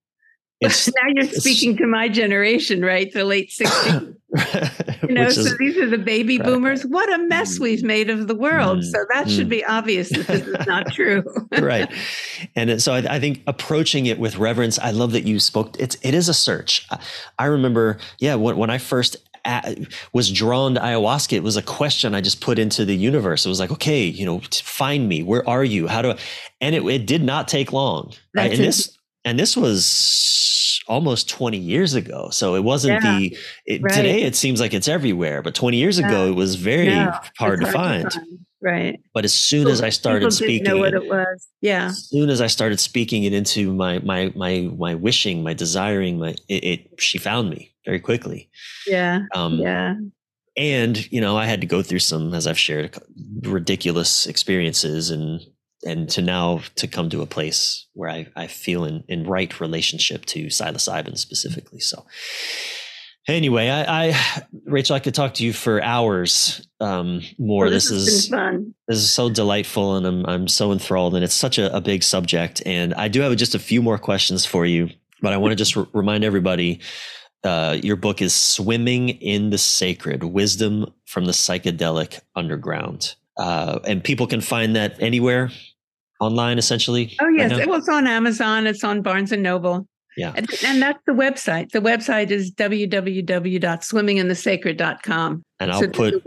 It's, 0.63 0.89
now 0.89 1.09
you're 1.15 1.25
speaking 1.25 1.79
to 1.79 1.87
my 1.87 2.11
generation, 2.11 2.83
right? 2.83 3.11
The 3.11 3.25
late 3.25 3.49
60s. 3.49 4.15
you 5.03 5.15
know, 5.15 5.29
so 5.29 5.43
these 5.59 5.77
are 5.77 5.89
the 5.89 5.99
baby 5.99 6.39
right. 6.39 6.47
boomers. 6.47 6.87
What 6.87 7.13
a 7.13 7.19
mess 7.19 7.59
mm. 7.59 7.63
we've 7.63 7.83
made 7.83 8.11
of 8.11 8.29
the 8.29 8.35
world. 8.35 8.79
Mm. 8.79 8.85
So 8.85 9.05
that 9.13 9.27
mm. 9.27 9.37
should 9.37 9.49
be 9.49 9.65
obvious 9.65 10.11
that 10.11 10.27
this 10.27 10.47
is 10.47 10.67
not 10.67 10.93
true. 10.93 11.25
right. 11.61 11.91
And 12.57 12.83
so 12.83 12.95
I, 12.95 13.17
I, 13.17 13.21
think 13.21 13.43
approaching 13.47 14.07
it 14.07 14.19
with 14.19 14.37
reverence, 14.37 14.79
I 14.79 14.91
love 14.91 15.13
that 15.13 15.25
you 15.25 15.39
spoke. 15.39 15.79
It's, 15.79 15.97
it 16.03 16.15
is 16.15 16.29
a 16.29 16.35
search. 16.35 16.87
I, 16.91 16.99
I 17.39 17.45
remember, 17.47 17.99
yeah, 18.19 18.35
when, 18.35 18.57
when 18.57 18.71
I 18.71 18.79
first 18.79 19.17
was 20.13 20.31
drawn 20.31 20.75
to 20.75 20.81
ayahuasca, 20.81 21.35
it 21.35 21.43
was 21.43 21.57
a 21.57 21.63
question 21.63 22.15
I 22.15 22.21
just 22.21 22.41
put 22.41 22.59
into 22.59 22.85
the 22.85 22.97
universe. 22.97 23.45
It 23.45 23.49
was 23.49 23.61
like, 23.61 23.71
okay, 23.71 24.05
you 24.05 24.25
know, 24.25 24.41
find 24.51 25.09
me. 25.09 25.23
Where 25.23 25.49
are 25.49 25.65
you? 25.65 25.87
How 25.87 26.03
do 26.03 26.13
I? 26.13 26.19
And 26.61 26.75
it, 26.75 26.85
it 26.85 27.07
did 27.07 27.23
not 27.23 27.47
take 27.47 27.73
long. 27.73 28.13
Right? 28.35 28.53
And 28.53 28.61
this, 28.61 28.99
and 29.25 29.39
this 29.39 29.57
was 29.57 29.87
almost 30.91 31.29
20 31.29 31.57
years 31.57 31.95
ago. 31.95 32.29
So 32.31 32.57
it 32.57 32.65
wasn't 32.65 33.03
yeah, 33.03 33.19
the 33.19 33.39
it, 33.65 33.81
right. 33.81 33.95
today 33.95 34.23
it 34.23 34.35
seems 34.35 34.61
like 34.61 34.75
it's 34.75 34.89
everywhere, 34.89 35.41
but 35.41 35.55
20 35.55 35.77
years 35.77 35.99
yeah. 35.99 36.09
ago 36.09 36.27
it 36.27 36.35
was 36.35 36.57
very 36.57 36.87
yeah, 36.87 37.21
hard, 37.39 37.61
to, 37.61 37.67
hard 37.67 37.73
find. 37.73 38.11
to, 38.11 38.19
find. 38.19 38.39
Right. 38.63 39.01
But 39.15 39.25
as 39.25 39.33
soon 39.33 39.69
as 39.69 39.81
I 39.81 39.89
started 39.89 40.33
speaking 40.33 40.65
know 40.65 40.77
what 40.77 40.93
it 40.93 41.09
was. 41.09 41.49
Yeah. 41.63 41.87
As 41.87 42.09
soon 42.09 42.29
as 42.29 42.43
I 42.43 42.47
started 42.47 42.79
speaking 42.79 43.25
it 43.25 43.33
into 43.33 43.73
my 43.73 44.01
my 44.01 44.33
my 44.37 44.71
my 44.77 44.95
wishing, 44.95 45.43
my 45.43 45.55
desiring, 45.55 46.19
my 46.19 46.35
it, 46.49 46.65
it 46.65 47.01
she 47.01 47.17
found 47.17 47.49
me 47.49 47.73
very 47.87 48.01
quickly. 48.01 48.51
Yeah. 48.87 49.23
Um 49.35 49.61
yeah. 49.61 49.95
And, 50.57 51.11
you 51.11 51.21
know, 51.21 51.39
I 51.39 51.47
had 51.47 51.61
to 51.61 51.67
go 51.67 51.81
through 51.81 52.01
some, 52.01 52.35
as 52.35 52.47
I've 52.47 52.59
shared, 52.59 52.99
ridiculous 53.43 54.27
experiences 54.27 55.09
and 55.09 55.41
and 55.85 56.09
to 56.11 56.23
now 56.23 56.61
to 56.77 56.87
come 56.87 57.09
to 57.11 57.23
a 57.23 57.27
place 57.27 57.87
where 57.95 58.11
I, 58.11 58.27
I 58.37 58.47
feel 58.47 58.85
in, 58.85 59.05
in 59.09 59.27
right 59.27 59.61
relationship 59.61 60.27
to 60.27 60.47
psilocybin 60.47 61.17
specifically. 61.17 61.81
So 61.81 62.05
anyway, 63.29 63.69
I, 63.69 64.09
I 64.09 64.45
Rachel, 64.65 64.97
I 64.97 65.01
could 65.01 65.15
talk 65.15 65.35
to 65.35 65.45
you 65.45 65.53
for 65.53 65.83
hours 65.83 66.67
um, 66.81 67.23
more. 67.39 67.65
Well, 67.65 67.73
this, 67.73 67.89
this 67.89 68.09
is 68.09 68.29
fun. 68.29 68.75
This 68.89 68.99
is 68.99 69.13
so 69.13 69.31
delightful, 69.31 69.97
and 69.97 70.07
I'm 70.07 70.27
I'm 70.27 70.49
so 70.49 70.73
enthralled, 70.73 71.15
and 71.15 71.25
it's 71.25 71.35
such 71.35 71.59
a, 71.59 71.75
a 71.75 71.81
big 71.81 72.03
subject. 72.03 72.63
And 72.67 72.95
I 72.95 73.09
do 73.09 73.21
have 73.21 73.35
just 73.37 73.55
a 73.55 73.59
few 73.59 73.83
more 73.83 73.99
questions 73.99 74.45
for 74.45 74.67
you, 74.67 74.91
but 75.23 75.33
I 75.33 75.37
want 75.37 75.53
to 75.53 75.57
just 75.57 75.77
r- 75.77 75.89
remind 75.93 76.25
everybody. 76.25 76.81
Uh, 77.43 77.79
your 77.83 77.97
book 77.97 78.21
is 78.21 78.35
Swimming 78.35 79.09
in 79.09 79.49
the 79.49 79.57
Sacred 79.57 80.25
Wisdom 80.25 80.93
from 81.07 81.25
the 81.25 81.33
Psychedelic 81.33 82.21
Underground. 82.37 83.15
Uh, 83.39 83.79
and 83.87 84.05
people 84.05 84.27
can 84.27 84.43
find 84.43 84.77
that 84.77 85.01
anywhere 85.01 85.51
online 86.21 86.59
essentially 86.59 87.17
oh 87.21 87.29
yes. 87.29 87.53
right 87.53 87.67
well 87.67 87.79
it's 87.79 87.89
on 87.89 88.07
amazon 88.07 88.67
it's 88.67 88.85
on 88.85 89.01
barnes 89.03 89.33
and 89.33 89.43
noble. 89.43 89.87
Yeah. 90.17 90.33
And, 90.35 90.49
and 90.67 90.83
that's 90.83 90.99
the 91.07 91.13
website. 91.13 91.71
The 91.71 91.79
website 91.79 92.33
is 92.33 92.51
www.swimminginthesacred.com 92.53 95.45
and 95.61 95.73
i'll 95.73 95.81
so 95.81 95.89
put 95.89 96.25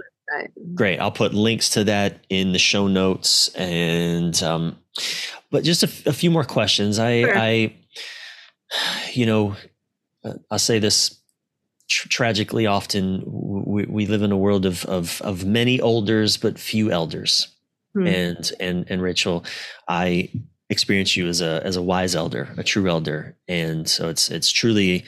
great. 0.74 1.00
I'll 1.00 1.12
put 1.12 1.34
links 1.34 1.70
to 1.72 1.84
that 1.84 2.24
in 2.30 2.54
the 2.54 2.60
show 2.60 2.88
notes 2.88 3.50
and 3.56 4.42
um 4.42 4.78
but 5.52 5.64
just 5.64 5.84
a, 5.84 6.10
a 6.10 6.14
few 6.14 6.32
more 6.32 6.44
questions. 6.44 7.00
I 7.00 7.22
sure. 7.22 7.38
i 7.38 7.74
you 9.12 9.26
know 9.26 9.56
i'll 10.50 10.60
say 10.60 10.80
this 10.80 11.20
tragically 11.90 12.66
often 12.66 13.22
we, 13.26 13.86
we 13.86 14.08
live 14.08 14.24
in 14.24 14.32
a 14.32 14.38
world 14.38 14.66
of, 14.66 14.86
of 14.86 15.22
of 15.22 15.46
many 15.46 15.80
elders 15.80 16.38
but 16.38 16.58
few 16.58 16.90
elders 16.90 17.50
hmm. 17.94 18.08
and 18.08 18.52
and 18.60 18.86
and 18.90 19.02
Rachel, 19.02 19.46
I 19.88 20.30
experience 20.70 21.16
you 21.16 21.28
as 21.28 21.42
a 21.42 21.62
as 21.64 21.76
a 21.76 21.82
wise 21.82 22.16
elder, 22.16 22.54
a 22.58 22.64
true 22.64 22.88
elder, 22.90 23.36
and 23.48 23.88
so 23.88 24.10
it's 24.10 24.30
it's 24.30 24.52
truly 24.52 25.06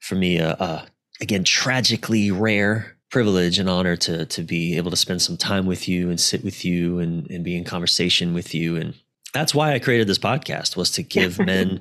for 0.00 0.14
me 0.14 0.38
a, 0.38 0.52
a 0.52 0.86
again 1.20 1.44
tragically 1.44 2.30
rare 2.30 2.96
privilege 3.10 3.58
and 3.58 3.68
honor 3.68 3.96
to 3.96 4.26
to 4.26 4.42
be 4.42 4.76
able 4.76 4.90
to 4.90 4.96
spend 4.96 5.22
some 5.22 5.36
time 5.36 5.66
with 5.66 5.88
you 5.88 6.10
and 6.10 6.20
sit 6.20 6.44
with 6.44 6.64
you 6.64 6.98
and 6.98 7.30
and 7.30 7.44
be 7.44 7.56
in 7.56 7.64
conversation 7.64 8.34
with 8.34 8.54
you 8.54 8.76
and 8.76 8.94
that's 9.34 9.54
why 9.54 9.74
I 9.74 9.78
created 9.78 10.06
this 10.06 10.18
podcast 10.18 10.76
was 10.76 10.90
to 10.92 11.02
give 11.02 11.38
men 11.44 11.80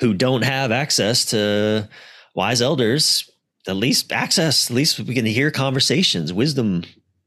who 0.00 0.14
don't 0.14 0.42
have 0.42 0.72
access 0.72 1.24
to 1.26 1.88
wise 2.34 2.60
elders 2.60 3.30
at 3.66 3.76
least 3.76 4.12
access 4.12 4.70
at 4.70 4.74
least 4.74 4.98
we 4.98 5.14
can 5.14 5.26
hear 5.26 5.50
conversations 5.50 6.32
wisdom 6.32 6.82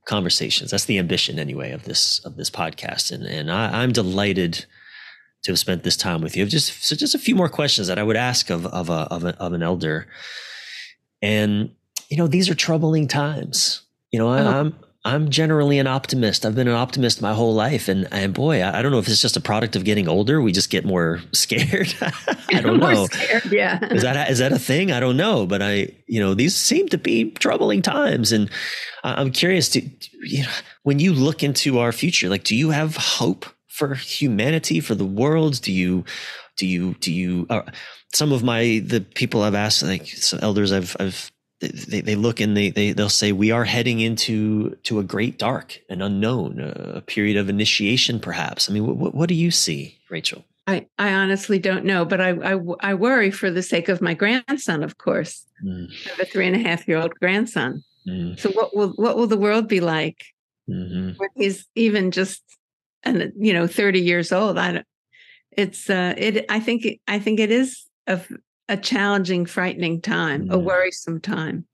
conversations. 0.08 0.72
That's 0.72 0.86
the 0.86 0.98
ambition 0.98 1.38
anyway 1.38 1.72
of 1.72 1.84
this 1.84 2.20
of 2.20 2.36
this 2.36 2.50
podcast. 2.50 3.12
And 3.12 3.26
and 3.26 3.52
I, 3.52 3.84
am 3.84 3.92
delighted 3.92 4.66
to 5.44 5.52
have 5.52 5.60
spent 5.60 5.84
this 5.84 5.98
time 5.98 6.22
with 6.22 6.36
you. 6.36 6.46
Just 6.46 6.84
so 6.84 6.96
just 6.96 7.14
a 7.14 7.20
few 7.20 7.36
more 7.36 7.50
questions 7.50 7.88
that 7.88 8.00
I 8.00 8.04
would 8.04 8.18
ask 8.18 8.50
of 8.50 8.66
of 8.66 8.90
a, 8.90 9.08
of, 9.12 9.24
a, 9.24 9.38
of 9.38 9.54
an 9.54 9.62
elder. 9.62 10.08
And 11.22 11.72
you 12.10 12.18
know, 12.18 12.28
these 12.28 12.50
are 12.50 12.56
troubling 12.56 13.08
times. 13.08 13.82
You 14.12 14.20
know, 14.20 14.30
I, 14.30 14.42
oh. 14.42 14.74
I'm 15.08 15.30
generally 15.30 15.80
an 15.80 15.88
optimist. 15.88 16.46
I've 16.46 16.54
been 16.54 16.68
an 16.68 16.74
optimist 16.74 17.22
my 17.22 17.34
whole 17.34 17.54
life, 17.54 17.88
and 17.88 18.08
and 18.12 18.34
boy, 18.34 18.62
I, 18.62 18.80
I 18.80 18.82
don't 18.82 18.92
know 18.92 19.00
if 19.00 19.08
it's 19.08 19.22
just 19.22 19.38
a 19.38 19.42
product 19.42 19.78
of 19.78 19.86
getting 19.86 20.10
older. 20.10 20.42
We 20.42 20.52
just 20.52 20.70
get 20.70 20.84
more 20.84 21.22
scared. 21.32 21.96
I 22.54 22.62
don't 22.62 22.80
know. 22.80 23.06
Scared, 23.06 23.46
yeah, 23.46 23.80
is 23.94 24.04
that 24.04 24.30
is 24.30 24.40
that 24.40 24.52
a 24.52 24.60
thing? 24.60 24.92
I 24.92 25.00
don't 25.00 25.16
know, 25.16 25.48
but 25.48 25.62
I, 25.62 25.90
you 26.08 26.20
know, 26.20 26.34
these 26.34 26.56
seem 26.56 26.90
to 26.90 26.98
be 26.98 27.32
troubling 27.32 27.82
times, 27.82 28.34
and 28.34 28.50
I'm 29.04 29.32
curious 29.32 29.70
to, 29.70 29.82
you 30.24 30.44
know, 30.44 30.50
when 30.84 31.00
you 31.00 31.14
look 31.14 31.42
into 31.42 31.80
our 31.80 31.94
future, 31.94 32.28
like, 32.28 32.44
do 32.44 32.56
you 32.56 32.72
have 32.72 32.98
hope 32.98 33.46
for 33.68 33.96
humanity, 33.96 34.82
for 34.82 34.96
the 34.96 35.06
world? 35.06 35.62
Do 35.62 35.72
you, 35.72 36.04
do 36.58 36.68
you, 36.68 36.96
do 36.96 37.14
you? 37.14 37.48
Uh, 37.50 37.62
some 38.14 38.34
of 38.34 38.44
my 38.44 38.82
the 38.86 39.02
people 39.02 39.44
I've 39.44 39.56
asked, 39.56 39.84
like 39.84 40.08
some 40.08 40.40
elders 40.42 40.74
I've 40.74 40.98
I've 41.00 41.32
they, 41.60 42.02
they 42.02 42.16
look 42.16 42.40
and 42.40 42.56
they, 42.56 42.70
they 42.70 42.92
they'll 42.92 43.10
say 43.10 43.32
we 43.32 43.52
are 43.52 43.66
heading 43.66 44.00
into 44.00 44.76
to 44.84 45.00
a 45.00 45.04
great 45.04 45.40
dark 45.40 45.80
and 45.90 46.04
unknown 46.04 46.60
a 46.60 47.02
period 47.02 47.38
of 47.38 47.50
initiation 47.50 48.20
perhaps 48.20 48.70
i 48.70 48.74
mean 48.74 48.86
what, 48.86 49.16
what 49.16 49.30
do 49.30 49.36
you 49.36 49.52
see 49.52 49.98
rachel 50.10 50.46
I, 50.68 50.86
I 51.00 51.14
honestly 51.14 51.60
don't 51.60 51.86
know, 51.86 52.04
but 52.04 52.20
I, 52.20 52.32
I, 52.32 52.60
I 52.82 52.94
worry 52.94 53.32
for 53.32 53.50
the 53.50 53.64
sake 53.64 53.88
of 53.88 54.02
my 54.02 54.14
grandson, 54.14 54.84
of 54.84 54.98
course. 54.98 55.46
Mm. 55.66 55.90
I 55.90 56.10
have 56.10 56.20
a 56.20 56.26
three 56.26 56.46
and 56.46 56.58
a 56.58 56.60
half 56.60 56.88
year 56.88 56.98
old 56.98 57.16
grandson. 57.16 57.84
Mm. 58.08 58.38
So 58.38 58.50
what 58.52 58.76
will 58.76 58.90
what 58.90 59.16
will 59.16 59.28
the 59.28 59.38
world 59.38 59.70
be 59.70 59.80
like 59.80 60.26
mm-hmm. 60.70 61.12
when 61.18 61.30
he's 61.36 61.66
even 61.76 62.12
just 62.12 62.44
and 63.04 63.32
you 63.38 63.54
know 63.54 63.66
30 63.66 64.02
years 64.02 64.34
old? 64.34 64.58
I 64.58 64.74
don't. 64.74 64.86
It's 65.52 65.90
uh 65.90 66.14
it. 66.18 66.46
I 66.50 66.60
think 66.60 66.86
I 67.08 67.20
think 67.20 67.40
it 67.40 67.50
is 67.50 67.86
a 68.06 68.20
a 68.70 68.78
challenging, 68.78 69.46
frightening 69.46 70.02
time, 70.02 70.48
mm. 70.48 70.54
a 70.54 70.58
worrisome 70.58 71.22
time. 71.22 71.66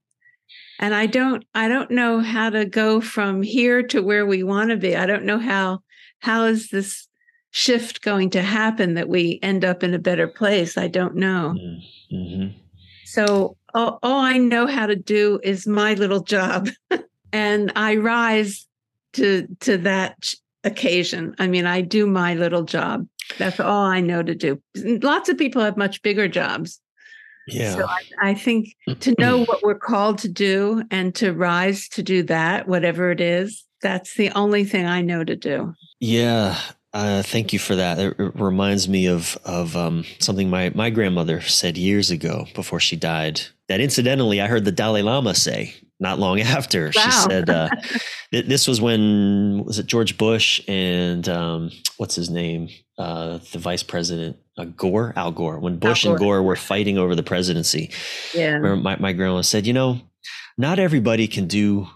And 0.78 0.94
I 0.94 1.06
don't 1.06 1.44
I 1.54 1.68
don't 1.68 1.90
know 1.90 2.20
how 2.20 2.50
to 2.50 2.64
go 2.64 3.00
from 3.00 3.42
here 3.42 3.82
to 3.84 4.02
where 4.02 4.26
we 4.26 4.42
want 4.42 4.70
to 4.70 4.76
be. 4.76 4.96
I 4.96 5.06
don't 5.06 5.24
know 5.24 5.38
how 5.38 5.80
how 6.20 6.44
is 6.44 6.68
this 6.68 7.06
shift 7.52 8.02
going 8.02 8.30
to 8.30 8.42
happen 8.42 8.94
that 8.94 9.08
we 9.08 9.38
end 9.42 9.64
up 9.64 9.84
in 9.84 9.94
a 9.94 9.98
better 9.98 10.26
place. 10.26 10.76
I 10.76 10.88
don't 10.88 11.14
know. 11.14 11.54
Mm, 11.56 11.80
mm-hmm. 12.12 12.58
So 13.04 13.56
all, 13.72 14.00
all 14.02 14.20
I 14.20 14.38
know 14.38 14.66
how 14.66 14.86
to 14.86 14.96
do 14.96 15.38
is 15.42 15.66
my 15.66 15.94
little 15.94 16.22
job, 16.22 16.68
and 17.32 17.72
I 17.76 17.96
rise 17.96 18.66
to 19.14 19.46
to 19.60 19.78
that 19.78 20.34
occasion. 20.64 21.34
I 21.38 21.46
mean, 21.46 21.66
I 21.66 21.80
do 21.80 22.06
my 22.06 22.34
little 22.34 22.64
job. 22.64 23.06
That's 23.38 23.60
all 23.60 23.84
I 23.84 24.00
know 24.00 24.22
to 24.22 24.34
do. 24.34 24.60
Lots 24.76 25.28
of 25.28 25.38
people 25.38 25.62
have 25.62 25.76
much 25.76 26.02
bigger 26.02 26.28
jobs, 26.28 26.80
yeah. 27.48 27.74
So 27.74 27.86
I, 27.86 28.30
I, 28.30 28.34
think 28.34 28.74
to 29.00 29.14
know 29.18 29.44
what 29.44 29.62
we're 29.62 29.78
called 29.78 30.18
to 30.18 30.28
do 30.28 30.82
and 30.90 31.14
to 31.16 31.32
rise 31.32 31.88
to 31.90 32.02
do 32.02 32.22
that, 32.24 32.68
whatever 32.68 33.10
it 33.10 33.20
is, 33.20 33.64
that's 33.82 34.14
the 34.14 34.30
only 34.30 34.64
thing 34.64 34.86
I 34.86 35.02
know 35.02 35.24
to 35.24 35.36
do. 35.36 35.74
Yeah. 36.00 36.58
Uh, 36.94 37.22
thank 37.22 37.52
you 37.52 37.58
for 37.58 37.74
that. 37.74 37.98
It, 37.98 38.18
it 38.18 38.32
reminds 38.36 38.88
me 38.88 39.06
of 39.06 39.36
of 39.44 39.76
um, 39.76 40.04
something 40.20 40.48
my 40.48 40.70
my 40.74 40.90
grandmother 40.90 41.40
said 41.40 41.76
years 41.76 42.10
ago 42.10 42.46
before 42.54 42.78
she 42.78 42.94
died. 42.94 43.40
That 43.68 43.80
incidentally, 43.80 44.40
I 44.40 44.46
heard 44.46 44.64
the 44.64 44.72
Dalai 44.72 45.02
Lama 45.02 45.34
say 45.34 45.74
not 45.98 46.20
long 46.20 46.40
after. 46.56 46.92
Wow. 46.94 47.02
She 47.02 47.10
said 47.10 47.50
uh, 47.50 47.68
this 48.32 48.68
was 48.68 48.80
when 48.80 49.64
was 49.64 49.80
it 49.80 49.86
George 49.86 50.16
Bush 50.16 50.60
and 50.68 51.28
um, 51.28 51.70
what's 51.96 52.14
his 52.14 52.30
name, 52.30 52.68
uh, 52.98 53.38
the 53.52 53.58
vice 53.58 53.82
president 53.82 54.36
uh, 54.56 54.64
Gore, 54.64 55.12
Al 55.16 55.32
Gore. 55.32 55.58
When 55.58 55.78
Bush 55.78 56.04
Gore. 56.04 56.12
and 56.12 56.20
Gore 56.20 56.42
were 56.42 56.56
fighting 56.56 56.98
over 56.98 57.14
the 57.14 57.22
presidency, 57.22 57.90
yeah. 58.34 58.58
my 58.58 58.96
my 58.96 59.12
grandma 59.12 59.40
said, 59.42 59.66
you 59.66 59.72
know, 59.72 60.00
not 60.56 60.78
everybody 60.78 61.26
can 61.26 61.46
do 61.46 61.88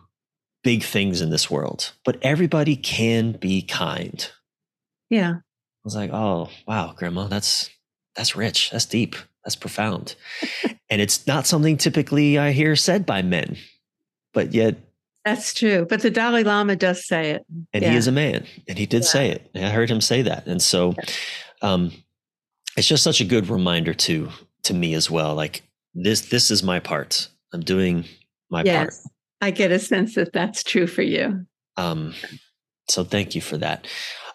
big 0.65 0.83
things 0.83 1.21
in 1.21 1.31
this 1.31 1.51
world, 1.51 1.93
but 2.05 2.19
everybody 2.23 2.77
can 2.77 3.33
be 3.33 3.63
kind. 3.63 4.31
Yeah. 5.11 5.35
I 5.37 5.85
was 5.85 5.97
like, 5.97 6.11
oh 6.13 6.51
wow, 6.67 6.95
grandma, 6.97 7.29
that's 7.29 7.71
that's 8.17 8.37
rich, 8.37 8.71
that's 8.71 8.87
deep, 8.87 9.15
that's 9.45 9.57
profound. 9.57 10.17
and 10.91 11.01
it's 11.01 11.27
not 11.27 11.47
something 11.47 11.77
typically 11.77 12.39
I 12.39 12.53
hear 12.53 12.77
said 12.77 13.07
by 13.07 13.23
men. 13.23 13.57
But 14.35 14.53
yet 14.53 14.77
that's 15.29 15.55
true. 15.55 15.87
But 15.89 16.03
the 16.03 16.11
Dalai 16.11 16.43
Lama 16.45 16.77
does 16.77 17.07
say 17.07 17.31
it. 17.33 17.45
And 17.73 17.83
yeah. 17.83 17.91
he 17.91 17.97
is 17.97 18.07
a 18.07 18.13
man. 18.13 18.47
And 18.67 18.79
he 18.79 18.87
did 18.87 19.03
yeah. 19.03 19.09
say 19.09 19.31
it. 19.31 19.51
And 19.55 19.65
I 19.65 19.71
heard 19.71 19.91
him 19.91 20.01
say 20.01 20.23
that. 20.23 20.47
And 20.47 20.63
so 20.63 20.95
um 21.63 21.93
it's 22.77 22.87
just 22.87 23.03
such 23.03 23.21
a 23.21 23.25
good 23.25 23.49
reminder 23.49 23.95
to 23.95 24.31
to 24.65 24.75
me 24.75 24.95
as 24.95 25.11
well. 25.11 25.35
Like 25.35 25.63
this 25.95 26.23
this 26.23 26.51
is 26.51 26.63
my 26.63 26.81
part. 26.81 27.29
I'm 27.53 27.61
doing 27.61 28.05
my 28.51 28.63
yes. 28.63 29.03
part. 29.03 29.13
I 29.41 29.51
get 29.51 29.71
a 29.71 29.79
sense 29.79 30.15
that 30.15 30.33
that's 30.33 30.63
true 30.63 30.87
for 30.87 31.03
you. 31.03 31.47
Um 31.77 32.15
so 32.89 33.05
thank 33.05 33.35
you 33.35 33.41
for 33.41 33.59
that. 33.59 33.87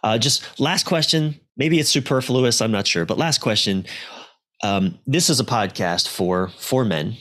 Uh, 0.03 0.18
just 0.18 0.60
last 0.60 0.86
question. 0.86 1.40
Maybe 1.57 1.80
it's 1.80 1.90
superfluous. 1.90 2.61
I'm 2.61 2.72
not 2.72 2.86
sure. 2.86 3.06
But 3.06 3.18
last 3.18 3.40
question. 3.40 3.86
Um, 4.61 4.99
this 5.07 5.30
is 5.30 5.40
a 5.40 5.45
podcast 5.45 6.07
for 6.07 6.49
for 6.49 6.86
men. 6.86 7.15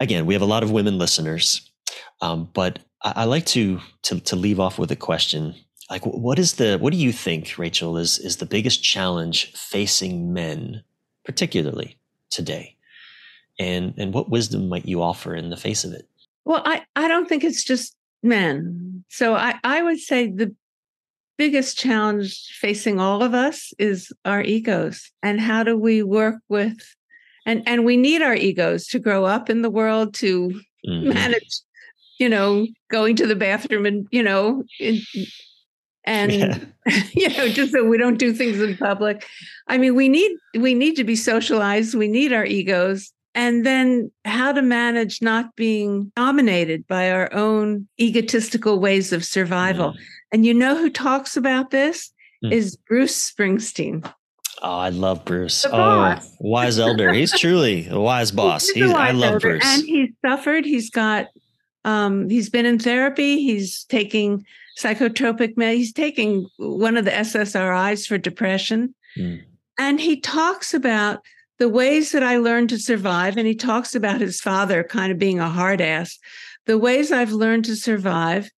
Again, 0.00 0.24
we 0.24 0.34
have 0.34 0.42
a 0.42 0.46
lot 0.46 0.62
of 0.62 0.70
women 0.70 0.98
listeners, 0.98 1.70
um, 2.20 2.48
but 2.54 2.78
I, 3.02 3.12
I, 3.16 3.24
like 3.24 3.46
to, 3.46 3.80
to 4.02 4.20
to 4.20 4.36
leave 4.36 4.60
off 4.60 4.78
with 4.78 4.90
a 4.90 4.96
question. 4.96 5.54
Like, 5.90 6.04
what 6.04 6.38
is 6.38 6.54
the 6.54 6.78
what 6.78 6.92
do 6.92 6.98
you 6.98 7.12
think, 7.12 7.56
Rachel, 7.58 7.96
is 7.96 8.18
is 8.18 8.36
the 8.36 8.46
biggest 8.46 8.82
challenge 8.82 9.52
facing 9.52 10.32
men, 10.32 10.82
particularly 11.24 11.98
today? 12.30 12.76
And 13.58 13.94
and 13.96 14.12
what 14.12 14.30
wisdom 14.30 14.68
might 14.68 14.86
you 14.86 15.02
offer 15.02 15.34
in 15.34 15.50
the 15.50 15.56
face 15.56 15.84
of 15.84 15.92
it? 15.92 16.08
Well, 16.44 16.62
I 16.64 16.84
I 16.96 17.08
don't 17.08 17.28
think 17.28 17.44
it's 17.44 17.64
just 17.64 17.94
men. 18.22 19.04
So 19.08 19.34
I 19.34 19.54
I 19.64 19.82
would 19.82 19.98
say 19.98 20.30
the 20.30 20.54
biggest 21.38 21.78
challenge 21.78 22.58
facing 22.60 22.98
all 23.00 23.22
of 23.22 23.32
us 23.32 23.72
is 23.78 24.12
our 24.24 24.42
egos 24.42 25.10
and 25.22 25.40
how 25.40 25.62
do 25.62 25.78
we 25.78 26.02
work 26.02 26.34
with 26.48 26.76
and 27.46 27.62
and 27.66 27.84
we 27.84 27.96
need 27.96 28.20
our 28.20 28.34
egos 28.34 28.86
to 28.88 28.98
grow 28.98 29.24
up 29.24 29.48
in 29.48 29.62
the 29.62 29.70
world 29.70 30.12
to 30.14 30.60
mm-hmm. 30.86 31.08
manage 31.08 31.60
you 32.18 32.28
know 32.28 32.66
going 32.90 33.16
to 33.16 33.26
the 33.26 33.36
bathroom 33.36 33.86
and 33.86 34.06
you 34.10 34.22
know 34.22 34.64
in, 34.80 35.00
and 36.04 36.32
yeah. 36.32 36.58
you 37.12 37.28
know 37.30 37.48
just 37.48 37.72
so 37.72 37.84
we 37.84 37.98
don't 37.98 38.18
do 38.18 38.32
things 38.32 38.60
in 38.60 38.76
public 38.76 39.26
i 39.68 39.78
mean 39.78 39.94
we 39.94 40.08
need 40.08 40.30
we 40.58 40.74
need 40.74 40.96
to 40.96 41.04
be 41.04 41.16
socialized 41.16 41.94
we 41.94 42.08
need 42.08 42.32
our 42.32 42.44
egos 42.44 43.12
and 43.38 43.64
then 43.64 44.10
how 44.24 44.50
to 44.50 44.62
manage 44.62 45.22
not 45.22 45.54
being 45.54 46.10
dominated 46.16 46.86
by 46.88 47.10
our 47.12 47.32
own 47.32 47.86
egotistical 48.00 48.80
ways 48.80 49.12
of 49.12 49.24
survival. 49.24 49.92
Mm. 49.92 49.98
And 50.32 50.46
you 50.46 50.54
know 50.54 50.76
who 50.76 50.90
talks 50.90 51.36
about 51.36 51.70
this 51.70 52.10
mm. 52.44 52.52
is 52.52 52.76
Bruce 52.76 53.30
Springsteen. 53.30 54.04
Oh, 54.60 54.78
I 54.78 54.88
love 54.88 55.24
Bruce. 55.24 55.64
Oh, 55.70 56.18
wise 56.40 56.80
elder. 56.80 57.12
He's 57.12 57.30
truly 57.38 57.86
a 57.88 58.00
wise 58.00 58.32
boss. 58.32 58.66
He's, 58.68 58.86
he's 58.86 58.92
I 58.92 59.12
love 59.12 59.34
elder. 59.34 59.50
Bruce. 59.50 59.64
And 59.64 59.84
he's 59.84 60.10
suffered. 60.26 60.64
He's 60.64 60.90
got 60.90 61.26
um, 61.88 62.28
he's 62.28 62.50
been 62.50 62.66
in 62.66 62.78
therapy. 62.78 63.42
He's 63.42 63.84
taking 63.84 64.44
psychotropic 64.78 65.56
med. 65.56 65.74
He's 65.74 65.92
taking 65.92 66.46
one 66.58 66.98
of 66.98 67.06
the 67.06 67.10
SSRIs 67.10 68.06
for 68.06 68.18
depression. 68.18 68.94
Mm. 69.16 69.42
And 69.78 69.98
he 69.98 70.20
talks 70.20 70.74
about 70.74 71.20
the 71.58 71.68
ways 71.68 72.12
that 72.12 72.22
I 72.22 72.36
learned 72.36 72.68
to 72.70 72.78
survive, 72.78 73.38
and 73.38 73.46
he 73.46 73.54
talks 73.54 73.94
about 73.94 74.20
his 74.20 74.38
father 74.38 74.84
kind 74.84 75.10
of 75.10 75.18
being 75.18 75.40
a 75.40 75.48
hard 75.48 75.80
ass. 75.80 76.18
The 76.66 76.76
ways 76.76 77.10
I've 77.10 77.32
learned 77.32 77.64
to 77.64 77.74
survive 77.74 78.50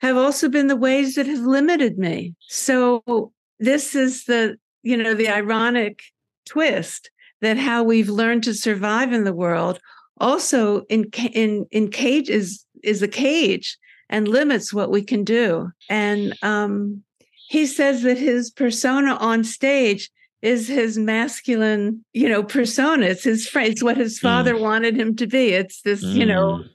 have 0.00 0.16
also 0.16 0.48
been 0.48 0.68
the 0.68 0.76
ways 0.76 1.14
that 1.16 1.26
have 1.26 1.40
limited 1.40 1.98
me. 1.98 2.34
So 2.48 3.32
this 3.60 3.94
is 3.94 4.24
the, 4.24 4.56
you 4.82 4.96
know, 4.96 5.12
the 5.12 5.28
ironic 5.28 6.00
twist 6.46 7.10
that 7.42 7.58
how 7.58 7.82
we've 7.82 8.08
learned 8.08 8.44
to 8.44 8.54
survive 8.54 9.12
in 9.12 9.24
the 9.24 9.34
world 9.34 9.78
also 10.20 10.82
in 10.88 11.04
in 11.32 11.66
in 11.70 11.90
cage 11.90 12.28
is 12.28 12.64
is 12.82 13.02
a 13.02 13.08
cage 13.08 13.78
and 14.08 14.28
limits 14.28 14.72
what 14.72 14.90
we 14.90 15.02
can 15.02 15.24
do. 15.24 15.70
And 15.88 16.36
um, 16.42 17.02
he 17.48 17.66
says 17.66 18.02
that 18.02 18.18
his 18.18 18.50
persona 18.50 19.14
on 19.16 19.44
stage 19.44 20.10
is 20.42 20.68
his 20.68 20.96
masculine, 20.96 22.04
you 22.12 22.28
know, 22.28 22.42
persona. 22.42 23.06
It's 23.06 23.24
his 23.24 23.50
It's 23.54 23.82
what 23.82 23.96
his 23.96 24.18
father 24.18 24.54
mm. 24.54 24.60
wanted 24.60 24.96
him 24.96 25.16
to 25.16 25.26
be. 25.26 25.48
It's 25.48 25.82
this, 25.82 26.04
mm. 26.04 26.14
you 26.14 26.26
know, 26.26 26.62
mm. 26.62 26.68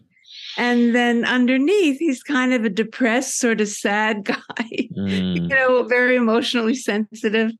and 0.57 0.93
then 0.93 1.23
underneath, 1.23 1.99
he's 1.99 2.21
kind 2.21 2.53
of 2.53 2.65
a 2.65 2.69
depressed, 2.69 3.39
sort 3.39 3.61
of 3.61 3.69
sad 3.69 4.25
guy, 4.25 4.89
mm. 4.97 5.35
you 5.35 5.47
know, 5.47 5.83
very 5.83 6.15
emotionally 6.15 6.75
sensitive. 6.75 7.51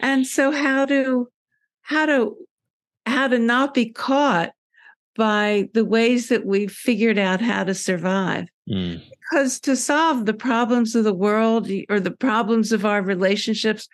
And 0.00 0.26
so 0.26 0.50
how 0.50 0.84
to 0.86 1.28
how 1.82 2.06
to 2.06 2.36
how 3.06 3.28
to 3.28 3.38
not 3.38 3.74
be 3.74 3.90
caught 3.90 4.52
by 5.16 5.68
the 5.74 5.84
ways 5.84 6.28
that 6.28 6.46
we've 6.46 6.72
figured 6.72 7.18
out 7.18 7.40
how 7.40 7.64
to 7.64 7.74
survive. 7.74 8.48
Mm. 8.68 9.02
Because 9.10 9.60
to 9.60 9.76
solve 9.76 10.26
the 10.26 10.34
problems 10.34 10.94
of 10.94 11.04
the 11.04 11.14
world 11.14 11.68
or 11.88 12.00
the 12.00 12.10
problems 12.10 12.72
of 12.72 12.84
our 12.84 13.02
relationships, 13.02 13.88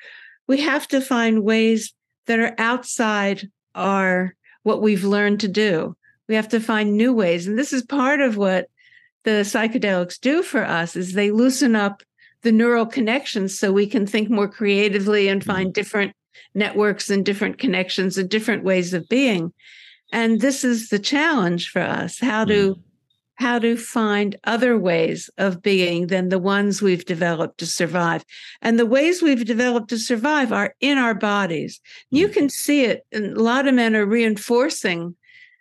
we 0.46 0.60
have 0.60 0.86
to 0.88 1.00
find 1.00 1.42
ways 1.42 1.92
that 2.26 2.38
are 2.38 2.54
outside 2.58 3.48
our 3.74 4.34
what 4.62 4.82
we've 4.82 5.04
learned 5.04 5.40
to 5.40 5.48
do. 5.48 5.96
We 6.28 6.34
have 6.34 6.48
to 6.48 6.60
find 6.60 6.96
new 6.96 7.12
ways. 7.12 7.46
And 7.46 7.58
this 7.58 7.72
is 7.72 7.82
part 7.82 8.20
of 8.20 8.36
what 8.36 8.66
the 9.24 9.42
psychedelics 9.42 10.20
do 10.20 10.42
for 10.42 10.64
us 10.64 10.94
is 10.96 11.12
they 11.12 11.30
loosen 11.30 11.74
up 11.74 12.02
the 12.42 12.52
neural 12.52 12.86
connections 12.86 13.58
so 13.58 13.72
we 13.72 13.86
can 13.86 14.06
think 14.06 14.30
more 14.30 14.48
creatively 14.48 15.28
and 15.28 15.40
mm-hmm. 15.40 15.50
find 15.50 15.74
different 15.74 16.12
networks 16.54 17.10
and 17.10 17.24
different 17.24 17.58
connections 17.58 18.18
and 18.18 18.28
different 18.28 18.64
ways 18.64 18.94
of 18.94 19.08
being. 19.08 19.52
And 20.12 20.40
this 20.40 20.64
is 20.64 20.88
the 20.88 20.98
challenge 20.98 21.70
for 21.70 21.82
us 21.82 22.18
how 22.18 22.44
to 22.46 22.74
mm 22.74 22.82
how 23.38 23.58
to 23.58 23.76
find 23.76 24.34
other 24.44 24.76
ways 24.76 25.30
of 25.38 25.62
being 25.62 26.08
than 26.08 26.28
the 26.28 26.40
ones 26.40 26.82
we've 26.82 27.04
developed 27.04 27.58
to 27.58 27.66
survive. 27.66 28.24
And 28.62 28.78
the 28.78 28.86
ways 28.86 29.22
we've 29.22 29.44
developed 29.44 29.90
to 29.90 29.98
survive 29.98 30.52
are 30.52 30.74
in 30.80 30.98
our 30.98 31.14
bodies. 31.14 31.80
You 32.10 32.26
mm-hmm. 32.26 32.34
can 32.34 32.48
see 32.48 32.84
it. 32.84 33.06
And 33.12 33.36
a 33.36 33.42
lot 33.42 33.68
of 33.68 33.74
men 33.74 33.94
are 33.94 34.06
reinforcing 34.06 35.14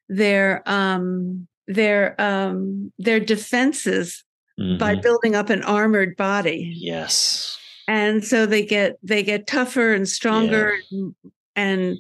their 0.10 0.64
um, 0.66 1.48
their 1.68 2.20
um, 2.20 2.92
their 2.98 3.20
defenses 3.20 4.24
mm-hmm. 4.60 4.80
by 4.80 4.96
building 4.96 5.36
up 5.36 5.52
an 5.52 5.62
armored 5.64 6.18
body. 6.18 6.74
Yes. 6.76 7.60
And 7.88 8.26
so 8.26 8.48
they 8.48 8.66
get 8.66 8.98
they 9.04 9.22
get 9.22 9.46
tougher 9.46 9.94
and 9.94 10.10
stronger 10.10 10.80
yeah. 10.90 11.00
and, 11.00 11.16
and 11.56 11.98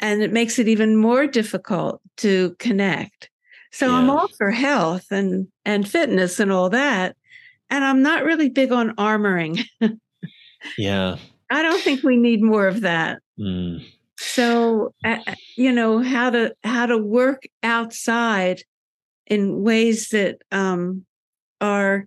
and 0.00 0.22
it 0.22 0.32
makes 0.32 0.58
it 0.58 0.68
even 0.68 0.96
more 0.96 1.26
difficult 1.26 2.00
to 2.18 2.56
connect. 2.58 3.30
So 3.72 3.86
yeah. 3.86 3.94
I'm 3.94 4.10
all 4.10 4.28
for 4.28 4.50
health 4.50 5.06
and 5.10 5.48
and 5.64 5.88
fitness 5.88 6.40
and 6.40 6.52
all 6.52 6.70
that. 6.70 7.16
And 7.70 7.84
I'm 7.84 8.02
not 8.02 8.24
really 8.24 8.50
big 8.50 8.70
on 8.70 8.94
armoring. 8.96 9.64
yeah. 10.76 11.16
I 11.50 11.62
don't 11.62 11.82
think 11.82 12.02
we 12.02 12.16
need 12.16 12.42
more 12.42 12.66
of 12.66 12.80
that. 12.80 13.20
Mm. 13.38 13.84
So 14.18 14.94
uh, 15.04 15.18
you 15.56 15.72
know 15.72 15.98
how 16.00 16.30
to 16.30 16.54
how 16.64 16.86
to 16.86 16.96
work 16.96 17.42
outside 17.62 18.62
in 19.26 19.62
ways 19.62 20.10
that 20.10 20.38
um, 20.50 21.04
are 21.60 22.06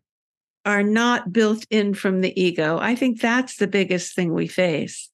are 0.65 0.83
not 0.83 1.31
built 1.31 1.65
in 1.69 1.93
from 1.93 2.21
the 2.21 2.39
ego. 2.41 2.79
I 2.79 2.95
think 2.95 3.21
that's 3.21 3.57
the 3.57 3.67
biggest 3.67 4.15
thing 4.15 4.33
we 4.33 4.47
face. 4.47 5.09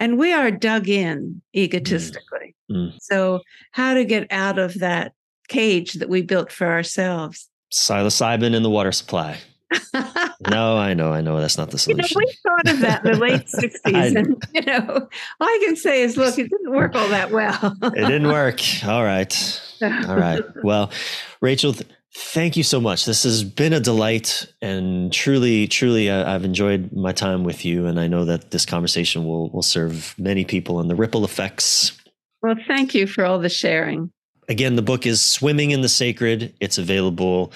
And 0.00 0.18
we 0.18 0.32
are 0.32 0.50
dug 0.50 0.88
in 0.88 1.42
mm. 1.54 1.60
egotistically. 1.60 2.56
Mm. 2.70 2.94
So, 3.00 3.40
how 3.72 3.94
to 3.94 4.04
get 4.04 4.26
out 4.32 4.58
of 4.58 4.74
that 4.80 5.12
cage 5.48 5.94
that 5.94 6.08
we 6.08 6.22
built 6.22 6.50
for 6.50 6.66
ourselves. 6.66 7.48
Psilocybin 7.72 8.54
in 8.54 8.62
the 8.62 8.70
water 8.70 8.92
supply. 8.92 9.38
no, 10.50 10.76
I 10.76 10.94
know, 10.94 11.12
I 11.12 11.20
know 11.20 11.38
that's 11.40 11.56
not 11.56 11.70
the 11.70 11.78
solution. 11.78 12.04
You 12.08 12.26
know, 12.26 12.26
we 12.26 12.34
thought 12.42 12.74
of 12.74 12.80
that 12.80 13.04
in 13.04 13.12
the 13.12 13.18
late 13.18 13.46
60s. 13.46 14.16
and, 14.16 14.42
you 14.52 14.62
know, 14.62 15.08
all 15.40 15.46
I 15.46 15.62
can 15.64 15.76
say 15.76 16.02
is, 16.02 16.16
look, 16.16 16.38
it 16.38 16.50
didn't 16.50 16.72
work 16.72 16.96
all 16.96 17.08
that 17.08 17.30
well. 17.30 17.76
it 17.82 18.06
didn't 18.06 18.28
work. 18.28 18.60
All 18.84 19.04
right. 19.04 19.60
All 19.82 20.16
right. 20.16 20.42
Well, 20.62 20.90
Rachel, 21.40 21.74
Thank 22.14 22.56
you 22.56 22.64
so 22.64 22.80
much. 22.80 23.04
This 23.04 23.22
has 23.22 23.44
been 23.44 23.72
a 23.72 23.78
delight, 23.78 24.52
and 24.60 25.12
truly, 25.12 25.68
truly, 25.68 26.10
I've 26.10 26.44
enjoyed 26.44 26.92
my 26.92 27.12
time 27.12 27.44
with 27.44 27.64
you. 27.64 27.86
And 27.86 28.00
I 28.00 28.08
know 28.08 28.24
that 28.24 28.50
this 28.50 28.66
conversation 28.66 29.24
will 29.24 29.50
will 29.50 29.62
serve 29.62 30.14
many 30.18 30.44
people 30.44 30.80
and 30.80 30.90
the 30.90 30.96
ripple 30.96 31.24
effects. 31.24 31.96
Well, 32.42 32.56
thank 32.66 32.94
you 32.94 33.06
for 33.06 33.24
all 33.24 33.38
the 33.38 33.48
sharing. 33.48 34.10
Again, 34.48 34.74
the 34.74 34.82
book 34.82 35.06
is 35.06 35.22
Swimming 35.22 35.70
in 35.70 35.82
the 35.82 35.88
Sacred. 35.88 36.52
It's 36.60 36.78
available 36.78 37.52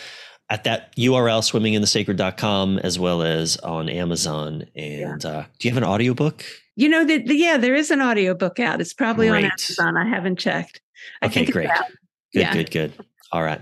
at 0.50 0.64
that 0.64 0.94
URL, 0.96 1.40
swimminginthesacred.com, 1.40 2.78
as 2.78 2.98
well 2.98 3.22
as 3.22 3.56
on 3.56 3.88
Amazon. 3.88 4.64
And 4.76 5.24
yeah. 5.24 5.30
uh, 5.30 5.44
do 5.58 5.66
you 5.68 5.74
have 5.74 5.82
an 5.82 5.88
audiobook? 5.88 6.44
You 6.76 6.88
know, 6.88 7.04
that 7.04 7.26
the, 7.26 7.34
yeah, 7.34 7.56
there 7.56 7.74
is 7.74 7.90
an 7.90 8.00
audiobook 8.00 8.60
out. 8.60 8.80
It's 8.80 8.94
probably 8.94 9.28
Great. 9.28 9.44
on 9.46 9.50
Amazon. 9.50 9.96
I 9.96 10.08
haven't 10.08 10.38
checked. 10.38 10.80
I 11.22 11.26
okay, 11.26 11.44
great. 11.44 11.68
Good, 12.32 12.40
yeah. 12.40 12.52
good, 12.52 12.70
good. 12.70 12.92
All 13.32 13.42
right. 13.42 13.60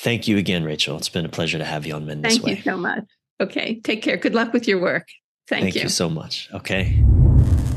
Thank 0.00 0.28
you 0.28 0.38
again, 0.38 0.64
Rachel. 0.64 0.96
It's 0.96 1.08
been 1.08 1.24
a 1.24 1.28
pleasure 1.28 1.58
to 1.58 1.64
have 1.64 1.84
you 1.84 1.94
on 1.94 2.06
Men 2.06 2.22
This 2.22 2.34
Thank 2.34 2.44
Way. 2.44 2.54
Thank 2.54 2.66
you 2.66 2.72
so 2.72 2.78
much. 2.78 3.04
Okay. 3.40 3.80
Take 3.80 4.02
care. 4.02 4.16
Good 4.16 4.34
luck 4.34 4.52
with 4.52 4.68
your 4.68 4.80
work. 4.80 5.08
Thank, 5.48 5.64
thank 5.64 5.74
you. 5.74 5.82
you 5.82 5.88
so 5.88 6.08
much. 6.08 6.48
Okay. 6.54 7.02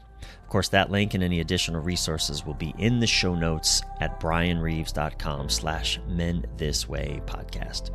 Course, 0.57 0.69
that 0.71 0.91
link 0.91 1.13
and 1.13 1.23
any 1.23 1.41
additional 1.41 1.83
resources 1.83 2.47
will 2.47 2.55
be 2.55 2.75
in 2.79 2.99
the 2.99 3.07
show 3.07 3.35
notes 3.35 3.83
at 4.01 4.19
bryanreeves.com 4.19 5.51
slash 5.51 6.01
men 6.09 6.47
this 6.57 6.89
way 6.89 7.21
podcast. 7.27 7.91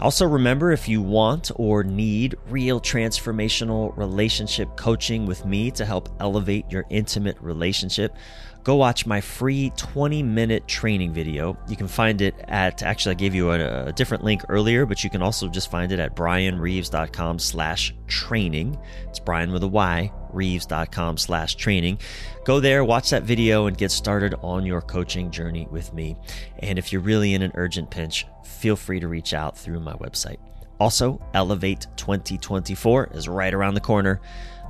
Also, 0.00 0.26
remember 0.26 0.72
if 0.72 0.88
you 0.88 1.00
want 1.00 1.52
or 1.54 1.84
need 1.84 2.34
real 2.48 2.80
transformational 2.80 3.96
relationship 3.96 4.76
coaching 4.76 5.26
with 5.26 5.46
me 5.46 5.70
to 5.70 5.84
help 5.84 6.08
elevate 6.18 6.68
your 6.72 6.84
intimate 6.90 7.40
relationship, 7.40 8.16
go 8.64 8.76
watch 8.76 9.06
my 9.06 9.20
free 9.20 9.72
20 9.76 10.22
minute 10.22 10.66
training 10.68 11.12
video. 11.12 11.56
You 11.68 11.76
can 11.76 11.88
find 11.88 12.20
it 12.20 12.34
at, 12.48 12.82
actually, 12.82 13.12
I 13.12 13.18
gave 13.18 13.34
you 13.34 13.50
a, 13.50 13.86
a, 13.86 13.92
different 13.92 14.24
link 14.24 14.42
earlier, 14.48 14.86
but 14.86 15.02
you 15.02 15.10
can 15.10 15.22
also 15.22 15.48
just 15.48 15.70
find 15.70 15.92
it 15.92 15.98
at 15.98 16.14
bryanreeves.com 16.14 17.38
slash 17.38 17.94
training. 18.06 18.78
It's 19.08 19.18
Bryan 19.18 19.52
with 19.52 19.62
a 19.62 19.68
Y, 19.68 20.12
reeves.com 20.32 21.16
slash 21.18 21.56
training. 21.56 21.98
Go 22.44 22.60
there, 22.60 22.84
watch 22.84 23.10
that 23.10 23.24
video, 23.24 23.66
and 23.66 23.76
get 23.76 23.90
started 23.90 24.34
on 24.42 24.64
your 24.66 24.80
coaching 24.80 25.30
journey 25.30 25.66
with 25.70 25.92
me. 25.92 26.16
And 26.60 26.78
if 26.78 26.92
you're 26.92 27.02
really 27.02 27.34
in 27.34 27.42
an 27.42 27.52
urgent 27.54 27.90
pinch, 27.90 28.26
feel 28.44 28.76
free 28.76 29.00
to 29.00 29.08
reach 29.08 29.34
out 29.34 29.58
through 29.58 29.80
my 29.80 29.94
website. 29.94 30.38
Also, 30.78 31.20
Elevate 31.34 31.86
2024 31.96 33.10
is 33.14 33.28
right 33.28 33.54
around 33.54 33.74
the 33.74 33.80
corner. 33.80 34.20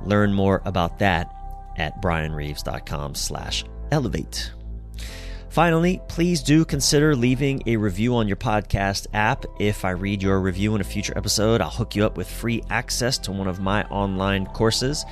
Learn 0.03 0.33
more 0.33 0.61
about 0.65 0.99
that 0.99 1.33
at 1.77 1.99
bryanreeves.com 2.01 3.15
slash 3.15 3.63
elevate. 3.93 4.51
Finally, 5.49 6.01
please 6.07 6.41
do 6.41 6.65
consider 6.65 7.15
leaving 7.15 7.61
a 7.67 7.77
review 7.77 8.15
on 8.15 8.27
your 8.27 8.35
podcast 8.35 9.05
app. 9.13 9.45
If 9.59 9.85
I 9.85 9.91
read 9.91 10.23
your 10.23 10.41
review 10.41 10.73
in 10.73 10.81
a 10.81 10.83
future 10.83 11.13
episode, 11.15 11.61
I'll 11.61 11.69
hook 11.69 11.95
you 11.95 12.03
up 12.05 12.17
with 12.17 12.27
free 12.27 12.63
access 12.71 13.19
to 13.19 13.31
one 13.31 13.47
of 13.47 13.59
my 13.59 13.83
online 13.83 14.47
courses. 14.47 15.05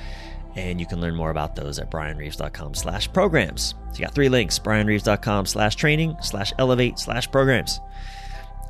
And 0.56 0.80
you 0.80 0.86
can 0.86 1.00
learn 1.00 1.14
more 1.14 1.30
about 1.30 1.54
those 1.54 1.78
at 1.78 1.92
bryanreeves.com 1.92 2.74
slash 2.74 3.10
programs. 3.12 3.76
So 3.92 3.98
you 3.98 4.04
got 4.04 4.16
three 4.16 4.28
links, 4.28 4.58
bryanreeves.com 4.58 5.46
slash 5.46 5.76
training 5.76 6.16
slash 6.20 6.52
elevate 6.58 6.98
slash 6.98 7.30
programs. 7.30 7.78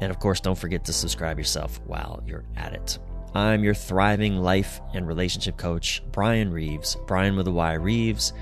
And 0.02 0.10
of 0.10 0.18
course, 0.18 0.40
don't 0.40 0.58
forget 0.58 0.84
to 0.84 0.92
subscribe 0.92 1.38
yourself 1.38 1.80
while 1.86 2.22
you're 2.26 2.44
at 2.54 2.74
it. 2.74 2.98
I'm 3.34 3.64
your 3.64 3.72
thriving 3.72 4.36
life 4.36 4.78
and 4.92 5.08
relationship 5.08 5.56
coach, 5.56 6.02
Bryan 6.12 6.52
Reeves, 6.52 6.98
Bryan 7.06 7.34
with 7.34 7.48
a 7.48 7.50
Y 7.50 7.72
Reeves. 7.74 8.34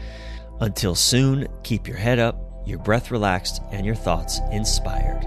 Until 0.61 0.95
soon, 0.95 1.49
keep 1.63 1.89
your 1.89 1.97
head 1.97 2.19
up, 2.19 2.37
your 2.67 2.79
breath 2.79 3.11
relaxed, 3.11 3.63
and 3.73 3.87
your 3.87 3.95
thoughts 3.95 4.41
inspired. 4.53 5.25